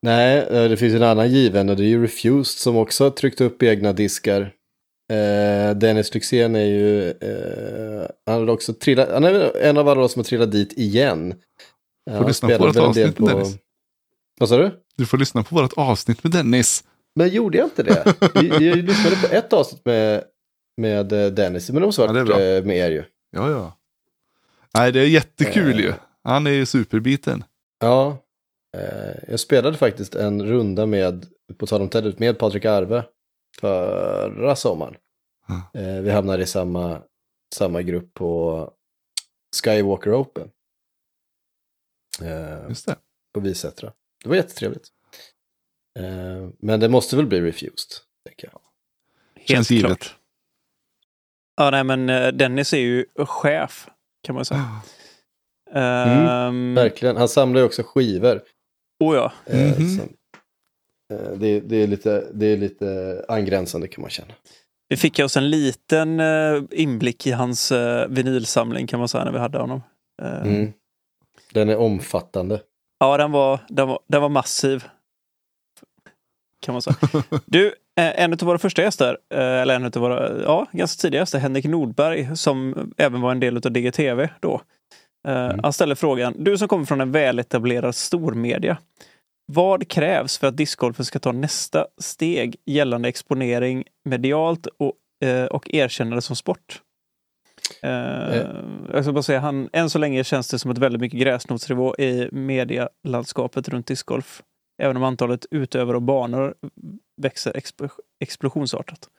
[0.01, 3.11] Nej, eh, det finns en annan given och det är ju Refused som också har
[3.11, 4.41] tryckt upp egna diskar.
[5.11, 10.19] Eh, Dennis Lyxzén är ju, eh, han också trillat, han är en av alla som
[10.19, 11.33] har trillat dit igen.
[12.09, 13.57] Får Han lyssna på vårt avsnitt med Dennis.
[14.39, 14.83] Vad sa du?
[14.95, 16.83] Du får lyssna på vårt avsnitt med Dennis.
[17.15, 18.15] Men gjorde jag inte det?
[18.35, 20.23] Vi, vi lyssnade på ett avsnitt med,
[20.77, 23.03] med eh, Dennis, men måste ha Ja, eh, med er ju.
[23.31, 23.77] Ja, ja.
[24.73, 25.85] Nej, det är jättekul Eh.
[25.85, 25.93] ju.
[26.23, 27.43] Han är ju superbiten.
[27.79, 28.17] Ja,
[28.77, 31.25] eh, jag spelade faktiskt en runda med,
[31.57, 33.03] på tal om Ted, med Patrik Arve
[33.61, 34.95] förra sommaren.
[35.73, 37.01] Eh, vi hamnade i samma,
[37.55, 38.71] samma grupp på
[39.63, 40.49] Skywalker Open.
[42.21, 42.95] Eh, Just det.
[43.33, 43.91] på Visättra.
[44.23, 44.87] Det var jättetrevligt.
[45.99, 47.89] Eh, men det måste väl bli refused,
[48.27, 48.61] tänker jag.
[49.35, 49.85] Helt Känns givet.
[49.85, 50.15] klart.
[51.57, 53.87] Ja, nej, men eh, Dennis är ju chef,
[54.23, 54.81] kan man säga.
[55.73, 58.41] Ehm, Verkligen, han samlar ju också skivor.
[59.03, 59.33] oh ja.
[59.75, 60.13] Som,
[61.13, 64.33] eh, det, det, är lite, det är lite angränsande kan man känna.
[64.87, 66.21] Vi fick oss en liten
[66.71, 67.71] inblick i hans
[68.09, 69.81] vinylsamling kan man säga när vi hade honom.
[70.21, 70.73] Eh, Mm.
[71.55, 72.61] Den är omfattande.
[72.99, 74.83] Ja, den var, den, var, den var massiv.
[76.61, 76.95] Kan man säga.
[77.45, 81.21] Du, eh, en av våra första gäster, eh, eller en av våra ja, ganska tidiga
[81.21, 84.61] gäster, Henrik Nordberg, som även var en del av DGTV då.
[85.27, 88.77] Eh, Han ställer frågan, du som kommer från en väletablerad stormedia.
[89.51, 94.93] Vad krävs för att discgolfen ska ta nästa steg gällande exponering medialt och,
[95.51, 96.81] och erkännande som sport?
[97.81, 98.35] Eh,
[98.93, 101.95] jag ska bara säga, han, än så länge känns det som ett väldigt mycket gräsrotsnivå
[101.95, 104.43] i medielandskapet runt discgolf.
[104.81, 106.55] Även om antalet utövare och banor
[107.21, 107.89] växer exp-
[108.19, 109.09] explosionsartat.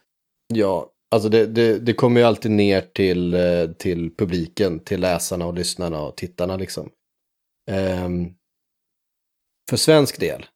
[0.54, 5.46] Ja, alltså det, det, det kommer ju alltid ner till, eh, till publiken, till läsarna
[5.46, 6.90] och lyssnarna och tittarna liksom.
[7.70, 8.34] Ehm,
[9.70, 10.46] för svensk del,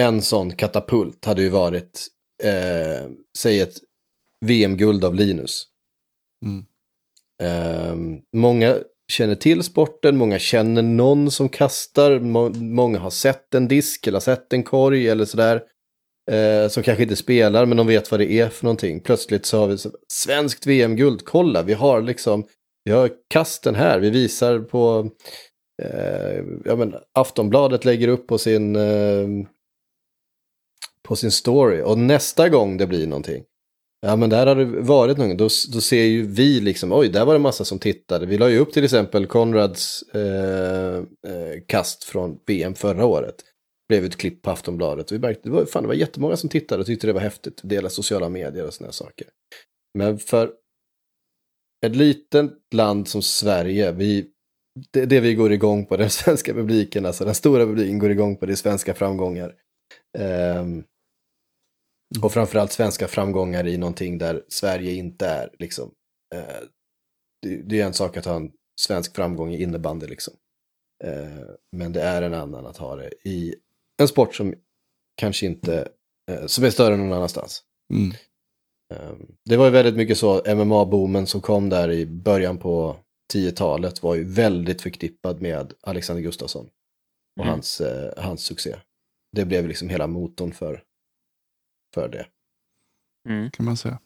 [0.00, 2.06] en sån katapult hade ju varit,
[2.42, 3.74] eh, säg ett
[4.40, 5.66] VM-guld av Linus.
[6.44, 6.66] Mm.
[7.42, 8.76] Ehm, många
[9.12, 14.20] känner till sporten, många känner någon som kastar, må, många har sett en disk eller
[14.20, 15.62] sett en korg eller sådär.
[16.30, 19.00] Eh, som kanske inte spelar men de vet vad det är för någonting.
[19.00, 22.44] Plötsligt så har vi så, svenskt VM-guld, kolla vi har liksom,
[22.84, 25.10] vi har kasten här, vi visar på,
[25.82, 29.28] eh, ja men Aftonbladet lägger upp på sin, eh,
[31.02, 33.44] på sin story och nästa gång det blir någonting,
[34.06, 37.24] Ja men där har det varit någon, då, då ser ju vi liksom, oj där
[37.24, 38.26] var det massa som tittade.
[38.26, 43.34] Vi la ju upp till exempel Konrads eh, eh, kast från VM förra året.
[43.88, 45.12] Blev ett klipp på Aftonbladet.
[45.12, 47.60] Vi märkte, det var, fan, det var jättemånga som tittade och tyckte det var häftigt.
[47.62, 49.26] Dela sociala medier och sådana saker.
[49.98, 50.52] Men för
[51.86, 54.26] ett litet land som Sverige, vi,
[54.92, 58.36] det, det vi går igång på, den svenska publiken, alltså den stora publiken går igång
[58.36, 59.54] på, det är svenska framgångar.
[60.18, 60.84] Ehm,
[62.16, 65.50] Ehm, och framförallt svenska framgångar i någonting där Sverige inte är.
[65.58, 65.90] Liksom.
[66.34, 66.62] Eh,
[67.42, 68.50] det, det är en sak att ha en
[68.80, 70.06] svensk framgång i innebandy.
[70.06, 70.34] Liksom.
[71.04, 73.54] Eh, men det är en annan att ha det i
[74.00, 74.54] en sport som
[75.16, 75.88] kanske inte,
[76.30, 77.62] eh, som är större än någon annanstans.
[77.94, 78.10] Mm.
[78.94, 82.96] Eh, det var ju väldigt mycket så, MMA-boomen som kom där i början på
[83.34, 86.66] 10-talet var ju väldigt förknippad med Alexander Gustafsson
[87.40, 87.52] och Mm.
[87.52, 88.76] hans, eh, hans succé.
[89.36, 90.82] Det blev liksom hela motorn för,
[91.94, 92.26] för det.
[93.28, 93.50] Mm.
[93.50, 93.98] Kan man säga.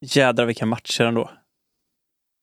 [0.00, 1.30] Jädrar vilka matcher ändå.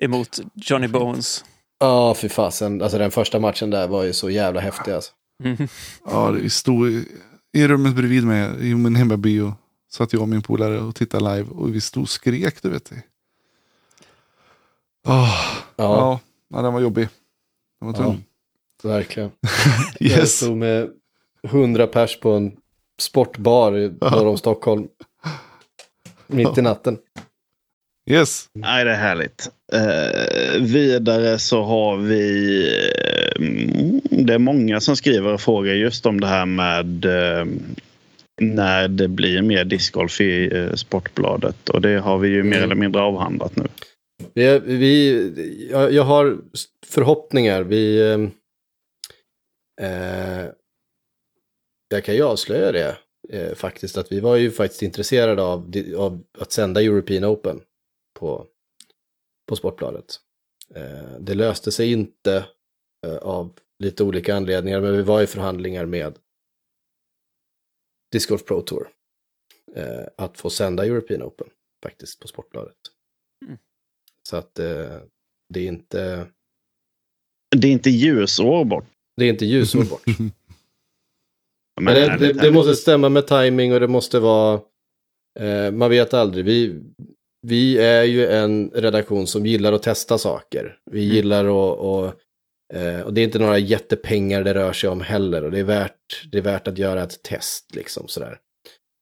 [0.01, 1.45] Emot Johnny Bones.
[1.79, 2.81] Ja, fy fasen.
[2.81, 5.11] Alltså den första matchen där var ju så jävla häftig alltså.
[5.43, 5.67] Mm.
[6.05, 7.05] Ja, det stod i,
[7.53, 9.51] i rummet bredvid mig i min hemmaby och
[9.91, 12.85] satt jag och min polare och tittade live och vi stod och skrek, du vet.
[12.89, 13.03] det.
[15.07, 16.19] Åh, Ja, ja.
[16.49, 17.07] ja, den var jobbig.
[17.79, 18.23] Den var tung.
[18.83, 19.31] verkligen.
[19.99, 20.37] Jag Yes.
[20.37, 20.89] stod med
[21.43, 22.57] hundra pers på en
[23.01, 24.87] sportbar i norr om Stockholm.
[26.27, 26.97] Mitt i natten.
[28.09, 28.45] Yes.
[28.53, 29.49] Nej, det är härligt.
[29.73, 32.63] Eh, vidare så har vi...
[32.95, 33.41] Eh,
[34.09, 37.45] det är många som skriver och frågar just om det här med eh,
[38.41, 41.69] när det blir mer discgolf i eh, Sportbladet.
[41.69, 43.67] Och det har vi ju mer eller mindre avhandlat nu.
[44.33, 46.37] Vi, vi, jag, jag har
[46.85, 47.63] förhoppningar.
[47.63, 48.11] Vi,
[49.81, 50.45] eh,
[51.89, 52.97] jag kan ju avslöja det
[53.29, 53.97] eh, faktiskt.
[53.97, 57.61] Att vi var ju faktiskt intresserade av, av att sända European Open
[58.19, 58.47] på,
[59.47, 60.15] på Sportbladet.
[60.75, 62.45] Eh, det löste sig inte
[63.05, 63.53] eh, av
[63.83, 64.81] lite olika anledningar.
[64.81, 66.19] Men vi var i förhandlingar med
[68.11, 68.89] Disc Golf Pro Tour.
[69.75, 71.47] eh, att få sända European Open
[71.83, 72.75] faktiskt på Sportbladet.
[73.45, 73.57] Mm.
[74.29, 74.97] Så att eh,
[75.53, 76.27] det är inte,
[77.57, 78.85] Det är inte ljusår bort.
[79.17, 80.03] det är inte ljusår bort.
[81.79, 84.59] Men Men det, det, det måste stämma med timing och det måste vara...
[85.39, 86.45] Eh, man vet aldrig.
[86.45, 86.75] Vi,
[87.47, 90.77] vi är ju en redaktion som gillar att testa saker.
[90.91, 91.15] Vi Mm.
[91.15, 91.79] gillar att...
[91.79, 92.05] Och,
[92.77, 95.43] eh, och det är inte några jättepengar det rör sig om heller.
[95.43, 98.37] Och det är värt, det är värt att göra ett test liksom sådär.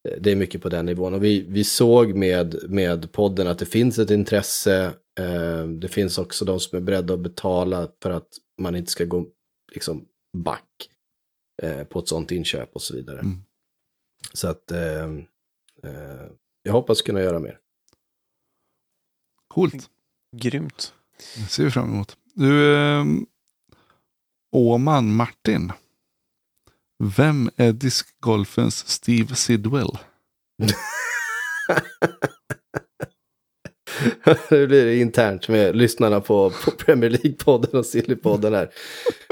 [0.10, 1.14] Eh, Det är mycket på den nivån.
[1.14, 4.92] Och vi, vi såg med, med podden att det finns ett intresse.
[5.20, 8.28] Eh, det finns också de som är beredda att betala för att
[8.62, 9.26] man inte ska gå
[9.74, 10.06] liksom
[10.38, 10.64] back
[11.64, 13.19] eh, på ett sånt inköp och så vidare.
[13.19, 13.44] Mm.
[14.34, 15.03] Så att eh,
[15.84, 16.27] eh,
[16.64, 17.60] jag hoppas kunna göra mer.
[19.48, 19.90] Coolt.
[20.36, 20.94] Grymt.
[21.36, 22.18] Det ser vi fram emot.
[22.34, 23.06] Du, eh,
[24.52, 25.72] Åman Martin.
[27.18, 29.98] Vem är diskgolfens Steve Sidwell?
[34.51, 38.69] Nu blir det internt med lyssnarna på, på Premier League-podden och Silly-podden här.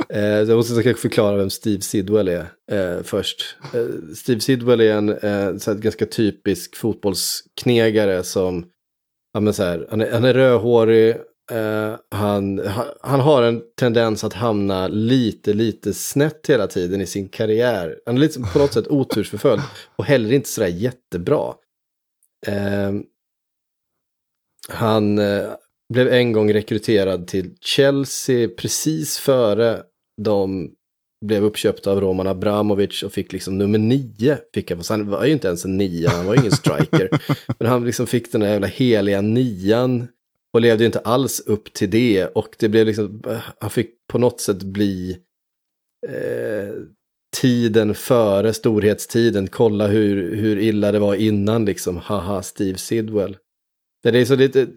[0.09, 3.57] Eh, jag måste kanske förklara vem Steve Sidwell är eh, först.
[3.73, 8.65] Eh, Steve Sidwell är en eh, så här, ganska typisk fotbollsknegare som,
[9.33, 11.09] ja men så här, han är, han är rödhårig,
[11.51, 17.05] eh, han, han, han har en tendens att hamna lite, lite snett hela tiden i
[17.05, 17.95] sin karriär.
[18.05, 19.61] Han är lite på något sätt otursförföljd
[19.95, 21.53] och heller inte sådär jättebra.
[22.47, 22.91] Eh,
[24.69, 25.43] han eh,
[25.93, 29.83] blev en gång rekryterad till Chelsea precis före
[30.21, 30.71] de
[31.25, 34.37] blev uppköpta av Roman Abramovic och fick liksom nummer nio.
[34.53, 37.09] Fick han, han var ju inte ens en nia, han var ju ingen striker.
[37.59, 40.07] Men han liksom fick den där jävla heliga nian
[40.53, 42.25] och levde inte alls upp till det.
[42.25, 43.23] Och det blev liksom,
[43.59, 45.17] han fick på något sätt bli
[46.07, 46.73] eh,
[47.41, 49.47] tiden före storhetstiden.
[49.47, 53.37] Kolla hur, hur illa det var innan liksom, haha, Steve Sidwell.
[54.11, 54.67] Det är så lite,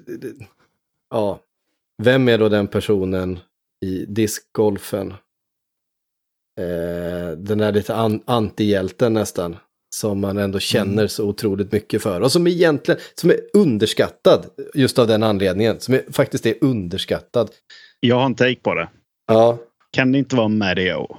[1.10, 1.40] ja,
[2.02, 3.38] vem är då den personen
[3.84, 5.10] i diskgolfen?
[6.60, 9.56] Eh, den där lite an, antihjälten nästan.
[9.94, 12.20] Som man ändå känner så otroligt mycket för.
[12.20, 15.80] Och som egentligen, som är underskattad just av den anledningen.
[15.80, 17.50] Som är, faktiskt är underskattad.
[18.00, 18.88] Jag har en take på det.
[19.26, 19.58] Ja,
[19.92, 21.16] Kan det inte vara Mario?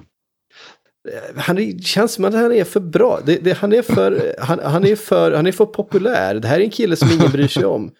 [1.36, 3.20] Han är, känns som att han är för bra.
[3.26, 6.36] Det, det, han, är för, han, han, är för, han är för populär.
[6.36, 7.92] Det här är en kille som ingen bryr sig om.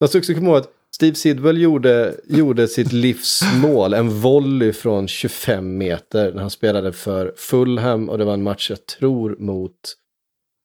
[0.00, 5.08] Man ska också komma ihåg att Steve Sidwell gjorde, gjorde sitt livsmål, en volley från
[5.08, 9.96] 25 meter när han spelade för Fulham och det var en match, jag tror, mot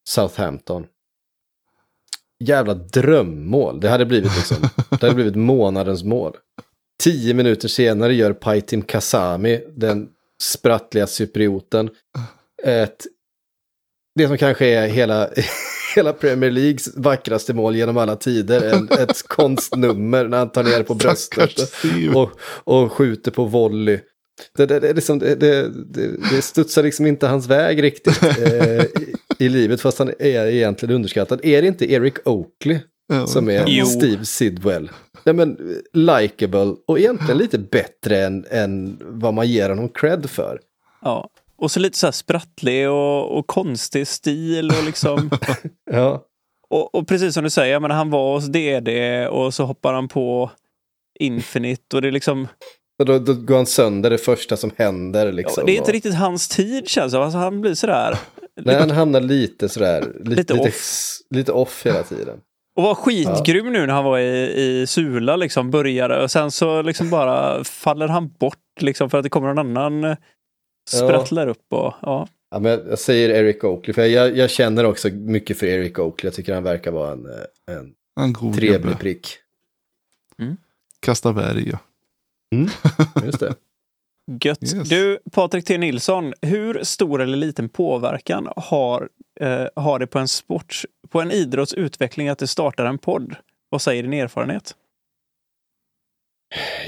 [0.10, 0.86] Southampton.
[2.40, 3.80] Jävla drömmål.
[3.80, 4.58] Det hade blivit liksom,
[4.90, 6.34] det hade blivit månadens mål.
[7.04, 10.10] Tio minuter senare gör Paitim Kasami, den
[10.42, 11.90] sprattliga cyprioten,
[12.64, 13.06] ett,
[14.16, 15.30] det som kanske är hela,
[15.96, 18.74] hela Premier Leagues vackraste mål genom alla tider.
[18.74, 21.60] En, ett konstnummer när han tar ner på bröstet
[22.16, 22.32] och,
[22.64, 24.00] och skjuter på volley.
[24.58, 28.84] Det, det, det, liksom, det, det, det, det studsar liksom inte hans väg riktigt eh,
[28.84, 31.46] i, i livet fast han är egentligen underskattad.
[31.46, 32.80] Är det inte Eric Oakley
[33.14, 33.86] Ja, som är Jo.
[33.86, 34.90] Steve Sidwell?
[35.24, 35.58] Nej men,
[35.94, 40.60] likable och egentligen lite bättre än, än vad man ger honom cred för.
[41.02, 41.30] Ja.
[41.58, 45.30] Och så lite så här sprattlig och, och konstig stil och liksom.
[45.92, 46.24] Ja,
[46.70, 50.08] och, och precis som du säger, men han var hos DD och så hoppar han
[50.08, 50.52] på
[51.20, 52.48] Infinite och det är liksom.
[53.00, 55.32] och då, då går han sönder det första som händer.
[55.32, 58.18] Liksom, Ja, det är inte och- riktigt hans tid känns det alltså, Han blir sådär.
[58.62, 61.08] Nej, han hamnar lite sådär, Lite lite, off.
[61.30, 62.38] lite off hela tiden.
[62.76, 64.52] Och var skitgrym nu när han var i,
[64.82, 66.24] i Sula liksom, började.
[66.24, 70.04] Och sen så liksom bara faller han bort liksom för att det kommer någon annan
[70.04, 70.18] eh,
[70.90, 72.28] sprattlar upp och ja.
[72.52, 76.28] Ja, men jag säger Eric Oakley, för jag, jag känner också mycket för Eric Oakley.
[76.28, 78.96] Jag tycker han verkar vara en, eh, en En god trevlig gubbe.
[78.96, 79.38] prick.
[81.00, 81.78] Kasta berg ja.
[83.26, 83.56] Just det.
[84.42, 84.64] Gött.
[84.64, 84.90] Yes.
[84.90, 89.10] Du, Patrik T Nilsson, hur stor eller liten påverkan har,
[89.40, 93.36] eh, har det på en sport, på en idrotts utveckling att det startar en podd?
[93.70, 94.76] Vad säger din erfarenhet?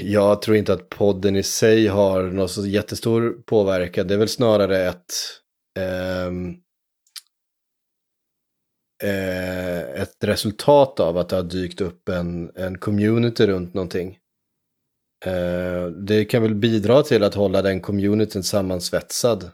[0.00, 4.06] Jag tror inte att podden i sig har någon så jättestor påverkan.
[4.06, 5.12] Det är väl snarare ett,
[5.78, 6.54] ehm,
[9.02, 14.18] eh, ett resultat av att det har dykt upp en, en community runt någonting.
[15.24, 19.50] Eh, det kan väl bidra till att hålla den communityn sammansvetsad.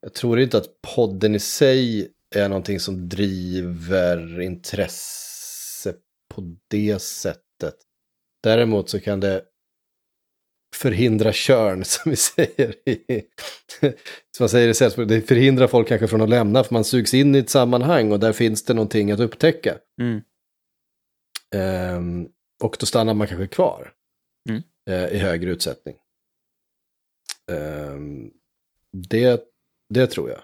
[0.00, 5.94] Jag tror inte att podden i sig är någonting som driver intresse
[6.34, 7.74] på det sättet.
[8.42, 9.42] Däremot så kan det
[10.76, 12.74] förhindra körn, som vi säger.
[12.88, 13.22] i-
[14.36, 17.14] som man säger i sällskap, det förhindrar folk kanske från att lämna, för man sugs
[17.14, 19.78] in i ett sammanhang och där finns det någonting att upptäcka.
[20.00, 20.20] Mm.
[21.54, 22.28] Ehm,
[22.62, 23.92] och då stannar man kanske kvar
[24.48, 24.62] Mm.
[24.88, 25.96] Eh, i högre utsättning.
[27.50, 28.30] Ehm,
[28.92, 29.44] det,
[29.94, 30.42] det tror jag.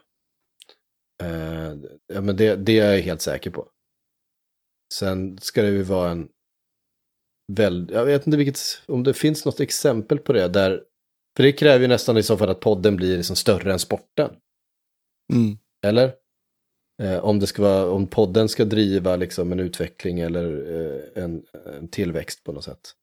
[1.23, 3.68] Eh, ja, men det, det är jag helt säker på.
[4.94, 6.28] Sen ska det ju vara en
[7.52, 10.84] väl, jag vet inte vilket, om det finns något exempel på det där,
[11.36, 14.36] för det kräver ju nästan i så fall att podden blir liksom större än sporten.
[15.32, 15.58] Mm.
[15.86, 16.14] Eller?
[17.02, 21.47] Eh, om, det ska vara, om podden ska driva liksom en utveckling eller eh, en,
[21.66, 22.94] en tillväxt på något sätt.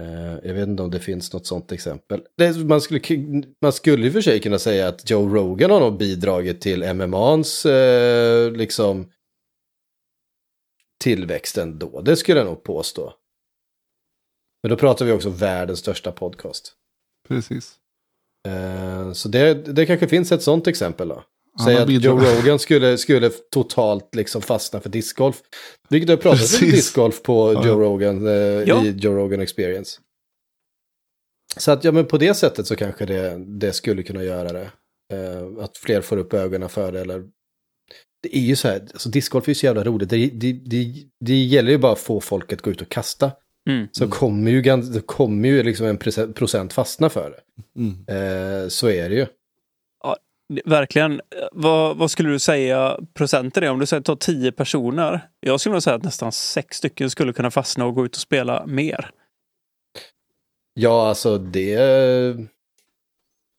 [0.00, 2.22] Eh, jag vet inte om det finns något sånt exempel.
[2.64, 5.98] Man, skulle, ku- man skulle och för sig kunna säga att Joe Rogan har nog
[5.98, 9.12] bidragit till MMAns eh, liksom,
[11.02, 12.00] tillväxt ändå.
[12.00, 13.14] Det skulle jag nog påstå.
[14.62, 16.72] Men då pratar vi också världens största podcast.
[17.28, 17.76] Precis.
[18.48, 21.24] Eh, så det, det kanske finns ett sånt exempel då.
[21.64, 22.18] Säg att Joe.
[22.20, 25.36] Rogan skulle, skulle totalt liksom fastna för discgolf.
[25.88, 27.66] Vilket det har pratats om discgolf på Ja.
[27.66, 28.84] Joe Rogan, eh, Ja.
[28.84, 30.00] i Joe Rogan Experience.
[31.56, 34.70] Så att ja, men på det sättet så kanske det, det skulle kunna göra det.
[35.12, 37.00] Eh, att fler får upp ögonen för det.
[37.00, 37.24] Eller...
[38.22, 40.10] Det är ju så här, alltså discgolf är ju så jävla roligt.
[40.10, 43.32] Det, det, det, det gäller ju bara att få folk att gå ut och kasta.
[43.68, 43.88] Mm.
[43.92, 47.40] Så kommer ju, kommer ju liksom en procent- procent fastna för det.
[47.80, 47.92] Mm.
[48.62, 49.26] Eh, så är det ju.
[50.64, 51.20] Verkligen.
[51.52, 53.70] Vad, vad skulle du säga procenten är?
[53.70, 55.28] Om du säger ta 10 personer.
[55.40, 58.20] Jag skulle nog säga att nästan sex stycken skulle kunna fastna och gå ut och
[58.22, 59.10] spela mer.
[60.74, 61.76] Ja, alltså det,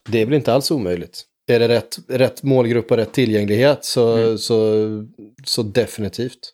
[0.10, 1.26] det är väl inte alls omöjligt.
[1.48, 4.38] Är det rätt, rätt målgrupp och rätt tillgänglighet så, Mm.
[4.38, 4.86] så,
[5.46, 6.54] så definitivt.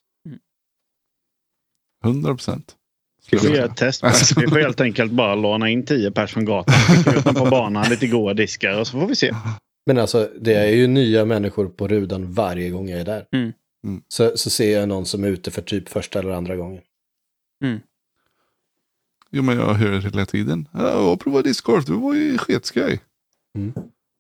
[2.04, 2.76] 100 procent.
[3.32, 4.04] Vi får göra ett test.
[4.38, 6.74] Vi får helt enkelt bara låna in tio personer från gatan.
[6.74, 9.32] Skicka ut dem på banan, lite goa diskar och så får vi se.
[9.88, 13.26] Men alltså det är ju nya människor på rudan varje gång jag är där.
[13.32, 13.54] Mm.
[13.84, 14.02] Mm.
[14.08, 16.82] Så, så ser jag någon som är ute för typ första eller andra gången.
[19.32, 20.68] Jo men jag hör det hela tiden.
[20.74, 23.00] Ja, jag provade discgolf, det var ju sketskoj.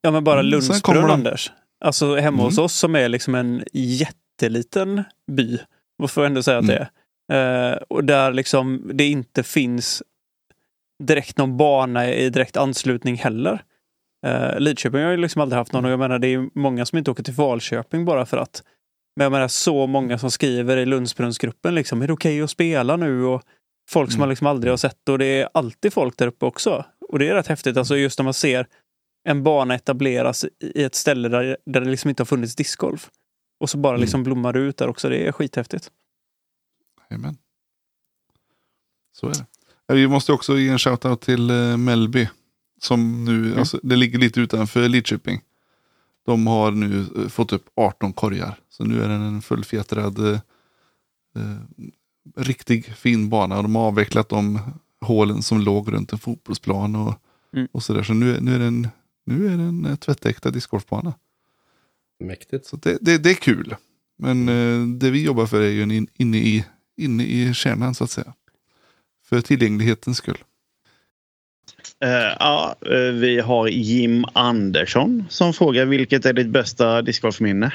[0.01, 1.51] Ja, men bara Mm, Lundsbrunn, Anders.
[1.79, 2.65] Alltså hemma hos Mm.
[2.65, 5.59] oss som är liksom en jätteliten by.
[5.97, 6.87] Vad får jag ändå säga att det
[7.29, 7.71] är.
[7.71, 10.03] Eh, och där liksom det inte finns
[11.03, 13.63] direkt någon bana i direkt anslutning heller.
[14.25, 16.97] Eh, Lidköping har ju liksom aldrig haft någon och jag menar det är många som
[16.97, 18.63] inte åker till Falköping bara för att.
[19.15, 22.95] Men jag menar så många som skriver i Lundsbrunnsgruppen liksom, är det okej att spela
[22.95, 23.23] nu?
[23.25, 23.41] Och
[23.89, 24.19] folk som Mm.
[24.19, 26.85] man liksom aldrig har sett och det är alltid folk där uppe också.
[27.09, 28.67] Och det är rätt häftigt, alltså just när man ser
[29.29, 33.09] en bana etableras i ett ställe där, där det liksom inte har funnits discgolf.
[33.59, 34.01] Och så bara Mm.
[34.01, 35.09] liksom blommar det ut där också.
[35.09, 35.91] Det är skithäftigt.
[37.09, 37.37] Jajamän.
[39.11, 39.45] Så är det.
[39.89, 42.29] Eh, Vi måste också ge en shoutout till eh, Mellby.
[42.81, 45.41] Som nu, alltså, det ligger lite utanför Lidköping.
[46.25, 48.59] De har nu eh, fått upp 18 korgar.
[48.69, 50.39] Så nu är den en fullfjättrad, eh,
[51.35, 51.57] eh,
[52.35, 53.57] riktig fin bana.
[53.57, 54.59] Och de har avvecklat de
[55.01, 57.13] hålen som låg runt en fotbollsplan och,
[57.53, 57.67] Mm.
[57.71, 58.03] och sådär.
[58.03, 58.87] Så nu, är- nu är den,
[59.25, 61.13] nu är den eh, tvättäkta discgolfbana.
[62.19, 62.65] Mäktigt.
[62.65, 63.75] Så det, det, det är kul.
[64.17, 66.65] Men eh, det vi jobbar för är ju in, inne, i,
[66.97, 68.33] inne i kärnan så att säga.
[69.25, 70.43] För tillgänglighetens skull.
[71.99, 77.73] Eh, ja, eh, vi har Jim Andersson som frågar vilket är ditt bästa discgolfminne?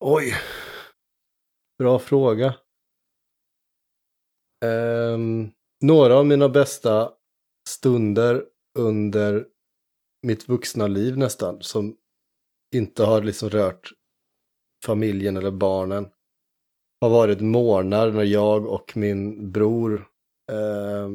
[0.00, 0.34] Oj.
[1.78, 2.54] Bra fråga.
[4.64, 7.12] Um, några av mina bästa
[7.68, 8.44] stunder
[8.78, 9.46] under
[10.22, 11.96] mitt vuxna liv nästan, som
[12.74, 13.90] inte har liksom rört
[14.84, 16.08] familjen eller barnen,
[17.00, 20.08] har varit morgnar när jag och min bror,
[20.50, 21.08] Eh,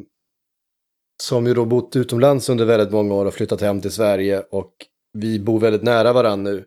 [1.24, 4.74] som ju då bott utomlands under väldigt många år och flyttat hem till Sverige och
[5.14, 6.66] vi bor väldigt nära varandra nu.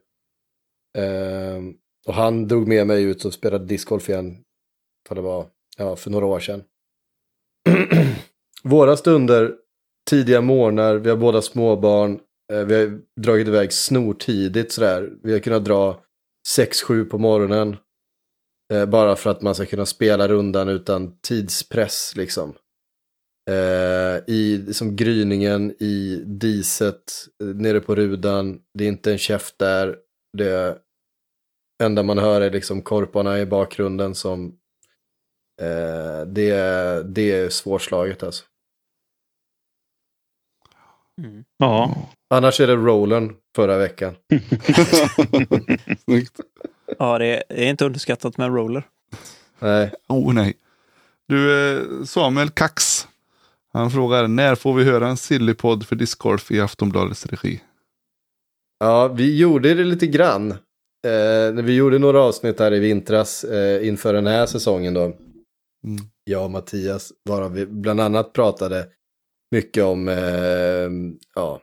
[0.98, 1.60] Eh,
[2.06, 4.44] och han drog med mig ut och spelade discgolf igen.
[5.08, 6.62] För det var, ja, för några år sedan.
[8.62, 9.54] Våra stunder,
[10.10, 12.20] tidiga morgnar, vi har båda småbarn.
[12.52, 15.10] Eh, vi har dragit iväg snortidigt sådär.
[15.22, 16.02] Vi har kunnat dra
[16.58, 17.76] 6-7 på morgonen.
[18.72, 22.54] Eh, bara för att man ska kunna spela rundan utan tidspress liksom.
[23.50, 27.02] Eh, I som gryningen, i diset,
[27.42, 28.60] eh, nere på rudan.
[28.78, 29.96] Det är inte en käft där.
[30.38, 30.78] Det
[31.82, 34.46] enda man hör är liksom korparna i bakgrunden som
[35.62, 38.44] eh, det, är- det är svårslaget alltså.
[41.22, 41.44] Mm.
[41.58, 42.08] Ja.
[42.34, 44.16] Annars är det rollern förra veckan.
[46.04, 46.40] Snyggt.
[46.98, 48.82] Ja, det är, det är inte underskattat med en roller.
[49.58, 50.54] Nej, Oh nej.
[51.28, 53.06] Du, eh, Samuel Kax.
[53.72, 57.60] Han frågar, när får vi höra en sillypodd för discgolf i Aftonbladets regi?
[58.78, 60.50] Ja, vi gjorde det lite grann.
[60.50, 65.02] Eh, när vi gjorde några avsnitt här i vintras eh, inför den här säsongen då.
[65.04, 65.16] Mm.
[66.24, 68.86] Jag och Mattias, varav vi bland annat pratade
[69.50, 70.90] mycket om eh,
[71.34, 71.60] ja,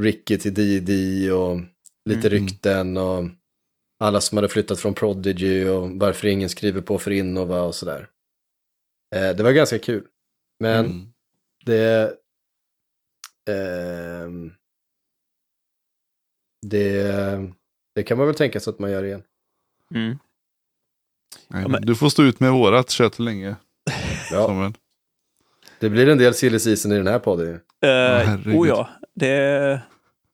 [0.00, 1.60] Ricky till D&D och
[2.10, 2.40] lite Mm.
[2.40, 3.24] rykten och
[4.04, 8.08] alla som hade flyttat från Prodigy och varför ingen skriver på för Innova och sådär.
[9.14, 10.06] Eh, det var ganska kul.
[10.60, 11.06] Men Mm.
[11.64, 12.14] det...
[13.50, 14.52] ehm,
[16.66, 17.52] det,
[17.94, 19.22] det kan man väl tänka sig att man gör igen.
[19.94, 20.18] Mm.
[21.48, 23.56] Nej, men- Du får stå ut med vårat kött länge.
[24.30, 24.72] Ja, Samuel.
[25.80, 27.48] det blir en del silly season i den här podden.
[27.54, 27.58] Eh,
[27.88, 28.54] herregud.
[28.56, 29.80] oh ja, det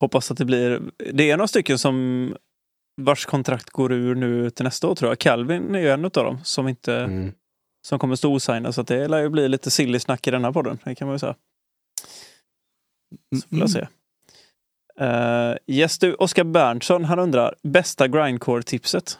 [0.00, 0.80] hoppas att det blir.
[1.12, 2.36] Det är några stycken som
[3.04, 5.18] vars kontrakt går ur nu till nästa år tror jag.
[5.18, 7.32] Calvin är ju en av dem som inte Mm.
[7.86, 8.74] som kommer stå osignad.
[8.74, 10.78] Så det lär ju bli lite silly snack i den här podden.
[10.84, 11.36] Det kan man ju säga.
[13.36, 13.60] Så får Mm.
[13.60, 13.86] jag se.
[15.00, 19.18] Uh, yes, du, Oskar Berntsson, han undrar bästa grindcore-tipset.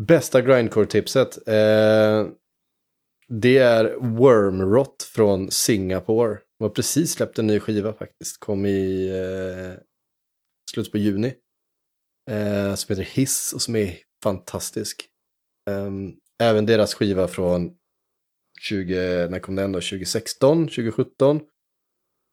[0.00, 1.48] Bästa grindcore-tipset.
[1.48, 2.26] Eh,
[3.28, 6.38] det är Wormrot från Singapore.
[6.58, 8.40] De har precis släppt en ny skiva faktiskt.
[8.40, 9.80] Kom i eh,
[10.70, 11.34] slutet på juni.
[12.30, 15.08] Eh, som heter Hiss och som är fantastisk.
[15.70, 17.70] Ehm, även deras skiva från
[18.60, 19.80] 20, när kom den då?
[19.80, 21.40] 2016, 2017.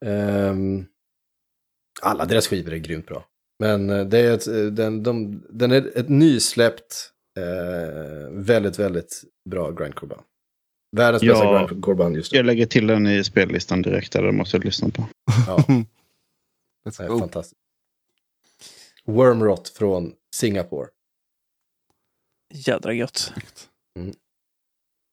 [0.04, 0.86] Ehm,
[2.02, 3.24] alla deras skivor är grymt bra.
[3.58, 9.22] Men eh, det är ett, eh, den, de, den är ett nysläppt, eh, väldigt, väldigt
[9.50, 10.22] bra grindcore-band.
[10.96, 11.32] Världens Ja.
[11.32, 12.38] bästa grindcore-band just nu.
[12.38, 14.12] Jag lägger till den i spellistan direkt.
[14.12, 15.08] Där, det måste jag lyssna på.
[15.46, 15.64] Ja,
[16.84, 17.60] det är fantastiskt.
[19.08, 20.88] Wormrot från Singapore.
[22.54, 23.32] Jädra gött.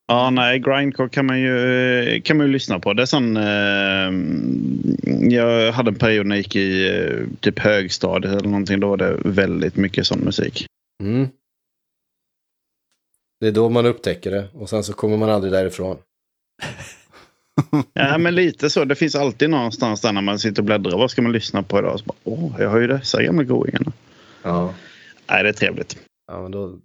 [0.07, 2.93] Ja, nej, Grindcore kan man ju, kan man ju lyssna på.
[2.93, 3.37] Det är sån...
[3.37, 4.11] Eh,
[5.33, 8.79] jag hade en period när jag gick i eh, typ högstadiet eller någonting.
[8.79, 10.65] Då var det väldigt mycket sån musik.
[11.03, 11.27] Mm.
[13.39, 15.97] Det är då man upptäcker det och sen så kommer man aldrig därifrån.
[17.93, 18.85] Ja, men lite så.
[18.85, 20.97] Det finns alltid någonstans där när man sitter och bläddrar.
[20.97, 21.99] Vad ska man lyssna på idag?
[21.99, 23.91] Så bara, Åh, jag har ju dessa gamla godingarna.
[24.43, 24.73] Ja.
[25.29, 25.97] Nej, det är trevligt.
[26.27, 26.75] ja, men då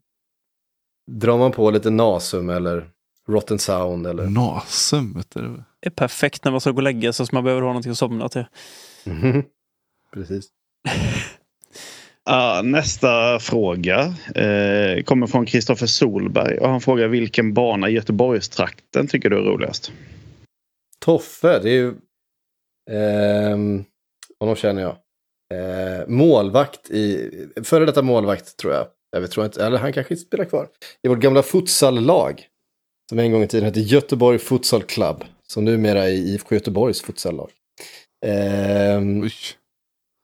[1.10, 2.84] drar man på lite Nasum eller
[3.28, 4.26] Rotten Sound eller...
[4.26, 5.40] Nasum, vet du.
[5.81, 7.92] Det är perfekt när man ska gå och lägga sig så man behöver ha någonting
[7.92, 8.44] att somna till.
[9.05, 9.42] Mhm.
[10.15, 10.49] Precis.
[12.24, 14.00] Ja, nästa fråga
[14.34, 16.58] eh, kommer från Kristoffer Solberg.
[16.58, 19.92] Och han frågar vilken bana i Göteborgstrakten tycker du är roligast?
[21.05, 21.95] Toffe, det är ju...
[22.91, 23.85] ehm,
[24.41, 24.97] honom känner jag.
[25.55, 27.31] Eh, målvakt i...
[27.65, 28.87] Före detta målvakt tror jag.
[29.11, 30.69] Jag vet, tror inte, eller han kanske inte spelar kvar.
[31.03, 32.47] I vårt gamla futsallag.
[33.09, 35.25] Som en gång i tiden hette Göteborg Futsal Club.
[35.47, 37.51] Som numera är IFK Göteborgs futsallag.
[39.23, 39.33] Oj.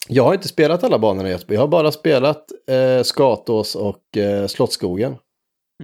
[0.08, 1.54] jag har inte spelat alla banorna i Göteborg.
[1.54, 5.16] Jag har bara spelat eh, Skatås och eh, Slottsskogen.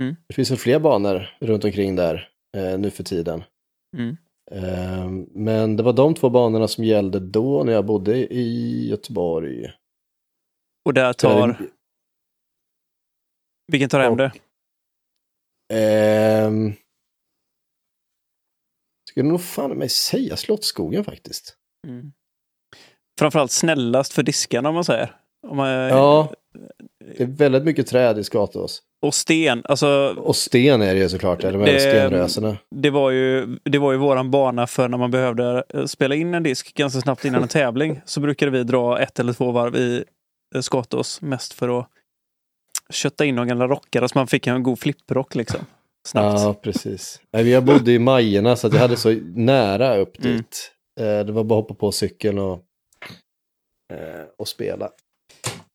[0.01, 0.17] Mm.
[0.29, 3.45] Det finns väl fler banor runt omkring där eh, nu för tiden.
[3.97, 4.17] Mm.
[4.53, 9.73] Eh, men det var de två banorna som gällde då när jag bodde i Göteborg.
[10.85, 11.71] Och där tar...
[13.73, 14.33] Vilken tar hem det?
[15.73, 16.73] Ehm,
[19.11, 21.57] skulle nog fan mig säga Slottsskogen faktiskt.
[21.87, 22.13] Mm.
[23.19, 25.17] Framförallt snällast för diskarna om man säger.
[25.47, 26.35] Om man, Ja,
[27.17, 28.83] det är väldigt mycket träd i Skatås.
[29.03, 32.57] Och sten, alltså Och sten är det ju såklart, eller med Det- stenrösena.
[32.71, 36.35] det var, ju, det var ju våran bana för när man behövde eh, spela in
[36.35, 38.01] en disk ganska snabbt innan en tävling.
[38.05, 40.05] Så brukade vi dra ett eller två varv i
[40.61, 41.23] Skatås.
[41.23, 41.89] Mest för att
[42.91, 45.61] kötta in några gamla rockare så man fick en god flipprock liksom.
[46.09, 46.41] Snabbt.
[46.41, 47.21] Ja, precis.
[47.31, 50.37] Jag bodde i Majerna så jag hade så nära upp Mm.
[50.37, 50.73] dit.
[51.01, 52.63] Eh, Det var bara att hoppa på cykeln och,
[53.93, 54.89] eh, och spela.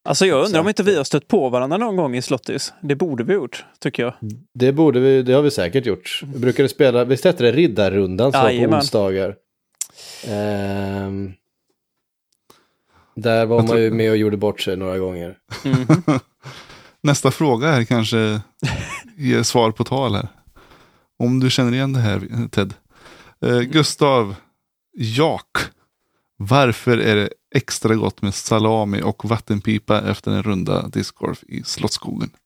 [0.07, 2.73] Alltså jag undrar om inte vi har stött på varandra någon gång i Slottis.
[2.81, 4.13] Det borde vi gjort, tycker jag.
[4.53, 6.21] Det borde vi, det har vi säkert gjort.
[6.33, 9.35] Vi brukade spela, visst hette det Riddarrundan så var på onsdagar.
[10.27, 11.33] Ehm,
[13.15, 15.37] där var Jag man tror- ju med och gjorde bort sig några gånger.
[15.65, 15.87] Mhm.
[17.03, 18.41] Nästa fråga här kanske
[19.17, 20.27] ger svar på tal här.
[21.19, 22.73] Om du känner igen det här Ted.
[23.45, 24.35] Eh, Gustav
[24.97, 25.45] Jak.
[26.37, 32.29] Varför är det extra gott med salami och vattenpipa efter en runda discgolf i Slottsskogen?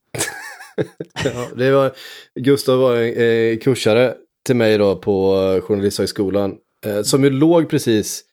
[1.24, 1.92] Ja, det var,
[2.40, 6.58] Gustav var en eh, kursare till mig då på eh, Journalisthögskolan.
[6.86, 8.24] Eh, som ju låg precis,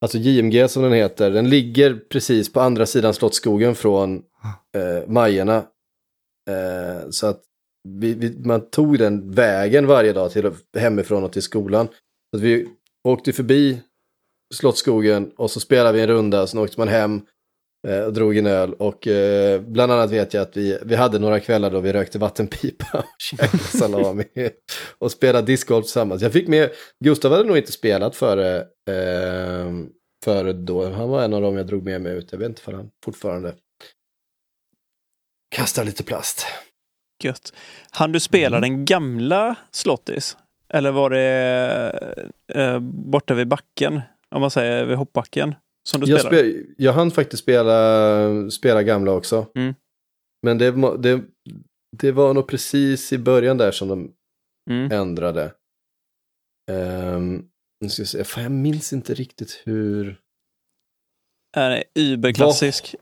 [0.00, 4.22] alltså JMG som den heter, den ligger precis på andra sidan Slottsskogen från
[4.76, 5.56] eh, Majerna.
[6.50, 7.40] Eh, så att
[7.88, 11.88] vi, vi, man tog den vägen varje dag till, hemifrån och till skolan.
[12.34, 12.68] Så vi
[13.04, 13.80] åkte förbi
[14.52, 17.20] Slottsskogen och så spelade vi en runda, sen åkte man hem
[17.88, 18.74] eh, och drog en öl.
[18.74, 22.18] Och eh, bland annat vet jag att vi, vi hade några kvällar då vi rökte
[22.18, 24.24] vattenpipa och käkade salami
[24.98, 26.22] och spelade discgolf tillsammans.
[26.22, 26.70] Jag fick med,
[27.04, 28.56] Gustav hade nog inte spelat före,
[28.90, 29.70] eh,
[30.24, 30.90] före då.
[30.90, 32.32] Han var en av dem jag drog med mig ut.
[32.32, 33.54] Jag vet inte för han fortfarande
[35.56, 36.46] kastar lite plast.
[37.22, 37.52] Gött.
[37.90, 38.70] Han du spela Mm.
[38.70, 40.36] den gamla Slottis?
[40.68, 42.14] Eller var det
[42.54, 44.00] eh, borta vid backen?
[44.32, 45.54] Om man säger vid hoppbacken?
[45.88, 46.52] Som du Jag, spelade?
[46.52, 49.46] spe, jag hann faktiskt spela, spela gamla också.
[49.54, 49.74] Mm.
[50.42, 51.24] Men det, det,
[51.96, 54.12] det var nog precis i början där som de
[54.70, 54.92] Mm.
[54.92, 55.52] ändrade.
[56.70, 57.48] Um,
[57.80, 60.16] nu ska jag, se, fan, jag minns inte riktigt hur...
[61.56, 62.94] är überklassisk.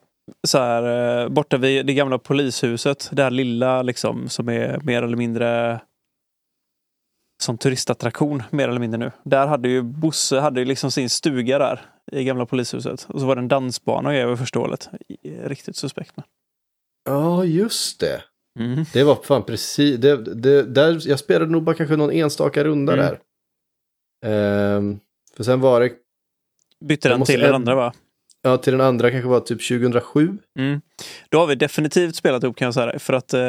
[0.48, 3.08] Så här, eh, borta vid det gamla polishuset.
[3.12, 5.80] Det här lilla liksom som är mer eller mindre
[7.42, 9.12] som turistattraktion mer eller mindre nu.
[9.22, 11.80] Där hade ju Bosse hade ju liksom sin stuga där
[12.12, 13.06] i gamla polishuset.
[13.08, 14.88] Och så var det en dansbana och över första hålet.
[15.44, 16.12] Riktigt suspekt.
[16.16, 16.24] Men.
[17.04, 18.22] Ja, just det.
[18.58, 18.84] Mm.
[18.92, 19.98] Det var fan precis...
[20.00, 23.06] Det, det, där, jag spelade nog bara kanske någon enstaka runda Mm.
[23.06, 23.20] där.
[24.26, 25.00] Ehm,
[25.36, 25.92] för sen var det...
[26.84, 27.92] Bytte den till den andra va?
[28.42, 30.38] Ja, till den andra kanske var typ 2007.
[30.58, 30.80] Mm.
[31.28, 32.98] Då har vi definitivt spelat ihop kan jag säga.
[32.98, 33.40] För att eh,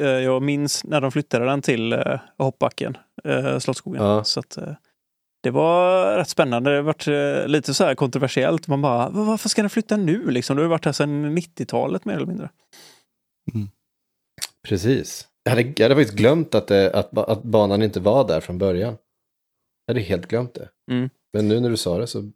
[0.00, 4.02] eh, jag minns när de flyttade den till eh, hoppbacken, eh, Slottsskogen.
[4.02, 4.24] Ja.
[4.24, 4.68] Så att, eh,
[5.42, 6.70] det var rätt spännande.
[6.70, 8.68] Det har varit eh, lite så här kontroversiellt.
[8.68, 10.30] Man bara, "Va- varför ska den flytta nu?
[10.30, 10.56] Liksom?
[10.56, 12.48] Det har varit här sedan 90-talet mer eller mindre.
[14.68, 15.28] Precis.
[15.44, 18.40] Jag hade, jag hade faktiskt glömt att, det, att, ba- att banan inte var där
[18.40, 18.96] från början.
[19.86, 20.68] Jag hade helt glömt det.
[20.90, 21.10] Mm.
[21.32, 22.30] Men nu när du sa det så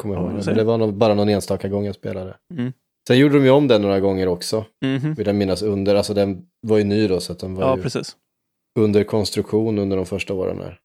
[0.00, 0.46] kommer jag Ja, ihåg.
[0.46, 2.36] Men det var nog bara någon enstaka gång jag spelade.
[2.54, 2.72] Mm.
[3.08, 4.64] Sen gjorde de ju om den några gånger också.
[4.84, 5.14] Mhm.
[5.14, 5.94] Vill jag minnas under.
[5.94, 8.16] Alltså den var ju ny då så att den var Ja, ju precis.
[8.78, 10.80] under konstruktion under de första åren här.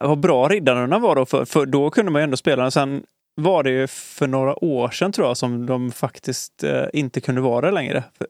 [0.00, 2.70] Vad bra riddarna var då, för, för då kunde man ju ändå spela den.
[2.72, 3.02] Sen
[3.40, 7.40] var det ju för några år sedan tror jag som de faktiskt eh, inte kunde
[7.40, 8.04] vara det längre.
[8.14, 8.26] För,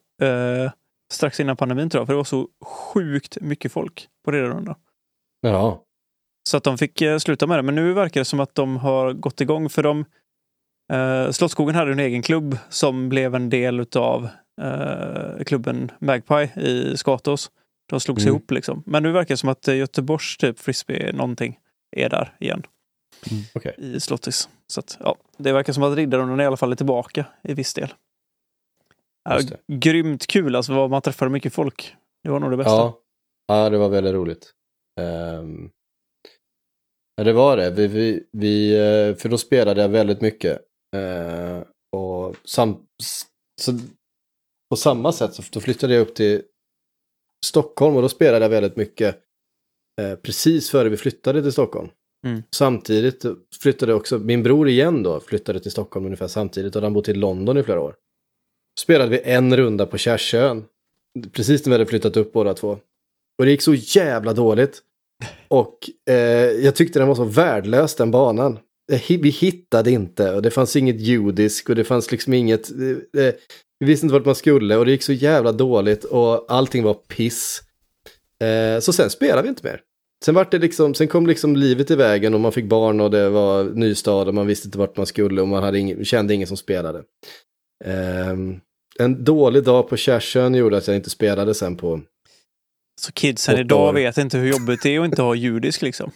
[0.65, 0.71] eh,
[1.13, 4.75] strax innan pandemin tror jag, för det var så sjukt mycket folk på riddarrundan.
[5.41, 5.83] Ja,
[6.47, 7.63] Så att de fick eh, sluta med det.
[7.63, 10.05] Men nu verkar det som att de har gått igång för de
[10.93, 14.29] eh, Slottsskogen hade en egen klubb som blev en del utav
[14.63, 17.51] eh, klubben Magpie i Skatås.
[17.91, 18.29] De slogs Mm.
[18.35, 18.83] ihop liksom.
[18.87, 21.59] Men nu verkar det som att eh, Göteborgs typ frisbee någonting
[21.97, 22.63] är där igen
[23.55, 23.75] okej.
[23.79, 24.49] i Slottis.
[24.67, 27.75] Så att, ja, det verkar som att Riddarrundan i alla fall är tillbaka i viss
[27.75, 27.95] del.
[29.29, 29.39] Ja,
[29.73, 31.97] grymt kul alltså, man träffade mycket folk.
[32.23, 32.73] Det var nog det bästa.
[32.73, 32.99] Ja.
[33.47, 34.53] ja, det var väldigt roligt.
[35.01, 35.71] Ehm,
[37.17, 37.71] ja, det var det.
[37.71, 40.59] Vi, vi, vi, eh, för då spelade jag väldigt mycket.
[40.97, 41.63] Eh,
[41.93, 42.87] och sam,
[43.61, 43.73] så,
[44.71, 46.43] på samma sätt så då flyttade jag upp till
[47.47, 49.21] Stockholm och då spelade jag väldigt mycket
[50.01, 51.89] eh, precis före vi flyttade till Stockholm.
[52.27, 52.43] Mm.
[52.55, 53.25] Samtidigt
[53.61, 57.15] flyttade också, min bror igen då, flyttade till Stockholm ungefär samtidigt och han bott i
[57.15, 57.95] London i flera år.
[58.81, 60.65] Spelade vi en runda på Kärsön,
[61.33, 62.79] precis när vi hade flyttat upp båda två.
[63.39, 64.83] Och det gick så jävla dåligt.
[65.49, 65.79] Och
[66.11, 66.17] eh,
[66.65, 68.59] jag tyckte den var så värdelös den banan.
[68.93, 72.71] Eh, vi hittade inte och det fanns inget judisk och det fanns liksom inget...
[72.71, 73.35] Eh, eh,
[73.79, 76.95] vi visste inte vart man skulle och det gick så jävla dåligt och allting var
[76.95, 77.63] piss.
[78.45, 79.81] Eh, så sen spelade vi inte mer.
[80.25, 83.11] Sen, var det liksom, sen kom liksom livet i vägen och man fick barn och
[83.11, 86.05] det var ny stad och man visste inte vart man skulle och man hade ingen,
[86.05, 87.03] kände ingen som spelade.
[87.85, 88.61] Ehm,
[88.99, 92.01] en dålig dag på Kärsön gjorde att jag inte spelade sen på...
[93.01, 93.93] Så kidsen idag år.
[93.93, 96.11] vet inte hur jobbigt det är att inte ha judisk liksom.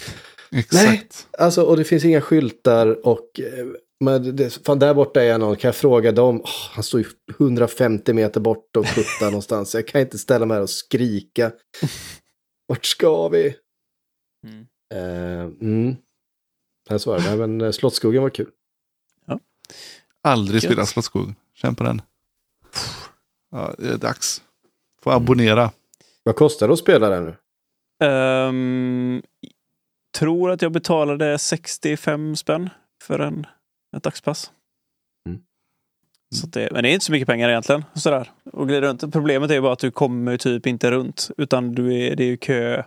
[0.50, 1.28] Exakt.
[1.38, 3.40] Alltså, och det finns inga skyltar och...
[3.40, 3.66] eh,
[4.00, 6.40] Men det, fan, där borta är någon, kan jag fråga dem?
[6.44, 7.06] Åh, han står ju
[7.40, 9.74] 150 meter bort och puttar någonstans.
[9.74, 11.52] Jag kan inte ställa mig här och skrika.
[12.68, 13.56] Vart ska vi?
[14.46, 14.66] Mm.
[14.94, 15.96] Eh, mm.
[16.88, 18.50] Jag svarade, nej men eh, Slottsskogen var kul.
[20.22, 20.72] Aldrig Gött.
[20.72, 21.34] spelat Slottsskogen.
[21.54, 22.02] Känn på den.
[23.52, 24.42] Ja, det är dags.
[25.02, 25.70] Få abonnera.
[26.26, 27.36] Vad kostar det att spela där nu?
[28.06, 29.22] Ehm,
[30.18, 32.70] tror att jag betalade 65 spänn
[33.04, 33.46] för en,
[33.96, 34.52] ett dagspass.
[35.28, 35.40] Mm.
[36.34, 37.84] Så det, men det är inte så mycket pengar egentligen.
[37.94, 38.30] Sådär.
[38.52, 39.12] Och glida runt.
[39.12, 41.30] Problemet är bara att du kommer typ inte runt.
[41.36, 42.82] Utan du är, det är ju kö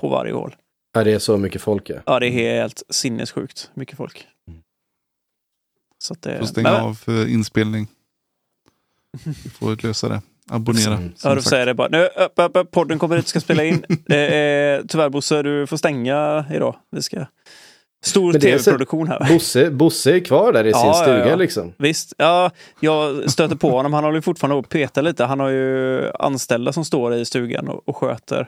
[0.00, 0.56] på varje hål.
[0.92, 1.96] Ja, det är så mycket folk ja.
[2.06, 4.26] Ja, det är helt sinnessjukt mycket folk.
[4.48, 4.60] Mm.
[5.98, 7.88] Så att det, Får stänga men- av för inspelning.
[9.24, 10.22] Vi får lösa det.
[10.50, 10.90] Abonnera.
[10.92, 11.48] Ja, som du sagt.
[11.48, 11.88] säger det bara.
[11.88, 13.84] Nu, upp, upp, upp, podden kommer hit, ska spela in.
[14.06, 16.76] Det är, tyvärr Bosse, du får stänga idag.
[16.90, 17.26] Vi ska
[18.04, 19.28] Stor tv-produktion här.
[19.32, 21.36] Bosse, Bosse är kvar där i sin Ja, ja, stuga ja.
[21.36, 21.72] liksom.
[21.78, 22.50] Visst, ja,
[22.80, 23.92] jag stöter på honom.
[23.92, 25.24] Han håller ju fortfarande på att peta lite.
[25.24, 28.46] Han har ju anställda som står i stugan och, och sköter eh,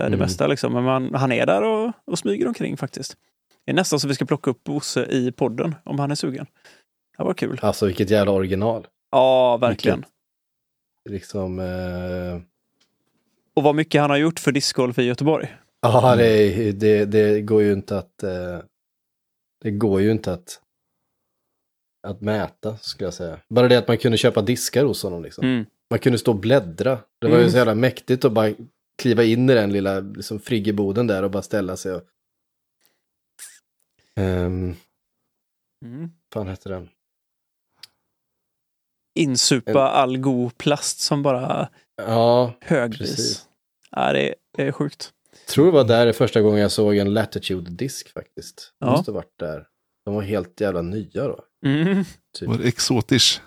[0.00, 0.18] det Mm.
[0.18, 0.46] mesta.
[0.46, 0.72] Liksom.
[0.72, 3.14] Men man, han är där och, och smyger omkring faktiskt.
[3.66, 6.46] Det är nästan så vi ska plocka upp Bosse i podden om han är sugen.
[7.18, 7.58] Det var kul.
[7.62, 8.86] Alltså vilket jävla original.
[9.10, 10.04] Ja, verkligen.
[11.06, 12.40] Liksom, eh...
[13.54, 15.56] Och vad mycket han har gjort för discgolf i Göteborg.
[15.80, 18.22] Ja, det, det, det går ju inte att...
[18.22, 18.58] Eh...
[19.60, 20.60] Det går ju inte att...
[22.06, 23.40] Att mäta, skulle jag säga.
[23.48, 25.44] Bara det att man kunde köpa diskar hos honom liksom.
[25.44, 25.66] Mm.
[25.90, 26.98] Man kunde stå och bläddra.
[27.18, 27.50] Det var ju Mm.
[27.50, 28.54] så jävla mäktigt att bara
[28.98, 32.02] kliva in i den lilla liksom, friggeboden där och bara ställa sig och...
[34.20, 34.76] Um,
[35.84, 36.10] Mm.
[36.32, 36.88] fan hette den?
[39.16, 43.46] Insupa En- all god plast som bara Ja, högvis.
[43.90, 45.10] Ja, det, är, det är sjukt.
[45.48, 48.72] tror det var där det första gången jag såg en Latitude-disk faktiskt.
[48.80, 48.92] Det Ja.
[48.92, 49.64] måste varit där.
[50.04, 51.38] De var helt jävla nya då.
[51.66, 52.04] Mm.
[52.38, 53.40] Typ Var exotisk.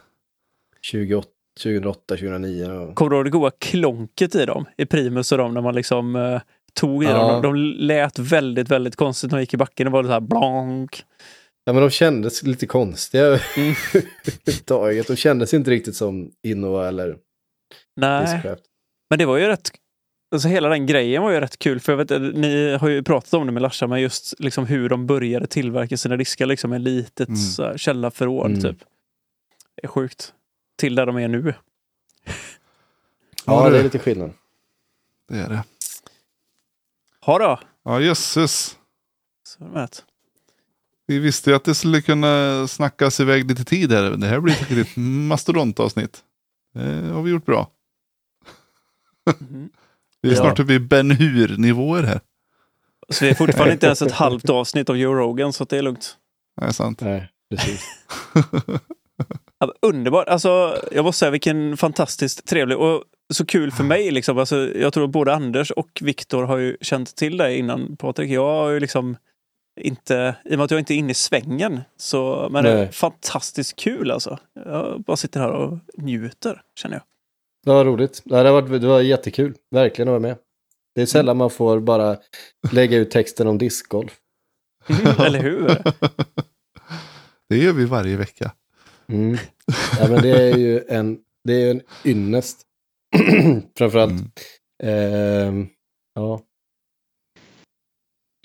[0.81, 1.27] 28,
[1.63, 2.65] 2008, 2009.
[2.71, 2.95] Och...
[2.95, 4.65] Kommer du ihåg det goa klonket i dem?
[4.77, 6.41] I Primus och dem när man liksom eh,
[6.73, 7.13] tog i Ja.
[7.17, 7.41] dem.
[7.41, 9.85] De, de lät väldigt, väldigt konstigt när de gick i backen.
[9.85, 11.03] Det var så här blank.
[11.63, 13.75] Ja, men de kändes lite konstiga Mm.
[15.07, 17.17] De kändes inte riktigt som Innova eller
[17.95, 18.63] Nej, Discraft.
[19.09, 19.71] men det var ju rätt...
[20.31, 21.79] Alltså hela den grejen var ju rätt kul.
[21.79, 24.89] För jag vet, ni har ju pratat om det med Larsa, men just liksom hur
[24.89, 26.45] de började tillverka sina diskar.
[26.45, 27.39] Liksom ett litet Mm.
[27.41, 28.61] så här, källarförråd Mm.
[28.61, 28.77] typ.
[29.75, 30.33] Det är sjukt.
[30.77, 31.53] Till där de är nu.
[33.45, 34.31] Ja, det är lite skillnad.
[35.27, 35.63] Det är det.
[37.21, 37.59] Ha då!
[37.83, 38.77] Ja, jösses.
[39.43, 39.89] Så är det med.
[41.09, 44.11] Vi visste ju att det skulle kunna snackas iväg lite tid här.
[44.11, 46.17] Det här blir säkert ett mastodontavsnitt.
[46.73, 47.71] Det har vi gjort bra.
[49.39, 49.69] Mhm.
[50.21, 50.39] Vi är Ja.
[50.41, 52.19] snart uppe i Ben Hur-nivåer här.
[53.09, 55.77] Så vi är fortfarande inte ens ett halvt avsnitt av Joe Rogan, så att det
[55.77, 56.17] är lugnt.
[56.61, 57.01] Är sant.
[57.01, 57.85] Nej, precis.
[59.59, 60.27] Ja, underbart.
[60.27, 64.11] Alltså, jag måste säga vilken fantastiskt trevlig och så kul för mig.
[64.11, 64.37] Liksom.
[64.37, 68.31] Alltså, jag tror att både Anders och Viktor har ju känt till dig innan Patrik.
[68.31, 69.17] Jag har ju liksom
[69.79, 72.75] inte, i och med att jag inte är inne i svängen, så, men det är
[72.75, 72.91] Nej.
[72.91, 74.39] fantastiskt kul alltså.
[74.65, 77.03] Jag bara sitter här och njuter, känner jag.
[77.65, 78.21] Det var roligt.
[78.25, 79.55] Det, hade varit, det var jättekul.
[79.71, 80.37] Verkligen att vara med.
[80.95, 82.17] Det är sällan man får bara
[82.71, 84.17] lägga ut texten om discgolf.
[85.19, 85.77] Eller hur?
[87.49, 88.51] Det gör vi varje vecka.
[89.07, 89.37] Mm.
[89.99, 92.61] Ja, men det är ju en, det är en ynnest.
[93.77, 94.11] Framförallt.
[94.83, 95.47] Mm.
[95.47, 95.67] ehm,
[96.15, 96.41] ja.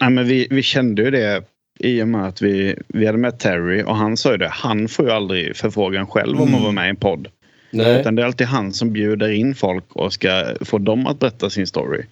[0.05, 1.42] Nej, men vi, vi kände ju det
[1.78, 4.49] i och med att vi, vi hade med Terry och han sa ju det.
[4.49, 6.55] Han får ju aldrig förfrågan själv om Mm.
[6.55, 7.28] att vara med i en podd.
[7.70, 8.00] Nej.
[8.00, 11.50] Utan det är alltid han som bjuder in folk och ska få dem att berätta
[11.50, 12.02] sin story.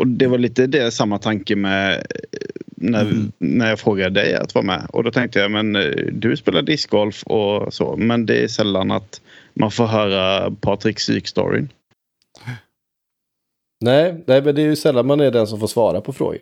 [0.00, 2.00] Och det var lite det samma tanke med eh,
[2.76, 3.32] när, Mm.
[3.38, 4.86] när jag frågade dig att vara med.
[4.88, 7.96] Och då tänkte jag, men eh, du spelar discgolf och så.
[7.96, 9.20] Men det är sällan att
[9.54, 11.68] man får höra Patriks psykstoryn.
[13.84, 16.38] Nej, nej, men det är ju sällan man är den som får svara på frågor.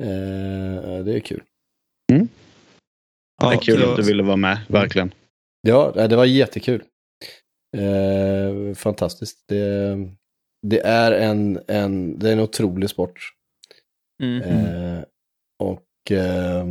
[0.00, 1.42] Eh, det är kul.
[3.40, 5.14] det är kul det att du ville vara med, verkligen.
[5.62, 6.82] Ja, det var jättekul.
[7.76, 9.44] Eh, fantastiskt.
[9.48, 9.96] Det,
[10.66, 13.32] det, är en, en, det är en otrolig sport.
[14.22, 14.42] Mm.
[14.42, 15.02] Eh,
[15.58, 16.66] och eh,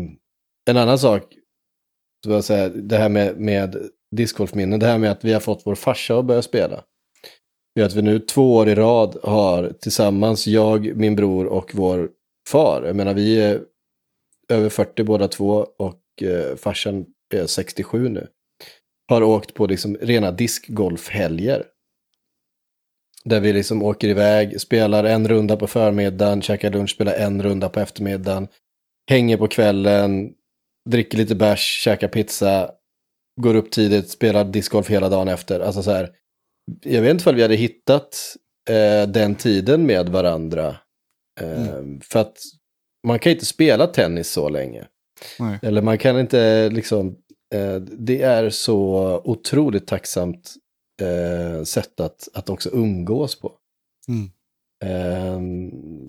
[0.70, 1.24] en annan sak,
[2.26, 5.62] så jag säga, det här med, med discgolfminnen, det här med att vi har fått
[5.66, 6.84] vår farsa att börja spela.
[7.76, 11.72] Det är att vi nu två år i rad har tillsammans, jag, min bror och
[11.76, 12.10] vår
[12.50, 13.62] far, jag menar vi är
[14.50, 18.28] över 40 båda två och eh, farsan är 67 nu,
[19.08, 21.66] har åkt på liksom rena discgolfhelger.
[23.24, 27.70] Där vi liksom åker iväg, spelar en runda på förmiddagen, käkar lunch, spelar en runda
[27.70, 28.48] på eftermiddagen,
[29.10, 30.34] hänger på kvällen,
[30.90, 32.72] dricker lite bärs, käkar pizza,
[33.42, 35.60] går upp tidigt, spelar discgolf hela dagen efter.
[35.60, 36.10] Alltså så här,
[36.82, 38.36] jag vet inte om vi hade hittat
[38.70, 40.78] eh, den tiden med varandra.
[41.40, 42.38] Eh, För att
[43.08, 44.88] man kan inte spela tennis så länge.
[45.40, 45.60] Nej.
[45.62, 47.18] Eller man kan inte liksom,
[47.54, 50.56] eh, det är så otroligt tacksamt
[51.02, 53.54] eh, sätt att, att också umgås på.
[54.08, 54.32] Mm.
[54.84, 55.40] Eh,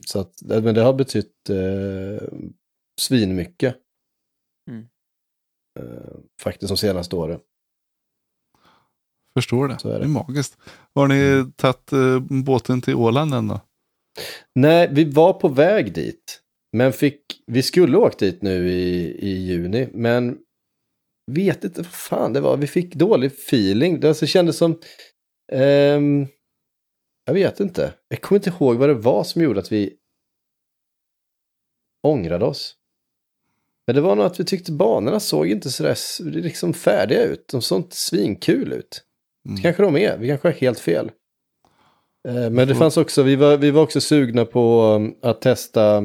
[0.07, 2.29] så att, men det har betytt eh,
[3.01, 3.77] svinmycket.
[4.71, 4.89] Mm.
[5.81, 7.41] Eh, faktiskt de senaste åren.
[9.35, 9.79] Förstår det.
[9.79, 9.99] Så är det.
[9.99, 10.05] det.
[10.05, 10.59] är magiskt.
[10.95, 13.61] Har ni tagit eh, båten till Åland än då?
[14.55, 16.41] Nej, vi var på väg dit.
[16.77, 20.39] Men fick, vi skulle åkt dit nu i, i juni, men
[21.33, 22.57] vet inte vad fan det var.
[22.57, 24.01] Vi fick dålig feeling.
[24.01, 24.81] Det alltså kändes som...
[25.53, 26.27] ehm,
[27.25, 27.95] jag vet inte.
[28.09, 29.97] Jag kommer inte ihåg vad det var som gjorde att vi
[32.07, 32.77] ångrade oss.
[33.87, 37.49] Men det var nog att vi tyckte banorna såg inte sådär s- liksom färdiga ut.
[37.49, 39.05] De såg inte svinkul ut.
[39.49, 39.61] Mm.
[39.63, 41.11] Kanske de är, vi kanske har helt fel.
[42.29, 45.97] Eh, Men det fanns också, vi var, vi var också sugna på um, att testa,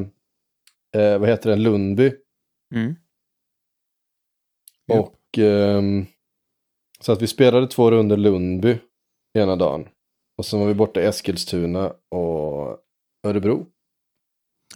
[0.96, 2.14] eh, vad heter den, Lundby.
[2.76, 2.96] Mm.
[4.86, 5.00] Ja.
[5.00, 6.06] Och ehm,
[7.00, 8.78] så att vi spelade två runder Lundby
[9.34, 9.88] ena dagen.
[10.38, 12.78] Och sen var vi borta i Eskilstuna och
[13.28, 13.66] Örebro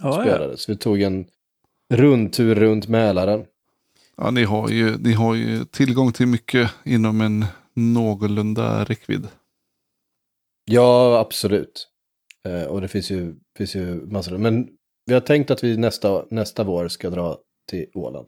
[0.01, 0.21] Ja, ja.
[0.21, 0.57] spelade.
[0.57, 1.25] Så vi tog en
[1.93, 3.45] rundtur runt Mälaren.
[4.15, 9.27] Ja, ni har, ju, ni har ju tillgång till mycket inom en någorlunda räckvidd.
[10.71, 11.87] Ja, absolut.
[12.45, 14.37] Eh, och det finns ju, finns ju massor.
[14.37, 14.67] Men
[15.05, 17.37] vi har tänkt att vi nästa, nästa vår ska dra
[17.69, 18.27] till Åland.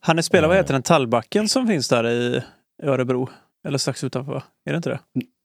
[0.00, 0.62] Han är spelare, vad Eh.
[0.62, 2.42] heter den, Tallbacken som finns där i
[2.82, 3.28] Örebro?
[3.68, 4.42] Eller strax utanför, va?
[4.64, 5.00] Är det inte det?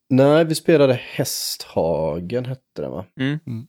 [0.09, 3.05] Nej, vi spelade Hästhagen hette den va?
[3.19, 3.39] Mm.
[3.47, 3.67] Mm.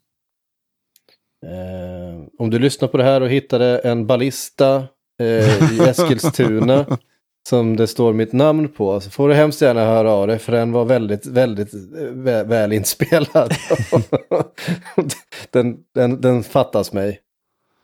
[1.47, 4.77] Eh, om du lyssnar på det här och hittade en ballista
[5.21, 6.87] eh, i Eskilstuna
[7.49, 10.53] som det står mitt namn på så får du hemskt gärna höra av dig för
[10.53, 13.55] den var väldigt, väldigt eh, vä- väl inspelad.
[15.51, 17.21] den, den, den fattas mig.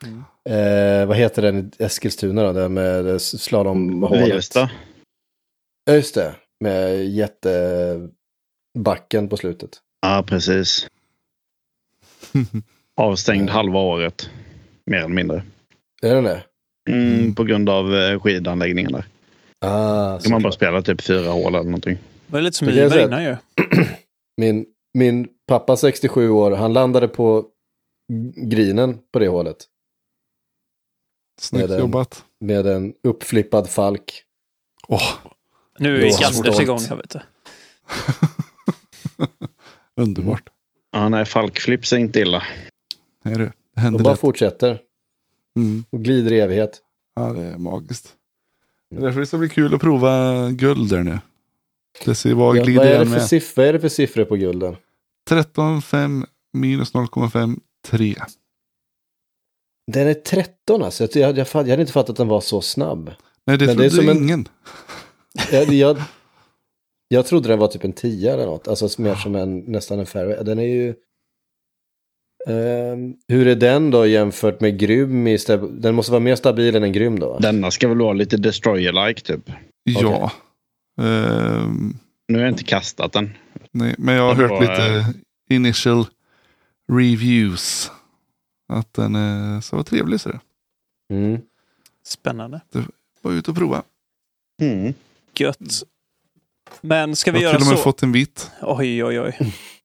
[0.05, 0.25] Mm.
[0.45, 2.53] Eh, vad heter den i Eskilstuna då?
[2.53, 4.37] Den med slalomhålet.
[4.37, 4.71] Virsta.
[5.85, 6.35] Ja, just det.
[6.61, 8.09] Med jättebacken
[9.29, 9.71] på slutet.
[10.03, 10.89] Ja, precis.
[12.97, 14.31] Avstängd halva året.
[14.87, 15.43] Mer eller mindre.
[16.03, 16.43] Är den det?
[16.91, 19.05] Mm, på grund av eh, skidanläggningen där.
[19.61, 21.95] Ah, Ska man bara spela typ fyra hål eller någonting.
[22.27, 23.37] Det var lite som jag Ivar innan ju.
[24.37, 27.47] min, min pappa 67 år, han landade på
[28.37, 29.57] grinen på det hålet.
[31.41, 32.25] Snyggt Med jobbat.
[32.41, 34.23] Med en uppflippad falk.
[34.89, 35.13] Åh,
[35.79, 37.21] Nu Jag är Ganders igång här vet du.
[40.03, 40.49] underbart.
[40.93, 42.43] Ja, nej, falkflips är inte illa.
[43.25, 43.45] Är det.
[43.45, 44.21] Det Och händer bara lätt.
[44.21, 44.83] fortsätter.
[45.57, 45.85] Mm.
[45.91, 46.83] Och glider i evighet.
[47.17, 48.15] Ja, det är magiskt.
[48.97, 51.19] Därför det ska bli kul att prova guld där nu.
[52.05, 54.25] Det ser vad Ja, glider vad, är det för siff- vad är det för siffror
[54.25, 54.77] på gulden?
[55.29, 58.15] 13, 5 minus 0,5, 3.
[59.93, 61.05] Den är 13 alltså.
[61.05, 63.11] Jag, jag, jag, jag hade inte fattat att den var så snabb.
[63.47, 64.49] Nej, det Men det är trodde som en- ingen.
[65.53, 66.03] Jag, jag,
[67.09, 68.69] jag trodde den var typ en 10 eller något.
[68.69, 70.43] Alltså mer som en, nästan en fairway.
[70.45, 70.95] Den är ju...
[72.47, 75.27] Ehm, hur är den då jämfört med grym?
[75.27, 77.39] I stab- den måste vara mer stabil än en grym då?
[77.39, 79.51] Denna ska väl vara lite destroyer-like typ.
[79.85, 80.33] Ja.
[81.01, 81.97] Ehm,
[82.29, 83.31] Nu har jag inte kastat den.
[83.73, 85.15] nej, men jag har Det hört var, lite
[85.51, 86.07] initial
[86.93, 87.91] reviews.
[88.73, 90.21] Att den är så var trevlig.
[90.21, 90.41] Så det.
[91.15, 91.41] Mm.
[92.05, 92.61] Spännande.
[93.23, 93.83] Var ut och prova.
[94.63, 94.95] Mm.
[95.39, 95.59] Gött.
[96.81, 97.85] Men ska vi Jag har göra till och med så?
[97.85, 98.51] fått en vit.
[98.63, 99.39] Oj, oj, oj.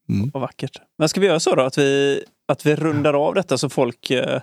[0.09, 0.30] Mm.
[0.33, 0.82] Vad vackert.
[0.98, 2.23] Men ska vi göra så då att vi,
[2.53, 4.41] att vi rundar av detta så folk eh,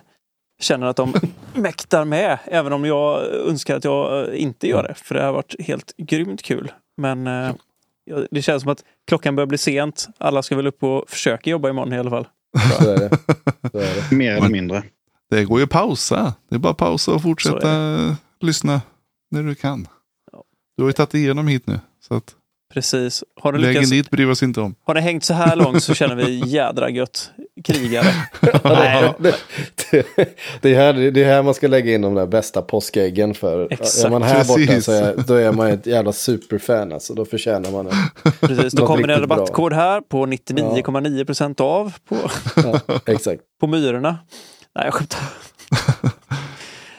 [0.59, 1.13] känner att de
[1.53, 2.39] mäktar med.
[2.45, 4.93] Även om jag önskar att jag eh, inte gör det.
[4.93, 6.71] För det har varit helt grymt kul.
[6.97, 7.55] Men eh,
[8.31, 10.07] det känns som att klockan börjar bli sent.
[10.17, 12.27] Alla ska väl upp och försöka jobba imorgon i alla fall.
[12.79, 13.17] Så är det.
[13.71, 14.15] Så är det.
[14.15, 14.83] Mer eller mindre.
[15.29, 16.33] Det går ju att pausa.
[16.49, 17.67] Det är bara att pausa och fortsätta
[18.39, 18.81] lyssna
[19.31, 19.87] när du kan.
[20.31, 20.43] Ja.
[20.77, 21.79] Du har ju tagit igenom hit nu.
[21.99, 22.35] Så att
[22.73, 23.23] Precis.
[23.35, 24.75] Har, du vägen lyckats, dit bryr vi oss inte om.
[24.83, 27.31] har ni hängt så här långt så känner vi jädra gött
[27.63, 28.07] krigare.
[28.41, 29.13] Ja, Nej.
[29.19, 29.35] det,
[29.91, 33.33] det, det, är här, det är här man ska lägga in de där bästa påskäggen
[33.33, 33.67] för.
[33.73, 34.85] Exakt, är man här borta precis.
[34.85, 37.13] så är, då är man ett jävla superfan alltså.
[37.13, 37.93] Då förtjänar man en.
[38.39, 42.15] Precis, då kommer det en rabattkod här på 99,9 procent av på,
[42.55, 43.41] Ja, exakt.
[43.61, 44.17] på myrorna.
[44.75, 45.19] Nej, jag skämtar.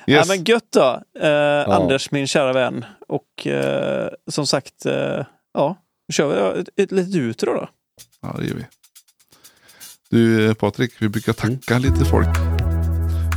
[0.07, 0.29] Yes.
[0.29, 2.85] Ja, men gött då, eh, Anders, min kära vän.
[3.09, 5.25] Och eh, som sagt, eh,
[5.55, 5.77] ja,
[6.09, 7.69] nu kör vi ett, ett litet utro då.
[8.23, 8.65] Ja, det gör vi.
[10.13, 12.29] Du Patrik, vi brukar tacka lite folk.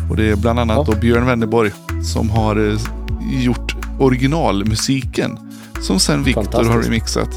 [0.09, 0.95] Och det är bland annat Ja.
[0.95, 1.71] Björn Wennerborg
[2.03, 2.79] som har eh,
[3.43, 5.37] gjort originalmusiken.
[5.81, 7.29] Som sen Viktor har remixat.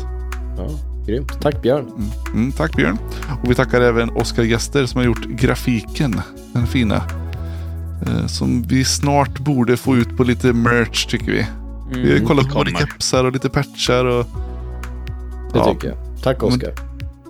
[0.57, 0.69] Ja,
[1.07, 1.41] grymt.
[1.43, 1.87] Tack Björn.
[1.87, 2.11] Mm.
[2.35, 2.99] Mm, tack Björn.
[3.43, 6.21] Och vi tackar även Oskar Gäster som har gjort grafiken.
[6.53, 6.97] Den fina.
[8.07, 11.47] Eh, som vi snart borde få ut på lite merch tycker vi.
[11.95, 12.27] Vi har Mm.
[12.29, 12.87] kollat på både kommer.
[12.87, 14.05] kepsar och lite patchar.
[14.05, 14.27] Och,
[15.53, 15.75] Det Ja.
[15.75, 15.97] tycker jag.
[16.23, 16.73] Tack Oskar.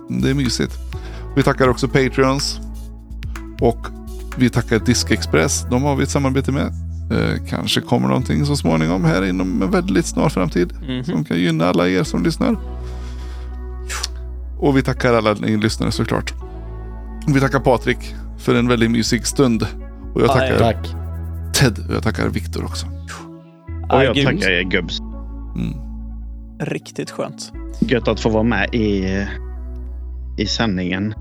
[0.09, 0.73] Det är mysigt.
[1.35, 2.59] Vi tackar också Patreons.
[3.61, 3.87] Och
[4.37, 5.65] vi tackar Diskexpress.
[5.69, 6.65] De har vi ett samarbete med.
[7.11, 10.73] Eh, kanske kommer någonting så småningom här inom en väldigt snar framtid.
[10.87, 11.03] Mhm.
[11.03, 12.55] Som kan gynna alla er som lyssnar.
[14.59, 16.33] Och vi tackar alla ni lyssnare såklart.
[17.27, 19.63] Vi tackar Patrik för en väldigt mysig stund.
[20.13, 20.87] Och jag Ja, tackar Tack.
[21.53, 22.85] Ted och jag tackar Viktor också.
[22.87, 22.91] Och
[23.89, 24.99] Ja, jag tackar er gubbs.
[25.55, 25.73] Mm.
[26.59, 27.51] Riktigt skönt.
[27.79, 29.25] Gött att få vara med i,
[30.39, 31.13] i sändningen.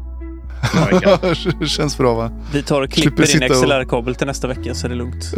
[1.61, 2.45] det känns bra va?
[2.53, 4.97] Vi tar och Slipper klipper in sitta och- XLR-kabel till nästa vecka så är det
[4.97, 5.25] lugnt.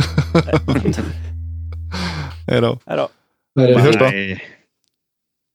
[2.46, 2.78] Hej då.
[2.86, 3.08] Hej då.
[3.54, 4.04] Vi hörs då.
[4.04, 4.42] Nej.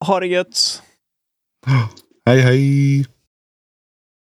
[0.05, 0.81] Ha det gött!
[2.25, 3.05] Hej hej.